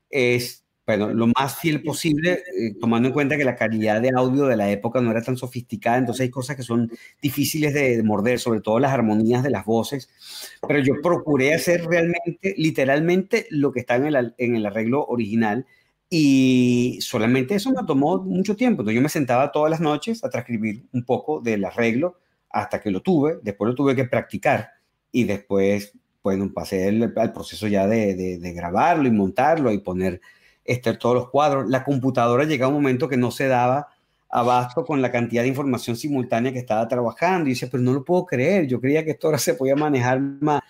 es 0.10 0.66
bueno, 0.90 1.14
lo 1.14 1.28
más 1.28 1.60
fiel 1.60 1.84
posible, 1.84 2.42
eh, 2.58 2.74
tomando 2.82 3.10
en 3.10 3.14
cuenta 3.14 3.38
que 3.38 3.44
la 3.44 3.56
calidad 3.56 4.02
de 4.02 4.10
audio 4.10 4.48
de 4.48 4.58
la 4.58 4.72
época 4.72 5.00
no 5.00 5.12
era 5.12 5.22
tan 5.22 5.38
sofisticada, 5.38 6.00
entonces 6.00 6.22
hay 6.22 6.30
cosas 6.32 6.56
que 6.56 6.64
son 6.64 6.92
difíciles 7.22 7.76
de, 7.76 8.02
morder, 8.02 8.40
sobre 8.40 8.62
todo 8.62 8.80
las 8.80 8.92
armonías 8.92 9.44
de 9.44 9.52
las 9.52 9.66
voces, 9.66 10.10
pero 10.68 10.80
yo 10.80 10.96
procuré 11.04 11.54
hacer 11.54 11.86
realmente, 11.86 12.56
literalmente, 12.58 13.46
lo 13.52 13.72
que 13.72 13.82
está 13.82 13.98
en 13.98 14.08
el, 14.08 14.34
en 14.40 14.56
el 14.56 14.66
arreglo 14.66 15.06
original 15.06 15.68
y 16.10 16.98
solamente 17.02 17.54
eso 17.54 17.70
me 17.70 17.86
tomó 17.86 18.18
mucho 18.24 18.56
tiempo. 18.56 18.82
Entonces 18.82 18.96
yo 18.96 19.04
me 19.04 19.10
sentaba 19.10 19.52
todas 19.52 19.70
las 19.70 19.82
noches 19.82 20.24
a 20.24 20.32
transcribir 20.32 20.86
un 20.92 21.06
poco 21.06 21.40
del 21.40 21.66
arreglo 21.66 22.18
hasta 22.50 22.82
que 22.82 22.90
lo 22.90 23.02
tuve, 23.02 23.38
después 23.44 23.70
lo 23.70 23.76
tuve 23.76 23.96
que 23.96 24.06
practicar 24.06 24.72
y 25.12 25.26
después, 25.26 25.94
bueno, 26.24 26.52
pasé 26.52 26.88
al 26.88 27.32
proceso 27.32 27.68
ya 27.68 27.86
de, 27.86 28.16
de, 28.16 28.40
de 28.40 28.54
grabarlo 28.54 29.08
y 29.08 29.12
montarlo 29.12 29.72
y 29.72 29.78
poner 29.78 30.20
este, 30.70 30.94
todos 30.94 31.16
los 31.16 31.30
cuadros. 31.30 31.68
La 31.68 31.84
computadora 31.84 32.44
llega 32.44 32.66
a 32.66 32.70
un 32.70 32.76
momento 32.76 33.10
que 33.10 33.18
no 33.18 33.32
se 33.32 33.48
daba 33.48 33.88
abasto 34.30 34.86
con 34.86 35.02
la 35.02 35.12
cantidad 35.12 35.42
de 35.42 35.48
información 35.48 35.96
simultánea 35.96 36.54
que 36.54 36.60
estaba 36.60 36.88
trabajando. 36.88 37.50
Y 37.50 37.54
dice, 37.54 37.68
pero 37.68 37.82
no 37.82 37.92
lo 37.92 38.06
puedo 38.06 38.26
creer, 38.26 38.68
yo 38.68 38.80
creía 38.80 39.04
que 39.04 39.12
esto 39.12 39.28
ahora 39.28 39.40
se 39.40 39.56
podía 39.56 39.76
manejar 39.76 40.20
más. 40.20 40.62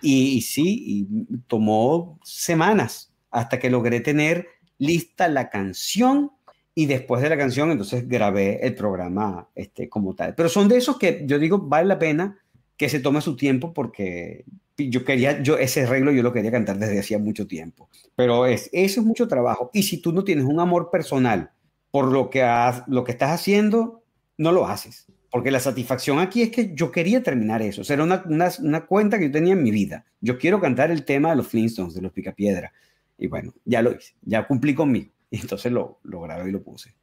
Y, 0.00 0.40
sí, 0.42 0.84
y 0.86 1.06
tomó 1.48 2.20
semanas 2.22 3.12
hasta 3.32 3.58
que 3.58 3.68
logré 3.68 4.00
tener 4.00 4.46
lista 4.78 5.26
la 5.26 5.50
canción 5.50 6.30
y 6.72 6.86
después 6.86 7.20
de 7.20 7.28
la 7.28 7.36
canción 7.36 7.72
entonces 7.72 8.08
grabé 8.08 8.64
el 8.64 8.76
programa 8.76 9.48
este, 9.56 9.88
como 9.88 10.14
tal. 10.14 10.36
Pero 10.36 10.48
son 10.48 10.68
de 10.68 10.76
esos 10.76 10.98
que 10.98 11.24
yo 11.26 11.40
digo, 11.40 11.58
vale 11.58 11.88
la 11.88 11.98
pena 11.98 12.38
que 12.76 12.88
se 12.88 13.00
tome 13.00 13.20
su 13.20 13.34
tiempo 13.34 13.74
porque 13.74 14.44
yo 14.78 15.04
quería, 15.04 15.42
yo 15.42 15.58
ese 15.58 15.82
arreglo 15.82 16.12
yo 16.12 16.22
lo 16.22 16.32
quería 16.32 16.50
cantar 16.50 16.78
desde 16.78 17.00
hacía 17.00 17.18
mucho 17.18 17.46
tiempo. 17.46 17.88
Pero 18.14 18.46
es, 18.46 18.70
eso 18.72 19.00
es 19.00 19.06
mucho 19.06 19.28
trabajo. 19.28 19.70
Y 19.72 19.82
si 19.82 20.00
tú 20.00 20.12
no 20.12 20.24
tienes 20.24 20.44
un 20.44 20.60
amor 20.60 20.90
personal 20.90 21.50
por 21.90 22.12
lo 22.12 22.30
que, 22.30 22.42
has, 22.42 22.86
lo 22.86 23.04
que 23.04 23.12
estás 23.12 23.30
haciendo, 23.30 24.04
no 24.36 24.52
lo 24.52 24.66
haces. 24.66 25.06
Porque 25.30 25.50
la 25.50 25.60
satisfacción 25.60 26.18
aquí 26.20 26.42
es 26.42 26.50
que 26.50 26.74
yo 26.74 26.90
quería 26.90 27.22
terminar 27.22 27.60
eso. 27.60 27.82
O 27.82 27.92
era 27.92 28.02
una, 28.02 28.22
una, 28.26 28.50
una 28.60 28.86
cuenta 28.86 29.18
que 29.18 29.26
yo 29.26 29.32
tenía 29.32 29.52
en 29.52 29.62
mi 29.62 29.70
vida. 29.70 30.06
Yo 30.20 30.38
quiero 30.38 30.60
cantar 30.60 30.90
el 30.90 31.04
tema 31.04 31.30
de 31.30 31.36
los 31.36 31.48
Flintstones, 31.48 31.94
de 31.94 32.00
los 32.00 32.12
Picapiedra. 32.12 32.72
Y 33.18 33.26
bueno, 33.26 33.52
ya 33.64 33.82
lo 33.82 33.92
hice. 33.92 34.14
Ya 34.22 34.46
cumplí 34.46 34.74
conmigo. 34.74 35.10
Y 35.30 35.40
entonces 35.40 35.70
lo 35.70 35.98
grabé 36.02 36.48
y 36.48 36.52
lo 36.52 36.62
puse. 36.62 36.94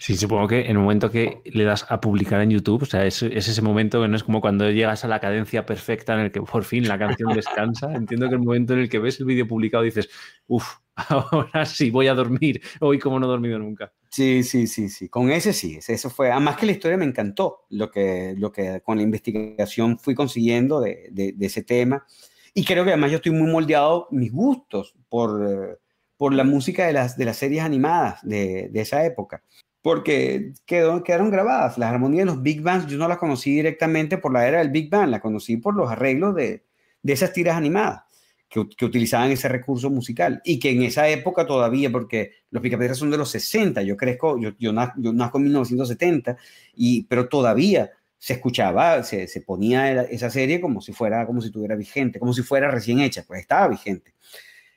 Sí, 0.00 0.16
supongo 0.16 0.48
que 0.48 0.60
en 0.60 0.72
el 0.72 0.78
momento 0.78 1.10
que 1.10 1.40
le 1.44 1.64
das 1.64 1.86
a 1.88 2.00
publicar 2.00 2.40
en 2.40 2.50
YouTube, 2.50 2.82
o 2.82 2.86
sea, 2.86 3.04
es, 3.06 3.22
ese 3.22 3.62
momento 3.62 4.00
que 4.00 4.08
no 4.08 4.16
es 4.16 4.22
como 4.22 4.40
cuando 4.40 4.70
llegas 4.70 5.04
a 5.04 5.08
la 5.08 5.20
cadencia 5.20 5.66
perfecta 5.66 6.14
en 6.14 6.20
el 6.20 6.32
que 6.32 6.42
por 6.42 6.64
fin 6.64 6.86
la 6.86 6.98
canción 6.98 7.32
descansa. 7.34 7.92
Entiendo 7.94 8.28
que 8.28 8.34
el 8.34 8.42
momento 8.42 8.74
en 8.74 8.80
el 8.80 8.88
que 8.88 8.98
ves 8.98 9.18
el 9.20 9.26
vídeo 9.26 9.48
publicado 9.48 9.82
dices, 9.82 10.08
uff, 10.46 10.76
ahora 10.94 11.66
sí 11.66 11.90
voy 11.90 12.06
a 12.06 12.14
dormir, 12.14 12.60
hoy 12.80 12.98
como 12.98 13.18
no 13.18 13.26
he 13.26 13.28
dormido 13.28 13.58
nunca. 13.58 13.92
Sí, 14.10 14.44
sí, 14.44 14.68
sí, 14.68 14.88
sí, 14.88 15.08
con 15.08 15.30
ese 15.30 15.52
sí, 15.52 15.78
eso 15.86 16.08
fue, 16.08 16.30
además 16.30 16.56
que 16.56 16.66
la 16.66 16.72
historia 16.72 16.96
me 16.96 17.04
encantó, 17.04 17.66
lo 17.70 17.90
que, 17.90 18.34
lo 18.38 18.52
que 18.52 18.80
con 18.80 18.96
la 18.96 19.02
investigación 19.02 19.98
fui 19.98 20.14
consiguiendo 20.14 20.80
de, 20.80 21.08
de, 21.10 21.34
ese 21.40 21.64
tema, 21.64 22.06
y 22.54 22.64
creo 22.64 22.84
que 22.84 22.90
además 22.90 23.10
yo 23.10 23.16
estoy 23.16 23.32
muy 23.32 23.50
moldeado, 23.50 24.06
mis 24.12 24.30
gustos, 24.30 24.94
por, 25.08 25.80
por 26.16 26.32
la 26.32 26.44
música 26.44 26.86
de 26.86 26.92
las, 26.92 27.16
de 27.16 27.24
las 27.24 27.38
series 27.38 27.64
animadas 27.64 28.20
de, 28.22 28.68
de 28.70 28.80
esa 28.80 29.04
época 29.04 29.42
porque 29.84 30.54
quedaron 30.64 31.30
grabadas. 31.30 31.76
Las 31.76 31.92
armonías 31.92 32.22
de 32.22 32.32
los 32.32 32.42
Big 32.42 32.62
Bands 32.62 32.86
yo 32.86 32.96
no 32.96 33.06
las 33.06 33.18
conocí 33.18 33.54
directamente 33.54 34.16
por 34.16 34.32
la 34.32 34.48
era 34.48 34.60
del 34.60 34.70
Big 34.70 34.88
Band, 34.88 35.10
la 35.10 35.20
conocí 35.20 35.58
por 35.58 35.74
los 35.74 35.90
arreglos 35.90 36.34
de, 36.34 36.64
de 37.02 37.12
esas 37.12 37.34
tiras 37.34 37.54
animadas 37.54 38.00
que, 38.48 38.66
que, 38.66 38.86
utilizaban 38.86 39.30
ese 39.30 39.46
recurso 39.46 39.90
musical 39.90 40.40
y 40.42 40.58
que 40.58 40.70
en 40.70 40.84
esa 40.84 41.06
época 41.10 41.46
todavía, 41.46 41.92
porque 41.92 42.32
los 42.50 42.62
Picapiedras 42.62 42.96
son 42.96 43.10
de 43.10 43.18
los 43.18 43.28
60, 43.28 43.82
yo 43.82 43.94
crezco, 43.94 44.40
yo, 44.40 44.52
yo, 44.58 44.72
nazco, 44.72 45.36
en 45.36 45.44
1970, 45.44 46.38
y, 46.74 47.04
pero 47.04 47.28
todavía 47.28 47.90
se 48.16 48.32
escuchaba, 48.32 49.02
se, 49.02 49.28
se 49.28 49.42
ponía 49.42 50.00
esa 50.04 50.30
serie 50.30 50.62
como 50.62 50.80
si 50.80 50.94
fuera, 50.94 51.26
como 51.26 51.42
si 51.42 51.48
estuviera 51.48 51.76
vigente, 51.76 52.18
como 52.18 52.32
si 52.32 52.40
fuera 52.40 52.70
recién 52.70 53.00
hecha, 53.00 53.22
pues 53.26 53.42
estaba 53.42 53.68
vigente. 53.68 54.14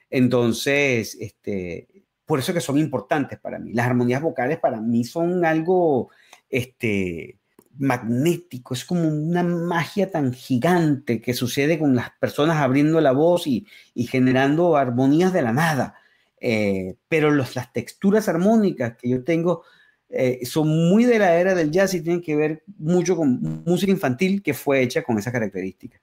Entonces, 0.10 1.16
este, 1.18 1.88
por 2.28 2.40
eso 2.40 2.54
que 2.54 2.62
son 2.62 2.78
importantes 2.78 3.40
para 3.40 3.58
mí. 3.58 3.74
Las 3.74 3.88
armonías 3.88 4.22
vocales 4.22 4.60
para 4.60 4.80
mí 4.82 5.06
son 5.06 5.46
algo 5.46 6.12
este, 6.50 7.40
magnético, 7.78 8.74
es 8.74 8.84
como 8.84 9.08
una 9.08 9.44
magia 9.44 10.12
tan 10.12 10.34
gigante 10.34 11.22
que 11.22 11.34
sucede 11.34 11.80
con 11.80 11.96
las 11.96 12.12
personas 12.20 12.58
abriendo 12.58 13.00
la 13.00 13.14
voz 13.14 13.48
y, 13.48 13.66
generando 13.96 14.76
armonías 14.76 15.32
de 15.32 15.42
la 15.42 15.54
nada. 15.54 15.96
Eh, 16.40 16.96
pero 17.08 17.32
los, 17.32 17.56
las 17.56 17.72
texturas 17.72 18.28
armónicas 18.28 18.96
que 18.98 19.10
yo 19.10 19.24
tengo 19.24 19.64
eh, 20.10 20.46
son 20.46 20.68
muy 20.68 21.06
de 21.06 21.20
la 21.20 21.36
era 21.36 21.56
del 21.56 21.72
jazz 21.72 21.94
y 21.94 22.02
tienen 22.02 22.22
que 22.22 22.36
ver 22.36 22.64
mucho 22.78 23.16
con 23.16 23.64
música 23.66 23.92
infantil 23.92 24.44
que 24.44 24.54
fue 24.54 24.82
hecha 24.82 25.02
con 25.02 25.18
esa 25.18 25.32
característica. 25.32 26.00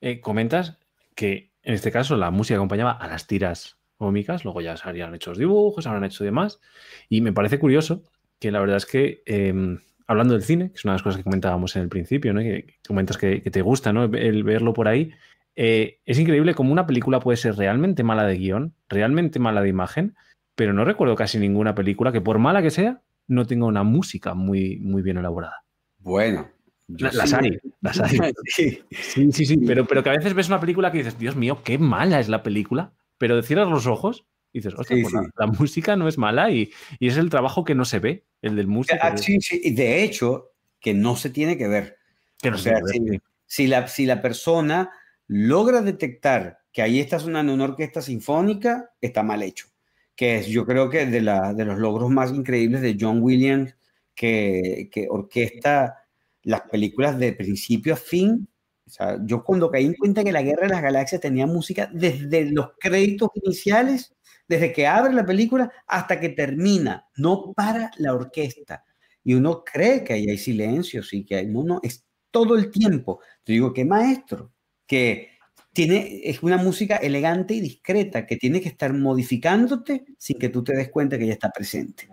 Eh, 0.00 0.20
comentas 0.20 0.78
que 1.14 1.52
en 1.62 1.74
este 1.74 1.92
caso 1.92 2.16
la 2.16 2.30
música 2.30 2.56
acompañaba 2.56 2.92
a 2.92 3.06
las 3.06 3.26
tiras 3.26 3.76
cómicas, 3.96 4.44
luego 4.44 4.60
ya 4.60 4.76
se 4.76 4.88
habrían 4.88 5.14
hecho 5.14 5.30
los 5.30 5.38
dibujos, 5.38 5.86
habrán 5.86 6.04
hecho 6.04 6.24
demás. 6.24 6.60
Y 7.08 7.20
me 7.20 7.32
parece 7.32 7.58
curioso 7.58 8.02
que 8.38 8.50
la 8.50 8.60
verdad 8.60 8.76
es 8.76 8.86
que, 8.86 9.22
em, 9.26 9.78
hablando 10.06 10.34
del 10.34 10.42
cine, 10.42 10.70
que 10.70 10.76
es 10.76 10.84
una 10.84 10.92
de 10.92 10.96
las 10.96 11.02
cosas 11.02 11.18
que 11.18 11.24
comentábamos 11.24 11.76
en 11.76 11.82
el 11.82 11.88
principio, 11.88 12.32
¿no? 12.32 12.40
que, 12.40 12.78
comentas 12.86 13.16
que, 13.16 13.40
te 13.40 13.62
gusta 13.62 13.92
¿no? 13.92 14.04
el 14.04 14.44
verlo 14.44 14.72
por 14.72 14.88
ahí, 14.88 15.12
eh, 15.56 16.00
es 16.04 16.18
increíble 16.18 16.54
cómo 16.54 16.72
una 16.72 16.86
película 16.86 17.20
puede 17.20 17.36
ser 17.36 17.56
realmente 17.56 18.02
mala 18.02 18.26
de 18.26 18.36
guion, 18.36 18.74
realmente 18.88 19.38
mala 19.38 19.62
de 19.62 19.68
imagen, 19.68 20.16
pero 20.54 20.72
no 20.72 20.84
recuerdo 20.84 21.14
casi 21.14 21.38
ninguna 21.38 21.74
película 21.74 22.12
que, 22.12 22.20
por 22.20 22.38
mala 22.38 22.62
que 22.62 22.70
sea, 22.70 23.02
no 23.26 23.46
tenga 23.46 23.66
una 23.66 23.82
música 23.82 24.34
muy, 24.34 24.78
muy 24.80 25.02
bien 25.02 25.18
elaborada. 25.18 25.64
Bueno, 25.98 26.48
las 26.88 27.32
hay, 27.32 27.58
las 27.80 28.00
hay. 28.00 28.18
Sí, 28.46 29.32
sí, 29.32 29.46
sí, 29.46 29.56
Pero, 29.66 29.86
pero 29.86 30.02
que 30.02 30.10
a 30.10 30.16
veces 30.16 30.34
ves 30.34 30.48
una 30.48 30.60
película 30.60 30.92
que 30.92 30.98
dices, 30.98 31.18
Dios 31.18 31.36
mío, 31.36 31.62
qué 31.64 31.78
mala 31.78 32.20
es 32.20 32.28
la 32.28 32.42
película, 32.42 32.92
pero 33.24 33.42
cierras 33.42 33.70
los 33.70 33.86
ojos 33.86 34.26
y 34.52 34.58
dices, 34.58 34.74
hostia, 34.76 34.98
pues 35.00 35.14
La, 35.34 35.46
música 35.46 35.96
no 35.96 36.08
es 36.08 36.18
mala 36.18 36.50
y, 36.50 36.70
y, 36.98 37.08
es 37.08 37.16
el 37.16 37.30
trabajo 37.30 37.64
que 37.64 37.74
no 37.74 37.86
se 37.86 37.98
ve, 37.98 38.26
el 38.42 38.54
del 38.54 38.66
músico. 38.66 38.98
Ah, 39.00 39.16
sí, 39.16 39.40
sí, 39.40 39.62
y 39.64 39.70
de 39.70 40.04
hecho, 40.04 40.52
que 40.78 40.92
no 40.92 41.16
se 41.16 41.30
tiene 41.30 41.56
que 41.56 41.66
ver. 41.66 41.96
Que 42.36 42.50
no 42.50 42.58
se 42.58 42.64
sea, 42.64 42.80
si, 42.84 43.00
si, 43.46 43.66
la, 43.66 43.88
si 43.88 44.04
la 44.04 44.20
persona 44.20 44.90
logra 45.26 45.80
detectar 45.80 46.58
que 46.70 46.82
ahí 46.82 47.00
está 47.00 47.18
sonando 47.18 47.54
una 47.54 47.64
orquesta 47.64 48.02
sinfónica, 48.02 48.90
está 49.00 49.22
mal 49.22 49.42
hecho. 49.42 49.68
Que 50.14 50.36
es, 50.36 50.46
yo 50.46 50.66
creo 50.66 50.90
que 50.90 51.06
de, 51.06 51.22
la, 51.22 51.54
de 51.54 51.64
los 51.64 51.78
logros 51.78 52.10
más 52.10 52.30
increíbles 52.30 52.82
de 52.82 52.98
John 53.00 53.22
Williams, 53.22 53.74
que, 54.14 54.90
que 54.92 55.06
orquesta 55.08 56.04
las 56.42 56.60
películas 56.70 57.18
de 57.18 57.32
principio 57.32 57.94
a 57.94 57.96
fin 57.96 58.46
o 58.86 58.90
sea, 58.90 59.18
yo 59.24 59.42
cuando 59.42 59.70
caí 59.70 59.86
en 59.86 59.94
cuenta 59.94 60.22
que 60.22 60.32
la 60.32 60.42
Guerra 60.42 60.62
de 60.62 60.74
las 60.74 60.82
Galaxias 60.82 61.20
tenía 61.20 61.46
música 61.46 61.88
desde 61.92 62.50
los 62.50 62.72
créditos 62.78 63.30
iniciales, 63.34 64.14
desde 64.46 64.72
que 64.72 64.86
abre 64.86 65.14
la 65.14 65.24
película 65.24 65.72
hasta 65.86 66.20
que 66.20 66.28
termina, 66.28 67.06
no 67.16 67.52
para 67.54 67.90
la 67.96 68.14
orquesta. 68.14 68.84
Y 69.22 69.34
uno 69.34 69.64
cree 69.64 70.04
que 70.04 70.12
ahí 70.12 70.28
hay 70.28 70.36
silencios 70.36 71.14
y 71.14 71.24
que 71.24 71.36
hay, 71.36 71.46
no, 71.46 71.64
no, 71.64 71.80
es 71.82 72.04
todo 72.30 72.56
el 72.56 72.70
tiempo. 72.70 73.20
Te 73.42 73.54
digo, 73.54 73.72
qué 73.72 73.86
maestro, 73.86 74.52
que 74.86 75.30
tiene, 75.72 76.20
es 76.24 76.42
una 76.42 76.58
música 76.58 76.96
elegante 76.96 77.54
y 77.54 77.60
discreta, 77.60 78.26
que 78.26 78.36
tiene 78.36 78.60
que 78.60 78.68
estar 78.68 78.92
modificándote 78.92 80.04
sin 80.18 80.38
que 80.38 80.50
tú 80.50 80.62
te 80.62 80.76
des 80.76 80.90
cuenta 80.90 81.18
que 81.18 81.26
ya 81.26 81.32
está 81.32 81.50
presente. 81.50 82.06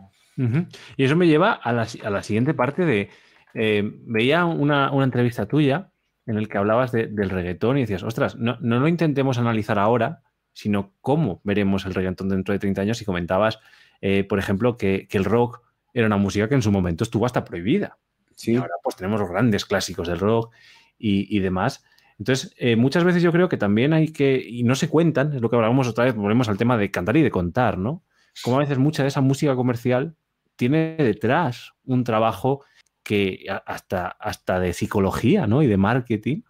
Y 0.96 1.04
eso 1.04 1.16
me 1.18 1.28
lleva 1.28 1.52
a 1.54 1.74
la, 1.74 1.88
a 2.04 2.10
la 2.10 2.24
siguiente 2.24 2.54
parte 2.54 2.86
de, 2.86 3.10
eh, 3.54 3.84
veía 4.06 4.46
una, 4.46 4.92
una 4.92 5.04
entrevista 5.04 5.46
tuya 5.46 5.91
en 6.26 6.38
el 6.38 6.48
que 6.48 6.58
hablabas 6.58 6.92
del 6.92 7.30
reggaetón 7.30 7.78
y 7.78 7.82
decías, 7.82 8.04
ostras, 8.04 8.36
no, 8.36 8.58
no 8.62 8.80
lo 8.80 8.88
intentemos 8.88 9.38
analizar 9.38 9.80
ahora, 9.80 10.22
sino 10.54 10.94
cómo 11.02 11.42
veremos 11.44 11.86
el 11.86 11.94
reggaetón 11.94 12.30
dentro 12.30 12.54
de 12.54 12.60
30 12.60 12.82
años 12.82 13.02
y 13.02 13.06
comentabas, 13.06 13.60
eh, 14.02 14.24
por 14.24 14.40
ejemplo, 14.40 14.78
que, 14.78 15.08
el 15.12 15.26
rock 15.26 15.62
era 15.94 16.08
una 16.08 16.18
música 16.18 16.48
que 16.48 16.56
en 16.56 16.62
su 16.62 16.72
momento 16.72 17.04
estuvo 17.04 17.26
hasta 17.26 17.44
prohibida. 17.44 17.98
Sí. 18.36 18.54
Y 18.54 18.56
ahora 18.56 18.74
pues 18.84 18.96
tenemos 18.96 19.20
los 19.20 19.30
grandes 19.30 19.66
clásicos 19.66 20.08
del 20.08 20.20
rock 20.20 20.54
y, 20.98 21.40
demás. 21.40 21.84
Entonces, 22.20 22.54
eh, 22.58 22.76
muchas 22.76 23.04
veces 23.04 23.24
yo 23.24 23.32
creo 23.32 23.50
que 23.50 23.58
también 23.58 23.94
hay 23.94 24.10
que, 24.10 24.44
y 24.48 24.64
no 24.64 24.76
se 24.76 24.88
cuentan, 24.88 25.34
es 25.34 25.42
lo 25.42 25.50
que 25.50 25.56
hablábamos 25.56 25.88
otra 25.88 26.06
vez, 26.06 26.16
volvemos 26.16 26.48
al 26.50 26.58
tema 26.58 26.78
de 26.78 26.92
cantar 26.92 27.18
y 27.18 27.24
de 27.24 27.32
contar, 27.32 27.80
¿no? 27.80 28.04
Como 28.44 28.58
a 28.58 28.60
veces 28.60 28.78
mucha 28.78 29.02
de 29.02 29.10
esa 29.10 29.22
música 29.22 29.56
comercial 29.56 30.16
tiene 30.56 30.96
detrás 30.98 31.74
un 31.84 32.04
trabajo 32.04 32.64
que 33.04 33.46
hasta, 33.66 34.08
hasta 34.08 34.60
de 34.60 34.74
psicología 34.74 35.48
¿no? 35.48 35.64
y 35.64 35.68
de 35.68 35.78
marketing. 35.78 36.42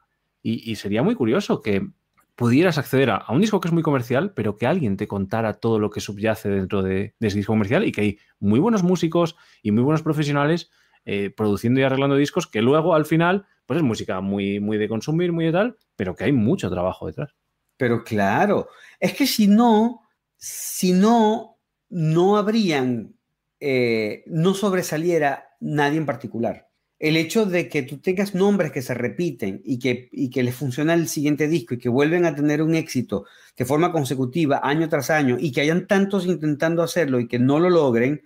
Y, 0.44 0.76
sería 0.76 1.04
muy 1.04 1.14
curioso 1.14 1.62
que 1.62 1.88
pudieras 2.36 2.80
acceder 2.80 3.12
a, 3.12 3.26
un 3.30 3.42
disco 3.42 3.62
que 3.62 3.68
es 3.68 3.74
muy 3.74 3.84
comercial, 3.84 4.34
pero 4.34 4.58
que 4.58 4.66
alguien 4.66 4.98
te 4.98 5.08
contara 5.08 5.54
todo 5.54 5.78
lo 5.78 5.92
que 5.92 6.02
subyace 6.02 6.50
dentro 6.50 6.82
de, 6.82 7.14
ese 7.20 7.38
disco 7.38 7.54
comercial 7.54 7.86
y 7.86 7.92
que 7.92 8.02
hay 8.02 8.20
muy 8.40 8.60
buenos 8.60 8.82
músicos 8.82 9.36
y 9.62 9.72
muy 9.72 9.84
buenos 9.84 10.02
profesionales 10.02 10.72
eh, 11.06 11.30
produciendo 11.30 11.80
y 11.80 11.84
arreglando 11.84 12.16
discos 12.16 12.48
que 12.48 12.64
luego 12.64 12.96
al 12.96 13.06
final, 13.06 13.46
pues 13.68 13.78
es 13.78 13.84
música 13.84 14.20
muy, 14.20 14.60
muy 14.60 14.78
de 14.78 14.90
consumir, 14.90 15.32
muy 15.32 15.46
de 15.46 15.52
tal, 15.52 15.78
pero 15.96 16.16
que 16.16 16.24
hay 16.24 16.32
mucho 16.32 16.70
trabajo 16.72 17.06
detrás. 17.06 17.36
Pero 17.78 18.04
claro, 18.04 18.70
es 19.00 19.14
que 19.14 19.28
si 19.28 19.48
no, 19.48 20.02
si 20.38 20.94
no, 20.94 21.60
no 21.90 22.38
habrían, 22.38 23.16
eh, 23.60 24.24
no 24.26 24.56
sobresaliera 24.56 25.51
nadie 25.62 25.98
en 25.98 26.06
particular. 26.06 26.68
El 27.00 27.18
hecho 27.18 27.46
de 27.46 27.68
que 27.68 27.82
tú 27.82 28.00
tengas 28.00 28.36
nombres 28.36 28.72
que 28.72 28.82
se 28.82 28.94
repiten 28.94 29.62
y 29.64 29.80
que, 29.80 30.10
y 30.12 30.30
que 30.30 30.44
les 30.44 30.54
funciona 30.54 30.94
el 30.94 31.08
siguiente 31.08 31.48
disco 31.48 31.74
y 31.74 31.80
que 31.80 31.90
vuelven 31.90 32.26
a 32.26 32.36
tener 32.36 32.62
un 32.62 32.76
éxito 32.76 33.26
de 33.58 33.66
forma 33.66 33.92
consecutiva 33.92 34.60
año 34.62 34.88
tras 34.88 35.10
año 35.10 35.38
y 35.40 35.52
que 35.52 35.62
hayan 35.62 35.88
tantos 35.88 36.26
intentando 36.26 36.84
hacerlo 36.84 37.20
y 37.20 37.28
que 37.28 37.40
no 37.40 37.60
lo 37.60 37.70
logren, 37.70 38.22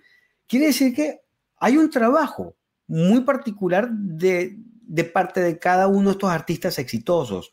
quiere 0.46 0.66
decir 0.66 0.94
que 0.94 1.20
hay 1.58 1.78
un 1.78 1.88
trabajo 1.88 2.56
muy 2.86 3.20
particular 3.20 3.90
de, 3.90 4.56
de 4.58 5.04
parte 5.04 5.40
de 5.40 5.58
cada 5.58 5.88
uno 5.88 6.10
de 6.10 6.12
estos 6.12 6.30
artistas 6.30 6.78
exitosos. 6.78 7.52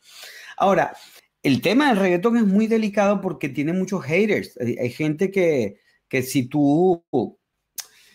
Ahora, 0.57 0.93
el 1.41 1.61
tema 1.61 1.89
del 1.89 1.97
reggaetón 1.97 2.37
es 2.37 2.45
muy 2.45 2.67
delicado 2.67 3.21
porque 3.21 3.49
tiene 3.49 3.73
muchos 3.73 4.03
haters. 4.03 4.57
Hay, 4.59 4.89
gente 4.89 5.31
que, 5.31 5.77
que 6.07 6.21
si 6.21 6.47
tú 6.47 7.05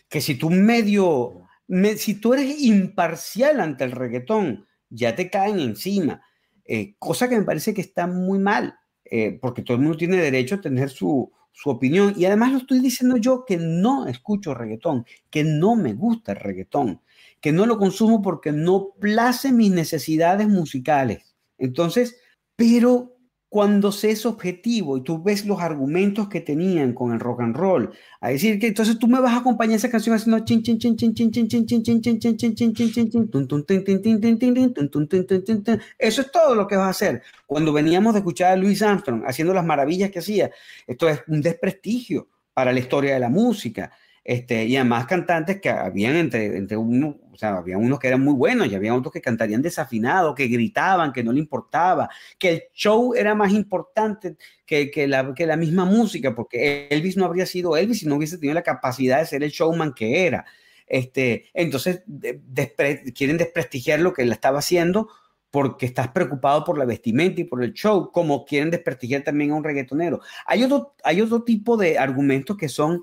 que 0.08 0.22
si 0.22 0.36
tú 0.36 0.48
medio 0.48 1.47
si 1.96 2.14
tú 2.20 2.34
eres 2.34 2.60
imparcial 2.62 3.60
ante 3.60 3.84
el 3.84 3.92
reggaetón, 3.92 4.66
ya 4.90 5.14
te 5.14 5.30
caen 5.30 5.60
encima. 5.60 6.22
Eh, 6.64 6.96
cosa 6.98 7.28
que 7.28 7.38
me 7.38 7.44
parece 7.44 7.74
que 7.74 7.80
está 7.80 8.06
muy 8.06 8.38
mal, 8.38 8.74
eh, 9.04 9.38
porque 9.40 9.62
todo 9.62 9.76
el 9.76 9.82
mundo 9.82 9.98
tiene 9.98 10.16
derecho 10.16 10.56
a 10.56 10.60
tener 10.60 10.90
su, 10.90 11.30
su 11.52 11.70
opinión. 11.70 12.14
Y 12.16 12.24
además 12.24 12.52
lo 12.52 12.58
estoy 12.58 12.80
diciendo 12.80 13.16
yo 13.16 13.44
que 13.44 13.56
no 13.56 14.06
escucho 14.06 14.54
reggaetón, 14.54 15.04
que 15.30 15.44
no 15.44 15.74
me 15.76 15.92
gusta 15.92 16.32
el 16.32 16.38
reggaetón, 16.38 17.00
que 17.40 17.52
no 17.52 17.66
lo 17.66 17.78
consumo 17.78 18.22
porque 18.22 18.52
no 18.52 18.90
place 19.00 19.52
mis 19.52 19.70
necesidades 19.70 20.48
musicales. 20.48 21.36
Entonces, 21.58 22.20
pero 22.56 23.17
cuando 23.48 23.92
se 23.92 24.10
es 24.10 24.26
objetivo 24.26 24.98
y 24.98 25.02
tú 25.02 25.22
ves 25.22 25.46
los 25.46 25.60
argumentos 25.60 26.28
que 26.28 26.40
tenían 26.40 26.92
con 26.92 27.12
el 27.12 27.20
rock 27.20 27.40
and 27.40 27.56
roll, 27.56 27.90
a 28.20 28.28
decir 28.28 28.58
que 28.58 28.68
entonces 28.68 28.98
tú 28.98 29.08
me 29.08 29.20
vas 29.20 29.32
a 29.32 29.38
acompañar 29.38 29.76
esa 29.76 29.90
canción 29.90 30.14
haciendo 30.14 30.44
chin 30.44 30.62
chin 30.62 30.78
chin 30.78 30.96
chin 30.96 31.14
chin 31.14 31.30
chin 31.30 31.48
chin 31.48 31.66
chin 31.66 31.82
chin 31.82 32.00
chin 32.00 32.20
chin 32.20 32.36
chin 32.36 32.54
chin 32.54 32.74
chin 32.74 32.92
chin 32.92 33.10
chin 35.64 35.80
eso 35.98 36.20
es 36.20 36.30
todo 36.30 36.54
lo 36.54 36.66
que 36.66 36.76
vas 36.76 36.86
a 36.86 36.90
hacer. 36.90 37.22
Cuando 37.46 37.72
veníamos 37.72 38.12
de 38.14 38.20
escuchar 38.20 38.52
a 38.52 38.56
Louis 38.56 38.82
Armstrong 38.82 39.24
haciendo 39.26 39.54
las 39.54 39.64
maravillas 39.64 40.10
que 40.10 40.18
hacía, 40.18 40.50
esto 40.86 41.08
es 41.08 41.22
un 41.28 41.40
desprestigio 41.40 42.28
para 42.52 42.72
la 42.72 42.80
historia 42.80 43.14
de 43.14 43.20
la 43.20 43.28
música. 43.30 43.92
Este, 44.28 44.66
y 44.66 44.76
además 44.76 45.06
cantantes 45.06 45.58
que 45.58 45.70
habían 45.70 46.14
entre, 46.14 46.58
entre 46.58 46.76
uno, 46.76 47.16
o 47.32 47.36
sea, 47.38 47.56
había 47.56 47.78
unos 47.78 47.98
que 47.98 48.08
eran 48.08 48.20
muy 48.20 48.34
buenos 48.34 48.66
y 48.66 48.74
había 48.74 48.94
otros 48.94 49.10
que 49.10 49.22
cantarían 49.22 49.62
desafinado, 49.62 50.34
que 50.34 50.48
gritaban, 50.48 51.14
que 51.14 51.24
no 51.24 51.32
le 51.32 51.38
importaba, 51.38 52.10
que 52.38 52.50
el 52.50 52.62
show 52.74 53.14
era 53.14 53.34
más 53.34 53.54
importante 53.54 54.36
que, 54.66 54.90
que, 54.90 55.08
la, 55.08 55.32
que 55.32 55.46
la 55.46 55.56
misma 55.56 55.86
música, 55.86 56.34
porque 56.34 56.88
Elvis 56.90 57.16
no 57.16 57.24
habría 57.24 57.46
sido 57.46 57.74
Elvis 57.74 58.00
si 58.00 58.06
no 58.06 58.16
hubiese 58.16 58.36
tenido 58.36 58.52
la 58.52 58.62
capacidad 58.62 59.18
de 59.18 59.24
ser 59.24 59.42
el 59.42 59.50
showman 59.50 59.94
que 59.94 60.26
era. 60.26 60.44
Este, 60.86 61.46
entonces 61.54 62.02
quieren 63.14 63.38
desprestigiar 63.38 64.00
lo 64.00 64.12
que 64.12 64.24
él 64.24 64.32
estaba 64.32 64.58
haciendo 64.58 65.08
porque 65.50 65.86
estás 65.86 66.08
preocupado 66.08 66.64
por 66.64 66.76
la 66.76 66.84
vestimenta 66.84 67.40
y 67.40 67.44
por 67.44 67.64
el 67.64 67.72
show, 67.72 68.12
como 68.12 68.44
quieren 68.44 68.70
desprestigiar 68.70 69.22
también 69.22 69.52
a 69.52 69.54
un 69.54 69.64
reggaetonero. 69.64 70.20
Hay 70.44 70.64
otro, 70.64 70.94
hay 71.02 71.22
otro 71.22 71.44
tipo 71.44 71.78
de 71.78 71.98
argumentos 71.98 72.58
que 72.58 72.68
son 72.68 73.02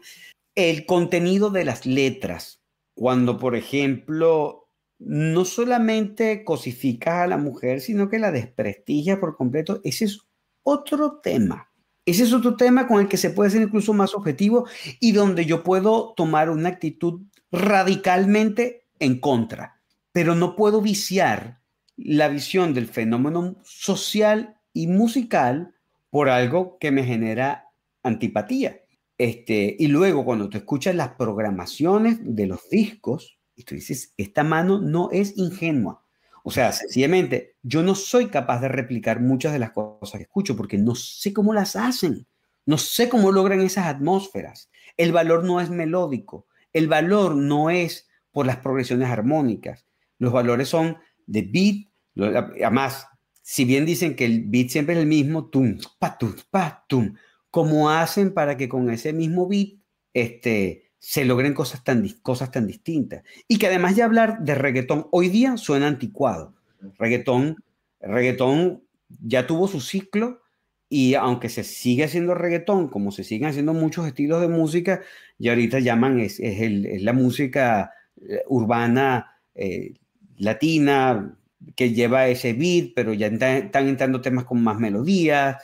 el 0.55 0.85
contenido 0.85 1.49
de 1.49 1.65
las 1.65 1.85
letras. 1.85 2.61
Cuando, 2.93 3.37
por 3.37 3.55
ejemplo, 3.55 4.69
no 4.99 5.45
solamente 5.45 6.43
cosificas 6.43 7.15
a 7.15 7.27
la 7.27 7.37
mujer, 7.37 7.81
sino 7.81 8.09
que 8.09 8.19
la 8.19 8.31
desprestigias 8.31 9.19
por 9.19 9.35
completo, 9.35 9.81
ese 9.83 10.05
es 10.05 10.21
otro 10.63 11.19
tema. 11.19 11.69
Ese 12.05 12.23
es 12.23 12.33
otro 12.33 12.55
tema 12.55 12.87
con 12.87 13.01
el 13.01 13.07
que 13.07 13.17
se 13.17 13.31
puede 13.31 13.49
ser 13.49 13.63
incluso 13.63 13.93
más 13.93 14.13
objetivo 14.13 14.67
y 14.99 15.11
donde 15.11 15.45
yo 15.45 15.63
puedo 15.63 16.13
tomar 16.15 16.49
una 16.49 16.69
actitud 16.69 17.21
radicalmente 17.51 18.85
en 18.99 19.19
contra, 19.19 19.81
pero 20.11 20.35
no 20.35 20.55
puedo 20.55 20.81
viciar 20.81 21.61
la 21.97 22.27
visión 22.27 22.73
del 22.73 22.87
fenómeno 22.87 23.57
social 23.63 24.59
y 24.71 24.87
musical 24.87 25.73
por 26.09 26.29
algo 26.29 26.77
que 26.79 26.91
me 26.91 27.03
genera 27.03 27.69
antipatía. 28.03 28.84
Este, 29.17 29.75
y 29.79 29.87
luego 29.87 30.25
cuando 30.25 30.49
tú 30.49 30.57
escuchas 30.57 30.95
las 30.95 31.09
programaciones 31.15 32.17
de 32.21 32.47
los 32.47 32.69
discos, 32.69 33.39
y 33.55 33.63
tú 33.63 33.75
dices, 33.75 34.13
esta 34.17 34.43
mano 34.43 34.81
no 34.81 35.09
es 35.11 35.37
ingenua. 35.37 36.03
O 36.43 36.51
sea, 36.51 36.71
sencillamente, 36.73 37.55
yo 37.63 37.81
no 37.81 37.95
soy 37.95 38.27
capaz 38.27 38.59
de 38.59 38.67
replicar 38.67 39.19
muchas 39.19 39.53
de 39.53 39.59
las 39.59 39.71
cosas 39.71 40.19
que 40.19 40.23
escucho 40.23 40.55
porque 40.55 40.77
no 40.77 40.93
sé 40.93 41.33
cómo 41.33 41.53
las 41.53 41.75
hacen. 41.75 42.27
No 42.65 42.77
sé 42.77 43.09
cómo 43.09 43.31
logran 43.31 43.61
esas 43.61 43.87
atmósferas. 43.87 44.69
El 44.97 45.11
valor 45.11 45.43
no 45.43 45.59
es 45.59 45.69
melódico. 45.69 46.45
El 46.73 46.87
valor 46.87 47.35
no 47.35 47.69
es 47.69 48.07
por 48.31 48.45
las 48.45 48.57
progresiones 48.57 49.09
armónicas. 49.09 49.85
Los 50.19 50.33
valores 50.33 50.69
son 50.69 50.97
de 51.25 51.41
beat. 51.41 52.35
Además, 52.35 53.07
si 53.41 53.65
bien 53.65 53.85
dicen 53.85 54.15
que 54.15 54.25
el 54.25 54.43
beat 54.45 54.69
siempre 54.69 54.95
es 54.95 55.01
el 55.01 55.07
mismo, 55.07 55.45
tum, 55.47 55.79
pa, 55.99 56.17
tum, 56.17 56.35
pa, 56.51 56.85
tum, 56.87 57.15
cómo 57.55 57.89
hacen 57.89 58.33
para 58.33 58.57
que 58.57 58.67
con 58.67 58.89
ese 58.89 59.13
mismo 59.13 59.47
beat 59.47 59.75
este, 60.13 60.91
se 60.99 61.23
logren 61.23 61.53
cosas 61.53 61.85
tan, 61.85 62.05
cosas 62.21 62.51
tan 62.51 62.67
distintas. 62.67 63.23
Y 63.47 63.59
que 63.59 63.67
además 63.67 63.95
de 63.95 64.03
hablar 64.03 64.39
de 64.41 64.55
reggaetón, 64.55 65.07
hoy 65.09 65.29
día 65.29 65.55
suena 65.55 65.87
anticuado. 65.87 66.53
Reggaetón, 66.99 67.63
reggaetón 68.01 68.83
ya 69.07 69.47
tuvo 69.47 69.69
su 69.69 69.79
ciclo 69.79 70.41
y 70.89 71.13
aunque 71.13 71.47
se 71.47 71.63
sigue 71.63 72.03
haciendo 72.03 72.35
reggaetón, 72.35 72.89
como 72.89 73.13
se 73.13 73.23
siguen 73.23 73.47
haciendo 73.47 73.73
muchos 73.73 74.05
estilos 74.05 74.41
de 74.41 74.49
música, 74.49 75.03
y 75.39 75.47
ahorita 75.47 75.79
llaman, 75.79 76.19
es, 76.19 76.41
es, 76.41 77.01
la 77.03 77.13
música 77.13 77.93
eh, 78.17 78.41
urbana 78.49 79.31
eh, 79.53 79.93
latina 80.35 81.37
que 81.77 81.93
lleva 81.93 82.27
ese 82.27 82.51
beat, 82.51 82.91
pero 82.93 83.13
ya 83.13 83.27
están 83.27 83.87
entrando 83.87 84.19
temas 84.19 84.43
con 84.43 84.61
más 84.61 84.77
melodías, 84.77 85.55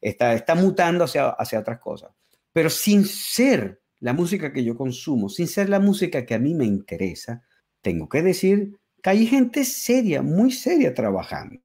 está, 0.00 0.34
está 0.34 0.54
mutando 0.54 1.04
hacia, 1.04 1.28
hacia 1.30 1.60
otras 1.60 1.78
cosas. 1.78 2.10
Pero 2.52 2.70
sin 2.70 3.04
ser 3.04 3.80
la 4.00 4.12
música 4.12 4.52
que 4.52 4.64
yo 4.64 4.76
consumo, 4.76 5.28
sin 5.28 5.48
ser 5.48 5.68
la 5.68 5.80
música 5.80 6.26
que 6.26 6.34
a 6.34 6.38
mí 6.38 6.54
me 6.54 6.64
interesa, 6.64 7.42
tengo 7.80 8.08
que 8.08 8.22
decir 8.22 8.76
que 9.02 9.10
hay 9.10 9.26
gente 9.26 9.64
seria, 9.64 10.22
muy 10.22 10.50
seria 10.52 10.94
trabajando, 10.94 11.60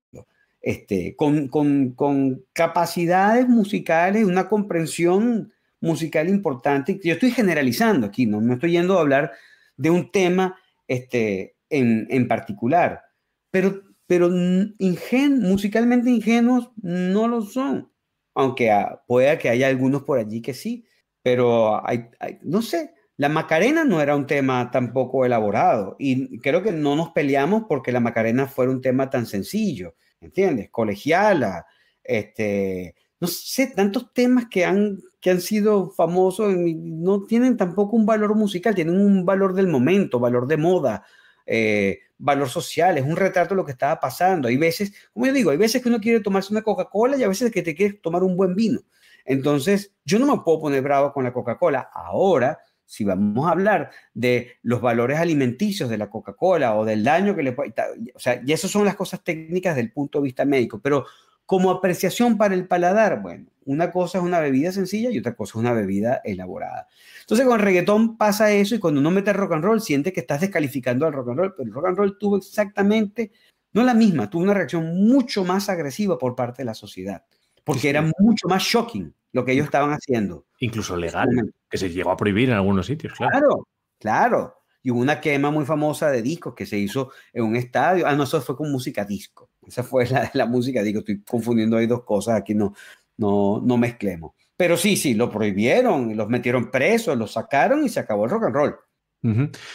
este, 0.62 1.16
con, 1.16 1.48
con, 1.48 1.91
con 1.91 2.45
capacidades 2.53 3.48
musicales, 3.48 4.26
una 4.26 4.48
comprensión 4.48 5.52
musical 5.80 6.30
importante. 6.30 6.99
Yo 7.03 7.14
estoy 7.14 7.32
generalizando 7.32 8.08
aquí, 8.08 8.26
no 8.26 8.40
me 8.40 8.53
estoy 8.53 8.72
yendo 8.72 8.98
a 8.98 9.02
hablar 9.02 9.32
de 9.78 9.90
un 9.90 10.12
tema 10.12 10.56
este, 10.88 11.56
en, 11.70 12.08
en 12.10 12.28
particular, 12.28 13.02
pero, 13.49 13.82
pero 14.06 14.30
ingen, 14.78 15.40
musicalmente 15.40 16.10
ingenuos 16.10 16.72
no 16.82 17.28
lo 17.28 17.41
son 17.41 17.91
aunque 18.34 18.72
pueda 19.08 19.38
que 19.38 19.49
haya 19.49 19.68
algunos 19.68 20.03
por 20.03 20.20
allí 20.20 20.41
que 20.41 20.53
sí, 20.53 20.86
pero 21.22 21.86
hay, 21.88 22.10
no 22.41 22.62
sé, 22.62 22.94
la 23.18 23.30
Macarena 23.30 23.84
no 23.84 24.02
era 24.02 24.16
un 24.16 24.26
tema 24.26 24.72
tampoco 24.72 25.26
elaborado 25.26 25.95
y 25.99 26.40
creo 26.40 26.64
que 26.64 26.72
no 26.72 26.95
nos 26.95 27.12
peleamos 27.12 27.66
porque 27.68 27.91
la 27.91 27.99
Macarena 27.99 28.48
fuera 28.48 28.72
un 28.72 28.82
tema 28.82 29.10
tan 29.10 29.26
sencillo, 29.26 29.95
¿entiendes? 30.20 30.70
Colegiala, 30.72 31.66
este, 32.03 32.95
no 33.20 33.28
sé, 33.28 33.68
tantos 33.68 34.12
temas 34.14 34.48
que 34.49 34.66
han, 34.66 34.98
que 35.20 35.30
han 35.30 35.41
sido 35.41 35.91
famosos 35.91 36.56
no 36.58 37.24
tienen 37.24 37.58
tampoco 37.58 37.95
un 37.95 38.08
valor 38.08 38.36
musical, 38.36 38.74
tienen 38.74 38.99
un 38.99 39.24
valor 39.24 39.53
del 39.53 39.68
momento, 39.68 40.20
valor 40.20 40.48
de 40.48 40.58
moda, 40.58 41.06
eh, 41.45 41.99
valor 42.22 42.49
social, 42.49 42.98
es 42.98 43.03
un 43.03 43.15
retrato 43.15 43.49
de 43.49 43.57
lo 43.57 43.65
que 43.65 43.72
estaba 43.72 43.99
pasando. 43.99 44.48
Hay 44.48 44.57
veces, 44.57 44.93
como 45.14 45.26
yo 45.26 45.34
digo, 45.34 45.52
hay 45.52 45.57
veces 45.57 45.81
que 45.81 45.89
uno 45.89 45.99
quiere 45.99 46.19
tomarse 46.19 46.53
una 46.53 46.61
Coca-Cola 46.61 47.18
y 47.18 47.23
a 47.23 47.27
veces 47.27 47.52
que 47.52 47.61
te 47.61 47.76
quieres 47.76 48.02
tomar 48.02 48.23
un 48.23 48.38
buen 48.38 48.56
vino. 48.56 48.80
Entonces, 49.26 49.93
yo 50.06 50.19
no 50.19 50.26
me 50.26 50.41
puedo 50.43 50.61
poner 50.61 50.81
bravo 50.81 51.11
con 51.11 51.23
la 51.23 51.34
Coca-Cola. 51.34 51.89
Ahora, 51.93 52.60
si 52.85 53.03
vamos 53.03 53.48
a 53.48 53.52
hablar 53.52 53.91
de 54.14 54.57
los 54.61 54.81
valores 54.81 55.19
alimenticios 55.19 55.89
de 55.89 55.98
la 55.98 56.10
Coca-Cola 56.10 56.76
o 56.76 56.85
del 56.85 57.03
daño 57.03 57.35
que 57.35 57.43
le 57.43 57.53
puede... 57.53 57.73
O 58.14 58.19
sea, 58.19 58.41
y 58.45 58.52
esas 58.52 58.69
son 58.69 58.85
las 58.85 58.95
cosas 58.95 59.23
técnicas 59.23 59.76
del 59.76 59.91
punto 59.91 60.19
de 60.19 60.26
vista 60.26 60.45
médico, 60.45 60.80
pero 60.81 61.06
como 61.45 61.72
apreciación 61.72 62.38
para 62.38 62.53
el 62.53 62.68
paladar, 62.68 63.22
bueno, 63.22 63.51
una 63.66 63.92
cosa 63.92 64.18
es 64.18 64.24
una 64.24 64.40
bebida 64.40 64.72
sencilla 64.72 65.10
y 65.12 65.20
otra 65.20 65.36
cosa 65.36 65.52
es 65.52 65.56
una 65.56 65.74
bebida 65.74 66.22
elaborada. 66.24 66.88
Entonces 67.22 67.46
con 67.46 67.60
el 67.60 67.66
reggaetón 67.66 68.18
pasa 68.18 68.52
eso 68.52 68.76
y 68.76 68.80
cuando 68.80 69.00
uno 69.00 69.12
mete 69.12 69.34
rock 69.34 69.54
and 69.54 69.64
roll 69.64 69.82
siente 69.82 70.12
que 70.12 70.22
estás 70.22 70.42
descalificando 70.42 71.06
al 71.06 71.14
rock 71.14 71.30
and 71.30 71.40
roll, 71.40 71.54
pero 71.56 71.68
el 71.68 71.74
rock 71.74 71.86
and 71.88 71.98
roll 71.98 72.18
tuvo 72.18 72.38
exactamente, 72.38 73.32
no 73.74 73.84
la 73.84 73.94
misma, 73.94 74.30
tuvo 74.30 74.44
una 74.44 74.54
reacción 74.54 74.86
mucho 75.06 75.44
más 75.44 75.70
agresiva 75.70 76.18
por 76.18 76.36
parte 76.36 76.62
de 76.62 76.66
la 76.66 76.74
sociedad, 76.74 77.24
porque 77.64 77.90
era 77.90 78.02
mucho 78.20 78.48
más 78.48 78.64
shocking 78.64 79.14
lo 79.34 79.46
que 79.46 79.54
ellos 79.54 79.66
estaban 79.66 79.92
haciendo. 79.92 80.46
Incluso 80.60 80.98
legal, 80.98 81.30
que 81.70 81.78
se 81.78 81.90
llegó 81.90 82.12
a 82.12 82.18
prohibir 82.18 82.50
en 82.50 82.56
algunos 82.56 82.86
sitios, 82.86 83.14
claro. 83.14 83.32
Claro, 83.32 83.68
claro. 84.00 84.58
Y 84.84 84.90
hubo 84.90 85.00
una 85.00 85.22
quema 85.22 85.52
muy 85.52 85.64
famosa 85.64 86.10
de 86.10 86.24
discos 86.24 86.56
que 86.56 86.66
se 86.66 86.76
hizo 86.76 87.12
en 87.34 87.44
un 87.44 87.56
estadio. 87.56 88.08
Ah, 88.08 88.16
no, 88.16 88.24
eso 88.24 88.42
fue 88.42 88.58
con 88.58 88.72
música 88.72 89.06
disco. 89.06 89.52
Esa 89.68 89.84
fue 89.84 90.08
la, 90.10 90.32
la 90.34 90.48
música 90.48 90.82
disco. 90.82 91.00
Estoy 91.00 91.22
confundiendo 91.22 91.78
ahí 91.78 91.86
dos 91.86 92.04
cosas. 92.04 92.36
Aquí 92.36 92.56
no, 92.56 92.74
no, 93.18 93.62
no 93.64 93.78
mezclemos. 93.78 94.34
Pero 94.58 94.78
sí, 94.78 94.96
sí, 94.96 95.16
lo 95.16 95.32
prohibieron, 95.32 96.16
los 96.16 96.30
metieron 96.30 96.70
presos, 96.70 97.18
los 97.18 97.32
sacaron 97.32 97.84
y 97.84 97.90
se 97.90 98.00
acabó 98.00 98.26
el 98.26 98.32
rock 98.32 98.44
and 98.44 98.56
roll. 98.56 98.76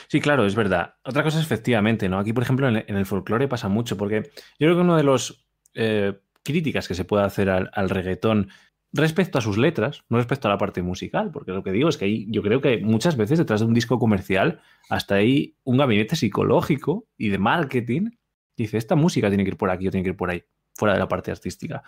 Sí, 0.09 0.21
claro, 0.21 0.45
es 0.45 0.55
verdad. 0.55 0.95
Otra 1.05 1.23
cosa 1.23 1.39
es 1.39 1.45
efectivamente, 1.45 2.09
¿no? 2.09 2.19
Aquí, 2.19 2.33
por 2.33 2.43
ejemplo, 2.43 2.69
en 2.69 2.97
el, 2.97 3.07
folclore 3.07 3.49
pasa 3.49 3.69
mucho, 3.69 3.97
porque 3.97 4.31
yo 4.59 4.67
creo 4.67 4.75
que 4.75 4.81
una 4.81 4.97
de 4.97 5.05
las 5.05 5.45
eh, 5.75 6.19
críticas 6.43 6.89
que 6.89 6.95
se 6.95 7.05
puede 7.05 7.25
hacer 7.25 7.49
al, 7.51 7.91
reggaetón 7.91 8.49
respecto 8.93 9.39
a 9.39 9.41
sus 9.41 9.59
letras, 9.59 10.05
no 10.09 10.17
respecto 10.17 10.49
a 10.49 10.51
la 10.51 10.59
parte 10.59 10.83
musical, 10.83 11.31
porque 11.33 11.53
lo 11.53 11.63
que 11.63 11.73
digo 11.73 11.89
es 11.89 11.97
que 11.97 12.27
yo 12.31 12.43
creo 12.43 12.61
que 12.61 12.79
muchas 12.79 13.17
veces 13.17 13.39
detrás 13.39 13.61
de 13.61 13.67
un 13.67 13.75
disco 13.75 13.99
comercial 13.99 14.61
hasta 14.89 15.17
ahí 15.17 15.57
un 15.65 15.77
gabinete 15.77 16.17
psicológico 16.17 17.07
y 17.17 17.29
de 17.29 17.39
marketing 17.39 18.11
dice, 18.57 18.79
esta 18.79 18.95
música 18.95 19.29
tiene 19.29 19.45
que 19.45 19.51
ir 19.51 19.57
por 19.57 19.71
aquí 19.71 19.89
o 19.89 19.91
tiene 19.91 20.05
que 20.05 20.11
ir 20.11 20.17
por 20.17 20.31
ahí 20.31 20.45
fuera 20.77 20.95
de 20.95 21.01
la 21.01 21.09
parte 21.09 21.31
artística. 21.31 21.83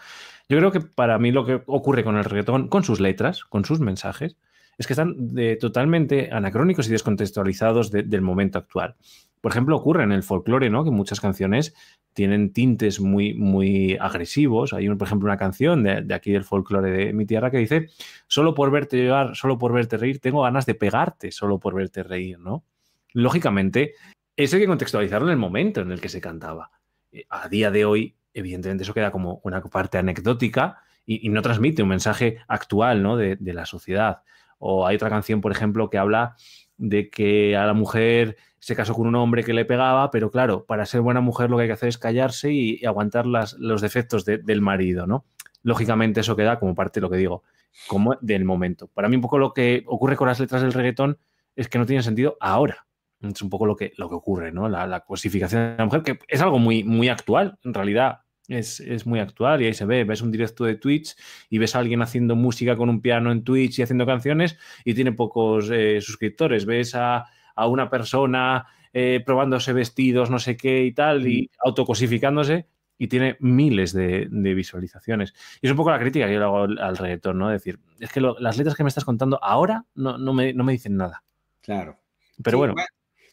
Yo 0.49 0.59
creo 0.59 0.73
que 0.73 0.81
para 0.81 1.19
mí 1.19 1.31
lo 1.31 1.45
que 1.45 1.63
ocurre 1.67 2.05
con 2.05 2.17
el 2.17 2.25
reggaetón, 2.25 2.69
con 2.69 2.83
sus 2.83 3.01
letras, 3.01 3.45
con 3.45 3.65
sus 3.65 3.81
mensajes, 3.81 4.37
es 4.79 4.87
que 4.87 4.93
están 4.93 5.35
totalmente 5.61 6.31
anacrónicos 6.33 6.87
y 6.89 6.93
descontextualizados 6.93 7.91
del 7.91 8.23
momento 8.23 8.59
actual. 8.59 8.95
Por 9.41 9.53
ejemplo, 9.53 9.77
ocurre 9.77 10.05
en 10.05 10.13
el 10.13 10.23
folclore, 10.23 10.71
¿no? 10.71 10.85
Que 10.85 10.91
muchas 10.91 11.21
canciones 11.21 11.75
tienen 12.13 12.53
tintes 12.53 13.01
muy, 13.01 13.35
muy 13.35 13.97
agresivos. 14.01 14.73
Hay, 14.73 14.89
por 14.89 15.07
ejemplo, 15.07 15.27
una 15.27 15.37
canción 15.37 15.85
de, 15.85 16.13
aquí 16.15 16.33
del 16.33 16.45
folclore 16.45 16.91
de 16.91 17.13
mi 17.13 17.27
tierra 17.27 17.51
que 17.51 17.59
dice: 17.59 17.89
Solo 18.27 18.55
por 18.55 18.71
verte 18.71 19.05
llorar, 19.05 19.37
solo 19.37 19.59
por 19.59 19.73
verte 19.73 19.97
reír, 19.97 20.21
tengo 20.21 20.43
ganas 20.43 20.67
de 20.67 20.75
pegarte 20.75 21.31
solo 21.31 21.59
por 21.59 21.75
verte 21.75 22.03
reír, 22.03 22.39
¿no? 22.39 22.65
Lógicamente, 23.13 23.95
eso 24.37 24.57
hay 24.57 24.63
que 24.63 24.69
contextualizarlo 24.69 25.29
en 25.29 25.33
el 25.33 25.39
momento 25.39 25.81
en 25.81 25.93
el 25.93 26.01
que 26.01 26.09
se 26.09 26.21
cantaba. 26.21 26.71
Eh, 27.13 27.25
a 27.31 27.49
día 27.49 27.71
de 27.71 27.85
hoy, 27.85 28.17
evidentemente 28.35 28.85
eso 28.85 28.95
queda 28.95 29.11
como 29.11 29.41
una 29.45 29.63
parte 29.63 29.99
anecdótica 29.99 30.83
y, 31.07 31.29
no 31.31 31.41
transmite 31.41 31.83
un 31.83 31.89
mensaje 31.89 32.39
actual 32.49 33.03
¿no? 33.03 33.17
de, 33.17 33.39
la 33.41 33.65
sociedad. 33.65 34.23
O 34.59 34.87
hay 34.87 34.97
otra 34.97 35.09
canción, 35.09 35.41
por 35.41 35.53
ejemplo, 35.53 35.89
que 35.89 35.99
habla 35.99 36.37
de 36.77 37.09
que 37.09 37.57
a 37.57 37.65
la 37.67 37.73
mujer 37.73 38.37
se 38.59 38.77
casó 38.77 38.93
con 38.95 39.07
un 39.07 39.15
hombre 39.15 39.43
que 39.43 39.55
le 39.55 39.65
pegaba, 39.65 40.11
pero 40.11 40.31
claro, 40.31 40.67
para 40.67 40.85
ser 40.85 41.01
buena 41.01 41.21
mujer 41.21 41.49
lo 41.49 41.57
que 41.57 41.63
hay 41.63 41.69
que 41.69 41.75
hacer 41.75 41.89
es 41.89 41.99
callarse 41.99 42.53
y, 42.53 42.85
aguantar 42.85 43.25
los 43.27 43.81
defectos 43.81 44.25
del 44.25 44.61
marido, 44.61 45.07
¿no? 45.07 45.25
Lógicamente 45.63 46.21
eso 46.21 46.37
queda 46.37 46.59
como 46.59 46.75
parte 46.75 47.01
de 47.01 47.03
lo 47.03 47.11
que 47.11 47.17
digo, 47.17 47.43
como 47.87 48.17
del 48.21 48.45
momento. 48.45 48.89
Para 48.89 49.09
mí 49.09 49.17
un 49.17 49.23
poco 49.23 49.39
lo 49.39 49.55
que 49.55 49.85
ocurre 49.87 50.17
con 50.17 50.29
las 50.29 50.41
letras 50.41 50.63
del 50.63 50.73
reggaetón 50.73 51.19
es 51.57 51.69
que 51.69 51.79
no 51.79 51.87
tienen 51.87 52.03
sentido 52.03 52.37
ahora. 52.41 52.88
Es 53.21 53.43
un 53.43 53.51
poco 53.51 53.67
lo 53.67 53.77
que, 53.77 53.93
lo 53.97 54.09
que 54.09 54.15
ocurre, 54.15 54.53
¿no? 54.53 54.69
La, 54.69 54.87
la 54.87 55.01
cosificación 55.01 55.73
de 55.73 55.77
la 55.79 55.85
mujer, 55.85 56.03
que 56.03 56.19
es 56.29 56.41
algo 56.41 56.59
muy, 56.59 56.85
muy 56.85 57.09
actual, 57.09 57.59
en 57.65 57.75
realidad 57.75 58.21
es, 58.49 58.81
es, 58.81 59.07
muy 59.07 59.21
actual 59.21 59.61
y 59.61 59.67
ahí 59.67 59.75
se 59.75 59.85
ve, 59.85 60.05
ves 60.05 60.23
un 60.23 60.33
directo 60.33 60.65
de 60.65 60.77
Twitch 60.77 61.15
y 61.51 61.59
ves 61.59 61.77
a 61.77 61.81
alguien 61.81 62.01
haciendo 62.01 62.35
música 62.35 62.77
con 62.77 62.89
un 62.89 63.01
piano 63.01 63.31
en 63.31 63.45
Twitch 63.45 63.79
y 63.79 63.83
haciendo 63.83 64.07
canciones 64.07 64.57
y 64.85 64.95
tiene 64.95 65.13
pocos 65.13 65.69
eh, 65.71 66.01
suscriptores, 66.01 66.65
ves 66.65 66.95
a, 66.95 67.27
a 67.55 67.67
una 67.67 67.91
persona 67.91 68.67
eh, 68.93 69.23
probándose 69.25 69.73
vestidos, 69.73 70.31
no 70.31 70.39
sé 70.39 70.57
qué 70.57 70.85
y 70.85 70.93
tal, 70.93 71.27
y 71.27 71.51
autocosificándose 71.63 72.67
y 72.97 73.07
tiene 73.09 73.37
miles 73.41 73.93
de, 73.93 74.27
de, 74.31 74.55
visualizaciones. 74.55 75.35
Y 75.61 75.67
es 75.67 75.71
un 75.71 75.77
poco 75.77 75.91
la 75.91 76.01
crítica 76.01 76.27
que 76.27 76.33
yo 76.33 76.39
le 76.39 76.45
hago 76.45 76.63
al, 76.63 76.79
al 76.79 76.97
reggaetón, 76.97 77.39
¿no? 77.39 77.49
decir, 77.49 77.79
es 78.01 78.11
que 78.11 78.21
lo, 78.21 78.37
las 78.41 78.57
letras 78.57 78.75
que 78.75 78.83
me 78.83 78.89
estás 78.89 79.05
contando 79.05 79.39
ahora 79.43 79.85
no, 79.95 80.19
no, 80.19 80.33
me, 80.33 80.53
no 80.53 80.65
me 80.65 80.73
dicen 80.73 80.97
nada. 80.97 81.23
Claro. 81.61 81.99
Pero 82.43 82.57
sí, 82.57 82.59
bueno. 82.59 82.75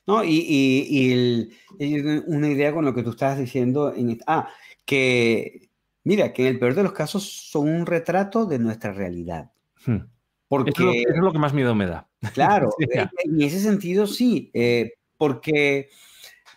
No, 0.08 0.24
y, 0.24 0.38
y, 0.48 0.88
y, 0.90 1.94
el, 1.94 2.24
una 2.28 2.50
idea 2.50 2.74
con 2.74 2.86
lo 2.86 2.94
que 2.94 3.04
tú 3.04 3.12
estabas 3.12 3.40
diciendo. 3.40 3.94
En, 3.94 4.20
ah, 4.28 4.50
que, 4.86 5.70
mira, 6.04 6.32
que 6.32 6.44
en 6.44 6.48
el 6.50 6.60
peor 6.60 6.76
de 6.76 6.84
los 6.84 6.94
casos 6.94 7.24
son 7.24 7.70
un 7.70 7.86
retrato 7.86 8.46
de 8.46 8.60
nuestra 8.60 8.94
realidad. 8.94 9.52
Hmm. 9.86 10.06
Porque, 10.48 10.72
eso, 10.72 10.82
es 10.82 10.86
lo, 10.86 10.94
eso 10.94 11.10
es 11.10 11.24
lo 11.24 11.32
que 11.32 11.40
más 11.40 11.54
miedo 11.54 11.74
me 11.76 11.88
da. 11.88 12.08
Claro, 12.34 12.70
sí, 12.78 12.86
en 13.24 13.42
ese 13.42 13.60
sentido 13.60 14.08
sí, 14.08 14.50
eh, 14.54 14.94
porque, 15.18 15.90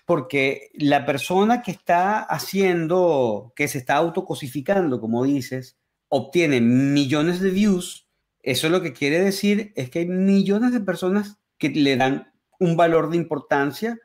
porque 0.06 0.70
la 0.74 1.04
persona 1.04 1.62
que 1.62 1.70
está 1.70 2.20
haciendo, 2.20 3.52
que 3.54 3.68
se 3.68 3.78
está 3.78 3.96
autocosificando, 3.96 5.00
como 5.00 5.24
dices, 5.24 5.76
obtiene 6.08 6.60
millones 6.60 7.40
de 7.40 7.50
views, 7.50 8.08
eso 8.42 8.68
lo 8.68 8.80
que 8.80 8.92
quiere 8.94 9.20
decir 9.20 9.72
es 9.76 9.90
que 9.90 10.00
hay 10.00 10.06
millones 10.06 10.72
de 10.72 10.80
personas 10.80 11.38
que 11.58 11.68
le 11.70 11.96
dan 11.96 12.27
un 12.58 12.76
valor 12.76 13.10
de 13.10 13.16
importancia 13.16 13.98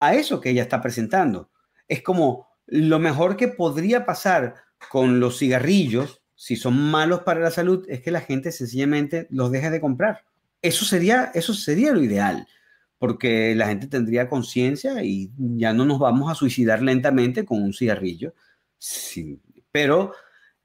a 0.00 0.14
eso 0.14 0.40
que 0.40 0.50
ella 0.50 0.62
está 0.62 0.80
presentando. 0.80 1.50
Es 1.88 2.02
como 2.02 2.48
lo 2.66 2.98
mejor 2.98 3.36
que 3.36 3.48
podría 3.48 4.04
pasar 4.04 4.54
con 4.90 5.20
los 5.20 5.38
cigarrillos, 5.38 6.22
si 6.34 6.56
son 6.56 6.78
malos 6.90 7.20
para 7.20 7.40
la 7.40 7.50
salud, 7.50 7.84
es 7.88 8.02
que 8.02 8.10
la 8.10 8.20
gente 8.20 8.52
sencillamente 8.52 9.26
los 9.30 9.50
deje 9.50 9.70
de 9.70 9.80
comprar. 9.80 10.24
Eso 10.62 10.84
sería, 10.84 11.30
eso 11.34 11.54
sería 11.54 11.92
lo 11.92 12.02
ideal, 12.02 12.46
porque 12.98 13.54
la 13.54 13.68
gente 13.68 13.86
tendría 13.86 14.28
conciencia 14.28 15.02
y 15.02 15.30
ya 15.36 15.72
no 15.72 15.84
nos 15.84 15.98
vamos 15.98 16.30
a 16.30 16.34
suicidar 16.34 16.82
lentamente 16.82 17.44
con 17.44 17.62
un 17.62 17.72
cigarrillo. 17.72 18.34
Sí, 18.78 19.40
pero, 19.70 20.12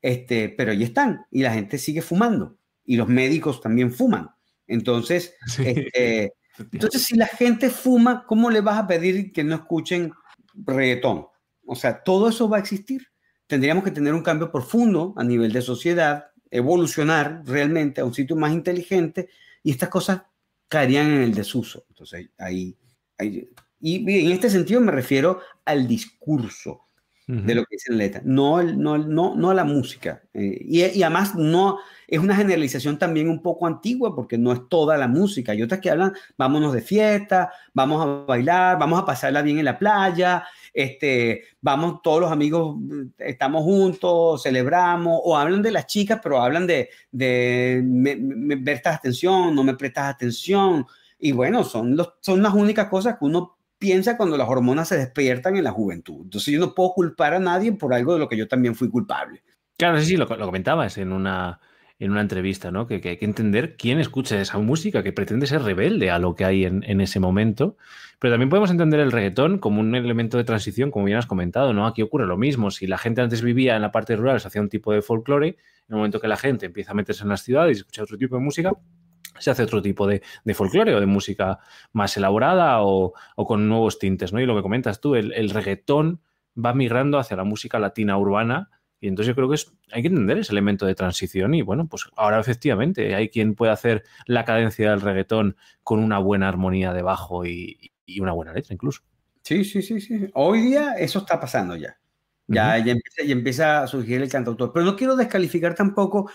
este, 0.02 0.49
pero 0.49 0.73
ya 0.73 0.85
están 0.85 1.26
y 1.31 1.43
la 1.43 1.53
gente 1.53 1.77
sigue 1.77 2.02
fumando 2.02 2.57
y 2.84 2.98
los 2.98 3.07
médicos 3.07 3.61
también 3.61 3.91
fuman. 3.91 4.31
Entonces, 4.68 5.35
sí. 5.48 5.64
este, 5.65 6.34
entonces, 6.57 7.03
si 7.03 7.15
la 7.15 7.28
gente 7.28 7.69
fuma, 7.69 8.26
¿cómo 8.26 8.49
le 8.49 8.61
vas 8.61 8.78
a 8.78 8.88
pedir 8.88 9.32
que 9.32 9.44
no 9.44 9.56
escuchen 9.56 10.11
reggaetón? 10.53 11.28
O 11.65 11.76
sea, 11.76 12.03
todo 12.03 12.30
eso 12.30 12.49
va 12.49 12.57
a 12.57 12.60
existir. 12.60 13.07
Tendríamos 13.48 13.84
que 13.84 13.91
tener 13.91 14.14
un 14.14 14.23
cambio 14.23 14.52
profundo 14.52 15.14
a 15.18 15.23
nivel 15.23 15.52
de 15.52 15.61
sociedad, 15.61 16.32
evolucionar 16.49 17.44
realmente 17.45 18.02
a 18.02 18.06
un 18.06 18.14
sitio 18.14 18.36
más 18.36 18.52
inteligente 18.52 19.30
y 19.64 19.72
estas 19.72 19.90
cosas 19.90 20.23
caerían 20.68 21.07
en 21.07 21.22
el 21.22 21.34
desuso. 21.34 21.86
Entonces, 21.90 22.30
ahí, 22.38 22.76
ahí 23.18 23.49
y 23.82 24.26
en 24.26 24.32
este 24.32 24.49
sentido 24.49 24.80
me 24.80 24.91
refiero 24.91 25.41
al 25.65 25.88
discurso 25.88 26.88
uh 27.31 27.33
-huh. 27.33 27.45
de 27.45 27.55
lo 27.55 27.61
que 27.63 27.75
dice 27.75 27.91
la 27.91 27.97
letra, 27.97 28.21
no, 28.25 28.61
no, 28.61 28.97
no, 28.97 29.35
no 29.35 29.53
la 29.53 29.63
música. 29.63 30.21
Eh, 30.33 30.57
y, 30.61 30.83
y, 30.83 31.03
además 31.03 31.35
no 31.35 31.79
es 32.07 32.19
una 32.19 32.35
generalización 32.35 32.99
también 32.99 33.29
un 33.29 33.41
poco 33.41 33.65
antigua 33.65 34.13
porque 34.13 34.37
no 34.37 34.51
es 34.51 34.67
toda 34.67 34.97
la 34.97 35.07
música. 35.07 35.53
Hay 35.53 35.63
otras 35.63 35.79
que 35.79 35.89
hablan, 35.89 36.13
vámonos 36.37 36.73
de 36.73 36.81
fiesta, 36.81 37.51
vamos 37.73 38.05
a 38.05 38.25
bailar, 38.25 38.77
vamos 38.77 39.01
a 39.01 39.05
pasarla 39.05 39.41
bien 39.41 39.59
en 39.59 39.65
la 39.65 39.79
playa, 39.79 40.43
este, 40.73 41.43
vamos 41.61 42.01
todos 42.01 42.19
los 42.21 42.31
amigos, 42.31 42.77
estamos 43.17 43.63
juntos, 43.63 44.43
celebramos, 44.43 45.21
o 45.23 45.37
hablan 45.37 45.61
de 45.61 45.71
las 45.71 45.87
chicas, 45.87 46.19
pero 46.21 46.41
hablan 46.41 46.67
de, 46.67 46.89
de 47.11 47.81
me, 47.83 48.15
me 48.17 48.57
prestas 48.57 48.97
atención, 48.97 49.55
no 49.55 49.63
me 49.63 49.75
prestas 49.75 50.13
atención. 50.13 50.85
Y 51.17 51.31
bueno, 51.31 51.63
son, 51.63 51.95
los, 51.95 52.15
son 52.19 52.41
las 52.41 52.53
únicas 52.53 52.89
cosas 52.89 53.17
que 53.17 53.25
uno 53.25 53.57
piensa 53.81 54.15
cuando 54.15 54.37
las 54.37 54.47
hormonas 54.47 54.87
se 54.87 54.97
despiertan 54.97 55.57
en 55.57 55.63
la 55.63 55.71
juventud. 55.71 56.21
Entonces 56.23 56.53
yo 56.53 56.59
no 56.59 56.75
puedo 56.75 56.93
culpar 56.93 57.33
a 57.33 57.39
nadie 57.39 57.71
por 57.71 57.95
algo 57.95 58.13
de 58.13 58.19
lo 58.19 58.29
que 58.29 58.37
yo 58.37 58.47
también 58.47 58.75
fui 58.75 58.89
culpable. 58.89 59.41
Claro, 59.75 59.99
sí, 59.99 60.05
sí, 60.05 60.17
lo, 60.17 60.27
comentabas 60.27 60.99
en 60.99 61.11
una, 61.11 61.59
en 61.97 62.11
una 62.11 62.21
entrevista, 62.21 62.69
¿no? 62.69 62.85
Que, 62.85 63.01
que, 63.01 63.09
hay 63.09 63.17
que 63.17 63.25
entender 63.25 63.75
quién 63.77 63.99
escucha 63.99 64.39
esa 64.39 64.59
música, 64.59 65.01
que 65.01 65.11
pretende 65.11 65.47
ser 65.47 65.63
rebelde 65.63 66.11
a 66.11 66.19
lo 66.19 66.35
que 66.35 66.45
hay 66.45 66.65
en, 66.65 66.83
en, 66.83 67.01
ese 67.01 67.19
momento. 67.19 67.75
Pero 68.19 68.33
también 68.33 68.49
podemos 68.49 68.69
entender 68.69 68.99
el 68.99 69.11
reggaetón 69.11 69.57
como 69.57 69.79
un 69.79 69.95
elemento 69.95 70.37
de 70.37 70.43
transición, 70.43 70.91
como 70.91 71.05
bien 71.05 71.17
has 71.17 71.25
comentado, 71.25 71.73
¿no? 71.73 71.87
Aquí 71.87 72.03
ocurre 72.03 72.27
lo 72.27 72.37
mismo. 72.37 72.69
Si 72.69 72.85
la 72.85 72.99
gente 72.99 73.21
antes 73.21 73.41
vivía 73.41 73.75
en 73.75 73.81
la 73.81 73.91
parte 73.91 74.15
rural, 74.15 74.39
se 74.39 74.47
hacía 74.47 74.61
un 74.61 74.69
tipo 74.69 74.93
de 74.93 75.01
folclore, 75.01 75.47
en 75.47 75.55
el 75.89 75.95
momento 75.95 76.21
que 76.21 76.27
la 76.27 76.37
gente 76.37 76.67
empieza 76.67 76.91
a 76.91 76.93
meterse 76.93 77.23
en 77.23 77.29
las 77.29 77.41
ciudades 77.41 77.77
y 77.77 77.79
escucha 77.79 78.03
otro 78.03 78.19
tipo 78.19 78.35
de 78.35 78.43
música, 78.43 78.71
se 79.41 79.51
hace 79.51 79.63
otro 79.63 79.81
tipo 79.81 80.07
de, 80.07 80.22
de 80.43 80.53
folclore 80.53 80.95
o 80.95 80.99
de 80.99 81.05
música 81.05 81.59
más 81.91 82.15
elaborada 82.18 82.81
o, 82.81 83.13
o, 83.35 83.45
con 83.45 83.68
nuevos 83.68 83.99
tintes, 83.99 84.31
¿no? 84.34 84.39
Y 84.39 84.45
lo 84.45 84.55
que 84.55 84.61
comentas 84.61 85.01
tú, 85.01 85.15
el, 85.15 85.34
el 85.34 85.49
reggaetón 85.49 86.22
va 86.55 86.73
migrando 86.73 87.18
hacia 87.18 87.38
la 87.38 87.43
música 87.43 87.80
latina 87.80 88.18
urbana, 88.18 88.69
y 88.99 89.07
entonces 89.07 89.30
yo 89.30 89.35
creo 89.35 89.49
que 89.49 89.55
es, 89.55 89.73
hay 89.91 90.03
que 90.03 90.09
entender 90.09 90.38
ese 90.38 90.51
elemento 90.51 90.85
de 90.85 90.93
transición 90.93 91.55
y 91.55 91.63
bueno, 91.63 91.88
pues 91.88 92.05
ahora 92.15 92.39
efectivamente 92.39 93.15
hay 93.15 93.30
quien 93.30 93.55
puede 93.55 93.72
hacer 93.72 94.03
la 94.27 94.45
cadencia 94.45 94.91
del 94.91 95.01
reggaetón 95.01 95.57
con 95.84 96.03
una 96.03 96.19
buena 96.19 96.47
armonía 96.47 96.93
de 96.93 97.01
bajo 97.01 97.43
y, 97.45 97.91
y 98.05 98.19
una 98.19 98.34
buena 98.34 98.53
letra 98.53 98.76
incluso. 98.76 99.01
Sí, 99.41 99.65
sí, 99.65 99.81
sí, 99.81 99.99
sí. 100.01 100.30
Hoy 100.35 100.61
día 100.61 100.93
eso 100.99 101.19
está 101.19 101.39
pasando 101.39 101.76
ya. 101.76 101.97
Ya, 102.45 102.76
uh 102.76 102.81
-huh. 102.81 102.85
ya, 102.85 102.91
empieza, 102.91 103.23
ya 103.23 103.31
empieza 103.31 103.84
a 103.84 103.88
surgir 103.88 104.22
el 104.22 104.30
cantautor. 104.30 104.72
Pero 104.72 104.85
no 104.85 104.95
quiero 104.95 105.15
descalificar 105.15 105.73
tampoco 105.73 106.30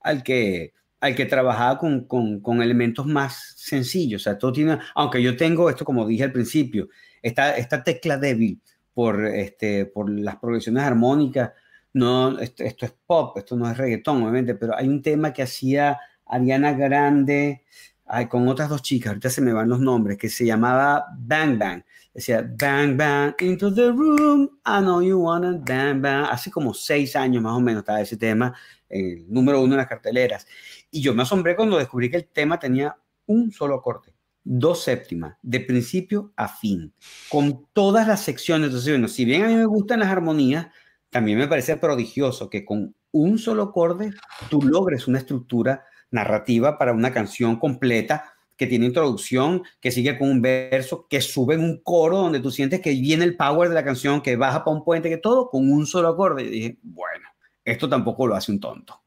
al 0.00 0.22
que, 0.22 0.74
al 1.02 1.16
que 1.16 1.26
trabajaba 1.26 1.78
con, 1.78 2.06
con, 2.06 2.62
elementos 2.62 3.06
más 3.06 3.54
sencillos. 3.56 4.22
O 4.22 4.24
sea, 4.24 4.38
todo 4.38 4.52
tiene, 4.52 4.78
aunque 4.94 5.20
yo 5.20 5.36
tengo 5.36 5.68
esto, 5.68 5.84
como 5.84 6.06
dije 6.06 6.22
al 6.22 6.32
principio, 6.32 6.88
esta, 7.20 7.56
esta 7.56 7.82
tecla 7.82 8.16
débil 8.16 8.60
por, 8.94 9.26
este, 9.26 9.84
por 9.86 10.08
las 10.08 10.36
progresiones 10.36 10.84
armónicas 10.84 11.50
no, 11.94 12.38
esto, 12.38 12.64
esto, 12.64 12.86
es 12.86 12.94
pop, 13.06 13.36
esto 13.36 13.54
no 13.56 13.70
es 13.70 13.76
reggaetón, 13.76 14.22
obviamente, 14.22 14.54
pero 14.54 14.74
hay 14.74 14.88
un 14.88 15.02
tema 15.02 15.32
que 15.32 15.42
hacía 15.42 15.98
Ariana 16.24 16.72
Grande 16.72 17.64
ay, 18.12 18.28
con 18.28 18.46
otras 18.48 18.68
dos 18.68 18.82
chicas, 18.82 19.08
ahorita 19.08 19.30
se 19.30 19.40
me 19.40 19.52
van 19.52 19.68
los 19.68 19.80
nombres, 19.80 20.18
que 20.18 20.28
se 20.28 20.44
llamaba 20.44 21.06
Bang 21.18 21.58
Bang. 21.58 21.82
Decía 22.12 22.46
Bang 22.58 22.94
Bang 22.96 23.34
into 23.40 23.74
the 23.74 23.90
room, 23.90 24.50
I 24.66 24.80
know 24.80 25.00
you 25.00 25.18
wanna 25.18 25.58
bang 25.64 26.02
bang. 26.02 26.26
Hace 26.30 26.50
como 26.50 26.74
seis 26.74 27.16
años 27.16 27.42
más 27.42 27.54
o 27.54 27.60
menos 27.60 27.80
estaba 27.80 28.02
ese 28.02 28.18
tema, 28.18 28.54
el 28.92 29.24
número 29.32 29.60
uno 29.60 29.74
en 29.74 29.78
las 29.78 29.88
carteleras. 29.88 30.46
Y 30.90 31.00
yo 31.00 31.14
me 31.14 31.22
asombré 31.22 31.56
cuando 31.56 31.78
descubrí 31.78 32.10
que 32.10 32.18
el 32.18 32.26
tema 32.26 32.58
tenía 32.58 32.96
un 33.26 33.50
solo 33.50 33.76
acorde 33.76 34.14
dos 34.44 34.82
séptimas, 34.82 35.36
de 35.42 35.60
principio 35.60 36.32
a 36.36 36.48
fin, 36.48 36.92
con 37.28 37.66
todas 37.72 38.08
las 38.08 38.22
secciones. 38.22 38.66
Entonces, 38.66 38.92
bueno, 38.92 39.08
si 39.08 39.24
bien 39.24 39.44
a 39.44 39.48
mí 39.48 39.54
me 39.54 39.66
gustan 39.66 40.00
las 40.00 40.08
armonías, 40.08 40.66
también 41.10 41.38
me 41.38 41.48
parece 41.48 41.76
prodigioso 41.76 42.50
que 42.50 42.64
con 42.64 42.94
un 43.12 43.38
solo 43.38 43.64
acorde 43.64 44.12
tú 44.48 44.62
logres 44.62 45.06
una 45.06 45.18
estructura 45.18 45.84
narrativa 46.10 46.78
para 46.78 46.92
una 46.92 47.12
canción 47.12 47.58
completa 47.58 48.32
que 48.56 48.66
tiene 48.66 48.86
introducción, 48.86 49.62
que 49.80 49.90
sigue 49.90 50.18
con 50.18 50.30
un 50.30 50.42
verso, 50.42 51.06
que 51.08 51.20
sube 51.20 51.54
en 51.54 51.60
un 51.60 51.82
coro 51.82 52.18
donde 52.18 52.40
tú 52.40 52.50
sientes 52.50 52.80
que 52.80 52.90
viene 52.90 53.24
el 53.24 53.36
power 53.36 53.68
de 53.68 53.74
la 53.74 53.84
canción, 53.84 54.20
que 54.20 54.36
baja 54.36 54.64
para 54.64 54.76
un 54.76 54.84
puente, 54.84 55.08
que 55.08 55.16
todo 55.16 55.48
con 55.50 55.70
un 55.70 55.86
solo 55.86 56.08
acorde. 56.08 56.44
Y 56.44 56.50
dije, 56.50 56.78
bueno, 56.82 57.28
esto 57.64 57.88
tampoco 57.88 58.26
lo 58.26 58.34
hace 58.34 58.52
un 58.52 58.60
tonto. 58.60 59.00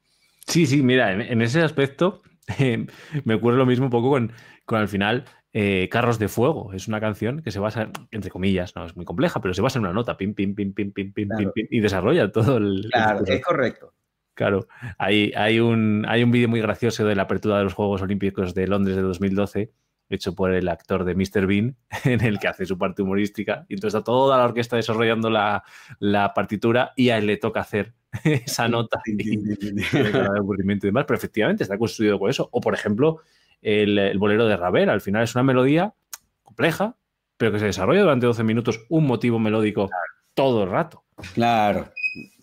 Sí, 0.48 0.66
sí, 0.66 0.84
mira, 0.84 1.12
en, 1.12 1.22
en 1.22 1.42
ese 1.42 1.62
aspecto 1.62 2.22
eh, 2.60 2.86
me 3.24 3.36
ocurre 3.36 3.58
lo 3.58 3.66
mismo 3.66 3.86
un 3.86 3.92
poco 3.92 4.10
con, 4.10 4.32
con 4.66 4.80
al 4.80 4.88
final 4.88 5.26
eh, 5.54 5.88
Carros 5.90 6.20
de 6.20 6.28
Fuego. 6.28 6.74
Es 6.74 6.88
una 6.88 7.00
canción 7.00 7.42
que 7.42 7.52
se 7.52 7.60
basa, 7.60 7.90
entre 8.12 8.30
comillas, 8.30 8.76
no 8.76 8.86
es 8.86 8.96
muy 8.96 9.06
compleja, 9.06 9.42
pero 9.42 9.54
se 9.54 9.62
basa 9.62 9.80
en 9.80 9.86
una 9.86 9.94
nota, 9.94 10.18
pim, 10.18 10.34
pim, 10.34 10.54
pim, 10.54 10.74
pim, 10.74 10.92
pim, 10.92 11.14
pim, 11.14 11.28
claro. 11.28 11.52
pim, 11.54 11.68
pim 11.68 11.68
y 11.78 11.80
desarrolla 11.80 12.32
todo 12.32 12.58
el. 12.58 12.88
Claro, 12.92 13.22
el... 13.26 13.34
es 13.34 13.42
correcto. 13.42 13.94
Claro, 14.34 14.68
hay, 14.98 15.32
hay 15.34 15.62
un, 15.62 16.06
hay 16.10 16.22
un 16.22 16.30
vídeo 16.30 16.50
muy 16.50 16.60
gracioso 16.60 17.06
de 17.06 17.16
la 17.16 17.22
apertura 17.22 17.58
de 17.58 17.64
los 17.64 17.74
Juegos 17.74 18.02
Olímpicos 18.02 18.54
de 18.54 18.68
Londres 18.68 18.98
de 18.98 19.02
2012, 19.02 19.72
hecho 20.10 20.36
por 20.36 20.54
el 20.54 20.68
actor 20.68 21.04
de 21.04 21.16
Mr. 21.16 21.48
Bean, 21.48 21.76
en 22.04 22.24
el 22.24 22.40
que 22.40 22.48
hace 22.48 22.66
su 22.66 22.78
parte 22.78 23.02
humorística. 23.02 23.66
Y 23.70 23.76
entonces 23.76 23.98
está 23.98 24.04
toda 24.04 24.38
la 24.38 24.46
orquesta 24.46 24.76
desarrollando 24.76 25.30
la, 25.30 25.64
la 26.00 26.34
partitura 26.34 26.94
y 26.96 27.10
a 27.10 27.18
él 27.18 27.28
le 27.28 27.38
toca 27.38 27.62
hacer 27.62 27.94
esa 28.24 28.68
nota 28.68 29.02
y, 29.06 29.34
y 29.34 30.78
demás, 30.80 31.06
pero 31.08 31.18
efectivamente 31.18 31.64
está 31.64 31.78
construido 31.78 32.20
con 32.20 32.30
eso. 32.30 32.50
O, 32.52 32.62
por 32.62 32.74
ejemplo, 32.74 33.22
el, 33.62 33.98
el, 33.98 34.18
bolero 34.18 34.46
de 34.48 34.58
Ravel. 34.58 34.90
Al 34.90 35.02
final 35.02 35.24
es 35.24 35.36
una 35.36 35.44
melodía 35.44 35.94
compleja, 36.44 36.96
pero 37.38 37.52
que 37.52 37.60
se 37.60 37.66
desarrolla 37.66 38.02
durante 38.02 38.26
12 38.26 38.44
minutos 38.44 38.86
un 38.90 39.06
motivo 39.08 39.40
melódico 39.40 39.88
claro. 39.88 40.04
todo 40.34 40.64
el 40.64 40.70
rato. 40.70 41.04
Claro, 41.34 41.92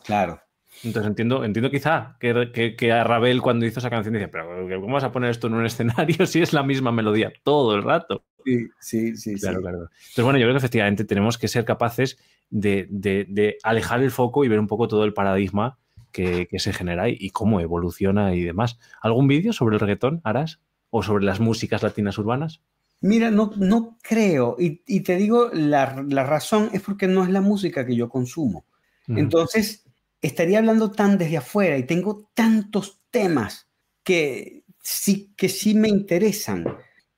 claro. 0.04 0.40
Entonces 0.84 1.08
entiendo, 1.08 1.44
entiendo 1.44 1.70
quizá 1.70 2.16
que, 2.18 2.74
que, 2.76 2.92
a 2.92 3.04
Ravel 3.04 3.40
cuando 3.40 3.66
hizo 3.66 3.78
esa 3.78 3.90
canción 3.90 4.14
dice, 4.14 4.28
pero 4.28 4.66
¿cómo 4.80 4.94
vas 4.94 5.04
a 5.04 5.12
poner 5.12 5.30
esto 5.30 5.46
en 5.46 5.54
un 5.54 5.66
escenario 5.66 6.26
si 6.26 6.42
es 6.42 6.52
la 6.52 6.62
misma 6.62 6.92
melodía 6.92 7.32
todo 7.44 7.74
el 7.76 7.82
rato? 7.82 8.24
Sí, 8.44 8.68
sí, 8.80 9.16
sí. 9.16 9.34
Claro, 9.36 9.60
claro. 9.60 9.78
Entonces, 9.78 10.24
bueno, 10.24 10.38
yo 10.38 10.44
creo 10.46 10.54
que 10.54 10.58
efectivamente 10.58 11.04
tenemos 11.04 11.38
que 11.38 11.48
ser 11.48 11.64
capaces 11.64 12.18
de, 12.50 12.86
de, 12.90 13.58
alejar 13.62 14.02
el 14.02 14.10
foco 14.10 14.44
y 14.44 14.48
ver 14.48 14.58
un 14.58 14.66
poco 14.66 14.88
todo 14.88 15.04
el 15.04 15.14
paradigma 15.14 15.78
que, 16.10 16.46
que, 16.48 16.58
se 16.58 16.72
genera 16.72 17.08
y, 17.08 17.30
cómo 17.30 17.60
evoluciona 17.60 18.34
y 18.34 18.42
demás. 18.42 18.78
¿Algún 19.00 19.28
vídeo 19.28 19.52
sobre 19.52 19.76
el 19.76 19.80
reggaetón 19.80 20.20
harás? 20.24 20.60
¿O 20.90 21.02
sobre 21.02 21.24
las 21.24 21.40
músicas 21.40 21.82
latinas 21.82 22.18
urbanas? 22.18 22.60
Mira, 23.00 23.30
no, 23.30 23.52
no 23.56 23.98
creo. 24.02 24.56
Y, 24.58 24.82
y 24.86 25.00
te 25.00 25.16
digo, 25.16 25.50
la, 25.52 26.04
la, 26.08 26.24
razón 26.24 26.68
es 26.72 26.82
porque 26.82 27.08
no 27.08 27.24
es 27.24 27.30
la 27.30 27.40
música 27.40 27.86
que 27.86 27.96
yo 27.96 28.08
consumo. 28.08 28.66
Entonces, 29.08 29.84
estaría 30.22 30.58
hablando 30.58 30.92
tan 30.92 31.18
desde 31.18 31.38
afuera 31.38 31.76
y 31.76 31.82
tengo 31.82 32.30
tantos 32.34 33.02
temas 33.10 33.68
que 34.04 34.64
sí, 34.80 35.34
que 35.36 35.48
sí 35.48 35.74
me 35.74 35.88
interesan, 35.88 36.64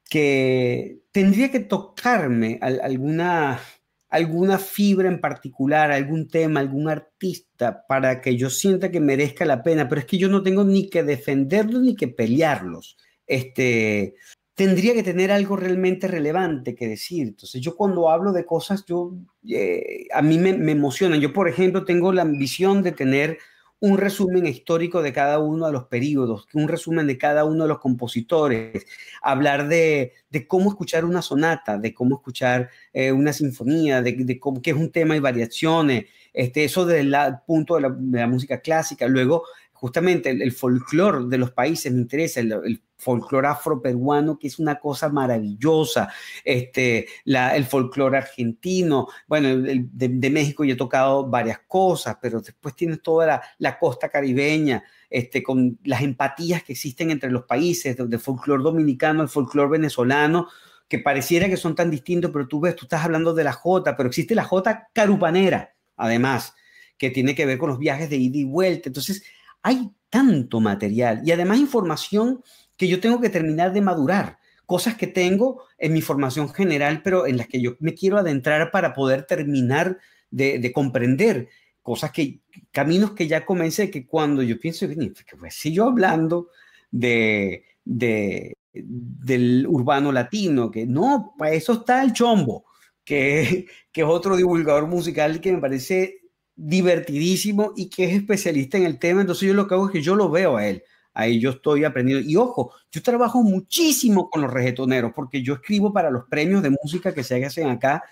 que 0.08 1.02
tendría 1.12 1.50
que 1.50 1.60
tocarme 1.60 2.58
alguna, 2.60 3.60
alguna 4.08 4.58
fibra 4.58 5.08
en 5.08 5.20
particular, 5.20 5.92
algún 5.92 6.28
tema, 6.28 6.60
algún 6.60 6.88
artista 6.88 7.84
para 7.86 8.20
que 8.20 8.36
yo 8.36 8.50
sienta 8.50 8.90
que 8.90 9.00
merezca 9.00 9.44
la 9.44 9.62
pena, 9.62 9.88
pero 9.88 10.00
es 10.00 10.06
que 10.06 10.18
yo 10.18 10.28
no 10.28 10.42
tengo 10.42 10.64
ni 10.64 10.88
que 10.88 11.02
defenderlos 11.02 11.82
ni 11.82 11.94
que 11.94 12.08
pelearlos. 12.08 12.96
Este, 13.26 14.14
tendría 14.54 14.94
que 14.94 15.02
tener 15.02 15.32
algo 15.32 15.56
realmente 15.56 16.08
relevante 16.08 16.74
que 16.74 16.88
decir. 16.88 17.26
Entonces, 17.28 17.60
yo 17.60 17.76
cuando 17.76 18.10
hablo 18.10 18.32
de 18.32 18.46
cosas, 18.46 18.84
yo, 18.86 19.12
eh, 19.48 20.06
a 20.12 20.22
mí 20.22 20.38
me, 20.38 20.54
me 20.54 20.72
emocionan. 20.72 21.20
Yo, 21.20 21.32
por 21.32 21.48
ejemplo, 21.48 21.84
tengo 21.84 22.12
la 22.12 22.22
ambición 22.22 22.82
de 22.82 22.92
tener 22.92 23.38
un 23.84 23.98
resumen 23.98 24.46
histórico 24.46 25.02
de 25.02 25.12
cada 25.12 25.38
uno 25.38 25.66
de 25.66 25.72
los 25.72 25.84
periodos, 25.84 26.46
un 26.54 26.68
resumen 26.68 27.06
de 27.06 27.18
cada 27.18 27.44
uno 27.44 27.64
de 27.64 27.68
los 27.68 27.80
compositores, 27.80 28.86
hablar 29.20 29.68
de, 29.68 30.14
cómo 30.48 30.70
escuchar 30.70 31.04
una 31.04 31.20
sonata, 31.20 31.76
de 31.76 31.92
cómo 31.92 32.16
escuchar 32.16 32.70
eh, 32.94 33.12
una 33.12 33.34
sinfonía, 33.34 34.00
de, 34.00 34.40
cómo, 34.40 34.62
qué 34.62 34.70
es 34.70 34.76
un 34.76 34.90
tema 34.90 35.16
y 35.16 35.20
variaciones, 35.20 36.06
este, 36.32 36.64
eso 36.64 36.86
desde 36.86 37.10
punto 37.46 37.74
de 37.74 37.82
la, 37.82 37.90
de 37.90 38.20
la 38.20 38.26
música 38.26 38.60
clásica, 38.60 39.06
luego 39.06 39.44
justamente 39.84 40.30
el, 40.30 40.50
folclore 40.52 41.26
de 41.26 41.36
los 41.36 41.50
países 41.50 41.92
me 41.92 42.00
interesa, 42.00 42.40
el, 42.40 42.52
el 42.52 42.82
folclore 42.96 43.48
afroperuano, 43.48 44.38
que 44.38 44.46
es 44.46 44.58
una 44.58 44.80
cosa 44.80 45.10
maravillosa, 45.10 46.10
este, 46.42 47.06
el 47.26 47.66
folclore 47.66 48.16
argentino, 48.16 49.08
bueno, 49.26 49.48
el, 49.48 49.90
de, 49.92 50.30
México 50.30 50.64
yo 50.64 50.72
he 50.72 50.78
tocado 50.78 51.28
varias 51.28 51.58
cosas, 51.68 52.16
pero 52.22 52.40
después 52.40 52.74
tienes 52.74 53.02
toda 53.02 53.42
la, 53.58 53.78
costa 53.78 54.08
caribeña, 54.08 54.82
este, 55.10 55.42
con 55.42 55.78
las 55.84 56.00
empatías 56.00 56.62
que 56.62 56.72
existen 56.72 57.10
entre 57.10 57.30
los 57.30 57.44
países, 57.44 57.94
del 57.94 58.18
folclore 58.18 58.62
dominicano, 58.62 59.20
el 59.20 59.28
folclore 59.28 59.68
venezolano, 59.68 60.48
que 60.88 60.98
pareciera 60.98 61.46
que 61.46 61.58
son 61.58 61.74
tan 61.74 61.90
distintos, 61.90 62.30
pero 62.30 62.48
tú 62.48 62.58
ves, 62.58 62.74
tú 62.74 62.86
estás 62.86 63.04
hablando 63.04 63.34
de 63.34 63.44
la 63.44 63.52
Jota, 63.52 63.98
pero 63.98 64.08
existe 64.08 64.34
la 64.34 64.44
Jota 64.44 64.88
carupanera, 64.94 65.74
además, 65.94 66.54
que 66.96 67.10
tiene 67.10 67.34
que 67.34 67.44
ver 67.44 67.58
con 67.58 67.68
los 67.68 67.78
viajes 67.78 68.08
de 68.08 68.16
ida 68.16 68.38
y 68.38 68.44
vuelta. 68.44 68.88
Entonces, 68.88 69.24
hay 69.64 69.90
tanto 70.10 70.60
material 70.60 71.22
y 71.24 71.32
además 71.32 71.58
información 71.58 72.44
que 72.76 72.86
yo 72.86 73.00
tengo 73.00 73.20
que 73.20 73.30
terminar 73.30 73.72
de 73.72 73.80
madurar, 73.80 74.38
cosas 74.66 74.94
que 74.94 75.06
tengo 75.06 75.64
en 75.78 75.92
mi 75.92 76.02
formación 76.02 76.52
general, 76.52 77.00
pero 77.02 77.26
en 77.26 77.38
las 77.38 77.48
que 77.48 77.60
yo 77.60 77.76
me 77.80 77.94
quiero 77.94 78.18
adentrar 78.18 78.70
para 78.70 78.92
poder 78.92 79.24
terminar 79.24 79.98
de, 80.30 80.70
comprender 80.72 81.48
cosas 81.82 82.12
que, 82.12 82.40
caminos 82.70 83.12
que 83.12 83.26
ya 83.26 83.44
comencé, 83.46 83.90
que 83.90 84.06
cuando 84.06 84.42
yo 84.42 84.60
pienso, 84.60 84.86
que 84.86 85.36
pues, 85.38 85.54
si 85.54 85.72
yo 85.72 85.84
hablando 85.86 86.50
de, 86.90 87.64
de, 87.84 88.56
del 88.72 89.66
urbano 89.66 90.12
latino, 90.12 90.70
que 90.70 90.86
no, 90.86 91.34
para 91.38 91.52
eso 91.52 91.72
está 91.72 92.02
el 92.02 92.12
chombo, 92.12 92.66
que, 93.02 93.66
que 93.92 94.02
es 94.02 94.06
otro 94.06 94.36
divulgador 94.36 94.86
musical 94.88 95.40
que 95.40 95.52
me 95.52 95.60
parece 95.60 96.23
divertidísimo 96.56 97.72
y 97.76 97.88
que 97.88 98.04
es 98.04 98.14
especialista 98.14 98.76
en 98.76 98.84
el 98.84 98.98
tema. 98.98 99.20
Entonces 99.20 99.48
yo 99.48 99.54
lo 99.54 99.66
que 99.66 99.74
hago 99.74 99.86
es 99.86 99.92
que 99.92 100.02
yo 100.02 100.14
lo 100.14 100.30
veo 100.30 100.56
a 100.56 100.66
él. 100.66 100.82
Ahí 101.12 101.38
yo 101.38 101.50
estoy 101.50 101.84
aprendiendo. 101.84 102.28
Y 102.28 102.36
ojo, 102.36 102.72
yo 102.90 103.02
trabajo 103.02 103.42
muchísimo 103.42 104.28
con 104.30 104.42
los 104.42 104.52
reggaetoneros 104.52 105.12
porque 105.14 105.42
yo 105.42 105.54
escribo 105.54 105.92
para 105.92 106.10
los 106.10 106.24
premios 106.24 106.62
de 106.62 106.70
música 106.70 107.14
que 107.14 107.22
se 107.22 107.44
hacen 107.44 107.68
acá. 107.68 108.02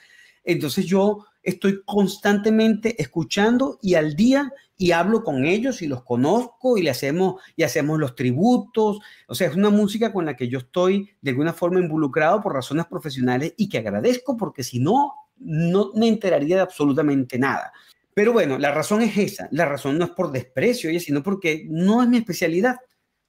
Entonces 0.44 0.86
yo 0.86 1.26
estoy 1.42 1.82
constantemente 1.84 3.00
escuchando 3.02 3.78
y 3.82 3.94
al 3.94 4.14
día 4.14 4.52
y 4.76 4.92
hablo 4.92 5.22
con 5.22 5.44
ellos 5.44 5.82
y 5.82 5.88
los 5.88 6.02
conozco 6.04 6.76
y 6.76 6.82
le 6.82 6.90
hacemos 6.90 7.40
y 7.56 7.64
hacemos 7.64 7.98
los 7.98 8.14
tributos. 8.14 8.98
O 9.26 9.34
sea, 9.34 9.48
es 9.48 9.56
una 9.56 9.70
música 9.70 10.12
con 10.12 10.24
la 10.24 10.36
que 10.36 10.48
yo 10.48 10.58
estoy 10.58 11.10
de 11.20 11.30
alguna 11.30 11.52
forma 11.52 11.80
involucrado 11.80 12.40
por 12.40 12.54
razones 12.54 12.86
profesionales 12.86 13.54
y 13.56 13.68
que 13.68 13.78
agradezco 13.78 14.36
porque 14.36 14.62
si 14.62 14.78
no, 14.78 15.14
no 15.38 15.90
me 15.94 16.08
enteraría 16.08 16.56
de 16.56 16.62
absolutamente 16.62 17.38
nada. 17.38 17.72
Pero 18.14 18.32
bueno, 18.32 18.58
la 18.58 18.72
razón 18.72 19.02
es 19.02 19.16
esa. 19.16 19.48
La 19.50 19.66
razón 19.66 19.98
no 19.98 20.04
es 20.04 20.10
por 20.10 20.30
desprecio, 20.32 20.98
sino 21.00 21.22
porque 21.22 21.66
no 21.68 22.02
es 22.02 22.08
mi 22.08 22.18
especialidad. 22.18 22.76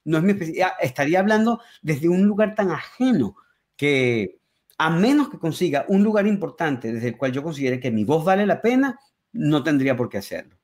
No 0.04 0.18
es 0.18 0.22
mi 0.22 0.32
especialidad. 0.32 0.72
Estaría 0.80 1.20
hablando 1.20 1.60
desde 1.82 2.08
un 2.08 2.24
lugar 2.24 2.54
tan 2.54 2.70
ajeno 2.70 3.36
que 3.76 4.38
a 4.78 4.90
menos 4.90 5.30
que 5.30 5.38
consiga 5.38 5.84
un 5.88 6.02
lugar 6.02 6.26
importante 6.26 6.92
desde 6.92 7.08
el 7.08 7.16
cual 7.16 7.32
yo 7.32 7.42
considere 7.42 7.80
que 7.80 7.90
mi 7.90 8.04
voz 8.04 8.24
vale 8.24 8.46
la 8.46 8.60
pena, 8.60 8.98
no 9.32 9.62
tendría 9.62 9.96
por 9.96 10.08
qué 10.08 10.18
hacerlo. 10.18 10.56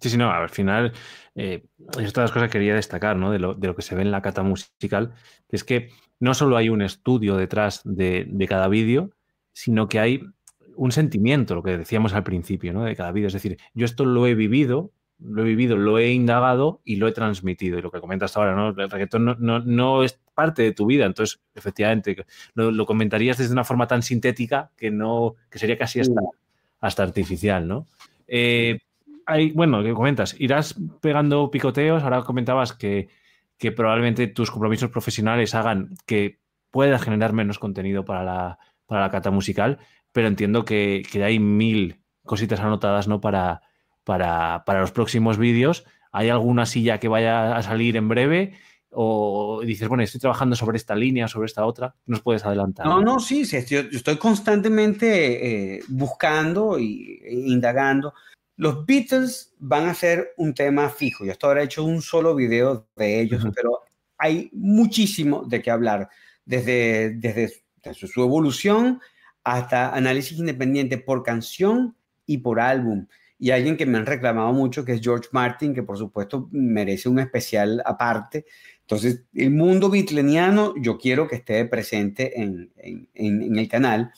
Sí, 0.00 0.10
sí, 0.10 0.16
no, 0.16 0.30
al 0.30 0.50
final, 0.50 0.92
eh, 1.34 1.64
estas 1.98 2.24
las 2.24 2.30
cosas 2.30 2.48
que 2.48 2.58
quería 2.58 2.74
destacar, 2.74 3.16
¿no? 3.16 3.32
De 3.32 3.38
lo, 3.38 3.54
de 3.54 3.66
lo, 3.66 3.74
que 3.74 3.82
se 3.82 3.96
ve 3.96 4.02
en 4.02 4.12
la 4.12 4.22
cata 4.22 4.42
musical, 4.42 5.14
es 5.48 5.64
que 5.64 5.90
no 6.20 6.34
solo 6.34 6.56
hay 6.56 6.68
un 6.68 6.82
estudio 6.82 7.36
detrás 7.36 7.80
de, 7.84 8.26
de 8.28 8.46
cada 8.46 8.68
vídeo, 8.68 9.10
sino 9.52 9.88
que 9.88 9.98
hay 9.98 10.22
un 10.76 10.92
sentimiento, 10.92 11.54
lo 11.54 11.62
que 11.62 11.78
decíamos 11.78 12.12
al 12.12 12.22
principio, 12.22 12.72
¿no? 12.72 12.84
De 12.84 12.96
cada 12.96 13.12
vídeo. 13.12 13.28
Es 13.28 13.32
decir, 13.32 13.58
yo 13.74 13.84
esto 13.84 14.04
lo 14.04 14.26
he 14.26 14.34
vivido, 14.34 14.92
lo 15.18 15.42
he 15.42 15.44
vivido, 15.44 15.76
lo 15.76 15.98
he 15.98 16.12
indagado 16.12 16.80
y 16.84 16.96
lo 16.96 17.08
he 17.08 17.12
transmitido. 17.12 17.78
Y 17.78 17.82
lo 17.82 17.90
que 17.90 18.00
comentas 18.00 18.36
ahora, 18.36 18.54
¿no? 18.54 18.68
El 18.68 18.90
reggaetón 18.90 19.24
no, 19.24 19.34
no, 19.38 19.60
no 19.60 20.02
es 20.04 20.20
parte 20.34 20.62
de 20.62 20.72
tu 20.72 20.86
vida. 20.86 21.06
Entonces, 21.06 21.40
efectivamente, 21.54 22.24
lo, 22.54 22.70
lo, 22.70 22.86
comentarías 22.86 23.38
desde 23.38 23.52
una 23.52 23.64
forma 23.64 23.86
tan 23.86 24.02
sintética 24.02 24.70
que 24.76 24.90
no, 24.90 25.34
que 25.50 25.58
sería 25.58 25.78
casi 25.78 26.00
hasta, 26.00 26.20
hasta 26.80 27.02
artificial, 27.02 27.66
¿no? 27.66 27.86
Eh, 28.28 28.78
hay, 29.24 29.50
bueno, 29.52 29.82
que 29.82 29.92
comentas, 29.92 30.36
irás 30.38 30.76
pegando 31.00 31.50
picoteos. 31.50 32.02
Ahora 32.02 32.22
comentabas 32.22 32.72
que, 32.72 33.08
que 33.58 33.72
probablemente 33.72 34.26
tus 34.28 34.50
compromisos 34.50 34.90
profesionales 34.90 35.54
hagan 35.54 35.94
que 36.06 36.38
puedas 36.70 37.02
generar 37.02 37.32
menos 37.32 37.58
contenido 37.58 38.04
para 38.04 38.22
la, 38.22 38.58
para 38.86 39.02
la 39.02 39.10
cata 39.10 39.30
musical 39.30 39.78
pero 40.16 40.28
entiendo 40.28 40.64
que, 40.64 41.02
que 41.12 41.22
hay 41.22 41.38
mil 41.38 42.00
cositas 42.24 42.60
anotadas 42.60 43.06
¿no? 43.06 43.20
para, 43.20 43.60
para, 44.02 44.64
para 44.64 44.80
los 44.80 44.90
próximos 44.90 45.36
vídeos. 45.36 45.84
¿Hay 46.10 46.30
alguna 46.30 46.64
silla 46.64 46.98
que 46.98 47.08
vaya 47.08 47.54
a 47.54 47.62
salir 47.62 47.98
en 47.98 48.08
breve? 48.08 48.54
o 48.98 49.60
dices, 49.62 49.88
bueno, 49.88 50.02
estoy 50.02 50.20
trabajando 50.20 50.56
sobre 50.56 50.78
esta 50.78 50.94
línea, 50.94 51.28
sobre 51.28 51.44
esta 51.44 51.66
otra, 51.66 51.94
nos 52.06 52.22
puedes 52.22 52.46
adelantar. 52.46 52.86
No, 52.86 53.02
no, 53.02 53.20
sí, 53.20 53.44
sí 53.44 53.58
yo, 53.68 53.80
estoy 53.80 54.16
constantemente 54.16 55.74
eh, 55.74 55.80
buscando 55.88 56.78
y, 56.78 57.20
e 57.22 57.34
indagando. 57.34 58.14
Los 58.56 58.86
Beatles 58.86 59.52
van 59.58 59.86
a 59.86 59.92
ser 59.92 60.32
un 60.38 60.54
tema 60.54 60.88
fijo. 60.88 61.26
Yo 61.26 61.32
hasta 61.32 61.46
ahora 61.46 61.60
he 61.60 61.66
hecho 61.66 61.84
un 61.84 62.00
solo 62.00 62.34
video 62.34 62.88
de 62.96 63.20
ellos, 63.20 63.44
uh 63.44 63.48
-huh. 63.48 63.52
pero 63.54 63.80
hay 64.16 64.48
muchísimo 64.54 65.44
de 65.46 65.60
qué 65.60 65.70
hablar, 65.70 66.08
desde, 66.46 67.10
desde, 67.16 67.52
desde 67.82 68.06
su 68.06 68.22
evolución 68.22 68.98
hasta 69.46 69.94
análisis 69.94 70.36
independiente 70.38 70.98
por 70.98 71.22
canción 71.22 71.96
y 72.26 72.38
por 72.38 72.58
álbum. 72.58 73.06
Y 73.38 73.52
alguien 73.52 73.76
que 73.76 73.86
me 73.86 73.96
han 73.96 74.04
reclamado 74.04 74.52
mucho, 74.52 74.84
que 74.84 74.94
es 74.94 75.00
George 75.00 75.28
Martin, 75.30 75.72
que 75.72 75.84
por 75.84 75.96
supuesto 75.96 76.48
merece 76.50 77.08
un 77.08 77.20
especial 77.20 77.80
aparte. 77.86 78.44
Entonces, 78.80 79.22
el 79.32 79.52
mundo 79.52 79.88
bitleniano 79.88 80.74
yo 80.80 80.98
quiero 80.98 81.28
que 81.28 81.36
esté 81.36 81.64
presente 81.66 82.42
en, 82.42 82.72
en, 83.14 83.56
el 83.56 83.68
canal. 83.68 84.10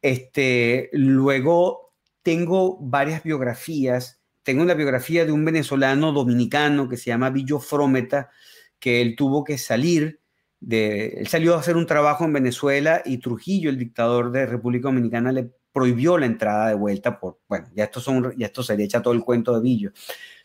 Este, 0.00 0.88
luego 0.92 1.92
tengo 2.22 2.78
varias 2.80 3.22
biografías. 3.22 4.22
Tengo 4.42 4.62
una 4.62 4.72
biografía 4.72 5.26
de 5.26 5.32
un 5.32 5.44
venezolano 5.44 6.10
dominicano 6.12 6.88
que 6.88 6.96
se 6.96 7.10
llama 7.10 7.28
Villo 7.28 7.58
Frometa, 7.58 8.30
que 8.78 9.02
él 9.02 9.14
tuvo 9.14 9.44
que 9.44 9.58
salir 9.58 10.19
de, 10.60 11.14
él 11.18 11.26
salió 11.26 11.54
a 11.54 11.60
hacer 11.60 11.76
un 11.76 11.86
trabajo 11.86 12.24
en 12.24 12.32
Venezuela 12.32 13.02
y 13.04 13.18
Trujillo, 13.18 13.70
el 13.70 13.78
dictador 13.78 14.30
de 14.30 14.46
República 14.46 14.88
Dominicana, 14.88 15.32
le 15.32 15.50
prohibió 15.72 16.18
la 16.18 16.26
entrada 16.26 16.68
de 16.68 16.74
vuelta 16.74 17.18
por, 17.18 17.38
bueno, 17.48 17.68
ya 17.74 17.84
esto, 17.84 18.00
son, 18.00 18.34
ya 18.36 18.46
esto 18.46 18.62
sería 18.62 18.84
echa 18.84 19.02
todo 19.02 19.14
el 19.14 19.22
cuento 19.22 19.54
de 19.54 19.62
Villo. 19.62 19.92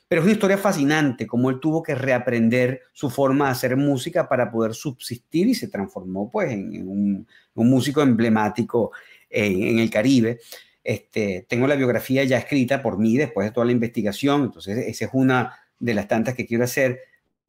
Pero 0.08 0.22
es 0.22 0.26
una 0.26 0.34
historia 0.34 0.58
fascinante, 0.58 1.26
cómo 1.26 1.50
él 1.50 1.60
tuvo 1.60 1.82
que 1.82 1.96
reaprender 1.96 2.82
su 2.94 3.10
forma 3.10 3.46
de 3.46 3.52
hacer 3.52 3.76
música 3.76 4.30
para 4.30 4.52
poder 4.52 4.76
subsistir 4.76 5.48
y 5.48 5.56
se 5.56 5.68
transformó 5.68 6.30
pues 6.30 6.52
en, 6.52 6.88
un, 6.88 7.28
músico 7.56 8.02
emblemático 8.02 8.92
en, 9.30 9.64
en 9.64 9.80
el 9.80 9.90
Caribe. 9.90 10.40
Este, 10.84 11.48
tengo 11.50 11.66
la 11.66 11.76
biografía 11.76 12.24
ya 12.24 12.38
escrita 12.38 12.84
por 12.84 13.00
mí 13.00 13.18
después 13.18 13.48
de 13.48 13.52
toda 13.52 13.66
la 13.66 13.72
investigación, 13.72 14.44
entonces 14.44 14.78
esa 14.78 15.06
es 15.06 15.12
una 15.14 15.58
de 15.80 15.96
las 15.96 16.08
tantas 16.08 16.36
que 16.36 16.46
quiero 16.46 16.64
hacer. 16.64 17.00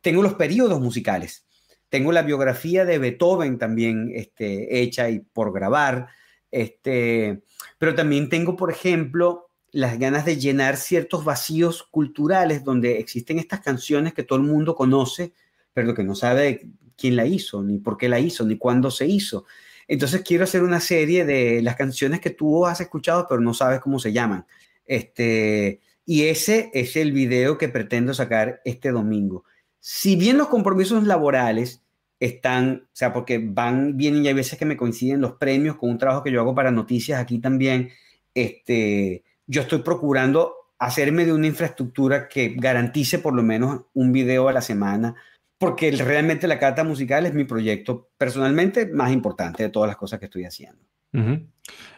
Tengo 0.01 0.23
los 0.23 0.35
periodos 0.35 0.81
musicales. 0.81 1.46
Tengo 1.89 2.13
la 2.13 2.23
biografía 2.23 2.85
de 2.85 2.99
Beethoven 2.99 3.59
también 3.59 4.13
este, 4.15 4.81
hecha 4.81 5.09
y 5.09 5.21
por 5.21 5.53
grabar. 5.53 6.09
Este, 6.51 7.43
pero 7.79 7.95
también 7.95 8.29
tengo, 8.29 8.57
por 8.57 8.71
ejemplo, 8.71 9.51
las 9.73 9.99
ganas 9.99 10.25
de 10.25 10.39
llenar 10.39 10.77
ciertos 10.77 11.25
vacíos 11.25 11.83
culturales 11.91 12.65
donde 12.65 12.99
existen 12.99 13.39
estas 13.39 13.61
canciones 13.61 14.15
que 14.15 14.23
todo 14.23 14.39
el 14.39 14.47
mundo 14.47 14.75
conoce, 14.75 15.33
pero 15.73 15.95
que 15.95 16.05
no 16.05 16.15
sabe 16.15 16.69
quién 16.97 17.17
la 17.17 17.27
hizo, 17.27 17.63
ni 17.63 17.79
por 17.79 17.99
qué 17.99 18.09
la 18.09 18.19
hizo, 18.19 18.45
ni 18.45 18.57
cuándo 18.57 18.91
se 18.91 19.07
hizo. 19.07 19.45
Entonces 19.89 20.23
quiero 20.23 20.45
hacer 20.45 20.63
una 20.63 20.81
serie 20.81 21.25
de 21.25 21.63
las 21.63 21.77
canciones 21.77 22.21
que 22.21 22.31
tú 22.31 22.67
has 22.67 22.81
escuchado, 22.81 23.27
pero 23.29 23.41
no 23.41 23.55
sabes 23.55 23.81
cómo 23.81 23.99
se 23.99 24.13
llaman. 24.13 24.47
Este, 24.85 25.81
y 26.05 26.25
ese 26.25 26.71
es 26.73 26.97
el 26.97 27.13
video 27.13 27.59
que 27.59 27.69
pretendo 27.69 28.15
sacar 28.15 28.61
este 28.65 28.91
domingo. 28.91 29.45
Si 29.89 30.17
bien 30.17 30.37
los 30.37 30.49
compromisos 30.49 31.05
laborales 31.05 31.81
están, 32.19 32.87
o 32.87 32.89
sea, 32.93 33.13
porque 33.13 33.39
van, 33.39 33.97
vienen 33.97 34.25
y 34.25 34.29
hay 34.29 34.35
veces 34.35 34.59
que 34.59 34.65
me 34.65 34.77
coinciden 34.77 35.21
los 35.21 35.35
premios 35.35 35.77
con 35.77 35.91
un 35.91 35.97
trabajo 35.97 36.25
que 36.25 36.33
yo 36.33 36.41
hago 36.41 36.57
para 36.57 36.73
noticias 36.73 37.21
aquí 37.21 37.39
también, 37.39 37.91
este, 38.35 39.23
yo 39.47 39.63
estoy 39.63 39.83
procurando 39.83 40.57
hacerme 40.81 41.25
de 41.25 41.33
una 41.33 41.47
infraestructura 41.47 42.27
que 42.27 42.57
garantice 42.57 43.21
por 43.21 43.33
lo 43.33 43.45
menos 43.45 43.83
un 43.95 44.11
video 44.11 44.49
a 44.49 44.53
la 44.53 44.61
semana, 44.61 45.15
porque 45.57 45.93
realmente 45.93 46.49
la 46.49 46.59
carta 46.59 46.83
musical 46.83 47.25
es 47.25 47.33
mi 47.33 47.45
proyecto 47.45 48.09
personalmente 48.19 48.87
más 48.87 49.13
importante 49.13 49.63
de 49.63 49.69
todas 49.69 49.87
las 49.87 49.97
cosas 49.97 50.19
que 50.19 50.25
estoy 50.25 50.47
haciendo. 50.47 50.83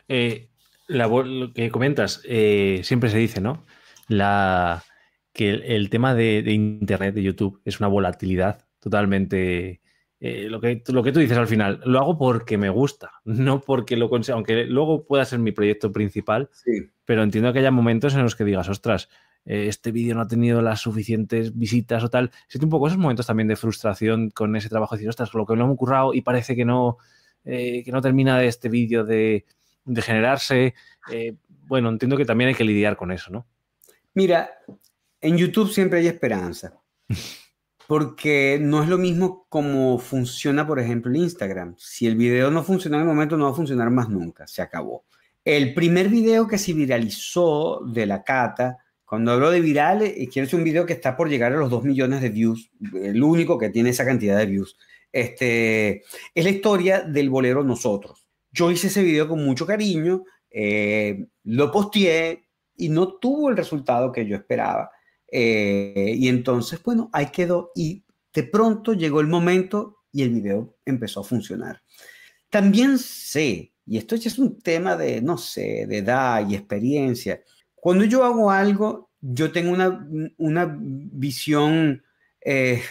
Eh, 0.09 0.51
lo 0.89 1.53
que 1.55 1.71
comentas, 1.71 2.21
eh, 2.27 2.83
siempre 2.85 3.09
se 3.09 3.17
dice, 3.17 3.41
¿no? 3.41 3.65
La, 4.09 4.85
que 5.39 5.51
el, 5.51 5.89
tema 5.89 6.17
de, 6.17 6.43
de, 6.43 6.51
Internet, 6.51 7.15
de 7.15 7.23
YouTube, 7.23 7.61
es 7.65 7.79
una 7.79 7.87
volatilidad 7.87 8.67
totalmente 8.81 9.81
eh, 10.19 10.49
lo, 10.51 10.61
que, 10.61 10.83
lo 10.89 11.05
que 11.05 11.13
tú 11.13 11.21
dices 11.21 11.39
al 11.39 11.47
final, 11.47 11.81
lo 11.85 12.01
hago 12.01 12.19
porque 12.19 12.59
me 12.59 12.71
gusta, 12.71 13.13
no 13.25 13.61
porque 13.61 13.97
lo 13.97 14.11
consiga, 14.11 14.35
aunque 14.35 14.65
luego 14.65 15.07
pueda 15.07 15.25
ser 15.25 15.39
mi 15.39 15.53
proyecto 15.53 15.93
principal, 15.93 16.51
pero 17.05 17.23
entiendo 17.23 17.53
que 17.53 17.61
haya 17.61 17.71
momentos 17.71 18.15
en 18.15 18.25
los 18.25 18.35
que 18.35 18.43
digas, 18.43 18.69
ostras, 18.69 19.09
eh, 19.45 19.69
este 19.69 19.93
vídeo 19.93 20.17
no 20.17 20.23
ha 20.23 20.27
tenido 20.27 20.61
las 20.61 20.81
suficientes 20.81 21.57
visitas 21.57 22.03
o 22.03 22.11
tal. 22.11 22.33
Siento 22.49 22.67
un 22.67 22.71
poco 22.71 22.89
esos 22.89 22.99
momentos 22.99 23.29
también 23.29 23.47
de 23.47 23.55
frustración 23.55 24.31
con 24.31 24.57
ese 24.57 24.69
trabajo, 24.69 24.97
decir, 24.97 25.09
ostras, 25.09 25.33
lo 25.35 25.47
que 25.47 25.55
me 25.55 25.63
ha 25.63 25.67
ocurrido 25.67 26.15
y 26.15 26.23
parece 26.23 26.57
que 26.57 26.65
no, 26.65 26.99
eh, 27.45 27.85
que 27.85 27.93
no 27.93 28.01
termina 28.01 28.43
este 28.43 28.69
vídeo 28.69 29.05
de, 29.05 29.47
de, 29.85 30.03
generarse. 30.03 30.75
bueno, 31.69 31.91
entiendo 31.91 32.17
que 32.17 32.25
también 32.25 32.49
hay 32.49 32.57
que 32.57 32.65
lidiar 32.65 32.97
con 32.97 33.13
eso, 33.13 33.31
¿no? 33.31 33.47
Mira, 34.15 34.51
en 35.21 35.37
YouTube 35.37 35.71
siempre 35.71 36.01
hay 36.01 36.07
esperanza. 36.07 36.81
porque 37.89 38.59
no 38.61 38.83
es 38.83 38.89
lo 38.91 38.99
mismo 38.99 39.47
como 39.49 39.99
funciona, 39.99 40.67
por 40.67 40.79
ejemplo, 40.79 41.17
Instagram. 41.17 41.75
Si 41.79 42.07
el 42.07 42.17
video 42.17 42.51
no 42.51 42.63
funciona 42.63 42.99
en 42.99 43.05
el 43.05 43.09
momento, 43.09 43.39
no 43.39 43.47
va 43.47 43.53
a 43.53 43.55
funcionar 43.55 43.89
más 43.91 44.11
nunca, 44.11 44.47
se 44.47 44.61
acabó. 44.61 45.07
El 45.43 45.73
primer 45.73 46.11
video 46.11 46.47
que 46.47 46.59
se 46.59 46.75
viralizó 46.75 47.81
de 47.87 48.05
la 48.05 48.23
cata, 48.23 48.77
cuando 49.07 49.33
hablo 49.33 49.51
de 49.51 49.63
viral, 49.63 50.03
eh, 50.03 50.29
quiero 50.31 50.45
decir 50.45 50.59
un 50.59 50.65
video 50.65 50.85
que 50.85 50.93
está 50.93 51.17
por 51.17 51.31
llegar 51.31 51.55
a 51.55 51.57
los 51.57 51.71
2 51.71 51.85
millones 51.85 52.21
de 52.21 52.29
views, 52.29 52.71
el 52.93 53.23
único 53.23 53.57
que 53.57 53.71
tiene 53.71 53.89
esa 53.89 54.05
cantidad 54.05 54.37
de 54.37 54.45
views. 54.45 54.77
Este, 55.11 56.03
es 56.35 56.45
la 56.45 56.51
historia 56.51 57.01
del 57.01 57.31
bolero 57.31 57.65
Nosotros. 57.65 58.27
Yo 58.53 58.71
hice 58.71 58.89
ese 58.89 59.03
video 59.03 59.27
con 59.27 59.43
mucho 59.43 59.65
cariño, 59.65 60.25
eh, 60.51 61.27
lo 61.45 61.73
posteé 61.73 62.51
y 62.77 62.91
no 62.91 63.15
tuvo 63.15 63.49
el 63.49 63.57
resultado 63.57 64.13
que 64.13 64.27
yo 64.27 64.37
esperaba. 64.37 64.91
Eh, 65.31 66.15
y 66.17 66.29
entonces, 66.29 66.83
bueno, 66.83 67.11
ahí 67.13 67.27
quedó 67.31 67.71
y 67.75 68.05
de 68.33 68.45
pronto 68.45 68.95
llegó 68.95 69.21
el 69.21 69.27
momento 69.27 69.99
y 70.13 70.23
el 70.23 70.31
video 70.31 70.77
empezó 70.85 71.21
a 71.21 71.25
funcionar. 71.25 71.83
También 72.51 72.99
sé, 72.99 73.73
y 73.85 73.99
esto 73.99 74.17
ya 74.17 74.29
es 74.29 74.39
un 74.39 74.61
tema 74.61 74.97
de, 74.97 75.21
no 75.21 75.37
sé, 75.37 75.87
de 75.87 75.99
edad 75.99 76.49
y 76.49 76.55
experiencia, 76.55 77.43
cuando 77.75 78.05
yo 78.05 78.25
hago 78.25 78.51
algo, 78.51 79.11
yo 79.21 79.53
tengo 79.53 79.73
una, 79.73 80.07
una 80.39 80.77
visión, 80.81 82.03
eh, 82.41 82.83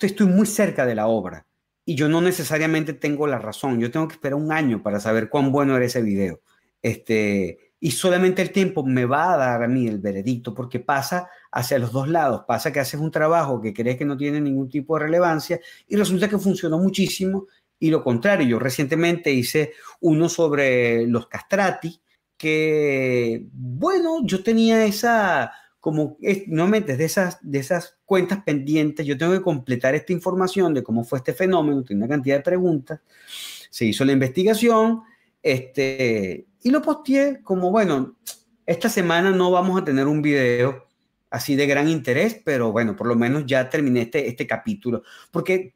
estoy 0.00 0.26
muy 0.26 0.46
cerca 0.46 0.86
de 0.86 0.94
la 0.94 1.06
obra 1.08 1.46
y 1.84 1.94
yo 1.94 2.08
no 2.08 2.20
necesariamente 2.20 2.92
tengo 2.92 3.26
la 3.26 3.38
razón, 3.38 3.80
yo 3.80 3.90
tengo 3.90 4.08
que 4.08 4.14
esperar 4.14 4.36
un 4.36 4.52
año 4.52 4.82
para 4.82 5.00
saber 5.00 5.28
cuán 5.28 5.52
bueno 5.52 5.76
era 5.76 5.84
ese 5.84 6.02
video. 6.02 6.40
Este, 6.82 7.74
y 7.80 7.90
solamente 7.90 8.42
el 8.42 8.52
tiempo 8.52 8.84
me 8.84 9.06
va 9.06 9.34
a 9.34 9.36
dar 9.36 9.62
a 9.62 9.68
mí 9.68 9.86
el 9.86 9.98
veredicto 9.98 10.54
porque 10.54 10.80
pasa 10.80 11.28
hacia 11.52 11.78
los 11.78 11.92
dos 11.92 12.08
lados. 12.08 12.42
Pasa 12.46 12.72
que 12.72 12.80
haces 12.80 13.00
un 13.00 13.10
trabajo 13.10 13.60
que 13.60 13.72
crees 13.72 13.96
que 13.96 14.04
no 14.04 14.16
tiene 14.16 14.40
ningún 14.40 14.68
tipo 14.68 14.96
de 14.96 15.04
relevancia 15.04 15.60
y 15.88 15.96
resulta 15.96 16.28
que 16.28 16.38
funcionó 16.38 16.78
muchísimo 16.78 17.46
y 17.78 17.90
lo 17.90 18.04
contrario. 18.04 18.46
Yo 18.46 18.58
recientemente 18.58 19.32
hice 19.32 19.72
uno 20.00 20.28
sobre 20.28 21.06
los 21.06 21.26
castrati 21.26 22.00
que, 22.36 23.46
bueno, 23.52 24.24
yo 24.24 24.42
tenía 24.42 24.86
esa, 24.86 25.52
como, 25.78 26.16
nuevamente, 26.46 26.96
de 26.96 27.04
esas, 27.04 27.38
de 27.42 27.58
esas 27.58 27.98
cuentas 28.06 28.42
pendientes, 28.44 29.04
yo 29.04 29.18
tengo 29.18 29.32
que 29.32 29.42
completar 29.42 29.94
esta 29.94 30.14
información 30.14 30.72
de 30.72 30.82
cómo 30.82 31.04
fue 31.04 31.18
este 31.18 31.34
fenómeno, 31.34 31.84
tiene 31.84 32.04
una 32.04 32.14
cantidad 32.14 32.36
de 32.36 32.42
preguntas, 32.42 33.00
se 33.68 33.84
hizo 33.84 34.06
la 34.06 34.12
investigación, 34.12 35.02
este, 35.42 36.46
y 36.62 36.70
lo 36.70 36.80
posteé 36.80 37.42
como, 37.42 37.70
bueno, 37.70 38.16
esta 38.64 38.88
semana 38.88 39.32
no 39.32 39.50
vamos 39.50 39.78
a 39.78 39.84
tener 39.84 40.06
un 40.06 40.22
video 40.22 40.86
así 41.30 41.56
de 41.56 41.66
gran 41.66 41.88
interés, 41.88 42.40
pero 42.44 42.72
bueno, 42.72 42.96
por 42.96 43.06
lo 43.06 43.14
menos 43.14 43.46
ya 43.46 43.70
terminé 43.70 44.02
este, 44.02 44.28
este 44.28 44.46
capítulo, 44.46 45.02
porque 45.30 45.74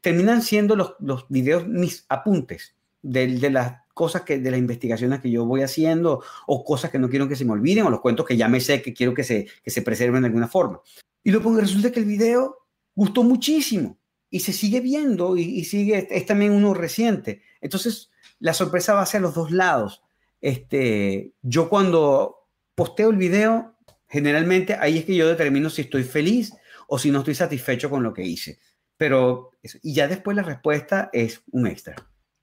terminan 0.00 0.42
siendo 0.42 0.76
los, 0.76 0.94
los 1.00 1.26
videos 1.28 1.66
mis 1.66 2.06
apuntes 2.08 2.76
de, 3.02 3.26
de, 3.26 3.50
las 3.50 3.82
cosas 3.92 4.22
que, 4.22 4.38
de 4.38 4.50
las 4.50 4.58
investigaciones 4.58 5.20
que 5.20 5.30
yo 5.30 5.44
voy 5.44 5.62
haciendo, 5.62 6.22
o 6.46 6.64
cosas 6.64 6.90
que 6.90 6.98
no 6.98 7.10
quiero 7.10 7.28
que 7.28 7.36
se 7.36 7.44
me 7.44 7.52
olviden, 7.52 7.84
o 7.84 7.90
los 7.90 8.00
cuentos 8.00 8.24
que 8.24 8.36
ya 8.36 8.48
me 8.48 8.60
sé 8.60 8.82
que 8.82 8.94
quiero 8.94 9.14
que 9.14 9.24
se, 9.24 9.48
que 9.62 9.70
se 9.70 9.82
preserven 9.82 10.22
de 10.22 10.28
alguna 10.28 10.48
forma. 10.48 10.80
Y 11.24 11.32
pongo, 11.32 11.60
resulta 11.60 11.90
que 11.90 12.00
el 12.00 12.06
video 12.06 12.66
gustó 12.94 13.24
muchísimo 13.24 13.98
y 14.30 14.40
se 14.40 14.52
sigue 14.52 14.80
viendo 14.80 15.36
y, 15.36 15.42
y 15.42 15.64
sigue, 15.64 16.06
es 16.10 16.26
también 16.26 16.52
uno 16.52 16.72
reciente. 16.72 17.42
Entonces, 17.60 18.10
la 18.38 18.54
sorpresa 18.54 18.94
va 18.94 19.02
hacia 19.02 19.20
los 19.20 19.34
dos 19.34 19.50
lados. 19.50 20.02
Este, 20.40 21.32
yo 21.42 21.68
cuando 21.68 22.46
posteo 22.74 23.10
el 23.10 23.16
video, 23.16 23.75
generalmente 24.16 24.74
ahí 24.80 24.96
es 24.96 25.04
que 25.04 25.14
yo 25.14 25.28
determino 25.28 25.68
si 25.68 25.82
estoy 25.82 26.02
feliz 26.02 26.54
o 26.88 26.98
si 26.98 27.10
no 27.10 27.18
estoy 27.18 27.34
satisfecho 27.34 27.90
con 27.90 28.02
lo 28.02 28.14
que 28.14 28.22
hice. 28.22 28.58
Pero, 28.96 29.50
y 29.82 29.92
ya 29.92 30.08
después 30.08 30.34
la 30.34 30.42
respuesta 30.42 31.10
es 31.12 31.42
un 31.50 31.66
extra. 31.66 31.96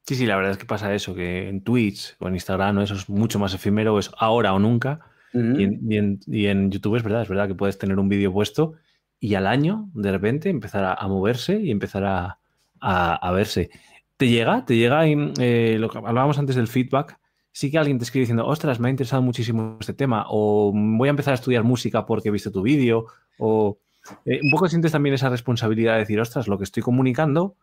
Sí, 0.06 0.14
sí, 0.14 0.28
la 0.28 0.36
verdad 0.36 0.52
es 0.52 0.60
que 0.60 0.66
pasa 0.66 0.94
eso, 0.94 1.16
que 1.16 1.50
en 1.50 1.64
Twitch 1.64 2.16
o 2.20 2.28
en 2.28 2.36
Instagram 2.36 2.82
eso 2.82 2.94
es 2.94 3.10
mucho 3.10 3.40
más 3.40 3.56
efímero, 3.56 3.98
es 3.98 4.12
ahora 4.18 4.54
o 4.54 4.60
nunca. 4.60 5.00
y, 5.34 5.98
en, 5.98 6.70
YouTube 6.70 6.96
es 6.98 7.02
verdad, 7.02 7.24
es 7.24 7.30
verdad 7.30 7.48
que 7.48 7.56
puedes 7.56 7.80
tener 7.80 7.98
un 7.98 8.08
vídeo 8.08 8.32
puesto 8.32 8.74
y 9.20 9.34
al 9.34 9.48
año 9.48 9.90
de 9.96 10.12
repente 10.12 10.50
empezar 10.50 10.96
a, 11.00 11.08
moverse 11.08 11.60
y 11.60 11.72
empezar 11.72 12.04
a, 12.04 12.38
a, 12.80 13.32
verse. 13.32 13.72
¿Te 14.16 14.28
llega? 14.28 14.64
¿Te 14.64 14.76
llega? 14.76 15.08
Eh, 15.08 15.78
lo 15.80 15.90
que 15.90 15.98
hablábamos 15.98 16.38
antes 16.38 16.56
del 16.56 16.68
feedback 16.68 17.18
sí 17.54 17.72
que 17.72 17.78
alguien 17.78 18.00
te 18.00 18.04
escribe 18.04 18.24
diciendo, 18.24 18.46
ostras, 18.46 18.80
me 18.80 18.90
ha 18.90 18.92
interesado 18.92 19.22
muchísimo 19.22 19.78
este 19.80 19.94
tema, 19.94 20.26
o 20.28 20.74
voy 20.74 21.08
a 21.08 21.12
empezar 21.12 21.32
a 21.32 21.36
estudiar 21.36 21.64
música 21.64 22.06
porque 22.06 22.28
he 22.30 22.32
visto 22.32 22.52
tu 22.52 22.64
vídeo, 22.64 23.06
o 23.38 23.80
eh, 24.26 24.42
un 24.44 24.52
poco 24.52 24.68
sientes 24.68 24.92
también 24.92 25.16
esa 25.16 25.30
responsabilidad 25.30 25.94
de 25.94 26.00
decir, 26.00 26.20
ostras, 26.20 26.48
lo 26.48 26.58
que 26.58 26.66
estoy 26.66 26.84
comunicando 26.84 27.56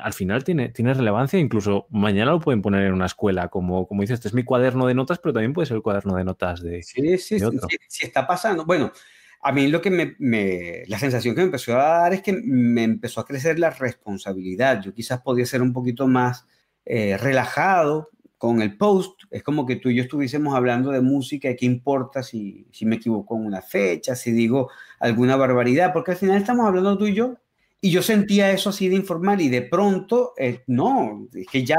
al 0.00 0.14
final 0.14 0.42
tiene, 0.42 0.70
tiene 0.70 0.94
relevancia, 0.94 1.38
incluso 1.38 1.86
mañana 1.90 2.30
lo 2.30 2.40
pueden 2.40 2.62
poner 2.62 2.86
en 2.86 2.94
una 2.94 3.06
escuela, 3.06 3.48
como, 3.48 3.86
como 3.86 4.00
dices, 4.00 4.14
este 4.14 4.28
es 4.28 4.34
mi 4.34 4.44
cuaderno 4.44 4.86
de 4.86 4.94
notas, 4.94 5.18
pero 5.18 5.34
también 5.34 5.52
puede 5.52 5.66
ser 5.66 5.76
el 5.76 5.82
cuaderno 5.82 6.16
de 6.16 6.24
notas 6.24 6.62
de... 6.62 6.82
Sí, 6.82 7.18
sí, 7.18 7.38
sí, 7.38 7.46
sí, 7.88 8.06
está 8.06 8.26
pasando. 8.26 8.64
Bueno, 8.64 8.90
a 9.42 9.52
mí 9.52 9.68
lo 9.68 9.82
que 9.82 9.90
me, 9.90 10.84
la 10.86 10.98
sensación 10.98 11.34
que 11.34 11.40
me 11.40 11.46
empezó 11.46 11.72
a 11.72 11.98
dar 11.98 12.14
es 12.14 12.22
que 12.22 12.32
me 12.32 12.84
empezó 12.84 13.20
a 13.20 13.26
crecer 13.26 13.58
la 13.58 13.70
responsabilidad. 13.70 14.80
Yo 14.80 14.94
quizás 14.94 15.20
podía 15.20 15.44
ser 15.44 15.60
un 15.60 15.72
poquito 15.72 16.06
más 16.06 16.46
eh, 16.86 17.18
relajado 17.18 18.08
con 18.42 18.60
el 18.60 18.76
post, 18.76 19.20
es 19.30 19.44
como 19.44 19.64
que 19.64 19.76
tú 19.76 19.88
y 19.88 19.94
yo 19.94 20.02
estuviésemos 20.02 20.56
hablando 20.56 20.90
de 20.90 21.00
música 21.00 21.48
y 21.48 21.54
qué 21.54 21.64
importa 21.64 22.24
si, 22.24 22.66
si 22.72 22.84
me 22.84 22.96
equivoco 22.96 23.36
en 23.36 23.46
una 23.46 23.62
fecha, 23.62 24.16
si 24.16 24.32
digo 24.32 24.68
alguna 24.98 25.36
barbaridad, 25.36 25.92
porque 25.92 26.10
al 26.10 26.16
final 26.16 26.38
estamos 26.38 26.66
hablando 26.66 26.98
tú 26.98 27.06
y 27.06 27.14
yo. 27.14 27.36
Y 27.80 27.92
yo 27.92 28.02
sentía 28.02 28.50
eso 28.50 28.70
así 28.70 28.88
de 28.88 28.96
informal 28.96 29.40
y 29.40 29.48
de 29.48 29.62
pronto, 29.62 30.32
eh, 30.36 30.64
no, 30.66 31.28
es 31.32 31.46
que 31.46 31.64
ya 31.64 31.78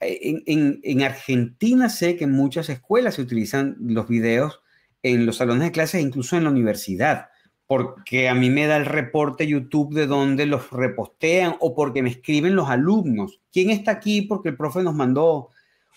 eh, 0.00 0.18
en, 0.22 0.42
en, 0.46 0.80
en, 0.84 1.02
Argentina 1.02 1.90
sé 1.90 2.16
que 2.16 2.24
en 2.24 2.32
muchas 2.32 2.70
escuelas 2.70 3.16
se 3.16 3.22
utilizan 3.22 3.76
los 3.78 4.08
videos 4.08 4.62
en 5.02 5.26
los 5.26 5.36
salones 5.36 5.64
de 5.64 5.72
clases, 5.72 6.00
incluso 6.00 6.34
en 6.34 6.44
la 6.44 6.50
universidad, 6.50 7.26
porque 7.66 8.30
a 8.30 8.34
mí 8.34 8.48
me 8.48 8.66
da 8.66 8.78
el 8.78 8.86
reporte 8.86 9.46
YouTube 9.46 9.92
de 9.92 10.06
donde 10.06 10.46
los 10.46 10.70
repostean 10.70 11.56
o 11.60 11.74
porque 11.74 12.02
me 12.02 12.08
escriben 12.08 12.56
los 12.56 12.70
alumnos. 12.70 13.42
¿Quién 13.52 13.68
está 13.68 13.90
aquí? 13.90 14.22
Porque 14.22 14.48
el 14.48 14.56
profe 14.56 14.82
nos 14.82 14.94
mandó 14.94 15.50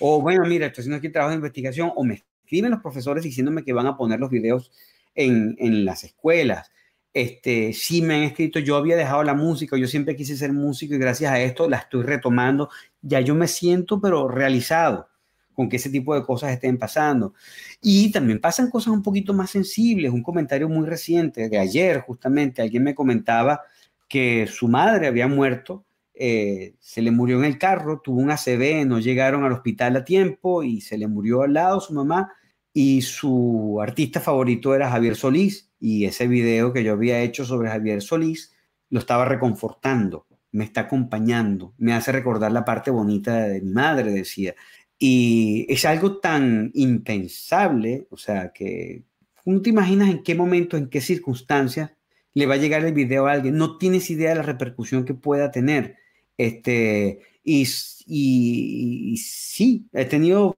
o 0.05 0.21
bueno, 0.21 0.43
mira, 0.45 0.67
estoy 0.67 0.81
haciendo 0.81 0.97
aquí 0.97 1.07
trabajo 1.09 1.30
de 1.30 1.38
investigación, 1.38 1.91
o 1.95 2.03
me 2.03 2.15
escriben 2.43 2.71
los 2.71 2.81
profesores 2.81 3.23
diciéndome 3.23 3.63
que 3.63 3.71
van 3.71 3.88
a 3.88 3.95
poner 3.95 4.19
los 4.19 4.30
videos 4.30 4.69
en, 5.15 5.55
en 5.59 5.85
las 5.85 6.03
escuelas. 6.03 6.71
este, 7.13 7.73
sí 7.73 8.01
me 8.01 8.15
han 8.15 8.23
escrito, 8.23 8.59
yo 8.59 8.75
había 8.75 8.95
dejado 8.95 9.23
la 9.23 9.35
música, 9.35 9.77
yo 9.77 9.88
siempre 9.88 10.15
quise 10.15 10.35
ser 10.35 10.51
músico 10.51 10.95
y 10.95 10.97
gracias 10.97 11.31
a 11.31 11.39
esto 11.39 11.69
la 11.69 11.77
estoy 11.77 12.03
retomando. 12.03 12.69
Ya 13.01 13.21
yo 13.21 13.35
me 13.35 13.47
siento, 13.47 14.01
pero 14.01 14.27
realizado 14.27 15.07
con 15.53 15.69
que 15.69 15.75
ese 15.77 15.91
tipo 15.91 16.15
de 16.15 16.23
cosas 16.23 16.51
estén 16.51 16.80
pasando. 16.80 17.35
Y 17.81 18.11
también 18.11 18.41
pasan 18.41 18.71
cosas 18.71 18.93
un 18.93 19.03
poquito 19.03 19.34
más 19.34 19.51
sensibles. 19.51 20.11
Un 20.11 20.23
comentario 20.23 20.67
muy 20.67 20.88
reciente 20.88 21.47
de 21.49 21.59
ayer, 21.59 22.01
justamente, 22.01 22.61
alguien 22.63 22.84
me 22.84 22.95
comentaba 22.95 23.61
que 24.09 24.47
su 24.47 24.67
madre 24.67 25.07
había 25.07 25.27
muerto, 25.27 25.85
eh, 26.14 26.76
se 26.80 27.02
le 27.02 27.11
murió 27.11 27.40
en 27.40 27.45
el 27.45 27.57
carro, 27.57 28.02
tuvo 28.03 28.22
un 28.22 28.31
ACV, 28.31 28.85
no 28.85 28.99
llegaron 28.99 29.44
al 29.44 29.53
hospital 29.53 29.95
a 29.95 30.06
tiempo 30.06 30.64
y 30.64 30.81
se 30.81 30.98
le 30.98 31.07
murió 31.07 31.41
al 31.44 31.53
lado 31.53 31.80
su 31.80 31.94
mamá. 31.94 32.34
Y 32.73 33.02
su 33.03 33.80
artista 33.81 34.19
favorito 34.19 34.73
era 34.73 34.90
Javier 34.90 35.15
Solís. 35.15 35.72
Y 35.80 36.06
ese 36.06 36.27
video 36.27 36.73
que 36.73 36.84
yo 36.84 36.94
había 36.94 37.22
hecho 37.22 37.45
sobre 37.45 37.69
Javier 37.69 38.02
Solís 38.02 38.53
lo 38.90 38.99
estaba 38.99 39.26
reconfortando, 39.26 40.27
me 40.52 40.64
está 40.64 40.81
acompañando, 40.81 41.73
me 41.77 41.94
hace 41.94 42.11
recordar 42.11 42.52
la 42.52 42.64
parte 42.64 42.91
bonita 42.91 43.48
de 43.48 43.61
mi 43.61 43.72
madre, 43.72 44.11
decía. 44.11 44.56
Y 44.99 45.65
es 45.69 45.84
algo 45.85 46.19
tan 46.19 46.72
impensable, 46.73 48.07
o 48.11 48.18
sea, 48.18 48.53
que 48.53 49.03
no 49.45 49.61
te 49.61 49.72
imaginas 49.72 50.10
en 50.10 50.23
qué 50.23 50.35
momento, 50.35 50.77
en 50.77 50.90
qué 50.90 51.02
circunstancias 51.02 51.91
le 52.34 52.45
va 52.45 52.56
a 52.56 52.57
llegar 52.57 52.84
el 52.85 52.94
video 52.94 53.27
a 53.27 53.34
alguien. 53.34 53.57
No 53.57 53.77
tienes 53.77 54.10
idea 54.10 54.30
de 54.30 54.35
la 54.35 54.41
repercusión 54.44 55.06
que 55.06 55.14
pueda 55.14 55.52
tener. 55.52 55.98
Este, 56.38 57.19
y, 57.43 57.68
y, 58.07 59.18
sí, 59.18 59.88
he 59.93 60.05
tenido 60.05 60.57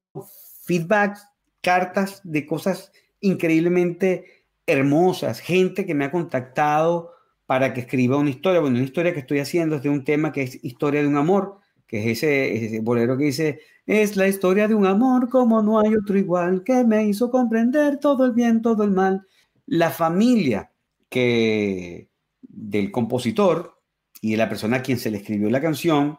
feedbacks, 0.63 1.27
cartas 1.61 2.21
de 2.23 2.45
cosas 2.45 2.91
increíblemente 3.19 4.45
hermosas, 4.67 5.39
gente 5.39 5.85
que 5.85 5.95
me 5.95 6.05
ha 6.05 6.11
contactado 6.11 7.11
para 7.45 7.73
que 7.73 7.81
escriba 7.81 8.17
una 8.17 8.29
historia. 8.29 8.61
Bueno, 8.61 8.77
una 8.77 8.85
historia 8.85 9.13
que 9.13 9.19
estoy 9.19 9.39
haciendo 9.39 9.75
es 9.75 9.83
de 9.83 9.89
un 9.89 10.03
tema 10.03 10.31
que 10.31 10.43
es 10.43 10.63
historia 10.63 11.01
de 11.01 11.07
un 11.07 11.17
amor, 11.17 11.59
que 11.87 11.99
es 11.99 12.23
ese, 12.23 12.65
ese 12.65 12.79
bolero 12.81 13.17
que 13.17 13.25
dice 13.25 13.59
es 13.85 14.15
la 14.15 14.27
historia 14.27 14.67
de 14.67 14.75
un 14.75 14.85
amor 14.85 15.29
como 15.29 15.61
no 15.61 15.79
hay 15.79 15.95
otro 15.95 16.17
igual, 16.17 16.63
que 16.63 16.83
me 16.83 17.05
hizo 17.07 17.29
comprender 17.29 17.99
todo 17.99 18.25
el 18.25 18.31
bien, 18.31 18.61
todo 18.61 18.83
el 18.83 18.91
mal. 18.91 19.27
La 19.67 19.91
familia 19.91 20.71
que 21.09 22.09
del 22.41 22.91
compositor 22.91 23.74
y 24.21 24.35
la 24.35 24.49
persona 24.49 24.77
a 24.77 24.81
quien 24.81 24.97
se 24.97 25.11
le 25.11 25.17
escribió 25.17 25.49
la 25.49 25.61
canción 25.61 26.17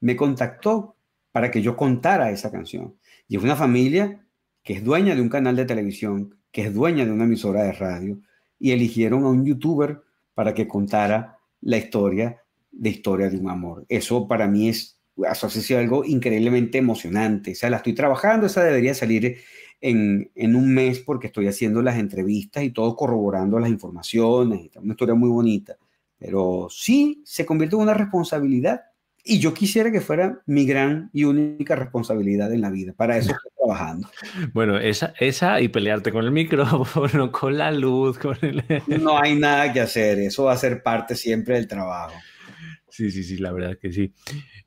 me 0.00 0.16
contactó 0.16 0.96
para 1.30 1.50
que 1.50 1.62
yo 1.62 1.76
contara 1.76 2.30
esa 2.30 2.50
canción. 2.50 2.96
Y 3.28 3.36
es 3.36 3.42
una 3.42 3.56
familia 3.56 4.26
que 4.62 4.74
es 4.74 4.84
dueña 4.84 5.14
de 5.14 5.22
un 5.22 5.28
canal 5.28 5.56
de 5.56 5.64
televisión, 5.64 6.36
que 6.50 6.62
es 6.62 6.74
dueña 6.74 7.04
de 7.04 7.12
una 7.12 7.24
emisora 7.24 7.62
de 7.62 7.72
radio, 7.72 8.20
y 8.58 8.70
eligieron 8.72 9.24
a 9.24 9.28
un 9.28 9.44
youtuber 9.44 10.02
para 10.34 10.54
que 10.54 10.68
contara 10.68 11.38
la 11.60 11.78
historia 11.78 12.42
de 12.70 12.90
historia 12.90 13.28
de 13.28 13.38
un 13.38 13.50
amor. 13.50 13.84
Eso 13.88 14.26
para 14.28 14.46
mí 14.46 14.68
es 14.68 14.98
sido 15.48 15.80
algo 15.80 16.04
increíblemente 16.04 16.78
emocionante. 16.78 17.52
O 17.52 17.54
sea, 17.54 17.70
la 17.70 17.78
estoy 17.78 17.94
trabajando, 17.94 18.46
esa 18.46 18.62
debería 18.62 18.94
salir 18.94 19.38
en, 19.80 20.30
en, 20.34 20.56
un 20.56 20.72
mes 20.72 21.00
porque 21.00 21.26
estoy 21.26 21.48
haciendo 21.48 21.82
las 21.82 21.98
entrevistas 21.98 22.62
y 22.62 22.70
todo 22.70 22.96
corroborando 22.96 23.58
las 23.58 23.70
informaciones. 23.70 24.70
Una 24.76 24.92
historia 24.92 25.14
muy 25.14 25.28
bonita. 25.28 25.76
Pero 26.22 26.68
sí, 26.70 27.22
se 27.24 27.44
convierte 27.44 27.76
en 27.76 27.82
una 27.82 27.94
responsabilidad. 27.94 28.82
Y 29.24 29.38
yo 29.38 29.54
quisiera 29.54 29.92
que 29.92 30.00
fuera 30.00 30.42
mi 30.46 30.66
gran 30.66 31.08
y 31.12 31.24
única 31.24 31.76
responsabilidad 31.76 32.52
en 32.52 32.60
la 32.60 32.70
vida. 32.70 32.92
Para 32.96 33.16
eso 33.16 33.32
estoy 33.32 33.50
trabajando. 33.56 34.08
Bueno, 34.52 34.78
esa, 34.78 35.14
esa 35.20 35.60
y 35.60 35.68
pelearte 35.68 36.10
con 36.10 36.24
el 36.24 36.32
micrófono, 36.32 37.30
con 37.32 37.56
la 37.56 37.70
luz, 37.70 38.18
con 38.18 38.36
el... 38.42 38.64
No 39.00 39.18
hay 39.18 39.36
nada 39.36 39.72
que 39.72 39.80
hacer. 39.80 40.18
Eso 40.18 40.44
va 40.44 40.52
a 40.52 40.56
ser 40.56 40.82
parte 40.82 41.14
siempre 41.14 41.54
del 41.54 41.68
trabajo. 41.68 42.14
Sí, 42.88 43.10
sí, 43.10 43.22
sí, 43.22 43.38
la 43.38 43.52
verdad 43.52 43.72
es 43.72 43.78
que 43.78 43.92
sí. 43.92 44.12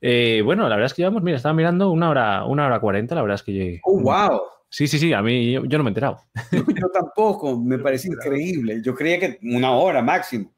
Eh, 0.02 0.42
bueno, 0.44 0.64
la 0.64 0.76
verdad 0.76 0.88
es 0.88 0.94
que 0.94 1.04
llevamos, 1.04 1.22
mira, 1.22 1.38
estaba 1.38 1.54
mirando 1.54 1.92
una 1.92 2.10
hora, 2.10 2.46
una 2.46 2.66
hora 2.66 2.80
cuarenta, 2.80 3.14
la 3.14 3.22
verdad 3.22 3.36
es 3.36 3.44
que... 3.44 3.80
¡Oh, 3.84 4.00
wow! 4.00 4.42
Sí, 4.70 4.88
sí, 4.88 4.98
sí, 4.98 5.14
a 5.14 5.22
mí 5.22 5.54
yo, 5.54 5.62
no 5.62 5.84
me 5.84 5.90
he 5.90 5.92
enterado. 5.92 6.18
Yo, 6.52 6.90
tampoco, 6.92 7.58
me 7.62 7.78
parece 7.78 8.08
increíble. 8.10 8.82
Yo 8.84 8.96
creía 8.96 9.20
que 9.20 9.40
una 9.44 9.72
hora 9.72 10.02
máximo. 10.02 10.55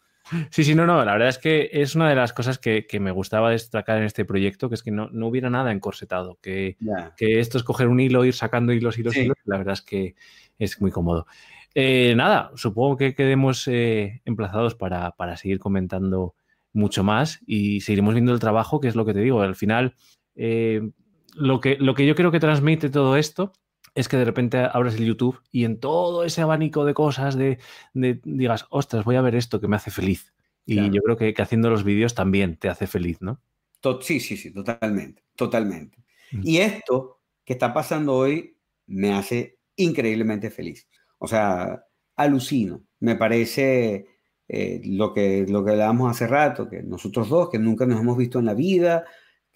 Sí, 0.50 0.64
sí, 0.64 0.76
no, 0.76 0.86
no, 0.86 1.04
la 1.06 1.14
verdad 1.14 1.30
es 1.30 1.38
que 1.38 1.70
es 1.72 1.96
una 1.96 2.10
de 2.10 2.16
las 2.16 2.34
cosas 2.34 2.60
que, 2.60 2.86
me 3.00 3.12
gustaba 3.12 3.52
destacar 3.52 3.98
en 3.98 4.04
este 4.04 4.26
proyecto, 4.26 4.70
que 4.70 4.76
es 4.76 4.84
que 4.84 4.92
no, 4.92 5.10
no 5.12 5.28
hubiera 5.28 5.50
nada 5.50 5.72
encorsetado, 5.72 6.38
que, 6.42 6.78
que, 7.16 7.40
esto 7.40 7.58
es 7.58 7.64
coger 7.64 7.88
un 7.88 8.00
hilo, 8.00 8.26
ir 8.26 8.34
sacando 8.34 8.74
hilos, 8.74 8.98
hilos, 8.98 9.16
hilos, 9.16 9.38
la 9.46 9.58
verdad 9.58 9.74
es 9.74 9.82
que 9.82 10.16
es 10.58 10.82
muy 10.82 10.92
cómodo. 10.92 11.28
Eh, 11.76 12.16
nada, 12.16 12.52
supongo 12.56 12.98
que 12.98 13.14
quedemos 13.14 13.68
eh, 13.68 14.22
emplazados 14.26 14.76
para, 14.76 15.12
para 15.12 15.38
seguir 15.38 15.60
comentando 15.60 16.34
mucho 16.74 17.04
más 17.04 17.40
y 17.46 17.82
seguiremos 17.82 18.14
viendo 18.14 18.34
el 18.34 18.40
trabajo, 18.40 18.80
que 18.80 18.88
es 18.88 18.96
lo 18.96 19.06
que 19.06 19.14
te 19.14 19.20
digo. 19.20 19.42
Al 19.42 19.56
final, 19.56 19.94
eh, 20.36 20.82
lo, 21.36 21.60
que, 21.60 21.78
lo 21.80 21.94
que 21.94 22.06
yo 22.06 22.16
creo 22.16 22.32
que 22.32 22.40
transmite 22.40 22.90
todo 22.90 23.16
esto 23.16 23.54
es 23.98 24.08
que 24.08 24.18
de 24.18 24.26
repente 24.26 24.60
abres 24.60 24.96
el 24.96 25.06
YouTube 25.06 25.42
y 25.52 25.66
en 25.66 25.80
todo 25.80 26.24
ese 26.24 26.42
abanico 26.42 26.86
de 26.86 26.94
cosas 26.94 27.36
de, 27.36 27.58
digas, 27.94 28.68
ostras, 28.70 29.04
voy 29.06 29.16
a 29.16 29.22
ver 29.22 29.34
esto 29.34 29.60
que 29.60 29.68
me 29.68 29.76
hace 29.76 29.90
feliz. 29.90 30.34
Y 30.68 30.92
yo 30.92 31.02
creo 31.02 31.18
que, 31.18 31.34
haciendo 31.42 31.72
los 31.72 31.84
vídeos 31.84 32.14
también 32.14 32.58
te 32.58 32.70
hace 32.70 32.86
feliz, 32.86 33.22
¿no? 33.22 33.42
Sí, 34.02 34.20
sí, 34.20 34.38
sí, 34.38 34.54
totalmente, 34.54 35.24
totalmente. 35.36 35.98
Mm. 36.32 36.42
Y 36.44 36.58
esto 36.58 37.22
que 37.44 37.54
está 37.54 37.74
pasando 37.74 38.14
hoy 38.14 38.58
me 38.86 39.14
hace 39.14 39.58
increíblemente 39.78 40.52
feliz. 40.52 40.88
O 41.18 41.28
sea, 41.28 41.84
alucino. 42.18 42.84
Me 43.00 43.16
parece 43.16 44.06
eh, 44.48 44.80
lo, 44.86 45.12
que, 45.12 45.46
lo 45.48 45.66
que 45.66 45.72
hablábamos 45.72 46.12
hace 46.12 46.28
rato, 46.28 46.70
que 46.70 46.84
nosotros 46.84 47.30
dos, 47.30 47.50
que 47.50 47.58
nunca 47.58 47.88
nos 47.88 48.00
hemos 48.00 48.18
visto 48.18 48.38
en 48.38 48.46
la 48.46 48.54
vida, 48.54 49.06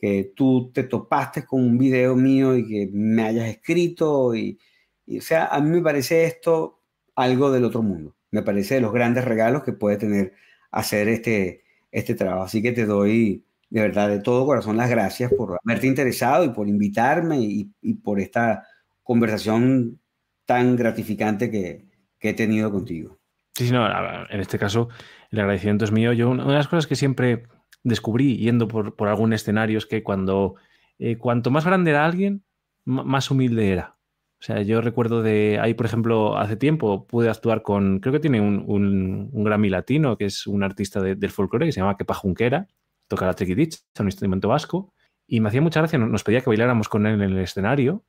que 0.01 0.33
tú 0.35 0.71
te 0.73 0.83
topaste 0.83 1.45
con 1.45 1.63
un 1.63 1.77
video 1.77 2.15
mío 2.15 2.57
y 2.57 2.67
que 2.67 2.89
me 2.91 3.23
hayas 3.23 3.49
escrito. 3.49 4.33
Y, 4.33 4.59
o 5.07 5.21
sea, 5.21 5.45
a 5.45 5.61
mí 5.61 5.69
me 5.69 5.81
parece 5.81 6.25
esto 6.25 6.81
algo 7.15 7.51
del 7.51 7.65
otro 7.65 7.83
mundo. 7.83 8.15
Me 8.31 8.41
parece 8.41 8.75
de 8.75 8.81
los 8.81 8.93
grandes 8.93 9.25
regalos 9.25 9.63
que 9.63 9.73
puede 9.73 9.97
tener 9.97 10.33
hacer 10.71 11.07
este, 11.07 11.63
este 11.91 12.15
trabajo. 12.15 12.45
Así 12.45 12.63
que 12.63 12.71
te 12.71 12.87
doy 12.87 13.45
de 13.69 13.81
verdad 13.81 14.09
de 14.09 14.19
todo 14.19 14.45
corazón 14.45 14.75
las 14.75 14.89
gracias 14.89 15.31
por 15.31 15.59
haberte 15.63 15.85
interesado 15.85 16.43
y 16.43 16.49
por 16.49 16.67
invitarme 16.67 17.39
y, 17.39 17.71
y 17.81 17.93
por 17.93 18.19
esta 18.19 18.65
conversación 19.03 19.99
tan 20.45 20.75
gratificante 20.75 21.51
que, 21.51 21.85
que 22.19 22.29
he 22.29 22.33
tenido 22.33 22.71
contigo. 22.71 23.19
Sí, 23.55 23.67
sí, 23.67 23.71
no, 23.71 23.85
en 24.29 24.39
este 24.39 24.57
caso 24.57 24.89
el 25.29 25.39
agradecimiento 25.39 25.85
es 25.85 25.91
mío. 25.91 26.11
Yo, 26.11 26.31
una 26.31 26.45
de 26.45 26.53
las 26.53 26.67
cosas 26.67 26.87
que 26.87 26.95
siempre 26.95 27.43
descubrí 27.83 28.37
yendo 28.37 28.67
por, 28.67 29.07
algún 29.07 29.33
escenario 29.33 29.77
es 29.77 29.85
que 29.85 30.03
cuando 30.03 30.55
eh, 30.99 31.17
cuanto 31.17 31.51
más 31.51 31.65
grande 31.65 31.91
era 31.91 32.05
alguien, 32.05 32.43
más 32.85 33.31
humilde 33.31 33.71
era. 33.71 33.97
O 34.39 34.43
sea, 34.43 34.61
yo 34.63 34.81
recuerdo 34.81 35.21
de 35.21 35.59
ahí, 35.61 35.75
por 35.75 35.85
ejemplo, 35.85 36.37
hace 36.37 36.55
tiempo 36.55 37.05
pude 37.05 37.29
actuar 37.29 37.61
con, 37.61 37.99
creo 37.99 38.13
que 38.13 38.19
tiene 38.19 38.41
un, 38.41 38.63
un, 38.67 39.43
Grammy 39.43 39.69
latino, 39.69 40.17
que 40.17 40.25
es 40.25 40.47
un 40.47 40.63
artista 40.63 40.99
del 41.01 41.29
folclore 41.29 41.67
que 41.67 41.71
se 41.71 41.79
llama 41.79 41.95
Kepa 41.95 42.15
Junquera, 42.15 42.67
toca 43.07 43.27
la 43.27 43.35
triquitich, 43.35 43.73
es 43.73 43.99
un 43.99 44.07
instrumento 44.07 44.47
vasco, 44.47 44.93
y 45.27 45.41
me 45.41 45.49
hacía 45.49 45.61
mucha 45.61 45.79
gracia, 45.79 45.99
nos 45.99 46.23
pedía 46.23 46.41
que 46.41 46.49
bailáramos 46.49 46.89
con 46.89 47.05
él 47.05 47.21
en 47.21 47.21
el 47.21 47.37
escenario, 47.37 48.03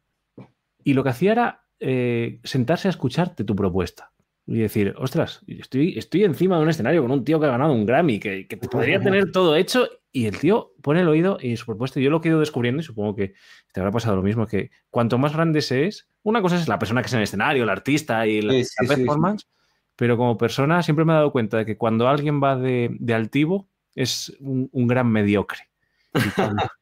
y 0.82 0.94
lo 0.94 1.02
que 1.02 1.10
hacía 1.10 1.32
era 1.32 1.64
eh, 1.80 2.40
sentarse 2.44 2.88
a 2.88 2.90
escucharte 2.90 3.44
tu 3.44 3.54
propuesta 3.54 4.12
y 4.46 4.58
decir, 4.58 4.94
ostras, 4.98 5.40
estoy, 5.46 5.96
estoy 5.96 6.24
encima 6.24 6.56
de 6.56 6.62
un 6.62 6.68
escenario 6.68 7.02
con 7.02 7.10
un 7.10 7.24
tío 7.24 7.38
que 7.38 7.46
ha 7.46 7.50
ganado 7.50 7.72
un 7.72 7.86
Grammy, 7.86 8.18
que, 8.18 8.46
que 8.48 8.56
podría 8.56 9.00
tener 9.00 9.30
todo 9.30 9.54
hecho, 9.56 9.88
y 10.10 10.26
el 10.26 10.38
tío 10.38 10.72
pone 10.82 11.00
el 11.00 11.08
oído 11.08 11.38
y 11.40 11.56
su 11.56 11.66
propuesta, 11.66 12.00
yo 12.00 12.10
lo 12.10 12.20
he 12.22 12.28
ido 12.28 12.40
descubriendo, 12.40 12.80
y 12.80 12.84
supongo 12.84 13.14
que 13.14 13.34
te 13.72 13.80
habrá 13.80 13.92
pasado 13.92 14.16
lo 14.16 14.22
mismo, 14.22 14.46
que 14.46 14.70
cuanto 14.90 15.16
más 15.16 15.32
grande 15.32 15.62
se 15.62 15.86
es, 15.86 16.08
una 16.22 16.42
cosa 16.42 16.56
es 16.56 16.68
la 16.68 16.78
persona 16.78 17.02
que 17.02 17.06
es 17.06 17.12
en 17.12 17.20
el 17.20 17.24
escenario, 17.24 17.62
el 17.62 17.70
artista 17.70 18.26
y 18.26 18.42
la, 18.42 18.52
performance, 18.86 19.48
pero 19.96 20.16
como 20.16 20.36
persona 20.36 20.82
siempre 20.82 21.04
me 21.04 21.12
he 21.12 21.16
dado 21.16 21.32
cuenta 21.32 21.58
de 21.58 21.66
que 21.66 21.76
cuando 21.76 22.08
alguien 22.08 22.42
va 22.42 22.56
de, 22.56 22.94
de 22.98 23.14
altivo, 23.14 23.68
es 23.94 24.36
un, 24.40 24.68
gran 24.86 25.08
mediocre. 25.08 25.68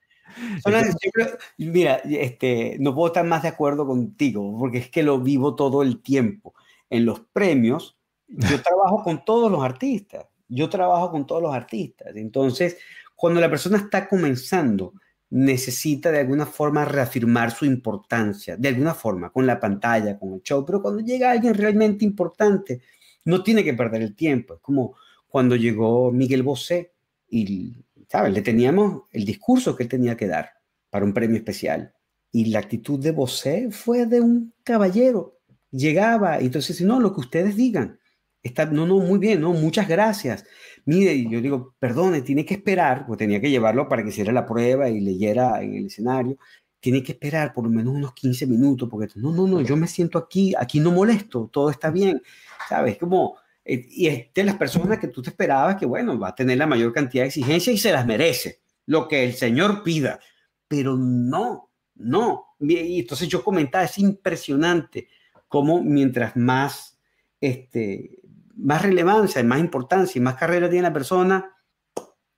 mira, 1.58 1.96
este, 1.96 2.76
no 2.80 2.94
puedo 2.94 3.08
estar 3.08 3.24
más 3.24 3.42
de 3.42 3.48
acuerdo 3.48 3.86
contigo, 3.86 4.56
porque 4.58 4.78
es 4.78 4.88
que 4.88 5.02
lo 5.02 5.20
vivo 5.20 5.54
todo 5.54 5.82
el 5.82 6.00
tiempo 6.00 6.54
en 6.90 7.06
los 7.06 7.20
premios, 7.32 7.96
yo 8.28 8.60
trabajo 8.62 9.02
con 9.02 9.24
todos 9.24 9.50
los 9.50 9.62
artistas, 9.62 10.26
yo 10.48 10.68
trabajo 10.68 11.10
con 11.10 11.26
todos 11.26 11.42
los 11.42 11.54
artistas. 11.54 12.14
Entonces, 12.16 12.76
cuando 13.14 13.40
la 13.40 13.48
persona 13.48 13.78
está 13.78 14.08
comenzando, 14.08 14.94
necesita 15.30 16.10
de 16.10 16.18
alguna 16.18 16.44
forma 16.44 16.84
reafirmar 16.84 17.52
su 17.52 17.64
importancia, 17.64 18.56
de 18.56 18.68
alguna 18.68 18.94
forma, 18.94 19.30
con 19.30 19.46
la 19.46 19.60
pantalla, 19.60 20.18
con 20.18 20.34
el 20.34 20.42
show, 20.42 20.66
pero 20.66 20.82
cuando 20.82 21.00
llega 21.00 21.30
alguien 21.30 21.54
realmente 21.54 22.04
importante, 22.04 22.82
no 23.24 23.42
tiene 23.42 23.62
que 23.62 23.74
perder 23.74 24.02
el 24.02 24.16
tiempo. 24.16 24.54
Es 24.54 24.60
como 24.60 24.96
cuando 25.28 25.54
llegó 25.54 26.10
Miguel 26.10 26.42
Bosé 26.42 26.94
y, 27.28 27.84
¿sabes? 28.08 28.32
Le 28.32 28.42
teníamos 28.42 29.04
el 29.12 29.24
discurso 29.24 29.76
que 29.76 29.84
él 29.84 29.88
tenía 29.88 30.16
que 30.16 30.26
dar 30.26 30.50
para 30.90 31.04
un 31.04 31.14
premio 31.14 31.36
especial. 31.36 31.94
Y 32.32 32.46
la 32.46 32.58
actitud 32.60 32.98
de 32.98 33.12
Bosé 33.12 33.70
fue 33.70 34.06
de 34.06 34.20
un 34.20 34.54
caballero 34.64 35.39
llegaba 35.70 36.40
y 36.40 36.46
entonces, 36.46 36.80
no, 36.82 37.00
lo 37.00 37.14
que 37.14 37.20
ustedes 37.20 37.56
digan. 37.56 37.98
está, 38.42 38.66
no, 38.66 38.86
no, 38.86 38.98
muy 38.98 39.18
bien, 39.18 39.40
no, 39.40 39.52
muchas 39.52 39.88
gracias. 39.88 40.44
Mire, 40.86 41.28
yo 41.28 41.40
digo, 41.40 41.74
perdone, 41.78 42.22
tiene 42.22 42.44
que 42.44 42.54
esperar, 42.54 43.06
pues 43.06 43.18
tenía 43.18 43.40
que 43.40 43.50
llevarlo 43.50 43.88
para 43.88 44.02
que 44.02 44.08
hiciera 44.10 44.32
la 44.32 44.46
prueba 44.46 44.88
y 44.88 45.00
leyera 45.00 45.62
en 45.62 45.74
el 45.74 45.86
escenario. 45.86 46.38
Tiene 46.80 47.02
que 47.02 47.12
esperar 47.12 47.52
por 47.52 47.64
lo 47.64 47.70
menos 47.70 47.94
unos 47.94 48.14
15 48.14 48.46
minutos, 48.46 48.88
porque 48.90 49.08
no, 49.16 49.32
no, 49.32 49.46
no, 49.46 49.60
yo 49.60 49.76
me 49.76 49.86
siento 49.86 50.18
aquí, 50.18 50.54
aquí 50.58 50.80
no 50.80 50.90
molesto, 50.92 51.50
todo 51.52 51.70
está 51.70 51.90
bien, 51.90 52.22
¿sabes? 52.68 52.96
Como, 52.98 53.36
eh, 53.64 53.86
y 53.90 54.06
es 54.06 54.32
de 54.34 54.44
las 54.44 54.56
personas 54.56 54.98
que 54.98 55.08
tú 55.08 55.22
te 55.22 55.30
esperabas 55.30 55.76
que, 55.76 55.86
bueno, 55.86 56.18
va 56.18 56.28
a 56.28 56.34
tener 56.34 56.56
la 56.58 56.66
mayor 56.66 56.92
cantidad 56.92 57.24
de 57.24 57.28
exigencias 57.28 57.74
y 57.74 57.78
se 57.78 57.92
las 57.92 58.06
merece, 58.06 58.60
lo 58.86 59.06
que 59.08 59.24
el 59.24 59.34
Señor 59.34 59.82
pida, 59.82 60.20
pero 60.66 60.96
no, 60.96 61.70
no. 61.96 62.46
Y 62.58 63.00
entonces 63.00 63.28
yo 63.28 63.44
comentaba, 63.44 63.84
es 63.84 63.98
impresionante 63.98 65.08
cómo 65.50 65.82
mientras 65.82 66.36
más, 66.36 66.96
este, 67.40 68.20
más 68.54 68.82
relevancia, 68.82 69.42
más 69.42 69.58
importancia 69.58 70.16
y 70.16 70.22
más 70.22 70.36
carrera 70.36 70.70
tiene 70.70 70.84
la 70.84 70.92
persona. 70.92 71.56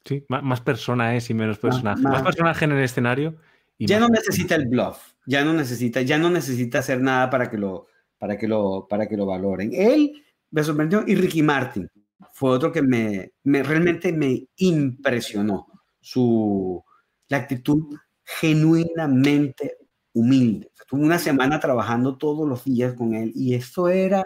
Sí, 0.03 0.25
más, 0.29 0.63
persona 0.63 1.15
es 1.15 1.29
y 1.29 1.35
menos 1.35 1.59
personaje. 1.59 2.01
Más, 2.01 2.23
personaje 2.23 2.65
en 2.65 2.73
el 2.73 2.83
escenario. 2.83 3.37
Y 3.77 3.87
ya 3.87 4.01
no 4.01 4.09
necesita 4.09 4.55
el 4.55 4.67
bluff, 4.67 5.13
ya 5.27 5.45
no 5.45 5.53
necesita, 5.53 6.01
ya 6.01 6.19
no 6.19 6.31
necesita 6.31 6.79
hacer 6.79 7.03
nada 7.03 7.29
para 7.29 7.51
que 7.51 7.59
lo, 7.59 7.87
para 8.17 8.39
que 8.39 8.49
lo, 8.49 8.87
para 8.89 9.07
que 9.07 9.19
lo 9.19 9.27
valoren. 9.27 9.73
Él 9.75 10.25
me 10.51 10.65
sorprendió 10.65 11.05
y 11.07 11.15
Ricky 11.15 11.43
Martin 11.43 11.91
fue 12.33 12.51
otro 12.51 12.73
que 12.73 12.81
me, 12.81 13.33
me 13.45 13.63
realmente 13.63 14.11
me 14.11 14.49
impresionó. 14.57 15.67
Su, 16.01 16.83
la 17.29 17.37
actitud 17.37 17.95
genuinamente 18.25 19.82
humilde. 20.13 20.71
Estuve 20.79 21.03
una 21.03 21.19
semana 21.19 21.61
trabajando 21.61 22.17
todos 22.17 22.49
los 22.49 22.65
días 22.65 22.95
con 22.95 23.15
él 23.15 23.33
y 23.35 23.55
eso 23.55 23.89
era 23.89 24.25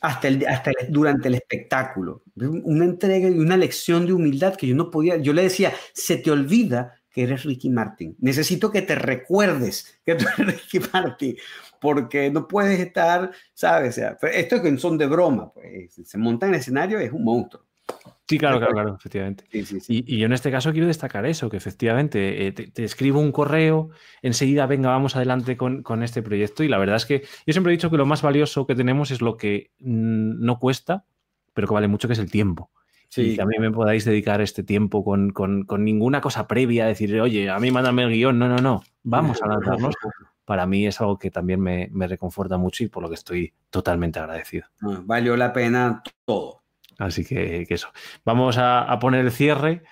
hasta, 0.00 0.28
el, 0.28 0.46
hasta 0.46 0.70
durante 0.88 1.28
el 1.28 1.34
espectáculo. 1.34 2.22
Una 2.36 2.84
entrega 2.84 3.28
y 3.28 3.38
una 3.38 3.56
lección 3.56 4.06
de 4.06 4.12
humildad 4.12 4.56
que 4.56 4.66
yo 4.66 4.74
no 4.74 4.90
podía. 4.90 5.16
Yo 5.16 5.32
le 5.32 5.42
decía, 5.42 5.72
se 5.92 6.16
te 6.16 6.30
olvida 6.30 6.94
que 7.10 7.22
eres 7.22 7.44
Ricky 7.44 7.70
Martin. 7.70 8.16
Necesito 8.18 8.70
que 8.70 8.82
te 8.82 8.96
recuerdes 8.96 10.00
que 10.04 10.16
tú 10.16 10.26
eres 10.36 10.62
Ricky 10.62 10.80
Martin, 10.92 11.36
porque 11.80 12.30
no 12.30 12.48
puedes 12.48 12.80
estar, 12.80 13.30
¿sabes? 13.54 13.98
esto 13.98 14.56
es 14.56 14.62
que 14.62 14.78
son 14.78 14.98
de 14.98 15.06
broma, 15.06 15.52
pues 15.52 15.94
se 15.94 16.18
monta 16.18 16.46
en 16.46 16.54
el 16.54 16.60
escenario, 16.60 16.98
es 16.98 17.12
un 17.12 17.24
monstruo. 17.24 17.64
Sí, 18.26 18.38
claro, 18.38 18.58
claro, 18.58 18.72
claro, 18.72 18.96
efectivamente. 18.96 19.44
Y, 19.52 20.16
yo 20.16 20.26
en 20.26 20.32
este 20.32 20.50
caso 20.50 20.72
quiero 20.72 20.86
destacar 20.86 21.26
eso, 21.26 21.50
que 21.50 21.58
efectivamente 21.58 22.46
eh, 22.46 22.52
te, 22.52 22.84
escribo 22.84 23.20
un 23.20 23.32
correo, 23.32 23.90
enseguida 24.22 24.66
venga, 24.66 24.88
vamos 24.88 25.14
adelante 25.14 25.58
con, 25.58 26.02
este 26.02 26.22
proyecto. 26.22 26.64
Y 26.64 26.68
la 26.68 26.78
verdad 26.78 26.96
es 26.96 27.04
que 27.04 27.20
yo 27.46 27.52
siempre 27.52 27.72
he 27.72 27.76
dicho 27.76 27.90
que 27.90 27.98
lo 27.98 28.06
más 28.06 28.22
valioso 28.22 28.66
que 28.66 28.74
tenemos 28.74 29.10
es 29.10 29.20
lo 29.20 29.36
que 29.36 29.72
mm, 29.80 30.42
no 30.42 30.58
cuesta, 30.58 31.04
pero 31.52 31.68
que 31.68 31.74
vale 31.74 31.88
mucho, 31.88 32.08
que 32.08 32.14
es 32.14 32.18
el 32.18 32.30
tiempo. 32.30 32.70
Sí. 33.10 33.22
Y 33.22 33.36
que 33.36 33.42
a 33.42 33.46
mí 33.46 33.56
me 33.60 33.70
podáis 33.70 34.06
dedicar 34.06 34.40
este 34.40 34.62
tiempo 34.62 35.04
con, 35.04 35.34
ninguna 35.84 36.22
cosa 36.22 36.48
previa, 36.48 36.86
decir, 36.86 37.20
oye, 37.20 37.50
a 37.50 37.58
mí 37.58 37.70
mándame 37.70 38.04
el 38.04 38.10
guion. 38.10 38.38
No, 38.38 38.48
no, 38.48 38.56
no, 38.56 38.82
vamos 39.02 39.42
a 39.42 39.48
lanzarnos. 39.48 39.94
Para 40.46 40.66
mí 40.66 40.86
es 40.86 40.98
algo 41.00 41.18
que 41.18 41.30
también 41.30 41.60
me, 41.60 41.90
reconforta 42.06 42.56
mucho 42.56 42.84
y 42.84 42.88
por 42.88 43.02
lo 43.02 43.10
que 43.10 43.14
estoy 43.16 43.52
totalmente 43.68 44.18
agradecido. 44.18 44.66
Ah, 44.80 45.02
valió 45.04 45.36
la 45.36 45.52
pena 45.52 46.02
todo. 46.24 46.63
Así 46.98 47.24
que, 47.24 47.66
eso. 47.68 47.88
Vamos 48.24 48.56
a, 48.58 48.98
poner 49.00 49.24
el 49.24 49.30
cierre. 49.30 49.82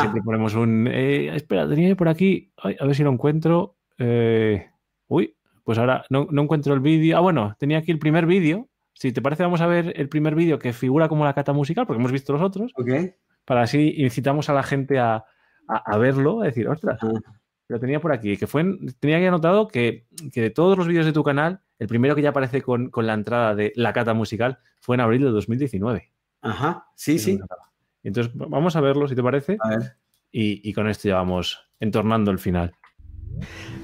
siempre 0.00 0.22
ponemos 0.22 0.54
un. 0.54 0.88
Eh, 0.90 1.34
espera, 1.34 1.68
tenía 1.68 1.94
por 1.96 2.08
aquí. 2.08 2.52
a 2.56 2.84
ver 2.84 2.94
si 2.94 3.02
lo 3.02 3.10
encuentro. 3.10 3.76
Eh, 3.98 4.68
uy, 5.08 5.34
pues 5.64 5.78
ahora 5.78 6.04
no, 6.10 6.28
encuentro 6.30 6.74
el 6.74 6.80
vídeo. 6.80 7.16
Ah, 7.16 7.20
bueno, 7.20 7.56
tenía 7.58 7.78
aquí 7.78 7.90
el 7.90 7.98
primer 7.98 8.26
vídeo. 8.26 8.68
Si 8.94 9.12
te 9.12 9.22
parece, 9.22 9.42
vamos 9.42 9.60
a 9.60 9.66
ver 9.66 9.92
el 9.96 10.08
primer 10.08 10.34
vídeo 10.34 10.58
que 10.58 10.72
figura 10.72 11.08
como 11.08 11.24
la 11.24 11.34
cata 11.34 11.52
musical, 11.52 11.86
porque 11.86 12.00
hemos 12.00 12.12
visto 12.12 12.32
los 12.32 12.42
otros. 12.42 12.72
Ok. 12.76 12.90
Para 13.44 13.62
así 13.62 13.94
incitamos 13.96 14.48
a 14.48 14.54
la 14.54 14.62
gente 14.62 14.98
a, 14.98 15.24
verlo, 15.98 16.42
a 16.42 16.44
decir, 16.44 16.68
ostras, 16.68 17.00
lo 17.68 17.80
tenía 17.80 18.00
por 18.00 18.12
aquí. 18.12 18.36
Que 18.36 18.46
fue, 18.46 18.64
tenía 19.00 19.18
que 19.18 19.28
anotado 19.28 19.66
que, 19.66 20.06
que, 20.32 20.40
de 20.40 20.50
todos 20.50 20.76
los 20.76 20.86
vídeos 20.86 21.06
de 21.06 21.12
tu 21.12 21.24
canal, 21.24 21.60
el 21.78 21.88
primero 21.88 22.14
que 22.14 22.22
ya 22.22 22.28
aparece 22.28 22.62
con, 22.62 22.90
con 22.90 23.06
la 23.06 23.14
entrada 23.14 23.54
de 23.54 23.72
la 23.74 23.92
cata 23.92 24.14
musical 24.14 24.58
fue 24.78 24.96
en 24.96 25.00
abril 25.00 25.22
de 25.22 25.30
2019. 25.30 26.12
Ajá, 26.42 26.86
sí, 26.96 27.18
sí. 27.18 27.38
Entonces, 28.02 28.32
vamos 28.34 28.76
a 28.76 28.80
verlo, 28.80 29.08
si 29.08 29.14
te 29.14 29.22
parece. 29.22 29.56
A 29.60 29.68
ver. 29.70 29.96
Y, 30.32 30.72
con 30.72 30.88
esto 30.88 31.08
ya 31.08 31.16
vamos 31.16 31.60
entornando 31.78 32.30
el 32.30 32.38
final. 32.38 32.74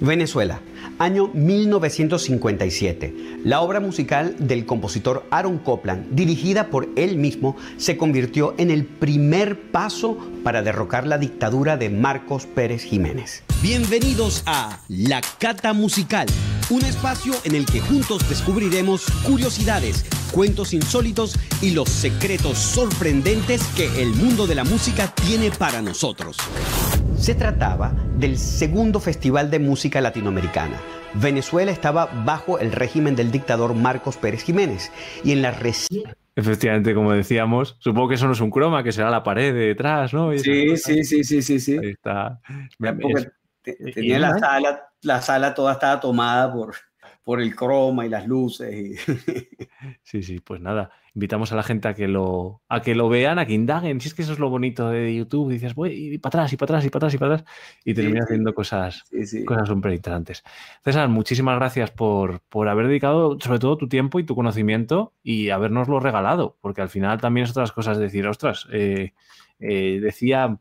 Venezuela, 0.01 0.61
año 0.99 1.29
1957. 1.35 3.41
La 3.45 3.61
obra 3.61 3.81
musical 3.81 4.37
del 4.39 4.67
compositor 4.67 5.25
Aaron 5.31 5.59
Copland, 5.59 6.07
dirigida 6.11 6.71
por 6.71 6.89
él 6.97 7.17
mismo, 7.17 7.57
se 7.77 7.97
convirtió 7.97 8.55
en 8.59 8.71
el 8.71 8.85
primer 8.85 9.71
paso 9.71 10.19
para 10.45 10.63
derrocar 10.63 11.07
la 11.07 11.19
dictadura 11.19 11.77
de 11.77 11.91
Marcos 11.91 12.47
Pérez 12.47 12.83
Jiménez. 12.83 13.43
Bienvenidos 13.63 14.43
a 14.47 14.81
La 14.89 15.21
Cata 15.39 15.73
Musical, 15.73 16.27
un 16.71 16.83
espacio 16.83 17.35
en 17.45 17.55
el 17.55 17.67
que 17.67 17.81
juntos 17.81 18.29
descubriremos 18.29 19.07
curiosidades 19.25 20.05
cuentos 20.31 20.73
insólitos 20.73 21.37
y 21.61 21.71
los 21.71 21.89
secretos 21.89 22.59
sorprendentes 22.59 23.63
que 23.77 24.03
el 24.03 24.15
mundo 24.15 24.47
de 24.47 24.55
la 24.55 24.65
música 24.65 25.13
tiene 25.15 25.51
para 25.51 25.83
nosotros. 25.83 26.37
Se 27.19 27.35
trataba 27.35 27.93
del 28.19 28.39
segundo 28.39 29.01
Festival 29.01 29.38
de 29.47 29.59
Música 29.59 30.01
Latinoamericana. 30.01 30.77
Venezuela 31.15 31.71
estaba 31.73 32.07
bajo 32.07 32.59
el 32.59 32.73
régimen 32.73 33.17
del 33.17 33.31
dictador 33.31 33.75
Marcos 33.75 34.17
Pérez 34.17 34.43
Jiménez 34.43 34.93
y 35.25 35.33
en 35.33 35.43
la 35.43 35.53
reciente 35.53 36.15
Efectivamente, 36.39 36.95
como 36.95 37.13
decíamos, 37.13 37.77
supongo 37.81 38.11
que 38.11 38.15
eso 38.15 38.27
no 38.27 38.33
es 38.33 38.41
un 38.41 38.53
croma, 38.53 38.85
que 38.85 38.93
será 38.93 39.11
la 39.11 39.25
pared 39.25 39.53
de 39.53 39.59
detrás, 39.59 40.15
¿no? 40.15 40.31
Sí, 40.39 40.77
sí, 40.77 41.03
sí, 41.03 41.25
sí, 41.25 41.43
sí, 41.43 41.59
sí. 41.59 41.79
Ahí 41.83 41.91
está. 41.91 42.39
tenía 43.93 44.21
la 44.21 44.39
sala, 44.39 44.89
la 45.03 45.21
sala 45.21 45.53
toda 45.53 45.73
estaba 45.73 45.99
tomada 45.99 46.53
por, 46.53 46.77
por 47.29 47.43
el 47.43 47.55
croma 47.55 48.07
y 48.07 48.09
las 48.09 48.27
luces. 48.27 49.05
Sí, 50.03 50.23
sí, 50.23 50.41
pues 50.41 50.61
nada, 50.61 50.91
invitamos 51.15 51.53
a 51.53 51.57
la 51.57 51.63
gente 51.63 51.87
a 51.87 51.95
que 51.95 52.09
lo, 52.09 52.63
a 52.69 52.81
que 52.81 52.97
lo 52.97 53.09
vean, 53.09 53.39
a 53.39 53.47
que 53.47 53.53
indaguen. 53.53 54.01
Si 54.01 54.09
es 54.09 54.15
que 54.15 54.23
eso 54.23 54.33
es 54.33 54.39
lo 54.41 54.49
bonito 54.49 54.89
de 54.89 55.15
YouTube, 55.15 55.53
dices, 55.53 55.75
voy 55.75 56.15
y 56.15 56.19
para 56.19 56.31
atrás 56.31 56.53
y 56.53 56.57
para 56.57 56.79
atrás 56.79 56.87
y 56.87 56.91
para 56.91 56.99
atrás 56.99 57.15
y 57.15 57.19
para 57.19 57.35
atrás, 57.35 57.51
y 57.85 57.95
terminas 57.95 58.25
haciendo 58.25 58.55
cosas, 58.55 59.05
cosas 59.47 59.69
súper 59.69 59.93
interesantes. 59.93 60.43
César, 60.83 61.09
muchísimas 61.11 61.57
gracias 61.57 61.91
por, 61.91 62.41
por 62.49 62.69
haber 62.69 62.89
dedicado 62.89 63.39
sobre 63.39 63.61
todo 63.61 63.77
tu 63.77 63.89
tiempo 63.89 64.19
y 64.19 64.25
tu 64.25 64.35
conocimiento 64.35 65.13
y 65.23 65.51
habernoslo 65.51 66.01
regalado, 66.01 66.57
porque 66.61 66.81
al 66.81 66.89
final 66.89 67.21
también 67.21 67.45
es 67.45 67.51
otras 67.51 67.71
cosas 67.71 67.99
decir, 67.99 68.27
ostras, 68.27 68.67
eh, 68.73 69.13
eh, 69.61 70.01
decía, 70.01 70.59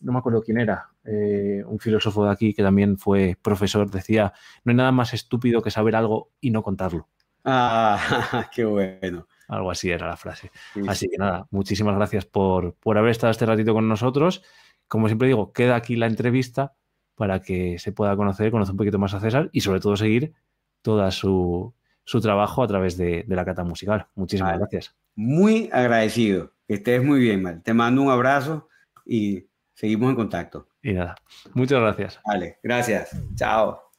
no 0.00 0.12
me 0.12 0.18
acuerdo 0.18 0.42
quién 0.42 0.60
era, 0.60 0.89
eh, 1.04 1.62
un 1.66 1.78
filósofo 1.78 2.24
de 2.24 2.32
aquí 2.32 2.54
que 2.54 2.62
también 2.62 2.98
fue 2.98 3.36
profesor, 3.40 3.90
decía, 3.90 4.32
no 4.64 4.70
hay 4.70 4.76
nada 4.76 4.92
más 4.92 5.14
estúpido 5.14 5.62
que 5.62 5.70
saber 5.70 5.96
algo 5.96 6.30
y 6.40 6.50
no 6.50 6.62
contarlo. 6.62 7.08
Ah, 7.44 7.98
qué 8.54 8.64
bueno. 8.64 9.26
Algo 9.48 9.70
así 9.70 9.90
era 9.90 10.06
la 10.06 10.16
frase. 10.16 10.50
así 10.86 11.08
que 11.08 11.18
nada, 11.18 11.46
muchísimas 11.50 11.96
gracias 11.96 12.24
por, 12.24 12.74
por 12.74 12.98
haber 12.98 13.10
estado 13.10 13.30
este 13.30 13.46
ratito 13.46 13.74
con 13.74 13.88
nosotros. 13.88 14.42
Como 14.86 15.08
siempre 15.08 15.28
digo, 15.28 15.52
queda 15.52 15.76
aquí 15.76 15.96
la 15.96 16.06
entrevista 16.06 16.74
para 17.14 17.40
que 17.40 17.78
se 17.78 17.92
pueda 17.92 18.16
conocer, 18.16 18.50
conocer 18.50 18.72
un 18.72 18.78
poquito 18.78 18.98
más 18.98 19.12
a 19.14 19.20
César 19.20 19.50
y 19.52 19.60
sobre 19.60 19.80
todo 19.80 19.96
seguir 19.96 20.34
toda 20.82 21.10
su, 21.10 21.74
su 22.04 22.20
trabajo 22.20 22.62
a 22.62 22.66
través 22.66 22.96
de, 22.96 23.24
la 23.28 23.44
cata 23.44 23.62
musical. 23.62 24.06
Muchísimas 24.14 24.58
gracias. 24.58 24.96
Muy 25.14 25.68
agradecido. 25.72 26.54
Que 26.66 26.74
estés 26.74 27.04
muy 27.04 27.20
bien, 27.20 27.42
Mal. 27.42 27.62
Te 27.62 27.74
mando 27.74 28.02
un 28.02 28.10
abrazo 28.10 28.68
y 29.04 29.46
seguimos 29.74 30.10
en 30.10 30.16
contacto. 30.16 30.69
Y 30.82 30.92
nada, 30.92 31.14
muchas 31.54 31.80
gracias. 31.80 32.20
Vale, 32.26 32.58
gracias. 32.62 33.16
Chao. 33.34 33.89